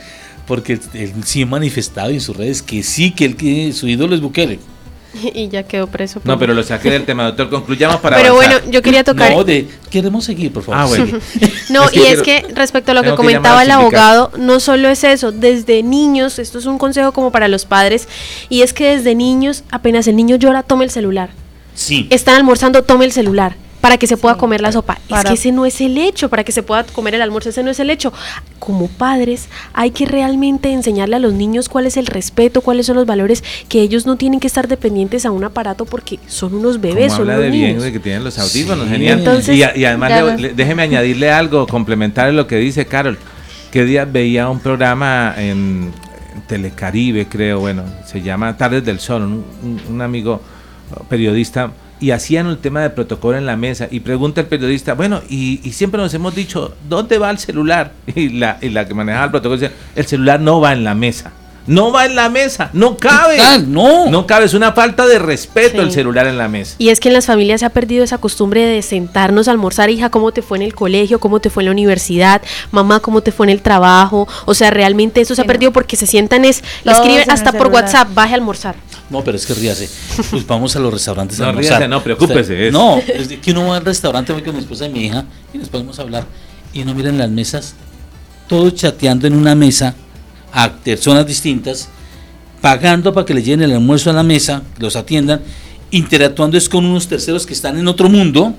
porque 0.47 0.79
él 0.95 1.13
sí 1.25 1.43
ha 1.43 1.47
manifestado 1.47 2.11
en 2.11 2.21
sus 2.21 2.37
redes 2.37 2.63
que 2.63 2.83
sí, 2.83 3.11
que, 3.11 3.25
él, 3.25 3.37
que 3.37 3.73
su 3.73 3.89
ídolo 3.89 4.15
es 4.15 4.21
Bukele. 4.21 4.59
y 5.35 5.49
ya 5.49 5.63
quedó 5.63 5.87
preso. 5.87 6.21
No, 6.25 6.39
pero 6.39 6.55
lo 6.55 6.63
saqué 6.63 6.91
del 6.91 7.05
tema, 7.05 7.25
doctor. 7.25 7.51
Concluyamos 7.51 8.01
para 8.01 8.17
Pero 8.17 8.35
avanzar. 8.35 8.61
bueno, 8.61 8.73
yo 8.73 8.83
quería 8.83 9.05
tocar. 9.05 9.33
No, 9.33 9.45
de, 9.45 9.69
queremos 9.91 10.25
seguir, 10.25 10.53
por 10.53 10.63
favor. 10.63 10.81
Ah, 10.81 10.87
bueno. 10.87 11.19
No, 11.71 11.85
Es 11.87 11.91
que 11.91 11.99
y 11.99 12.07
es 12.07 12.23
que 12.23 12.47
respecto 12.55 12.93
a 12.93 12.95
lo 12.95 13.01
que 13.01 13.07
tengo 13.07 13.17
que 13.17 13.23
comentaba 13.23 13.63
el 13.63 13.71
abogado, 13.71 14.31
no 14.39 14.61
solo 14.61 14.89
es 14.89 15.05
eso, 15.05 15.33
desde 15.33 15.83
niños, 15.83 16.39
esto 16.39 16.59
es 16.59 16.67
un 16.67 16.79
consejo 16.79 17.13
como 17.13 17.33
para 17.33 17.49
los 17.49 17.65
padres, 17.65 18.09
y 18.49 18.63
es 18.63 18.73
que 18.73 18.97
desde 18.97 19.15
niños, 19.15 19.65
apenas 19.71 20.07
el 20.07 20.17
niño 20.17 20.37
llora, 20.37 20.63
tome 20.63 20.85
el 20.85 20.91
celular. 20.91 21.31
Sí. 21.75 22.07
Están 22.11 22.37
almorzando, 22.37 22.85
tome 22.85 23.05
el 23.05 23.13
celular 23.13 23.57
para 23.87 23.99
que 23.99 24.09
se 24.09 24.17
pueda 24.17 24.37
comer 24.37 24.61
la 24.63 24.73
sopa. 24.73 24.99
Es 25.09 25.23
que 25.25 25.35
ese 25.35 25.53
no 25.53 25.65
es 25.65 25.81
el 25.81 25.97
hecho, 25.97 26.29
para 26.29 26.43
que 26.43 26.51
se 26.51 26.65
pueda 26.65 26.83
comer 26.83 27.15
el 27.15 27.23
almuerzo, 27.23 27.51
ese 27.51 27.63
no 27.63 27.71
es 27.71 27.79
el 27.79 27.89
hecho. 27.89 28.13
Como 28.59 28.89
padres, 28.89 29.49
hay 29.75 29.93
que 29.93 30.07
realmente 30.07 30.73
enseñarle 30.73 31.15
a 31.15 31.19
los 31.21 31.33
niños 31.35 31.69
cuál 31.69 31.87
es 31.87 31.97
el 31.97 32.07
respeto, 32.07 32.63
cuáles 32.63 32.87
son 32.87 32.97
los 32.97 33.07
valores, 33.07 33.45
que 33.69 33.81
ellos 33.83 34.05
no 34.05 34.17
tienen 34.17 34.41
que 34.41 34.49
estar 34.49 34.67
dependientes 34.67 35.25
a 35.25 35.31
un 35.31 35.45
aparato 35.45 35.85
porque 35.85 36.19
son 36.27 36.55
unos 36.57 36.81
bebés, 36.81 37.13
Como 37.13 37.17
son 37.19 37.21
habla 37.31 37.35
unos 37.35 37.45
de 37.45 37.51
bien 37.51 37.67
niños. 37.69 37.83
de 37.85 37.93
que 37.93 38.01
tienen 38.01 38.25
los 38.25 38.37
audífonos, 38.41 38.87
Sí. 38.87 38.91
genial. 38.95 39.19
Entonces, 39.21 39.57
y, 39.57 39.63
a- 39.63 39.77
y 39.77 39.85
además, 39.85 40.11
le- 40.11 40.49
le- 40.49 40.55
déjeme 40.55 40.83
añadirle 40.83 41.31
algo, 41.31 41.69
complementar 41.69 42.33
lo 42.33 42.49
que 42.49 42.57
dice 42.57 42.87
Carol. 42.87 43.17
Que 43.71 43.85
día 43.85 44.05
veía 44.05 44.49
un 44.49 44.59
programa 44.59 45.33
en, 45.39 45.93
Telecaribe, 46.49 47.27
creo, 47.29 47.61
bueno, 47.61 47.85
se 48.05 48.21
llama 48.21 48.57
Tardes 48.57 48.85
del 48.85 48.99
Sol, 48.99 49.23
un, 49.23 49.45
un- 49.63 49.81
un 49.95 50.03
amigo 50.03 50.41
periodista, 51.09 51.71
y 52.01 52.11
hacían 52.11 52.47
el 52.47 52.59
tema 52.59 52.81
de 52.83 52.91
protocolo 52.91 53.39
en 53.39 53.47
la 53.47 53.57
mesa, 53.57 53.89
y 53.91 54.01
pregunta 54.01 54.41
el 54.43 54.47
periodista, 54.49 54.95
bueno, 54.95 55.23
y, 55.31 55.61
y 55.65 55.73
siempre 55.73 56.01
nos 56.01 56.13
hemos 56.15 56.35
dicho, 56.35 56.75
¿dónde 56.89 57.19
va 57.19 57.31
el 57.31 57.39
celular? 57.39 57.93
Y 58.15 58.31
la, 58.31 58.59
y 58.61 58.69
la 58.71 58.87
que 58.87 58.95
manejaba 58.95 59.25
el 59.27 59.31
protocolo 59.31 59.61
decía, 59.61 59.77
el 59.95 60.07
celular 60.07 60.41
no 60.41 60.61
va 60.61 60.73
en 60.73 60.85
la 60.85 60.95
mesa. 60.95 61.33
No 61.67 61.91
va 61.91 62.07
en 62.07 62.15
la 62.15 62.29
mesa, 62.29 62.71
no 62.75 62.97
cabe. 62.97 63.39
No. 63.67 64.09
No 64.09 64.25
cabe, 64.25 64.45
es 64.45 64.55
una 64.55 64.73
falta 64.73 65.05
de 65.05 65.19
respeto 65.19 65.79
Sí. 65.79 65.83
el 65.83 65.91
celular 65.91 66.29
en 66.29 66.39
la 66.39 66.47
mesa. 66.47 66.77
Y 66.79 66.91
es 66.91 67.01
que 67.01 67.09
en 67.09 67.15
las 67.15 67.27
familias 67.27 67.59
se 67.59 67.67
ha 67.67 67.71
perdido 67.71 68.05
esa 68.05 68.19
costumbre 68.19 68.65
de 68.65 68.83
sentarnos 68.83 69.49
a 69.49 69.51
almorzar, 69.51 69.91
hija, 69.91 70.09
¿cómo 70.09 70.31
te 70.31 70.43
fue 70.43 70.59
en 70.59 70.63
el 70.63 70.75
colegio? 70.77 71.19
¿Cómo 71.19 71.41
te 71.41 71.51
fue 71.51 71.65
en 71.65 71.67
la 71.67 71.73
universidad? 71.73 72.41
Mamá, 72.71 73.01
¿cómo 73.01 73.21
te 73.21 73.33
fue 73.33 73.47
en 73.47 73.51
el 73.51 73.63
trabajo? 73.63 74.29
O 74.45 74.55
sea, 74.55 74.71
realmente 74.71 75.21
eso 75.21 75.35
se 75.35 75.41
ha 75.41 75.45
no. 75.45 75.49
perdido 75.49 75.73
porque 75.73 75.97
se 75.97 76.07
sientan 76.07 76.45
es, 76.45 76.63
le 76.85 76.93
escriben 76.93 77.29
hasta 77.33 77.51
por. 77.51 77.67
WhatsApp, 77.67 78.15
baje 78.15 78.35
a 78.35 78.37
almorzar. 78.37 78.77
No, 79.09 79.23
pero 79.23 79.37
es 79.37 79.47
que 79.47 79.55
ríase. 79.55 79.89
Pues 80.31 80.47
vamos 80.47 80.75
a 80.75 80.81
los 80.81 80.93
restaurantes 80.93 81.39
a 81.41 81.45
No, 81.45 81.49
almorzar. 81.51 81.79
ríase, 81.79 81.89
no, 81.89 82.03
preocúpese, 82.03 82.67
es- 82.69 82.73
No, 82.73 82.99
es 82.99 83.29
que 83.29 83.51
uno 83.53 83.69
va 83.69 83.77
al 83.77 83.85
restaurante, 83.85 84.33
voy 84.33 84.43
con 84.43 84.55
mi 84.55 84.61
esposa 84.61 84.87
y 84.87 84.91
mi 84.91 85.07
hija 85.07 85.25
y 85.55 85.59
nos 85.59 85.69
podemos 85.69 85.99
hablar. 85.99 86.25
Y 86.73 86.85
no 86.85 86.95
miran 86.95 87.17
las 87.19 87.31
mesas, 87.31 87.75
todos 88.49 88.75
chateando 88.75 89.27
en 89.27 89.35
una 89.35 89.55
mesa 89.55 89.95
a 90.53 90.71
personas 90.73 91.27
distintas, 91.27 91.89
pagando 92.61 93.13
para 93.13 93.25
que 93.25 93.35
les 93.35 93.45
lleven 93.45 93.63
el 93.63 93.73
almuerzo 93.73 94.11
a 94.11 94.13
la 94.13 94.23
mesa, 94.23 94.63
los 94.79 94.97
atiendan, 94.97 95.41
interactuando 95.91 96.59
es 96.59 96.69
con 96.69 96.85
unos 96.85 97.07
terceros 97.07 97.47
que 97.47 97.53
están 97.55 97.79
en 97.79 97.87
otro 97.89 98.09
mundo 98.09 98.55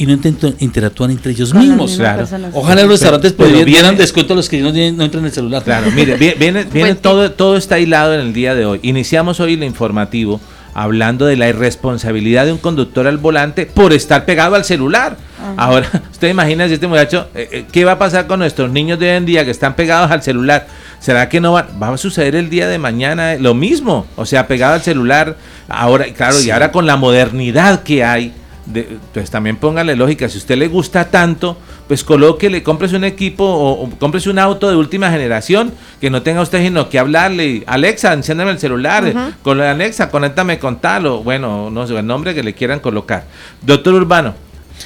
y 0.00 0.06
no 0.06 0.18
interactúan 0.58 1.10
entre 1.10 1.32
ellos 1.32 1.52
Con 1.52 1.60
mismos. 1.60 1.96
Claro. 1.96 2.26
Ojalá 2.54 2.82
los 2.82 2.90
restaurantes 2.92 3.32
pudieran- 3.34 3.96
descuento 3.96 4.32
a 4.32 4.36
los 4.36 4.48
que 4.48 4.60
no, 4.60 4.72
tienen- 4.72 4.96
no 4.96 5.04
entran 5.04 5.20
en 5.22 5.26
el 5.26 5.32
celular. 5.32 5.62
Claro, 5.62 5.90
mire, 5.94 6.16
vi- 6.16 6.32
viene, 6.38 6.64
viene 6.64 6.80
Buen 6.80 6.96
todo, 6.96 7.30
todo 7.32 7.56
está 7.58 7.78
hilado 7.78 8.14
en 8.14 8.20
el 8.20 8.32
día 8.32 8.54
de 8.54 8.64
hoy. 8.64 8.80
Iniciamos 8.82 9.40
hoy 9.40 9.54
el 9.54 9.62
informativo 9.62 10.40
hablando 10.72 11.26
de 11.26 11.36
la 11.36 11.48
irresponsabilidad 11.48 12.46
de 12.46 12.52
un 12.52 12.58
conductor 12.58 13.06
al 13.06 13.18
volante 13.18 13.66
por 13.66 13.92
estar 13.92 14.24
pegado 14.24 14.54
al 14.54 14.64
celular. 14.64 15.16
Ahora, 15.56 15.88
usted 16.12 16.28
imagina 16.30 16.66
si 16.68 16.74
este 16.74 16.86
muchacho, 16.86 17.28
eh, 17.34 17.48
eh, 17.52 17.64
¿qué 17.70 17.84
va 17.84 17.92
a 17.92 17.98
pasar 17.98 18.26
con 18.26 18.38
nuestros 18.38 18.70
niños 18.70 18.98
de 18.98 19.10
hoy 19.10 19.16
en 19.16 19.26
día 19.26 19.44
que 19.44 19.50
están 19.50 19.74
pegados 19.76 20.10
al 20.10 20.22
celular? 20.22 20.66
¿Será 21.00 21.28
que 21.28 21.40
no 21.40 21.52
va, 21.52 21.66
va 21.82 21.92
a 21.92 21.96
suceder 21.98 22.36
el 22.36 22.48
día 22.50 22.68
de 22.68 22.78
mañana 22.78 23.34
eh, 23.34 23.38
lo 23.38 23.52
mismo? 23.54 24.06
O 24.16 24.24
sea, 24.24 24.46
pegado 24.46 24.74
al 24.74 24.82
celular. 24.82 25.36
Ahora, 25.68 26.06
claro, 26.14 26.40
y 26.40 26.50
ahora 26.50 26.72
con 26.72 26.86
la 26.86 26.96
modernidad 26.96 27.82
que 27.82 28.04
hay, 28.04 28.32
de- 28.66 28.98
pues 29.12 29.30
también 29.30 29.56
póngale 29.56 29.96
lógica, 29.96 30.28
si 30.28 30.36
a 30.36 30.38
usted 30.38 30.56
le 30.58 30.68
gusta 30.68 31.08
tanto, 31.10 31.56
pues 31.88 32.04
colóquele, 32.04 32.62
cómprese 32.62 32.96
un 32.96 33.04
equipo 33.04 33.44
o, 33.44 33.84
o 33.84 33.90
cómprese 33.98 34.30
un 34.30 34.38
auto 34.38 34.68
de 34.70 34.76
última 34.76 35.10
generación, 35.10 35.72
que 36.00 36.10
no 36.10 36.22
tenga 36.22 36.40
usted 36.42 36.62
sino 36.62 36.88
que 36.88 36.98
hablarle, 36.98 37.64
Alexa, 37.66 38.12
enciéndame 38.12 38.50
el 38.52 38.58
celular, 38.58 39.06
eh, 39.06 39.14
con 39.42 39.58
la 39.58 39.70
Alexa, 39.72 40.10
conéctame 40.10 40.58
con 40.58 40.80
tal, 40.80 41.06
o 41.06 41.22
bueno, 41.22 41.70
no 41.70 41.86
sé, 41.86 41.96
el 41.98 42.06
nombre 42.06 42.34
que 42.34 42.42
le 42.42 42.54
quieran 42.54 42.80
colocar. 42.80 43.24
Doctor 43.62 43.94
Urbano, 43.94 44.34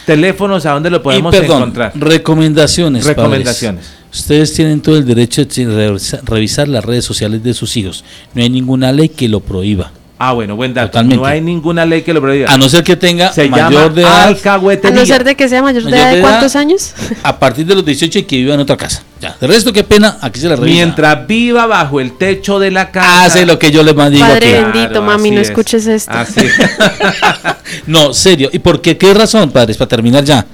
teléfonos, 0.06 0.66
¿a 0.66 0.72
dónde 0.72 0.90
lo 0.90 1.02
podemos 1.02 1.34
y 1.34 1.38
perdón, 1.38 1.56
encontrar? 1.58 1.92
recomendaciones. 1.94 3.02
padres. 3.04 3.16
Recomendaciones. 3.16 3.92
Ustedes 4.12 4.52
tienen 4.54 4.80
todo 4.80 4.96
el 4.96 5.04
derecho 5.04 5.44
de 5.44 5.66
revisa- 5.66 6.20
revisar 6.24 6.68
las 6.68 6.84
redes 6.84 7.04
sociales 7.04 7.42
de 7.42 7.52
sus 7.54 7.76
hijos. 7.76 8.04
No 8.34 8.42
hay 8.42 8.48
ninguna 8.50 8.92
ley 8.92 9.08
que 9.08 9.28
lo 9.28 9.40
prohíba. 9.40 9.90
Ah, 10.16 10.32
bueno, 10.32 10.54
buen 10.54 10.72
dato. 10.72 10.88
Totalmente. 10.92 11.16
No 11.16 11.26
hay 11.26 11.40
ninguna 11.40 11.84
ley 11.84 12.02
que 12.02 12.14
lo 12.14 12.20
prohíba. 12.20 12.48
A 12.48 12.56
no 12.56 12.68
ser 12.68 12.84
que 12.84 12.94
tenga 12.94 13.32
Se 13.32 13.48
mayor 13.48 13.92
de 13.92 14.02
edad, 14.02 14.12
A 14.12 14.24
alcahuetería. 14.28 14.96
no 15.00 15.04
ser 15.04 15.24
de 15.24 15.34
que 15.34 15.48
sea 15.48 15.60
mayor 15.60 15.82
de 15.82 15.90
edad, 15.90 16.06
de 16.06 16.12
¿de 16.14 16.20
edad. 16.20 16.28
cuántos 16.30 16.54
años? 16.54 16.94
a 17.24 17.36
partir 17.38 17.66
de 17.66 17.74
los 17.74 17.84
18 17.84 18.20
y 18.20 18.22
que 18.22 18.36
viva 18.36 18.54
en 18.54 18.60
otra 18.60 18.76
casa. 18.76 19.02
Ya. 19.20 19.36
De 19.40 19.46
resto, 19.48 19.72
qué 19.72 19.82
pena, 19.82 20.16
aquí 20.20 20.38
se 20.38 20.48
la 20.48 20.54
revisa. 20.54 20.72
Mientras 20.72 21.26
viva 21.26 21.66
bajo 21.66 21.98
el 22.00 22.16
techo 22.16 22.60
de 22.60 22.70
la 22.70 22.92
casa. 22.92 23.24
Hace 23.24 23.44
lo 23.44 23.58
que 23.58 23.72
yo 23.72 23.82
les 23.82 23.94
más 23.96 24.10
digo 24.12 24.24
Padre 24.24 24.58
aquí. 24.60 24.78
bendito, 24.78 25.02
mami, 25.02 25.32
no 25.32 25.40
es. 25.40 25.48
escuches 25.48 25.86
esto. 25.86 26.12
Así 26.12 26.40
es. 26.40 26.52
No, 27.86 28.14
serio. 28.14 28.50
¿Y 28.52 28.58
por 28.60 28.80
qué? 28.80 28.96
¿Qué 28.96 29.12
razón, 29.14 29.50
padres? 29.50 29.76
Para 29.76 29.88
terminar 29.88 30.22
ya. 30.24 30.46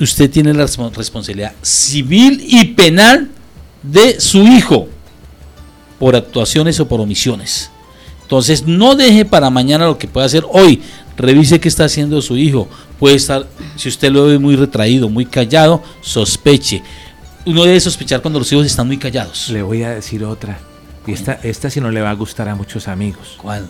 Usted 0.00 0.30
tiene 0.30 0.52
la 0.54 0.64
respo- 0.64 0.90
responsabilidad 0.94 1.52
civil 1.62 2.42
y 2.46 2.64
penal 2.66 3.28
de 3.82 4.18
su 4.20 4.42
hijo 4.42 4.88
por 5.98 6.16
actuaciones 6.16 6.78
o 6.80 6.88
por 6.88 7.00
omisiones. 7.00 7.70
Entonces, 8.30 8.64
no 8.64 8.94
deje 8.94 9.24
para 9.24 9.50
mañana 9.50 9.86
lo 9.86 9.98
que 9.98 10.06
puede 10.06 10.24
hacer 10.24 10.44
hoy. 10.52 10.80
Revise 11.16 11.58
qué 11.58 11.66
está 11.66 11.86
haciendo 11.86 12.22
su 12.22 12.36
hijo. 12.36 12.68
Puede 13.00 13.16
estar, 13.16 13.44
si 13.74 13.88
usted 13.88 14.12
lo 14.12 14.26
ve 14.26 14.38
muy 14.38 14.54
retraído, 14.54 15.08
muy 15.08 15.26
callado, 15.26 15.82
sospeche. 16.00 16.80
Uno 17.44 17.64
debe 17.64 17.80
sospechar 17.80 18.22
cuando 18.22 18.38
los 18.38 18.52
hijos 18.52 18.66
están 18.66 18.86
muy 18.86 18.98
callados. 18.98 19.48
Le 19.48 19.62
voy 19.62 19.82
a 19.82 19.90
decir 19.90 20.22
otra. 20.22 20.60
Y 21.08 21.12
esta, 21.12 21.40
esta 21.42 21.70
sí 21.70 21.80
no 21.80 21.90
le 21.90 22.02
va 22.02 22.10
a 22.10 22.14
gustar 22.14 22.48
a 22.48 22.54
muchos 22.54 22.86
amigos. 22.86 23.34
¿Cuál? 23.36 23.66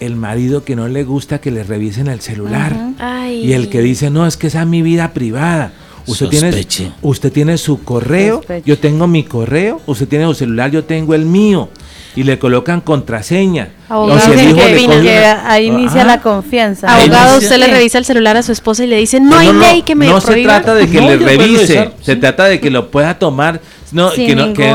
El 0.00 0.16
marido 0.16 0.64
que 0.64 0.74
no 0.74 0.88
le 0.88 1.04
gusta 1.04 1.40
que 1.40 1.52
le 1.52 1.62
revisen 1.62 2.08
el 2.08 2.20
celular. 2.20 2.76
Ay. 2.98 3.46
Y 3.46 3.52
el 3.52 3.68
que 3.68 3.82
dice, 3.82 4.10
no, 4.10 4.26
es 4.26 4.36
que 4.36 4.48
esa 4.48 4.62
es 4.62 4.66
mi 4.66 4.82
vida 4.82 5.12
privada. 5.12 5.72
Usted 6.08 6.26
tiene, 6.26 6.50
Sospeche. 6.50 6.90
usted 7.02 7.32
tiene 7.32 7.56
su 7.56 7.84
correo, 7.84 8.38
Sospeche. 8.38 8.68
yo 8.68 8.76
tengo 8.80 9.06
mi 9.06 9.22
correo, 9.22 9.80
usted 9.86 10.08
tiene 10.08 10.24
su 10.24 10.34
celular, 10.34 10.72
yo 10.72 10.82
tengo 10.82 11.14
el 11.14 11.24
mío. 11.24 11.68
Y 12.14 12.24
le 12.24 12.38
colocan 12.38 12.80
contraseña. 12.82 13.68
Abogado, 13.88 14.20
si 14.20 14.30
el 14.32 14.38
sí, 14.38 14.44
hijo 14.48 14.56
que 14.58 14.66
le 14.68 14.74
vino, 14.74 14.92
coge 14.94 15.02
que 15.06 15.18
una- 15.18 15.50
ahí 15.50 15.66
inicia 15.66 16.04
la 16.04 16.20
confianza. 16.20 16.94
Ahí 16.94 17.04
Abogado, 17.08 17.38
usted 17.38 17.56
le 17.58 17.66
revisa 17.68 17.98
el 17.98 18.04
celular 18.04 18.36
a 18.36 18.42
su 18.42 18.52
esposa 18.52 18.84
y 18.84 18.86
le 18.88 18.96
dice, 18.98 19.18
no, 19.20 19.36
hay 19.38 19.52
ley 19.52 19.82
que 19.82 19.94
me 19.94 20.06
no 20.06 20.20
se 20.20 20.42
trata 20.42 20.74
de 20.74 20.88
que 20.88 21.00
No, 21.00 21.08
le 21.08 21.16
revise, 21.16 21.56
revisar, 21.74 21.92
se 22.02 22.14
sí. 22.14 22.20
trata 22.20 22.44
de 22.44 22.60
que 22.60 22.70
lo 22.70 22.90
pueda 22.90 23.18
tomar. 23.18 23.60
No, 23.92 24.10
Sin 24.10 24.26
que 24.26 24.36
no, 24.36 24.52
que- 24.52 24.72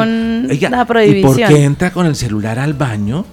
Oiga, 0.50 0.70
¿Y 0.70 0.72
por 0.76 0.88
prohibición. 0.88 1.50
qué 1.54 1.64
entra 1.64 1.92
con 1.92 2.06
el 2.08 2.16
celular 2.16 2.58
al 2.60 2.74
baño? 2.74 3.26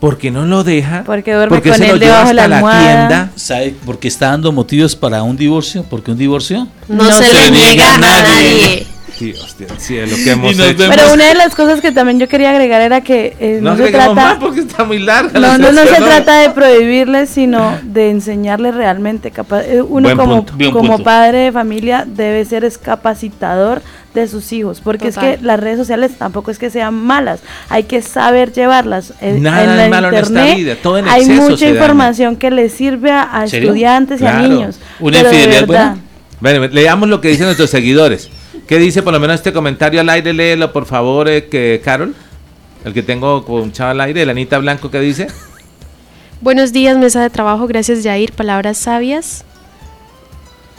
¿Por 0.00 0.18
qué 0.18 0.30
no 0.30 0.44
lo 0.44 0.62
deja? 0.62 1.04
Porque 1.06 1.32
duerme 1.32 1.56
¿Por 1.56 1.62
qué 1.62 1.70
con 1.70 1.78
se 1.78 1.86
lo 1.88 1.94
él 1.94 2.00
lleva 2.00 2.12
debajo 2.24 2.28
de 2.28 2.34
la 2.34 2.42
hasta 2.42 2.48
la 2.48 2.56
almohada. 2.56 3.08
tienda? 3.08 3.30
¿Sabe 3.36 3.74
por 3.86 3.98
qué 3.98 4.08
está 4.08 4.26
dando 4.28 4.52
motivos 4.52 4.94
para 4.94 5.22
un 5.22 5.36
divorcio? 5.36 5.84
Porque 5.88 6.10
un 6.10 6.18
divorcio 6.18 6.68
No, 6.88 7.04
No 7.04 7.12
se, 7.12 7.24
se 7.24 7.32
le 7.32 7.44
le 7.44 7.50
niega 7.52 7.94
a 7.94 7.98
nadie. 7.98 8.86
Dios 9.18 9.56
del 9.58 9.70
cielo, 9.78 10.14
que 10.24 10.30
hemos 10.32 10.52
hecho. 10.58 10.78
vemos. 10.78 10.96
Pero 10.96 11.12
una 11.14 11.26
de 11.28 11.34
las 11.34 11.54
cosas 11.54 11.80
que 11.80 11.92
también 11.92 12.18
yo 12.18 12.28
quería 12.28 12.50
agregar 12.50 12.80
era 12.82 13.00
que 13.00 13.36
eh, 13.40 13.60
No, 13.62 13.76
no, 13.76 13.84
se 13.84 13.90
trata 13.90 14.12
más 14.14 14.36
porque 14.38 14.60
está 14.60 14.84
muy 14.84 14.98
larga. 14.98 15.30
no, 15.34 15.40
la 15.40 15.58
no, 15.58 15.72
no 15.72 15.82
se 15.82 15.96
trata 15.96 16.40
de 16.40 16.50
prohibirles, 16.50 17.30
sino 17.30 17.78
de 17.82 18.10
enseñarles 18.10 18.74
realmente. 18.74 19.30
Capa- 19.30 19.62
eh, 19.64 19.80
Uno 19.82 20.08
Buen 20.08 20.16
como, 20.16 20.44
punto, 20.46 20.70
como 20.72 20.88
punto. 20.94 21.04
padre 21.04 21.38
de 21.38 21.52
familia 21.52 22.04
debe 22.06 22.44
ser 22.44 22.70
capacitador 22.82 23.80
de 24.14 24.26
sus 24.28 24.50
hijos, 24.52 24.80
porque 24.82 25.08
es 25.08 25.18
que 25.18 25.38
las 25.42 25.60
redes 25.60 25.76
sociales 25.78 26.12
tampoco 26.18 26.50
es 26.50 26.58
que 26.58 26.70
sean 26.70 26.94
malas, 26.94 27.40
hay 27.68 27.84
que 27.84 28.00
saber 28.00 28.50
llevarlas. 28.50 29.12
Eh, 29.20 29.36
Nada 29.38 29.64
en 29.64 29.70
es 29.70 29.76
la 29.76 29.88
malo 29.88 30.08
en 30.08 30.14
esta 30.14 30.28
internet 30.28 30.56
vida, 30.56 30.76
todo 30.82 30.98
en 30.98 31.06
hay 31.08 31.26
mucha 31.26 31.66
daña. 31.66 31.68
información 31.70 32.36
que 32.36 32.50
les 32.50 32.72
sirve 32.72 33.10
a, 33.10 33.44
estudiantes 33.44 34.16
y 34.20 34.24
Claro. 34.24 34.38
a 34.38 34.48
niños. 34.48 34.80
¿Una 35.00 35.18
infidelidad 35.20 35.60
verdad, 35.66 35.66
buena? 35.66 35.98
Bueno, 36.58 36.66
leamos 36.74 37.08
lo 37.10 37.20
que 37.20 37.28
dicen 37.28 37.44
nuestros 37.44 37.68
seguidores. 37.68 38.30
¿Qué 38.66 38.78
dice 38.78 39.02
por 39.02 39.12
lo 39.12 39.20
menos 39.20 39.36
este 39.36 39.52
comentario 39.52 40.00
al 40.00 40.08
aire? 40.08 40.32
Léelo, 40.32 40.72
por 40.72 40.86
favor, 40.86 41.28
eh, 41.28 41.46
que 41.48 41.80
Carol. 41.84 42.14
El 42.84 42.92
que 42.92 43.02
tengo 43.02 43.44
con 43.44 43.72
chava 43.72 43.92
al 43.92 44.00
aire, 44.00 44.22
el 44.22 44.30
Anita 44.30 44.58
Blanco, 44.58 44.90
¿qué 44.90 45.00
dice? 45.00 45.28
Buenos 46.40 46.72
días, 46.72 46.96
mesa 46.98 47.22
de 47.22 47.30
trabajo. 47.30 47.66
Gracias, 47.66 48.02
Jair. 48.02 48.32
Palabras 48.32 48.78
sabias. 48.78 49.44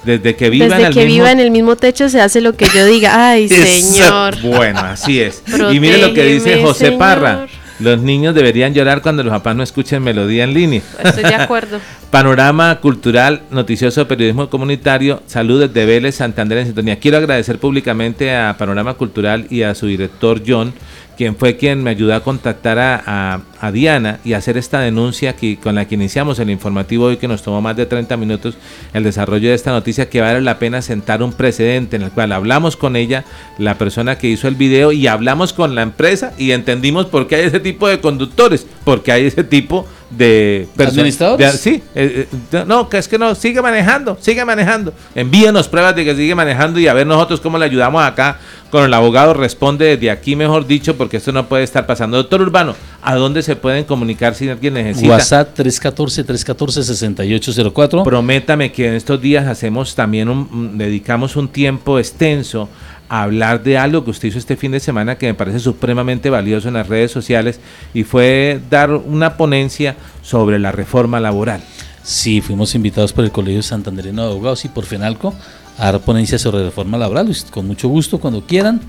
Desde 0.03 0.35
que 0.35 0.49
viva 0.49 0.65
en 0.65 0.85
el 0.85 0.93
que 0.93 1.05
mismo... 1.05 1.14
viva 1.14 1.31
en 1.31 1.39
el 1.39 1.51
mismo 1.51 1.76
techo 1.76 2.07
se 2.07 2.22
hace 2.22 2.39
lo 2.39 2.55
que 2.55 2.68
yo 2.73 2.85
diga. 2.85 3.30
Ay, 3.30 3.49
señor. 3.49 4.39
Bueno, 4.41 4.80
así 4.80 5.19
es. 5.19 5.43
y 5.72 5.80
mire 5.80 5.97
lo 5.97 6.14
que 6.14 6.23
dice 6.23 6.61
José 6.61 6.85
Señor. 6.85 6.99
Parra. 6.99 7.47
Los 7.79 8.01
niños 8.01 8.33
deberían 8.33 8.73
llorar 8.73 9.01
cuando 9.01 9.23
los 9.23 9.31
papás 9.31 9.55
no 9.55 9.63
escuchen 9.63 10.01
melodía 10.01 10.43
en 10.43 10.53
línea. 10.53 10.81
Estoy 11.03 11.23
de 11.23 11.35
acuerdo. 11.35 11.79
Panorama 12.11 12.79
cultural, 12.79 13.43
noticioso, 13.51 14.07
periodismo 14.07 14.49
comunitario. 14.49 15.21
Saludos 15.27 15.73
de 15.73 15.85
Vélez, 15.85 16.15
Santander 16.15 16.57
en 16.59 16.65
sintonía. 16.67 16.99
Quiero 16.99 17.17
agradecer 17.17 17.59
públicamente 17.59 18.35
a 18.35 18.55
Panorama 18.57 18.95
Cultural 18.95 19.45
y 19.49 19.61
a 19.61 19.75
su 19.75 19.87
director 19.87 20.41
John 20.45 20.73
quien 21.18 21.35
fue 21.35 21.57
quien 21.57 21.81
me 21.84 21.89
ayudó 21.89 22.14
a 22.14 22.22
contactar 22.22 22.77
a, 22.80 23.41
Diana 23.73 24.19
y 24.23 24.34
hacer 24.34 24.56
esta 24.56 24.80
denuncia 24.80 25.35
que, 25.35 25.57
con 25.57 25.76
la 25.76 25.88
que 25.88 25.95
iniciamos 25.95 26.38
el 26.38 26.52
informativo 26.52 27.06
hoy, 27.06 27.18
que 27.18 27.27
nos 27.27 27.41
tomó 27.41 27.60
más 27.60 27.76
de 27.76 27.88
30 27.88 28.15
minutos 28.15 28.56
el 28.94 29.03
desarrollo 29.03 29.49
de 29.49 29.56
esta 29.56 29.72
noticia, 29.72 30.10
que 30.10 30.22
vale 30.22 30.41
la 30.41 30.60
pena 30.60 30.84
sentar 30.84 31.23
un 31.23 31.34
precedente 31.34 31.95
en 31.95 32.03
el 32.03 32.11
cual 32.11 32.31
hablamos 32.31 32.77
con 32.77 32.95
ella, 32.95 33.26
la 33.57 33.80
persona 33.80 34.19
que 34.19 34.27
hizo 34.27 34.48
el 34.48 34.56
video, 34.56 34.91
y 34.91 35.07
hablamos 35.07 35.53
con 35.53 35.73
la 35.73 35.81
empresa 35.81 36.34
y 36.38 36.52
entendimos 36.52 37.07
por 37.07 37.27
qué 37.27 37.38
hay 37.38 37.45
ese 37.45 37.60
tipo 37.60 37.88
de 37.88 37.99
conductores, 37.99 38.68
porque 38.84 39.11
hay 39.11 39.26
ese 39.26 39.44
tipo 39.44 39.88
de 40.09 40.67
administradores. 40.77 41.59
sí, 41.59 41.84
eh, 41.93 42.27
eh, 42.51 42.63
no, 42.65 42.89
que 42.89 42.97
es 42.97 43.07
que 43.07 43.17
no, 43.17 43.35
sigue 43.35 43.61
manejando, 43.61 44.17
sigue 44.19 44.43
manejando. 44.45 44.93
Envíenos 45.15 45.67
pruebas 45.67 45.95
de 45.95 46.05
que 46.05 46.15
sigue 46.15 46.35
manejando 46.35 46.79
y 46.79 46.88
a 46.88 46.93
ver 46.93 47.05
nosotros 47.05 47.41
cómo 47.41 47.57
le 47.57 47.65
ayudamos 47.65 48.01
acá 48.03 48.39
con 48.71 48.84
el 48.84 48.93
abogado. 48.93 49.34
Responde 49.34 49.97
desde 49.97 50.11
aquí, 50.11 50.35
mejor 50.35 50.67
dicho, 50.67 50.95
porque 50.95 51.17
esto 51.17 51.31
no 51.31 51.47
puede 51.47 51.63
estar 51.63 51.85
pasando. 51.85 52.17
Doctor 52.17 52.41
Urbano, 52.41 52.75
¿a 53.01 53.15
dónde 53.15 53.43
se 53.43 53.55
pueden 53.55 53.84
comunicar 53.84 54.35
si 54.35 54.49
alguien 54.49 54.75
necesita? 54.75 55.09
WhatsApp 55.09 55.57
314-314-6804. 55.59 58.03
Prométame 58.03 58.71
que 58.71 58.88
en 58.88 58.93
estos 58.93 59.21
días 59.21 59.47
hacemos 59.47 59.95
también 59.95 60.29
un, 60.29 60.77
dedicamos 60.77 61.35
un 61.35 61.49
tiempo 61.49 61.99
extenso 61.99 62.69
hablar 63.09 63.63
de 63.63 63.77
algo 63.77 64.03
que 64.03 64.11
usted 64.11 64.27
hizo 64.29 64.39
este 64.39 64.57
fin 64.57 64.71
de 64.71 64.79
semana 64.79 65.17
que 65.17 65.27
me 65.27 65.34
parece 65.34 65.59
supremamente 65.59 66.29
valioso 66.29 66.67
en 66.67 66.75
las 66.75 66.88
redes 66.88 67.11
sociales 67.11 67.59
y 67.93 68.03
fue 68.03 68.59
dar 68.69 68.91
una 68.91 69.38
ponencia 69.38 69.95
sobre 70.21 70.59
la 70.59 70.71
reforma 70.71 71.19
laboral. 71.19 71.61
Sí, 72.03 72.41
fuimos 72.41 72.75
invitados 72.75 73.13
por 73.13 73.25
el 73.25 73.31
Colegio 73.31 73.63
Santanderino 73.63 74.23
de 74.23 74.29
Abogados 74.31 74.65
y 74.65 74.69
por 74.69 74.85
FENALCO 74.85 75.34
a 75.77 75.91
dar 75.91 76.01
ponencia 76.01 76.39
sobre 76.39 76.63
reforma 76.63 76.97
laboral. 76.97 77.35
Con 77.51 77.67
mucho 77.67 77.89
gusto, 77.89 78.19
cuando 78.19 78.45
quieran, 78.45 78.81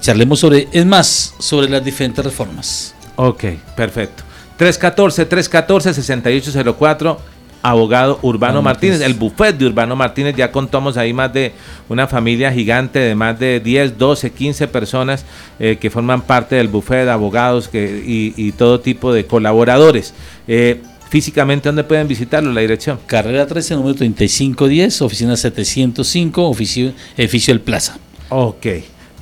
charlemos 0.00 0.40
sobre, 0.40 0.68
es 0.72 0.86
más, 0.86 1.34
sobre 1.38 1.68
las 1.68 1.84
diferentes 1.84 2.24
reformas. 2.24 2.94
Ok, 3.16 3.44
perfecto. 3.76 4.22
314-314-6804 4.58 7.18
abogado 7.64 8.18
Urbano 8.20 8.60
Martínez. 8.60 9.00
El 9.00 9.14
buffet 9.14 9.56
de 9.56 9.66
Urbano 9.66 9.96
Martínez, 9.96 10.36
ya 10.36 10.52
contamos 10.52 10.98
ahí 10.98 11.14
más 11.14 11.32
de 11.32 11.52
una 11.88 12.06
familia 12.06 12.52
gigante 12.52 12.98
de 12.98 13.14
más 13.14 13.38
de 13.38 13.58
10, 13.58 13.98
12, 13.98 14.30
15 14.32 14.68
personas 14.68 15.24
eh, 15.58 15.78
que 15.80 15.88
forman 15.88 16.20
parte 16.20 16.56
del 16.56 16.68
buffet 16.68 17.06
de 17.06 17.10
abogados 17.10 17.68
que, 17.68 18.02
y, 18.06 18.52
todo 18.52 18.80
tipo 18.80 19.14
de 19.14 19.24
colaboradores. 19.24 20.12
Eh, 20.46 20.82
físicamente, 21.08 21.70
¿dónde 21.70 21.84
pueden 21.84 22.06
visitarlo? 22.06 22.52
La 22.52 22.60
dirección. 22.60 23.00
Carrera 23.06 23.46
13, 23.46 23.76
número 23.76 23.94
3510, 23.94 25.00
oficina 25.00 25.34
705, 25.34 26.46
oficio, 26.46 26.92
edificio 27.16 27.54
El 27.54 27.60
Plaza. 27.62 27.96
Ok. 28.28 28.66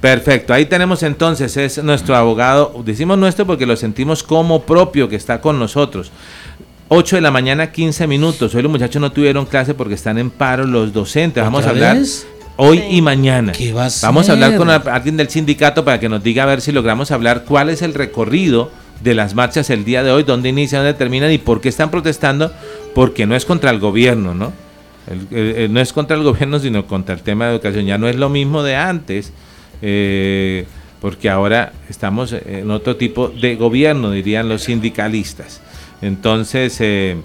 Perfecto, 0.03 0.53
ahí 0.53 0.67
tenemos 0.67 1.05
entonces, 1.05 1.57
es 1.57 1.81
nuestro 1.85 2.17
abogado, 2.17 2.83
decimos 2.85 3.17
nuestro 3.19 3.47
porque 3.47 3.67
lo 3.67 3.77
sentimos 3.77 4.25
como 4.25 4.63
propio 4.63 5.09
que 5.09 5.15
está 5.15 5.41
con 5.41 5.61
nosotros. 5.61 6.11
8 6.95 7.17
de 7.17 7.23
la 7.23 7.31
mañana, 7.31 7.73
15 7.73 8.07
minutos. 8.07 8.55
Hoy 8.55 8.63
los 8.63 8.71
muchachos 8.71 9.01
no 9.01 9.11
tuvieron 9.11 9.47
clase 9.47 9.73
porque 9.73 9.95
están 9.95 10.19
en 10.19 10.29
paro 10.29 10.67
los 10.67 10.93
docentes. 10.93 11.43
Vamos 11.43 11.65
a 11.65 11.71
hablar 11.71 11.97
hoy 12.57 12.85
y 12.91 13.01
mañana. 13.01 13.53
¿Qué 13.53 13.73
va 13.73 13.87
a 13.87 13.91
Vamos 14.03 14.29
a 14.29 14.33
hablar 14.33 14.59
con 14.59 14.69
alguien 14.69 15.17
del 15.17 15.31
sindicato 15.31 15.87
para 15.87 15.99
que 15.99 16.11
nos 16.11 16.23
diga 16.23 16.43
a 16.43 16.47
ver 16.47 16.61
si 16.61 16.71
logramos 16.71 17.11
hablar 17.11 17.45
cuál 17.45 17.71
es 17.71 17.81
el 17.81 17.95
recorrido 17.95 18.71
de 19.01 19.15
las 19.15 19.35
marchas 19.35 19.71
el 19.71 19.87
día 19.87 20.03
de 20.03 20.13
hoy, 20.13 20.25
dónde 20.25 20.51
inician, 20.51 20.83
dónde 20.83 20.93
terminan 20.93 21.33
y 21.33 21.39
por 21.39 21.63
qué 21.63 21.71
están 21.71 21.91
protestando, 21.91 22.53
porque 22.95 23.25
no 23.25 23.35
es 23.37 23.47
contra 23.47 23.71
el 23.71 23.81
gobierno, 23.81 24.35
¿no? 24.35 24.53
no 25.71 25.81
es 25.81 25.95
contra 25.95 26.15
el 26.15 26.23
gobierno, 26.23 26.59
sino 26.59 26.87
contra 26.87 27.15
el 27.15 27.23
tema 27.23 27.47
de 27.47 27.53
educación. 27.53 27.87
Ya 27.87 27.97
no 27.97 28.07
es 28.07 28.17
lo 28.17 28.29
mismo 28.29 28.63
de 28.63 28.77
antes, 28.77 29.33
eh, 29.81 30.67
porque 31.01 31.31
ahora 31.31 31.73
estamos 31.89 32.35
en 32.35 32.71
otro 32.71 32.97
tipo 32.97 33.29
de 33.29 33.57
gobierno, 33.57 34.11
dirían 34.11 34.51
los 34.51 34.65
sindicalistas. 34.65 35.63
Entonces, 36.03 36.77
eh, 36.81 37.17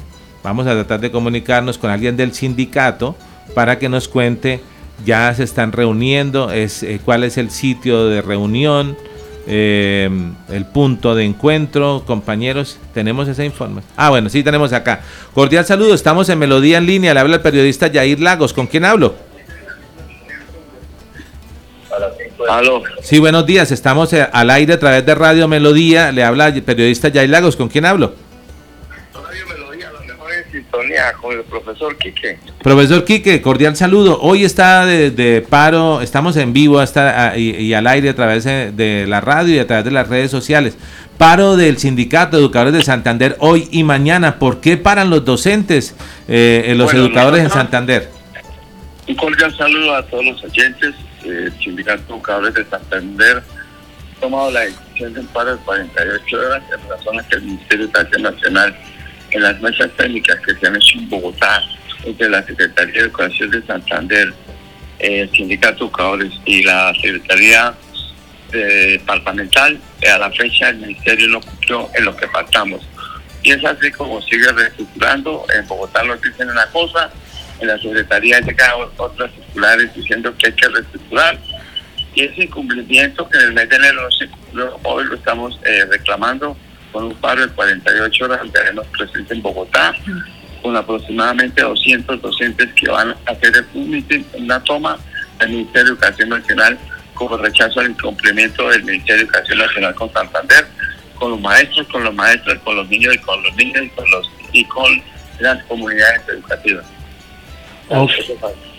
vamos 0.43 0.67
a 0.67 0.71
tratar 0.71 1.01
de 1.01 1.11
comunicarnos 1.11 1.77
con 1.77 1.89
alguien 1.89 2.15
del 2.15 2.33
sindicato 2.33 3.15
para 3.53 3.79
que 3.79 3.89
nos 3.89 4.07
cuente, 4.07 4.61
ya 5.05 5.33
se 5.33 5.43
están 5.43 5.71
reuniendo, 5.71 6.51
es, 6.51 6.83
eh, 6.83 7.01
cuál 7.03 7.23
es 7.23 7.37
el 7.37 7.49
sitio 7.49 8.07
de 8.07 8.21
reunión, 8.21 8.95
eh, 9.47 10.09
el 10.49 10.65
punto 10.65 11.15
de 11.15 11.23
encuentro, 11.23 12.03
compañeros, 12.05 12.77
tenemos 12.93 13.27
ese 13.27 13.45
informe. 13.45 13.81
Ah, 13.95 14.09
bueno, 14.09 14.29
sí 14.29 14.43
tenemos 14.43 14.73
acá. 14.73 15.01
Cordial 15.33 15.65
saludo, 15.65 15.93
estamos 15.93 16.29
en 16.29 16.37
Melodía 16.37 16.77
en 16.77 16.85
línea, 16.85 17.13
le 17.13 17.19
habla 17.19 17.37
el 17.37 17.41
periodista 17.41 17.87
Yair 17.87 18.19
Lagos, 18.19 18.53
¿con 18.53 18.67
quién 18.67 18.85
hablo? 18.85 19.15
Aló. 22.47 22.83
Sí, 23.01 23.17
buenos 23.17 23.45
días, 23.45 23.71
estamos 23.71 24.13
al 24.13 24.49
aire 24.51 24.73
a 24.73 24.79
través 24.79 25.05
de 25.05 25.15
Radio 25.15 25.47
Melodía, 25.47 26.11
le 26.11 26.23
habla 26.23 26.49
el 26.49 26.61
periodista 26.61 27.07
Yair 27.07 27.29
Lagos, 27.29 27.55
¿con 27.55 27.69
quién 27.69 27.85
hablo? 27.85 28.26
Con 31.19 31.31
el 31.33 31.43
profesor 31.43 31.97
Quique. 31.97 32.37
Profesor 32.61 33.03
Quique, 33.03 33.41
cordial 33.41 33.75
saludo. 33.75 34.19
Hoy 34.21 34.43
está 34.43 34.85
de, 34.85 35.45
paro, 35.47 36.01
estamos 36.01 36.37
en 36.37 36.53
vivo 36.53 36.79
hasta, 36.79 37.37
y, 37.37 37.73
al 37.73 37.87
aire 37.87 38.09
a 38.09 38.15
través 38.15 38.43
de, 38.43 39.05
la 39.07 39.21
radio 39.21 39.55
y 39.55 39.59
a 39.59 39.67
través 39.67 39.85
de 39.85 39.91
las 39.91 40.07
redes 40.07 40.31
sociales. 40.31 40.77
Paro 41.17 41.57
del 41.57 41.77
Sindicato 41.77 42.37
de 42.37 42.43
Educadores 42.43 42.73
de 42.73 42.83
Santander 42.83 43.35
hoy 43.39 43.67
y 43.71 43.83
mañana. 43.83 44.37
¿Por 44.37 44.61
qué 44.61 44.77
paran 44.77 45.09
los 45.09 45.25
docentes, 45.25 45.95
eh, 46.27 46.73
los 46.77 46.93
educadores 46.93 47.43
en 47.43 47.49
Santander? 47.49 48.09
Un 49.07 49.15
cordial 49.15 49.55
saludo 49.57 49.95
a 49.95 50.03
todos 50.03 50.25
los 50.25 50.43
oyentes. 50.43 50.93
El 51.23 51.51
Sindicato 51.59 52.03
de 52.03 52.13
Educadores 52.13 52.53
de 52.53 52.65
Santander 52.65 53.37
ha 53.37 54.19
tomado 54.19 54.51
la 54.51 54.61
decisión 54.61 55.13
de 55.13 55.23
paro 55.23 55.55
de 55.55 55.61
48 55.63 56.37
horas 56.37 56.63
en 56.71 56.89
razón 56.89 57.19
a 57.19 57.27
que 57.27 57.35
el 57.35 57.41
Ministerio 57.43 57.87
de 57.87 57.91
Educación 57.91 58.21
Nacional 58.21 58.75
en 59.31 59.43
las 59.43 59.59
mesas 59.61 59.89
técnicas 59.97 60.37
que 60.45 60.55
se 60.55 60.67
han 60.67 60.75
hecho 60.75 60.97
en 60.97 61.09
Bogotá 61.09 61.63
entre 62.05 62.29
la 62.29 62.43
Secretaría 62.43 62.93
de 62.93 62.99
Educación 63.01 63.51
de 63.51 63.65
Santander, 63.65 64.33
el 64.99 65.29
Sindicato 65.31 65.75
de 65.75 65.85
Educadores 65.85 66.33
y 66.45 66.63
la 66.63 66.93
Secretaría 66.95 67.73
Departamental, 68.51 69.79
eh, 70.01 70.09
a 70.09 70.17
la 70.17 70.31
fecha 70.31 70.69
el 70.69 70.77
Ministerio 70.77 71.27
no 71.27 71.41
cumplió 71.41 71.89
en 71.95 72.05
lo 72.05 72.15
que 72.15 72.27
pactamos. 72.27 72.81
Y 73.43 73.51
es 73.51 73.63
así 73.65 73.91
como 73.91 74.21
sigue 74.21 74.51
reestructurando. 74.51 75.45
En 75.53 75.67
Bogotá 75.67 76.03
nos 76.03 76.21
dicen 76.21 76.49
una 76.49 76.65
cosa, 76.67 77.11
en 77.59 77.67
la 77.67 77.77
Secretaría 77.77 78.39
llegado 78.39 78.91
otras 78.97 79.31
circulares 79.33 79.93
diciendo 79.93 80.33
que 80.37 80.47
hay 80.47 80.53
que 80.53 80.67
reestructurar. 80.69 81.37
Y 82.15 82.23
ese 82.23 82.43
incumplimiento 82.45 83.27
que 83.29 83.37
en 83.37 83.43
el 83.45 83.53
mes 83.53 83.69
de 83.69 83.75
enero 83.75 84.03
no 84.03 84.11
se 84.11 84.27
cumplió, 84.27 84.79
hoy 84.83 85.05
lo 85.05 85.15
estamos 85.15 85.59
eh, 85.65 85.85
reclamando 85.89 86.57
con 86.97 87.05
un 87.05 87.15
paro 87.15 87.45
de 87.45 87.53
48 87.53 88.25
horas 88.25 88.39
estaremos 88.43 88.87
presentes 88.87 89.31
en 89.31 89.43
Bogotá, 89.43 89.93
con 90.63 90.75
aproximadamente 90.75 91.61
200 91.61 92.19
docentes 92.19 92.73
que 92.73 92.89
van 92.89 93.11
a 93.11 93.31
hacer 93.31 93.53
un 93.75 94.03
una 94.33 94.63
toma 94.63 94.97
del 95.37 95.49
Ministerio 95.49 95.83
de 95.83 95.91
Educación 95.91 96.29
Nacional 96.29 96.75
como 97.13 97.37
rechazo 97.37 97.81
al 97.81 97.91
incumplimiento 97.91 98.67
del 98.69 98.83
Ministerio 98.83 99.17
de 99.17 99.23
Educación 99.25 99.59
Nacional 99.59 99.93
con 99.93 100.11
Santander, 100.11 100.65
con 101.13 101.31
los 101.31 101.39
maestros, 101.39 101.87
con 101.87 102.03
los 102.03 102.15
maestros, 102.15 102.57
con 102.63 102.75
los 102.77 102.89
niños 102.89 103.13
y 103.13 103.19
con 103.19 103.43
los 103.43 103.55
niños 103.55 103.83
y 103.83 103.89
con 103.89 104.09
los 104.09 104.31
y 104.53 104.65
con 104.65 105.03
las 105.39 105.63
comunidades 105.65 106.21
educativas. 106.29 106.85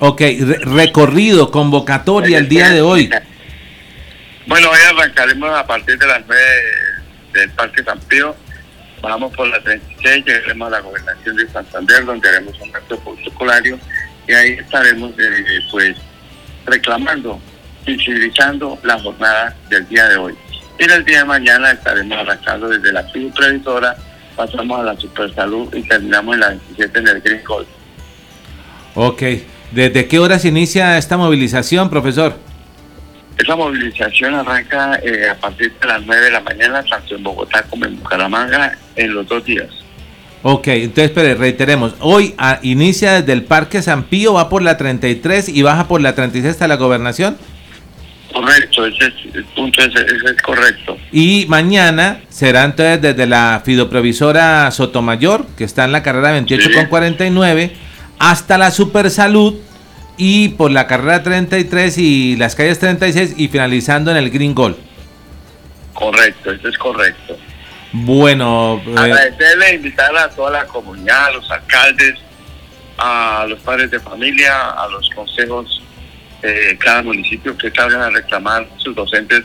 Ok, 0.01 0.23
recorrido, 0.63 1.53
convocatoria 1.53 2.39
el 2.39 2.49
día 2.49 2.71
de 2.71 2.83
hoy. 2.83 3.11
Bueno, 4.47 4.71
hoy 4.71 4.79
arrancaremos 4.91 5.51
a 5.57 5.65
partir 5.65 5.97
de 5.97 6.07
las 6.09 6.23
9 6.27 6.43
del 7.33 7.51
Parque 7.51 7.83
San 7.83 7.99
Pío, 8.01 8.35
vamos 9.01 9.35
por 9.35 9.49
la 9.49 9.61
36, 9.61 10.25
llegaremos 10.25 10.69
a 10.69 10.71
la 10.71 10.81
gobernación 10.81 11.37
de 11.37 11.49
Santander, 11.49 12.05
donde 12.05 12.29
haremos 12.29 12.59
un 12.61 12.75
acto 12.75 12.99
protocolario 13.01 13.79
y 14.27 14.33
ahí 14.33 14.53
estaremos 14.53 15.13
eh, 15.19 15.61
pues 15.71 15.97
reclamando, 16.67 17.41
visibilizando 17.87 18.79
la 18.83 18.99
jornada 18.99 19.57
del 19.69 19.89
día 19.89 20.09
de 20.09 20.17
hoy. 20.17 20.35
Y 20.79 20.85
el 20.85 21.05
día 21.05 21.19
de 21.19 21.25
mañana 21.25 21.73
estaremos 21.73 22.19
arrancando 22.19 22.69
desde 22.69 22.93
la 22.93 23.07
tribu 23.07 23.33
previsora, 23.33 23.97
pasamos 24.37 24.81
a 24.81 24.83
la 24.85 24.97
Supersalud 24.97 25.75
y 25.75 25.83
terminamos 25.83 26.35
en 26.35 26.41
la 26.41 26.49
27 26.51 26.99
en 26.99 27.09
el 27.09 27.21
Green 27.21 27.45
Gold. 27.45 27.67
Ok, 28.95 29.23
¿desde 29.73 30.07
qué 30.07 30.19
hora 30.19 30.39
se 30.39 30.49
inicia 30.49 30.99
esta 30.99 31.17
movilización, 31.17 31.91
profesor? 31.91 32.48
Esa 33.39 33.55
movilización 33.55 34.35
arranca 34.35 34.99
eh, 35.03 35.29
a 35.31 35.35
partir 35.37 35.73
de 35.81 35.87
las 35.87 36.05
9 36.05 36.25
de 36.25 36.31
la 36.31 36.41
mañana, 36.41 36.83
tanto 36.83 37.15
en 37.15 37.23
Bogotá 37.23 37.63
como 37.71 37.85
en 37.85 37.97
Bucaramanga, 37.97 38.77
en 38.97 39.15
los 39.15 39.27
dos 39.29 39.45
días. 39.45 39.69
Ok, 40.43 40.69
entonces, 40.69 41.05
espere, 41.07 41.35
reiteremos. 41.35 41.95
Hoy 42.01 42.35
ah, 42.39 42.59
inicia 42.63 43.21
desde 43.21 43.33
el 43.33 43.45
Parque 43.45 43.83
San 43.83 44.05
Pío, 44.05 44.35
va 44.35 44.49
por 44.49 44.63
la 44.63 44.77
33 44.77 45.49
y 45.49 45.63
baja 45.63 45.89
por 45.89 46.01
la 46.01 46.15
36 46.15 46.53
hasta 46.53 46.69
la 46.69 46.77
gobernación. 46.77 47.37
Correcto, 48.33 48.87
ese 48.87 49.07
es, 49.07 49.35
el 49.35 49.45
punto 49.47 49.83
ese, 49.83 50.01
es 50.01 50.43
correcto. 50.43 50.97
Y 51.13 51.47
mañana 51.49 52.21
será 52.29 52.65
entonces 52.65 53.01
desde 53.01 53.27
la 53.27 53.63
fidoprovisora 53.65 54.71
Sotomayor, 54.71 55.47
que 55.57 55.65
está 55.65 55.85
en 55.85 55.93
la 55.93 56.03
carrera 56.03 56.33
28 56.33 56.71
con 56.75 56.87
49, 56.87 57.73
hasta 58.19 58.59
la 58.59 58.71
Super 58.71 59.11
Salud, 59.11 59.55
y 60.19 60.51
por 60.51 60.73
la 60.73 60.87
carrera 60.87 61.23
33 61.23 61.97
y 61.97 62.37
las 62.37 62.55
calles 62.55 62.81
36 62.81 63.35
y 63.37 63.49
finalizando 63.49 64.11
en 64.11 64.17
el 64.17 64.31
Green 64.31 64.55
Gold. 64.55 64.77
Correcto, 65.95 66.53
eso 66.53 66.69
es 66.69 66.77
correcto. 66.77 67.39
Bueno, 67.93 68.83
eh, 68.87 68.95
Agradecerle 68.97 69.71
e 69.71 69.75
invitar 69.77 70.15
a 70.17 70.29
toda 70.29 70.51
la 70.51 70.65
comunidad, 70.67 71.27
a 71.27 71.31
los 71.31 71.51
alcaldes, 71.51 72.15
a 72.99 73.47
los 73.49 73.61
padres 73.61 73.91
de 73.91 74.01
familia, 74.01 74.71
a 74.71 74.89
los 74.89 75.09
consejos 75.11 75.83
de 76.43 76.77
cada 76.79 77.03
municipio 77.03 77.57
que 77.57 77.71
salgan 77.71 78.03
a 78.03 78.11
reclamar 78.11 78.69
sus 78.77 78.95
docentes, 78.95 79.43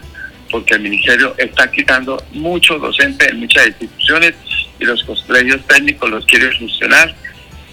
porque 0.51 0.75
el 0.75 0.81
ministerio 0.81 1.33
está 1.37 1.71
quitando 1.71 2.21
muchos 2.33 2.81
docentes 2.81 3.29
en 3.29 3.39
muchas 3.39 3.67
instituciones 3.67 4.33
y 4.79 4.85
los 4.85 5.03
colegios 5.03 5.65
técnicos 5.67 6.09
los 6.09 6.25
quiere 6.25 6.51
funcionar 6.57 7.15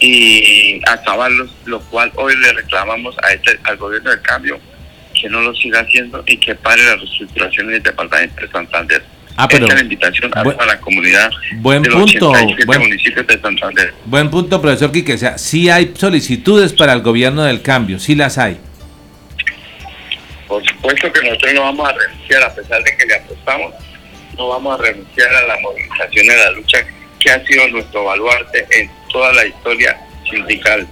y 0.01 0.81
acabarlos, 0.89 1.51
lo 1.67 1.81
cual 1.83 2.11
hoy 2.17 2.35
le 2.37 2.53
reclamamos 2.55 3.15
a 3.23 3.33
este, 3.33 3.59
al 3.65 3.77
gobierno 3.77 4.11
del 4.11 4.23
cambio 4.23 4.59
que 5.21 5.29
no 5.29 5.41
lo 5.43 5.55
siga 5.55 5.81
haciendo 5.81 6.23
y 6.27 6.37
que 6.39 6.55
pare 6.55 6.83
la 6.85 6.97
reestructuración 6.97 7.69
en 7.69 7.75
el 7.77 7.83
departamento 7.83 8.41
de 8.41 8.51
Santander. 8.51 9.03
Ah, 9.37 9.47
pero- 9.49 9.65
Esta 9.67 9.75
es 9.75 9.81
la 9.81 9.85
invitación 9.85 10.31
a 10.35 10.43
buen- 10.43 10.57
la 10.67 10.81
comunidad 10.81 11.31
buen 11.57 11.83
de 11.83 11.89
los 11.91 11.99
punto, 12.11 12.31
87 12.31 12.65
buen- 12.67 12.81
municipios 12.81 13.27
de 13.27 13.41
Santander. 13.41 13.95
buen 14.07 14.31
punto, 14.31 14.61
profesor 14.61 14.91
Quique. 14.93 15.15
O 15.15 15.19
sea, 15.19 15.39
sí 15.39 15.69
hay 15.71 15.93
solicitudes 15.97 16.73
para 16.73 16.93
el 16.95 17.01
gobierno 17.03 17.45
del 17.45 17.61
cambio, 17.63 17.99
sí 17.99 18.15
las 18.15 18.39
hay. 18.39 18.59
Por 20.49 20.65
supuesto 20.67 21.13
que 21.13 21.23
nosotros 21.23 21.55
no 21.55 21.63
vamos 21.63 21.89
a 21.89 21.93
renunciar, 21.93 22.43
a 22.43 22.55
pesar 22.55 22.83
de 22.83 22.97
que 22.97 23.07
le 23.07 23.15
apostamos, 23.17 23.73
no 24.37 24.49
vamos 24.49 24.79
a 24.79 24.83
renunciar 24.83 25.33
a 25.35 25.43
la 25.47 25.57
movilización 25.61 26.31
a 26.31 26.35
la 26.37 26.51
lucha 26.53 26.79
que 27.19 27.31
ha 27.31 27.45
sido 27.47 27.69
nuestro 27.69 28.05
baluarte 28.05 28.67
en 28.71 28.91
toda 29.13 29.33
la 29.33 29.47
historia 29.47 29.99
sindical. 30.29 30.87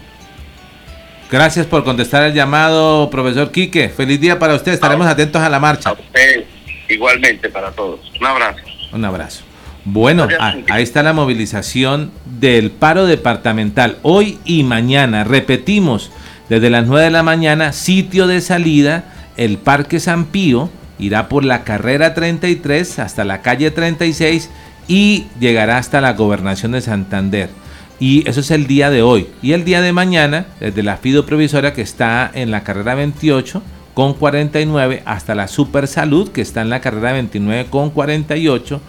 Gracias 1.31 1.66
por 1.66 1.85
contestar 1.85 2.24
el 2.24 2.32
llamado, 2.32 3.11
profesor 3.11 3.51
Quique. 3.53 3.90
Feliz 3.90 4.20
día 4.20 4.39
para 4.39 4.55
usted. 4.55 4.73
Estaremos 4.73 5.07
atentos 5.07 5.43
a 5.43 5.49
la 5.51 5.61
marcha. 5.61 5.93
Ustedes, 5.93 6.47
igualmente 6.89 7.51
para 7.51 7.70
todos. 7.70 8.01
Un 8.19 8.27
abrazo. 8.27 8.61
Un 8.93 9.05
abrazo. 9.05 9.43
Bueno, 9.85 10.27
ah, 10.40 10.55
ahí 10.70 10.82
está 10.82 11.03
la 11.03 11.12
movilización 11.12 12.11
del 12.24 12.70
paro 12.70 13.07
departamental 13.07 13.99
hoy 14.03 14.39
y 14.45 14.62
mañana. 14.62 15.24
Repetimos, 15.24 16.11
desde 16.49 16.70
las 16.70 16.86
9 16.86 17.05
de 17.05 17.11
la 17.11 17.23
mañana, 17.23 17.73
sitio 17.73 18.27
de 18.27 18.40
salida, 18.40 19.05
el 19.36 19.59
Parque 19.59 20.01
San 20.01 20.27
Pío, 20.27 20.70
irá 20.99 21.28
por 21.28 21.45
la 21.45 21.62
carrera 21.62 22.15
33 22.15 22.99
hasta 22.99 23.24
la 23.24 23.40
calle 23.43 23.70
36 23.70 24.51
y 24.89 25.27
llegará 25.39 25.78
hasta 25.78 26.01
la 26.01 26.15
gobernación 26.15 26.73
de 26.73 26.81
Santander. 26.81 27.51
Y 28.00 28.28
eso 28.28 28.40
es 28.40 28.50
el 28.50 28.66
día 28.66 28.90
de 28.90 29.02
hoy. 29.02 29.26
Y 29.42 29.52
el 29.52 29.64
día 29.64 29.80
de 29.80 29.92
mañana, 29.92 30.46
desde 30.60 30.82
la 30.82 30.96
Fido 30.98 31.26
Provisoria 31.26 31.72
que 31.72 31.82
está 31.82 32.30
en 32.32 32.50
la 32.50 32.62
carrera 32.62 32.94
28 32.94 33.62
con 33.94 34.14
49 34.14 35.02
hasta 35.04 35.34
la 35.34 35.48
Super 35.48 35.88
Salud 35.88 36.30
que 36.30 36.40
está 36.40 36.62
en 36.62 36.70
la 36.70 36.80
carrera 36.80 37.12
29 37.12 37.66
con 37.68 37.90
48 37.90 38.80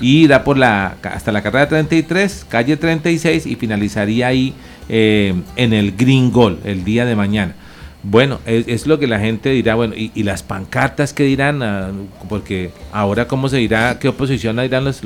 y 0.00 0.24
irá 0.24 0.42
por 0.42 0.56
la 0.56 0.96
hasta 1.02 1.32
la 1.32 1.42
carrera 1.42 1.68
33, 1.68 2.46
calle 2.48 2.76
36 2.76 3.46
y 3.46 3.56
finalizaría 3.56 4.28
ahí 4.28 4.54
eh, 4.88 5.34
en 5.56 5.72
el 5.72 5.92
Green 5.92 6.32
Goal 6.32 6.58
el 6.64 6.84
día 6.84 7.04
de 7.04 7.14
mañana. 7.14 7.54
Bueno, 8.06 8.40
es, 8.44 8.86
lo 8.86 8.98
que 8.98 9.06
la 9.06 9.18
gente 9.18 9.48
dirá, 9.48 9.76
bueno, 9.76 9.94
y, 9.96 10.22
las 10.24 10.42
pancartas 10.42 11.14
que 11.14 11.24
dirán, 11.24 11.62
Ah, 11.62 11.90
porque 12.28 12.70
ahora 12.92 13.26
cómo 13.26 13.48
se 13.48 13.56
dirá, 13.56 13.98
qué 13.98 14.08
oposición 14.08 14.60
dirán 14.60 14.84
los, 14.84 15.00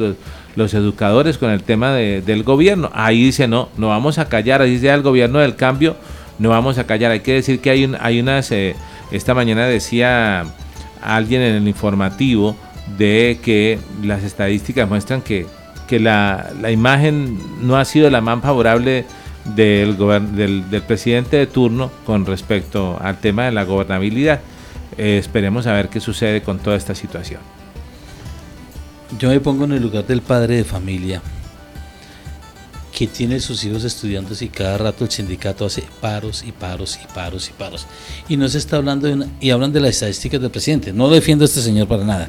los 0.59 0.75
educadores 0.75 1.39
con 1.39 1.51
el 1.51 1.63
tema 1.63 1.93
de- 1.93 2.21
del 2.21 2.43
gobierno. 2.43 2.91
Ahí 2.93 3.23
dice, 3.23 3.47
no, 3.49 3.69
no 3.79 3.89
vamos 3.89 4.19
a 4.19 4.29
callar, 4.29 4.61
así 4.61 4.79
sea 4.79 4.95
el 4.95 5.03
gobierno 5.03 5.39
del 5.39 5.55
cambio, 5.57 5.97
no 6.39 6.51
vamos 6.51 6.77
a 6.79 6.85
callar. 6.85 7.13
Hay 7.13 7.21
que 7.21 7.33
decir 7.35 7.61
que 7.61 7.71
hay, 7.71 7.85
un, 7.85 7.97
hay 8.01 8.21
unas, 8.21 8.51
eh, 8.53 8.75
esta 9.13 9.35
mañana 9.35 9.67
decía 9.67 10.45
alguien 11.01 11.41
en 11.43 11.55
el 11.55 11.69
informativo 11.69 12.57
de 12.99 13.39
que 13.43 13.79
las 14.03 14.23
estadísticas 14.25 14.89
muestran 14.89 15.23
que, 15.23 15.47
que 15.87 16.01
la, 16.01 16.51
la 16.61 16.71
imagen 16.71 17.39
no 17.63 17.77
ha 17.77 17.85
sido 17.85 18.11
la 18.11 18.21
más 18.21 18.41
favorable 18.43 19.05
del, 19.55 19.97
del, 20.35 20.69
del 20.71 20.83
presidente 20.83 21.37
de 21.37 21.47
turno 21.47 21.91
con 22.05 22.27
respecto 22.27 22.99
al 23.01 23.19
tema 23.19 23.45
de 23.45 23.53
la 23.53 23.65
gobernabilidad. 23.65 24.41
Eh, 24.97 25.19
esperemos 25.19 25.67
a 25.67 25.73
ver 25.73 25.89
qué 25.89 26.01
sucede 26.01 26.43
con 26.43 26.59
toda 26.59 26.77
esta 26.77 26.95
situación. 26.95 27.41
Yo 29.17 29.31
me 29.31 29.41
pongo 29.41 29.65
en 29.65 29.73
el 29.73 29.83
lugar 29.83 30.07
del 30.07 30.21
padre 30.21 30.57
de 30.57 30.65
familia 30.65 31.23
que 32.93 33.07
tiene 33.07 33.39
sus 33.41 33.63
hijos 33.65 33.85
estudiando 33.85 34.35
y 34.39 34.49
cada 34.49 34.77
rato 34.77 35.05
el 35.05 35.11
sindicato 35.11 35.65
hace 35.65 35.85
paros 36.01 36.43
y 36.47 36.53
paros 36.53 36.99
y 37.03 37.07
paros 37.15 37.49
y 37.49 37.53
paros. 37.53 37.87
Y 38.29 38.37
no 38.37 38.49
se 38.49 38.59
está 38.59 38.77
hablando 38.77 39.07
de 39.07 39.15
una- 39.15 39.29
y 39.41 39.51
hablan 39.51 39.73
de 39.73 39.81
las 39.81 39.91
estadísticas 39.91 40.41
del 40.41 40.51
presidente. 40.51 40.93
No 40.93 41.09
defiendo 41.09 41.45
a 41.45 41.47
este 41.47 41.63
señor 41.63 41.87
para 41.87 42.05
nada. 42.05 42.29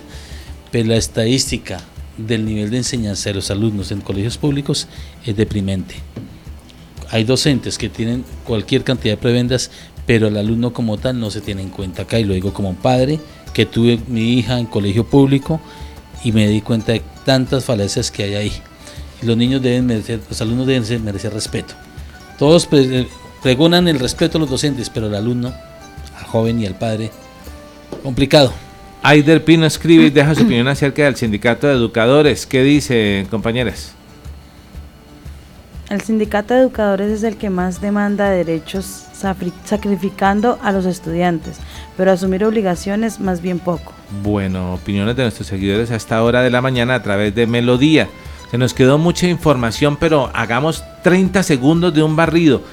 Pero 0.71 0.89
la 0.89 0.95
estadística 0.97 1.79
del 2.17 2.45
nivel 2.45 2.69
de 2.69 2.77
enseñanza 2.77 3.29
de 3.29 3.35
los 3.35 3.49
alumnos 3.49 3.91
en 3.91 4.01
colegios 4.01 4.37
públicos 4.37 4.87
es 5.25 5.35
deprimente. 5.35 5.95
Hay 7.09 7.23
docentes 7.23 7.77
que 7.79 7.89
tienen 7.89 8.23
cualquier 8.45 8.83
cantidad 8.83 9.13
de 9.15 9.21
prebendas, 9.21 9.71
pero 10.05 10.27
el 10.27 10.37
alumno 10.37 10.71
como 10.71 10.97
tal 10.97 11.19
no 11.19 11.31
se 11.31 11.41
tiene 11.41 11.63
en 11.63 11.69
cuenta 11.69 12.03
acá. 12.03 12.19
Y 12.19 12.25
lo 12.25 12.35
digo 12.35 12.53
como 12.53 12.75
padre 12.75 13.19
que 13.53 13.65
tuve 13.65 13.99
mi 14.07 14.33
hija 14.33 14.59
en 14.59 14.67
colegio 14.67 15.07
público 15.07 15.59
y 16.23 16.31
me 16.31 16.47
di 16.47 16.61
cuenta 16.61 16.91
de 16.93 17.01
tantas 17.25 17.65
falencias 17.65 18.11
que 18.11 18.23
hay 18.23 18.35
ahí. 18.35 18.53
Y 19.21 19.25
los 19.25 19.37
niños 19.37 19.61
deben 19.61 19.85
merecer, 19.85 20.19
los 20.29 20.41
alumnos 20.41 20.67
deben 20.67 21.03
merecer 21.03 21.33
respeto. 21.33 21.73
Todos 22.37 22.65
pre- 22.65 23.07
pregonan 23.43 23.87
el 23.87 23.99
respeto 23.99 24.37
a 24.37 24.41
los 24.41 24.49
docentes, 24.49 24.89
pero 24.89 25.07
el 25.07 25.15
alumno, 25.15 25.53
al 26.17 26.25
joven 26.25 26.59
y 26.61 26.65
al 26.65 26.75
padre, 26.75 27.11
complicado. 28.03 28.53
Aider 29.01 29.43
Pino 29.45 29.65
escribe 29.65 30.05
y 30.05 30.09
deja 30.09 30.35
su 30.35 30.43
opinión 30.43 30.67
acerca 30.67 31.03
del 31.03 31.15
sindicato 31.15 31.67
de 31.67 31.73
educadores. 31.73 32.45
¿Qué 32.45 32.63
dice, 32.63 33.25
compañeras? 33.29 33.93
El 35.89 36.01
sindicato 36.01 36.53
de 36.53 36.61
educadores 36.61 37.09
es 37.11 37.23
el 37.23 37.37
que 37.37 37.49
más 37.49 37.81
demanda 37.81 38.29
derechos 38.29 39.05
sacrificando 39.19 40.59
a 40.63 40.71
los 40.71 40.85
estudiantes, 40.85 41.59
pero 41.97 42.11
asumir 42.11 42.43
obligaciones 42.43 43.19
más 43.19 43.41
bien 43.41 43.59
poco. 43.59 43.93
Bueno, 44.23 44.73
opiniones 44.73 45.15
de 45.15 45.23
nuestros 45.23 45.47
seguidores 45.47 45.91
a 45.91 45.95
esta 45.95 46.23
hora 46.23 46.41
de 46.41 46.49
la 46.49 46.61
mañana 46.61 46.95
a 46.95 47.03
través 47.03 47.35
de 47.35 47.47
Melodía. 47.47 48.07
Se 48.51 48.57
nos 48.57 48.73
quedó 48.73 48.97
mucha 48.97 49.27
información, 49.27 49.97
pero 49.97 50.31
hagamos 50.33 50.83
30 51.03 51.43
segundos 51.43 51.93
de 51.93 52.01
un 52.01 52.15
barrido. 52.15 52.63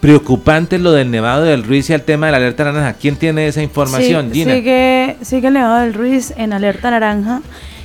Preocupante 0.00 0.78
lo 0.78 0.92
del 0.92 1.10
Nevado 1.10 1.44
del 1.44 1.62
Ruiz 1.62 1.88
y 1.88 1.92
el 1.92 2.02
tema 2.02 2.26
de 2.26 2.32
la 2.32 2.38
alerta 2.38 2.64
naranja. 2.64 2.94
¿Quién 2.94 3.16
tiene 3.16 3.46
esa 3.46 3.62
información, 3.62 4.30
Sí, 4.32 4.40
Gina? 4.40 4.54
Sigue, 4.54 5.16
sigue 5.22 5.48
el 5.48 5.54
Nevado 5.54 5.80
del 5.82 5.94
Ruiz 5.94 6.34
en 6.36 6.52
alerta 6.52 6.90
naranja 6.90 7.40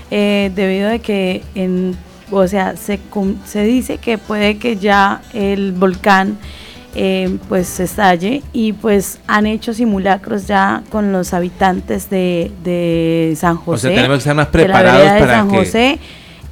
eh, 0.10 0.52
debido 0.56 0.90
a 0.90 0.98
que, 0.98 1.44
en, 1.54 1.96
o 2.32 2.48
sea, 2.48 2.76
se, 2.76 3.00
se 3.46 3.64
dice 3.64 4.00
que 4.00 4.18
puede 4.18 4.58
que 4.58 4.78
ya 4.78 5.22
el 5.34 5.74
volcán 5.74 6.38
eh, 7.00 7.38
pues 7.48 7.68
se 7.68 7.84
estalle 7.84 8.42
y 8.54 8.74
pues 8.74 9.20
han 9.28 9.46
hecho 9.46 9.74
simulacros 9.74 10.48
ya 10.48 10.82
con 10.90 11.12
los 11.12 11.34
habitantes 11.34 12.10
de, 12.10 12.52
de 12.64 13.36
San 13.38 13.56
José. 13.56 13.90
tenemos 13.90 14.16
que 14.18 14.20
estar 14.20 14.36
más 14.36 14.52
de 14.52 14.58
la 14.60 14.66
preparados 14.66 15.14
de 15.14 15.20
para 15.20 15.34
San 15.36 15.50
que- 15.52 15.58
José. 15.58 16.00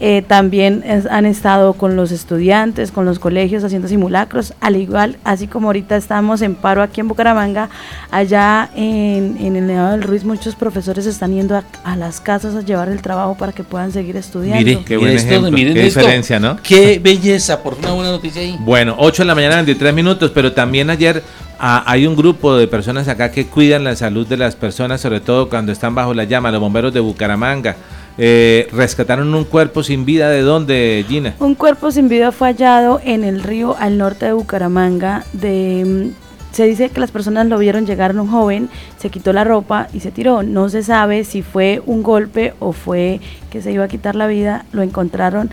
Eh, 0.01 0.23
también 0.27 0.83
es- 0.85 1.05
han 1.05 1.25
estado 1.25 1.71
con 1.73 1.95
los 1.95 2.11
estudiantes, 2.11 2.91
con 2.91 3.05
los 3.05 3.17
colegios 3.17 3.63
haciendo 3.63 3.87
simulacros, 3.87 4.53
al 4.59 4.75
igual, 4.75 5.15
así 5.23 5.47
como 5.47 5.67
ahorita 5.69 5.95
estamos 5.95 6.41
en 6.41 6.55
paro 6.55 6.81
aquí 6.81 6.99
en 6.99 7.07
Bucaramanga, 7.07 7.69
allá 8.11 8.69
en, 8.75 9.37
en 9.39 9.55
el 9.55 9.67
Nevado 9.67 9.91
del 9.91 10.03
Ruiz 10.03 10.25
muchos 10.25 10.53
profesores 10.55 11.05
están 11.05 11.33
yendo 11.33 11.55
a, 11.55 11.63
a 11.85 11.95
las 11.95 12.19
casas 12.19 12.55
a 12.55 12.61
llevar 12.61 12.89
el 12.89 13.01
trabajo 13.01 13.35
para 13.37 13.53
que 13.53 13.63
puedan 13.63 13.93
seguir 13.93 14.17
estudiando. 14.17 14.57
Mire, 14.65 14.83
Qué 14.85 14.97
buen 14.97 15.13
esto, 15.13 15.29
ejemplo, 15.29 15.51
miren 15.51 15.73
qué 15.73 15.87
esto. 15.87 16.01
diferencia, 16.01 16.39
¿no? 16.41 16.57
Qué 16.61 16.99
belleza, 17.01 17.63
por 17.63 17.75
una 17.75 17.91
buena 17.93 18.11
noticia 18.11 18.41
ahí. 18.41 18.57
Bueno, 18.59 18.95
8 18.99 19.23
de 19.23 19.27
la 19.27 19.35
mañana, 19.35 19.55
23 19.55 19.93
minutos, 19.93 20.29
pero 20.35 20.51
también 20.51 20.89
ayer 20.89 21.23
ah, 21.57 21.83
hay 21.87 22.05
un 22.05 22.17
grupo 22.17 22.57
de 22.57 22.67
personas 22.67 23.07
acá 23.07 23.31
que 23.31 23.45
cuidan 23.47 23.85
la 23.85 23.95
salud 23.95 24.27
de 24.27 24.35
las 24.35 24.57
personas, 24.57 24.99
sobre 24.99 25.21
todo 25.21 25.47
cuando 25.49 25.71
están 25.71 25.95
bajo 25.95 26.13
la 26.13 26.25
llama, 26.25 26.51
los 26.51 26.59
bomberos 26.59 26.93
de 26.93 26.99
Bucaramanga. 26.99 27.77
Eh, 28.17 28.67
rescataron 28.71 29.33
un 29.33 29.43
cuerpo 29.43 29.83
sin 29.83 30.05
vida, 30.05 30.29
¿de 30.29 30.41
dónde, 30.41 31.05
Gina? 31.07 31.35
Un 31.39 31.55
cuerpo 31.55 31.91
sin 31.91 32.07
vida 32.07 32.31
fue 32.31 32.49
hallado 32.49 33.01
en 33.03 33.23
el 33.23 33.43
río 33.43 33.75
al 33.77 33.97
norte 33.97 34.25
de 34.25 34.33
Bucaramanga. 34.33 35.25
De, 35.33 35.83
mm, 35.85 36.55
se 36.55 36.65
dice 36.65 36.89
que 36.89 37.01
las 37.01 37.11
personas 37.11 37.47
lo 37.47 37.57
vieron 37.57 37.85
llegar 37.85 38.17
un 38.17 38.27
joven, 38.27 38.69
se 38.97 39.09
quitó 39.09 39.33
la 39.33 39.43
ropa 39.43 39.89
y 39.91 39.99
se 39.99 40.11
tiró. 40.11 40.41
No 40.43 40.69
se 40.69 40.83
sabe 40.83 41.25
si 41.25 41.41
fue 41.41 41.81
un 41.85 42.01
golpe 42.01 42.53
o 42.59 42.71
fue 42.71 43.19
que 43.49 43.61
se 43.61 43.73
iba 43.73 43.83
a 43.83 43.87
quitar 43.89 44.15
la 44.15 44.27
vida. 44.27 44.65
Lo 44.71 44.81
encontraron 44.81 45.49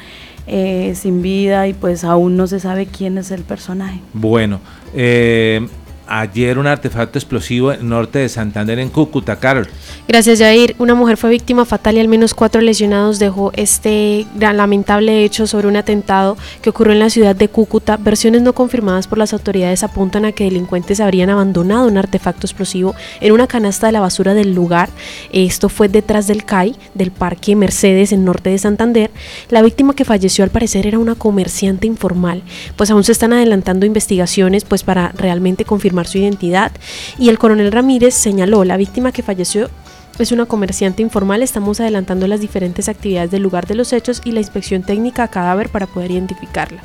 eh, 0.47 0.95
sin 0.95 1.21
vida 1.21 1.67
y 1.67 1.73
pues 1.73 2.05
aún 2.05 2.37
no 2.37 2.47
se 2.47 2.61
sabe 2.61 2.87
quién 2.87 3.19
es 3.19 3.33
el 3.33 3.43
personaje. 3.43 4.01
Bueno, 4.13 4.61
eh, 4.95 5.67
ayer 6.07 6.59
un 6.59 6.67
artefacto 6.67 7.19
explosivo 7.19 7.73
en 7.73 7.89
norte 7.89 8.19
de 8.19 8.29
Santander, 8.29 8.79
en 8.79 8.89
Cúcuta, 8.89 9.37
Carol. 9.37 9.69
Gracias, 10.09 10.41
Jair. 10.41 10.75
Una 10.79 10.95
mujer 10.95 11.17
fue 11.17 11.31
víctima 11.31 11.65
fatal 11.65 11.97
y 11.97 12.01
al 12.01 12.09
menos 12.09 12.35
cuatro 12.35 12.61
lesionados 12.61 13.19
dejó 13.19 13.53
este 13.55 14.27
lamentable 14.39 15.25
hecho 15.25 15.47
sobre 15.47 15.69
un 15.69 15.77
atentado 15.77 16.37
que 16.61 16.71
ocurrió 16.71 16.93
en 16.93 16.99
la 16.99 17.11
ciudad 17.11 17.37
de 17.37 17.49
Cúcuta. 17.49 17.97
Versiones 17.97 18.43
no 18.43 18.53
confirmadas 18.53 19.07
por 19.07 19.19
las 19.19 19.33
autoridades 19.33 19.83
apuntan 19.83 20.25
a 20.25 20.33
que 20.33 20.45
delincuentes 20.45 21.01
habrían 21.01 21.31
abandonado 21.31 21.87
un 21.87 21.99
artefacto 21.99 22.47
explosivo 22.47 22.95
en 23.21 23.33
una 23.33 23.47
canasta 23.47 23.87
de 23.87 23.93
la 23.93 24.01
basura 24.01 24.35
del 24.35 24.55
lugar. 24.55 24.91
Esto 25.33 25.69
fue 25.69 25.89
detrás 25.89 26.27
del 26.27 26.45
CAI, 26.45 26.75
del 26.95 27.13
Parque 27.13 27.55
Mercedes, 27.55 28.13
en 28.13 28.25
norte 28.25 28.51
de 28.51 28.59
Santander. 28.59 29.11
La 29.51 29.63
víctima 29.63 29.95
que 29.95 30.05
falleció 30.05 30.43
al 30.45 30.51
parecer 30.51 30.87
era 30.87 30.99
una 30.99 31.15
comerciante 31.15 31.87
informal, 31.87 32.43
pues 32.77 32.91
aún 32.91 33.05
se 33.05 33.13
están 33.13 33.33
adelantando 33.33 33.87
investigaciones 33.87 34.65
pues 34.65 34.83
para 34.83 35.13
realmente 35.13 35.65
confirmar 35.65 35.92
su 36.07 36.19
identidad. 36.19 36.73
Y 37.19 37.29
el 37.29 37.39
coronel 37.39 37.73
Ramírez 37.73 38.15
señaló, 38.15 38.65
la 38.65 38.77
víctima 38.77 39.13
que 39.13 39.23
falleció 39.23 39.71
es 40.19 40.33
una 40.33 40.47
comerciante 40.47 41.03
informal, 41.03 41.43
estamos 41.43 41.81
adelantando 41.81 42.27
las 42.27 42.41
diferentes 42.41 42.89
actividades 42.89 43.31
del 43.31 43.43
lugar 43.43 43.67
de 43.67 43.75
los 43.75 43.93
hechos 43.93 44.21
y 44.25 44.33
la 44.33 44.41
inspección 44.41 44.83
técnica 44.83 45.25
a 45.25 45.29
cadáver 45.29 45.69
para 45.69 45.87
poder 45.87 46.11
identificarla. 46.11 46.83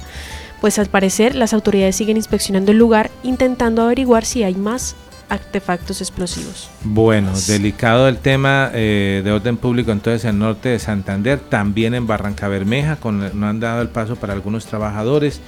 Pues 0.61 0.79
al 0.79 0.87
parecer 0.87 1.35
las 1.35 1.53
autoridades 1.53 1.95
siguen 1.95 2.17
inspeccionando 2.17 2.71
el 2.71 2.77
lugar 2.77 3.11
intentando 3.23 3.83
averiguar 3.83 4.25
si 4.25 4.43
hay 4.43 4.55
más 4.55 4.95
artefactos 5.29 6.01
explosivos. 6.01 6.69
Bueno, 6.83 7.31
delicado 7.47 8.07
el 8.07 8.17
tema 8.17 8.71
eh, 8.73 9.21
de 9.23 9.31
orden 9.31 9.57
público 9.57 9.91
entonces 9.91 10.23
en 10.23 10.31
el 10.31 10.39
norte 10.39 10.69
de 10.69 10.79
Santander, 10.79 11.39
también 11.39 11.93
en 11.93 12.07
Barranca 12.07 12.47
Bermeja, 12.47 12.95
con, 12.95 13.39
no 13.39 13.47
han 13.47 13.59
dado 13.59 13.81
el 13.81 13.89
paso 13.89 14.15
para 14.15 14.33
algunos 14.33 14.65
trabajadores. 14.65 15.41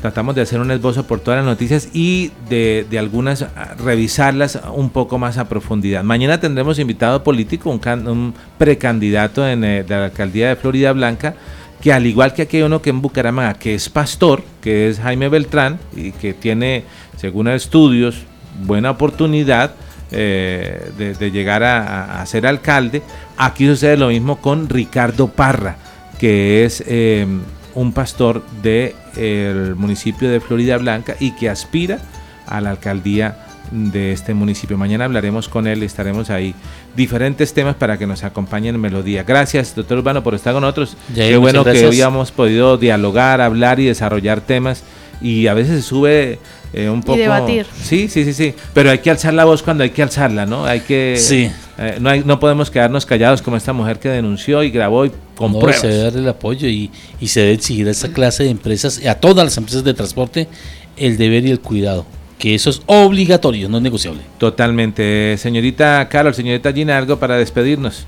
Tratamos 0.00 0.34
de 0.34 0.40
hacer 0.40 0.60
un 0.60 0.70
esbozo 0.70 1.06
por 1.06 1.20
todas 1.20 1.38
las 1.38 1.46
noticias 1.46 1.90
y 1.92 2.32
de, 2.48 2.86
algunas 2.98 3.42
ah, 3.42 3.74
revisarlas 3.78 4.58
un 4.72 4.88
poco 4.88 5.18
más 5.18 5.36
a 5.36 5.46
profundidad. 5.46 6.02
Mañana 6.02 6.40
tendremos 6.40 6.78
invitado 6.78 7.22
político, 7.22 7.68
un, 7.68 7.78
can- 7.78 8.08
un 8.08 8.32
precandidato 8.56 9.46
eh, 9.46 9.56
de 9.56 9.84
la 9.88 10.06
alcaldía 10.06 10.48
de 10.48 10.56
Florida 10.56 10.92
Blanca, 10.92 11.34
que 11.82 11.92
al 11.92 12.06
igual 12.06 12.32
que 12.32 12.42
aquí 12.42 12.56
hay 12.56 12.62
uno 12.62 12.80
que 12.80 12.88
en 12.88 13.02
Bucaramanga, 13.02 13.54
que 13.54 13.74
es 13.74 13.90
pastor, 13.90 14.42
que 14.62 14.88
es 14.88 14.98
Jaime 15.00 15.28
Beltrán, 15.28 15.78
y 15.94 16.12
que 16.12 16.32
tiene, 16.32 16.84
según 17.18 17.48
estudios, 17.48 18.22
buena 18.64 18.90
oportunidad 18.90 19.74
eh, 20.12 20.92
de, 20.96 21.30
llegar 21.30 21.62
a, 21.62 22.24
ser 22.24 22.46
alcalde. 22.46 23.02
Aquí 23.36 23.66
sucede 23.66 23.98
lo 23.98 24.08
mismo 24.08 24.40
con 24.40 24.68
Ricardo 24.68 25.28
Parra, 25.28 25.76
que 26.18 26.64
es 26.64 26.82
eh, 26.86 27.26
un 27.74 27.92
pastor 27.92 28.42
del 28.62 29.74
municipio 29.76 30.30
de 30.30 30.40
Florida 30.40 30.76
Blanca 30.78 31.16
y 31.18 31.32
que 31.32 31.48
aspira 31.48 31.98
a 32.46 32.60
la 32.60 32.70
alcaldía 32.70 33.46
de 33.70 34.12
este 34.12 34.34
municipio. 34.34 34.76
Mañana 34.76 35.04
hablaremos 35.04 35.48
con 35.48 35.66
él, 35.66 35.82
estaremos 35.82 36.30
ahí. 36.30 36.54
Diferentes 36.96 37.54
temas 37.54 37.76
para 37.76 37.98
que 37.98 38.06
nos 38.06 38.24
acompañen 38.24 38.74
en 38.74 38.80
Melodía. 38.80 39.22
Gracias, 39.22 39.74
doctor 39.74 39.98
Urbano, 39.98 40.22
por 40.22 40.34
estar 40.34 40.52
con 40.52 40.62
nosotros. 40.62 40.96
Yair, 41.14 41.32
Qué 41.32 41.36
bueno 41.36 41.64
que 41.64 41.86
hoy 41.86 42.00
hemos 42.00 42.32
podido 42.32 42.76
dialogar, 42.76 43.40
hablar 43.40 43.80
y 43.80 43.86
desarrollar 43.86 44.40
temas. 44.40 44.82
Y 45.22 45.46
a 45.48 45.54
veces 45.54 45.76
se 45.76 45.88
sube 45.88 46.38
eh, 46.72 46.88
un 46.88 47.02
poco. 47.02 47.18
debatir. 47.18 47.66
Sí, 47.82 48.08
sí, 48.08 48.24
sí, 48.24 48.32
sí. 48.32 48.54
Pero 48.72 48.90
hay 48.90 48.98
que 48.98 49.10
alzar 49.10 49.34
la 49.34 49.44
voz 49.44 49.62
cuando 49.62 49.84
hay 49.84 49.90
que 49.90 50.02
alzarla, 50.02 50.46
¿no? 50.46 50.64
Hay 50.64 50.80
que. 50.80 51.16
Sí. 51.18 51.50
eh, 51.78 51.98
no, 52.00 52.08
hay- 52.10 52.22
no 52.24 52.40
podemos 52.40 52.70
quedarnos 52.70 53.04
callados 53.06 53.42
como 53.42 53.56
esta 53.56 53.72
mujer 53.72 53.98
que 53.98 54.08
denunció 54.08 54.62
y 54.62 54.70
grabó 54.70 55.04
y 55.06 55.12
con 55.36 55.52
No, 55.52 55.58
pruebas. 55.58 55.80
se 55.80 55.88
debe 55.88 56.02
dar 56.04 56.16
el 56.16 56.28
apoyo 56.28 56.68
y, 56.68 56.90
y 57.20 57.28
se 57.28 57.40
debe 57.40 57.52
exigir 57.52 57.86
a 57.88 57.90
esta 57.90 58.08
clase 58.08 58.44
de 58.44 58.50
empresas, 58.50 59.00
y 59.02 59.08
a 59.08 59.14
todas 59.20 59.44
las 59.44 59.56
empresas 59.56 59.84
de 59.84 59.92
transporte, 59.94 60.48
el 60.96 61.16
deber 61.16 61.44
y 61.46 61.50
el 61.50 61.60
cuidado, 61.60 62.04
que 62.38 62.54
eso 62.54 62.70
es 62.70 62.82
obligatorio, 62.86 63.68
no 63.68 63.78
es 63.78 63.82
negociable. 63.82 64.20
Totalmente. 64.38 65.36
Señorita 65.38 66.08
Carol, 66.08 66.34
señorita 66.34 66.72
Gina, 66.72 66.96
algo 66.98 67.18
para 67.18 67.36
despedirnos. 67.36 68.06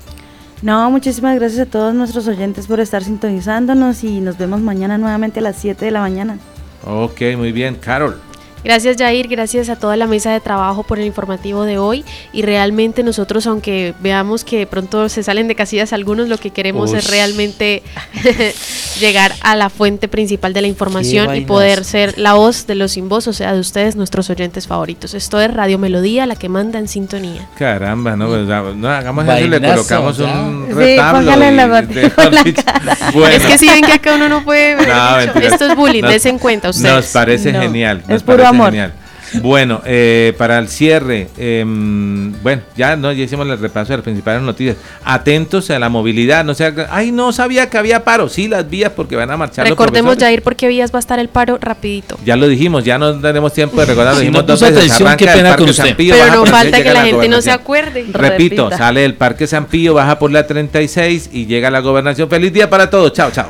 No, 0.61 0.89
muchísimas 0.91 1.35
gracias 1.37 1.67
a 1.67 1.69
todos 1.69 1.93
nuestros 1.93 2.27
oyentes 2.27 2.67
por 2.67 2.79
estar 2.79 3.03
sintonizándonos 3.03 4.03
y 4.03 4.21
nos 4.21 4.37
vemos 4.37 4.61
mañana 4.61 4.97
nuevamente 4.97 5.39
a 5.39 5.41
las 5.43 5.57
7 5.57 5.83
de 5.85 5.91
la 5.91 5.99
mañana. 5.99 6.37
Ok, 6.85 7.21
muy 7.37 7.51
bien. 7.51 7.75
Carol. 7.75 8.19
Gracias 8.63 8.97
Jair, 8.97 9.27
gracias 9.27 9.69
a 9.69 9.75
toda 9.75 9.95
la 9.97 10.07
mesa 10.07 10.31
de 10.31 10.39
trabajo 10.39 10.83
por 10.83 10.97
el 10.99 11.05
informativo 11.05 11.63
de 11.65 11.77
hoy 11.77 12.05
y 12.31 12.43
realmente 12.43 13.03
nosotros 13.03 13.45
aunque 13.47 13.93
veamos 13.99 14.43
que 14.43 14.59
de 14.59 14.67
pronto 14.67 15.09
se 15.09 15.21
salen 15.23 15.47
de 15.47 15.55
casillas 15.55 15.91
algunos, 15.93 16.29
lo 16.29 16.37
que 16.37 16.49
queremos 16.51 16.93
es 16.93 17.09
realmente 17.09 17.83
llegar 18.99 19.33
a 19.41 19.55
la 19.55 19.69
fuente 19.69 20.07
principal 20.07 20.53
de 20.53 20.61
la 20.61 20.67
información 20.67 21.35
y 21.35 21.41
poder 21.41 21.83
ser 21.83 22.17
la 22.17 22.33
voz 22.33 22.67
de 22.67 22.75
los 22.75 22.91
sin 22.93 23.09
voz, 23.09 23.27
o 23.27 23.33
sea, 23.33 23.53
de 23.53 23.59
ustedes, 23.59 23.95
nuestros 23.95 24.29
oyentes 24.29 24.67
favoritos. 24.67 25.13
Esto 25.13 25.41
es 25.41 25.51
Radio 25.53 25.77
Melodía, 25.79 26.25
la 26.25 26.35
que 26.35 26.47
manda 26.49 26.79
en 26.79 26.87
sintonía. 26.87 27.47
Caramba, 27.57 28.15
no, 28.15 28.27
pues, 28.27 28.45
no, 28.47 28.87
hagamos 28.89 29.25
eso 29.25 29.39
y 29.39 29.43
le 29.49 29.59
Vainazo, 29.59 29.73
colocamos 29.87 30.17
ya. 30.17 30.25
un 30.41 30.67
Sí, 30.67 30.73
retablo. 30.73 31.19
póngale 31.19 31.51
y- 31.51 31.55
la 31.55 31.81
de- 31.81 32.01
la 32.03 33.11
Bueno. 33.13 33.35
Es 33.35 33.43
que 33.45 33.57
si 33.57 33.67
ven 33.67 33.81
que 33.83 33.93
acá 33.93 34.15
uno 34.15 34.29
no 34.29 34.43
puede 34.43 34.75
ver 34.75 34.87
No. 34.87 35.19
Esto 35.41 35.65
es 35.71 35.75
bullying, 35.75 36.03
des 36.03 36.25
en 36.25 36.37
cuenta 36.39 36.69
ustedes. 36.69 36.93
Nos 36.95 37.05
parece 37.07 37.51
No, 37.51 37.61
genial. 37.61 37.99
es 38.03 38.07
nos 38.09 38.23
puro 38.23 38.37
parece 38.37 38.52
amor. 38.53 38.69
genial. 38.71 38.93
Bueno, 39.41 39.81
eh, 39.85 40.33
para 40.37 40.59
el 40.59 40.67
cierre, 40.67 41.27
em, 41.37 42.31
bueno, 42.43 42.61
ya 42.77 42.95
no 42.95 43.11
ya 43.11 43.23
hicimos 43.23 43.47
el 43.47 43.57
repaso 43.57 43.93
de 43.93 43.97
las 43.97 44.03
principales 44.03 44.43
noticias. 44.43 44.77
Atentos 45.03 45.71
a 45.71 45.79
la 45.79 45.89
movilidad, 45.89 46.45
no 46.45 46.53
sea, 46.53 46.71
ay, 46.91 47.11
no 47.11 47.31
sabía 47.31 47.69
que 47.69 47.77
había 47.77 48.03
paro. 48.03 48.29
Sí, 48.29 48.47
las 48.47 48.69
vías 48.69 48.91
porque 48.95 49.15
van 49.15 49.31
a 49.31 49.37
marchar 49.37 49.67
Recordemos, 49.67 50.11
profesores. 50.11 50.23
Jair, 50.23 50.41
por 50.43 50.55
qué 50.55 50.67
vías 50.67 50.91
va 50.93 50.97
a 50.97 50.99
estar 50.99 51.17
el 51.17 51.29
paro 51.29 51.57
rapidito. 51.59 52.19
Ya 52.23 52.35
lo 52.35 52.47
dijimos, 52.47 52.83
ya 52.83 52.99
no 52.99 53.19
tenemos 53.19 53.53
tiempo 53.53 53.79
de 53.79 53.87
recordar. 53.87 54.13
Lo 54.13 54.19
Si 54.19 54.25
dijimos 54.27 54.43
no 54.43 54.47
dos 54.47 54.61
veces, 54.61 54.77
atención, 54.77 55.07
arranca 55.07 55.25
qué 55.25 55.31
pena 55.31 55.55
con 55.55 55.69
usted. 55.69 55.83
San 55.83 55.95
Pío, 55.95 56.15
Pero 56.15 56.35
no 56.35 56.45
falta 56.45 56.83
que 56.83 56.93
la 56.93 57.05
gente 57.05 57.29
no 57.29 57.41
se 57.41 57.51
acuerde. 57.51 58.05
Repito, 58.11 58.65
Repita. 58.65 58.77
sale 58.77 59.01
del 59.01 59.15
Parque 59.15 59.47
San 59.47 59.65
Pío, 59.65 59.95
baja 59.95 60.19
por 60.19 60.31
la 60.31 60.45
36 60.45 61.29
y 61.33 61.47
llega 61.47 61.69
a 61.69 61.71
la 61.71 61.79
gobernación. 61.79 62.29
Feliz 62.29 62.53
día 62.53 62.69
para 62.69 62.89
todos. 62.89 63.13
Chao, 63.13 63.31
chao. 63.31 63.49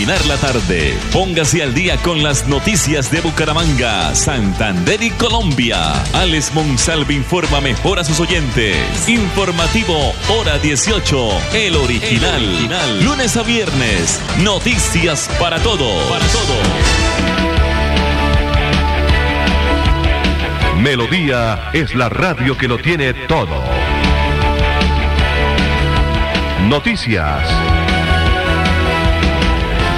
Al 0.00 0.06
culminar 0.06 0.26
la 0.26 0.36
tarde, 0.38 0.96
póngase 1.12 1.62
al 1.62 1.74
día 1.74 1.98
con 1.98 2.22
las 2.22 2.48
noticias 2.48 3.10
de 3.10 3.20
Bucaramanga, 3.20 4.14
Santander 4.14 5.02
y 5.02 5.10
Colombia. 5.10 5.92
Alex 6.14 6.54
Monsalve 6.54 7.12
informa 7.12 7.60
mejor 7.60 7.98
a 7.98 8.04
sus 8.04 8.18
oyentes. 8.18 8.78
Informativo 9.10 10.14
Hora 10.28 10.58
18, 10.58 11.28
el 11.52 11.76
original. 11.76 13.04
Lunes 13.04 13.36
a 13.36 13.42
viernes, 13.42 14.18
noticias 14.42 15.28
para 15.38 15.58
todos. 15.58 16.02
Para 16.08 16.24
Melodía 20.78 21.70
es 21.74 21.94
la 21.94 22.08
radio 22.08 22.56
que 22.56 22.68
lo 22.68 22.78
tiene 22.78 23.12
todo. 23.12 23.62
Noticias. 26.68 27.79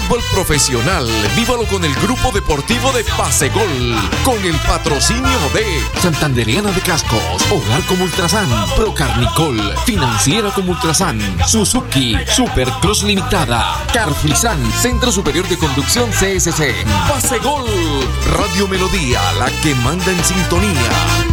Fútbol 0.00 0.20
profesional, 0.30 1.08
vívalo 1.34 1.64
con 1.64 1.82
el 1.82 1.94
grupo 1.94 2.30
deportivo 2.30 2.92
de 2.92 3.02
Pase 3.16 3.48
Gol, 3.48 3.96
con 4.24 4.38
el 4.44 4.54
patrocinio 4.66 5.38
de 5.54 5.64
Santanderiana 6.00 6.70
de 6.72 6.82
Cascos, 6.82 7.42
Hogar 7.50 7.80
como 7.86 8.04
Ultrasan, 8.04 8.46
Procarnicol, 8.76 9.58
Financiera 9.86 10.50
como 10.50 10.72
Ultrasan, 10.72 11.18
Suzuki, 11.46 12.14
Supercross 12.26 13.04
Limitada, 13.04 13.86
Carflisan, 13.94 14.58
Centro 14.72 15.10
Superior 15.10 15.48
de 15.48 15.56
Conducción 15.56 16.10
CSC, 16.10 16.74
Pase 17.08 17.38
Gol, 17.38 17.64
Radio 18.32 18.68
Melodía, 18.68 19.20
la 19.38 19.50
que 19.62 19.74
manda 19.76 20.12
en 20.12 20.22
sintonía. 20.22 21.25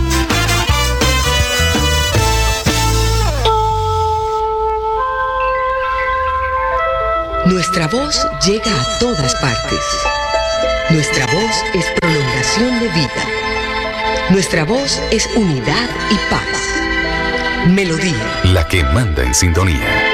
Nuestra 7.54 7.88
voz 7.88 8.28
llega 8.44 8.72
a 8.72 8.98
todas 8.98 9.36
partes. 9.36 9.80
Nuestra 10.90 11.28
voz 11.28 11.64
es 11.76 11.86
prolongación 12.02 12.80
de 12.80 12.88
vida. 12.88 14.30
Nuestra 14.32 14.66
voz 14.66 15.00
es 15.12 15.30
unidad 15.36 15.88
y 16.10 16.16
paz. 16.32 17.68
Melodía. 17.68 18.42
La 18.46 18.68
que 18.68 18.84
manda 18.84 19.22
en 19.24 19.36
sintonía. 19.36 20.13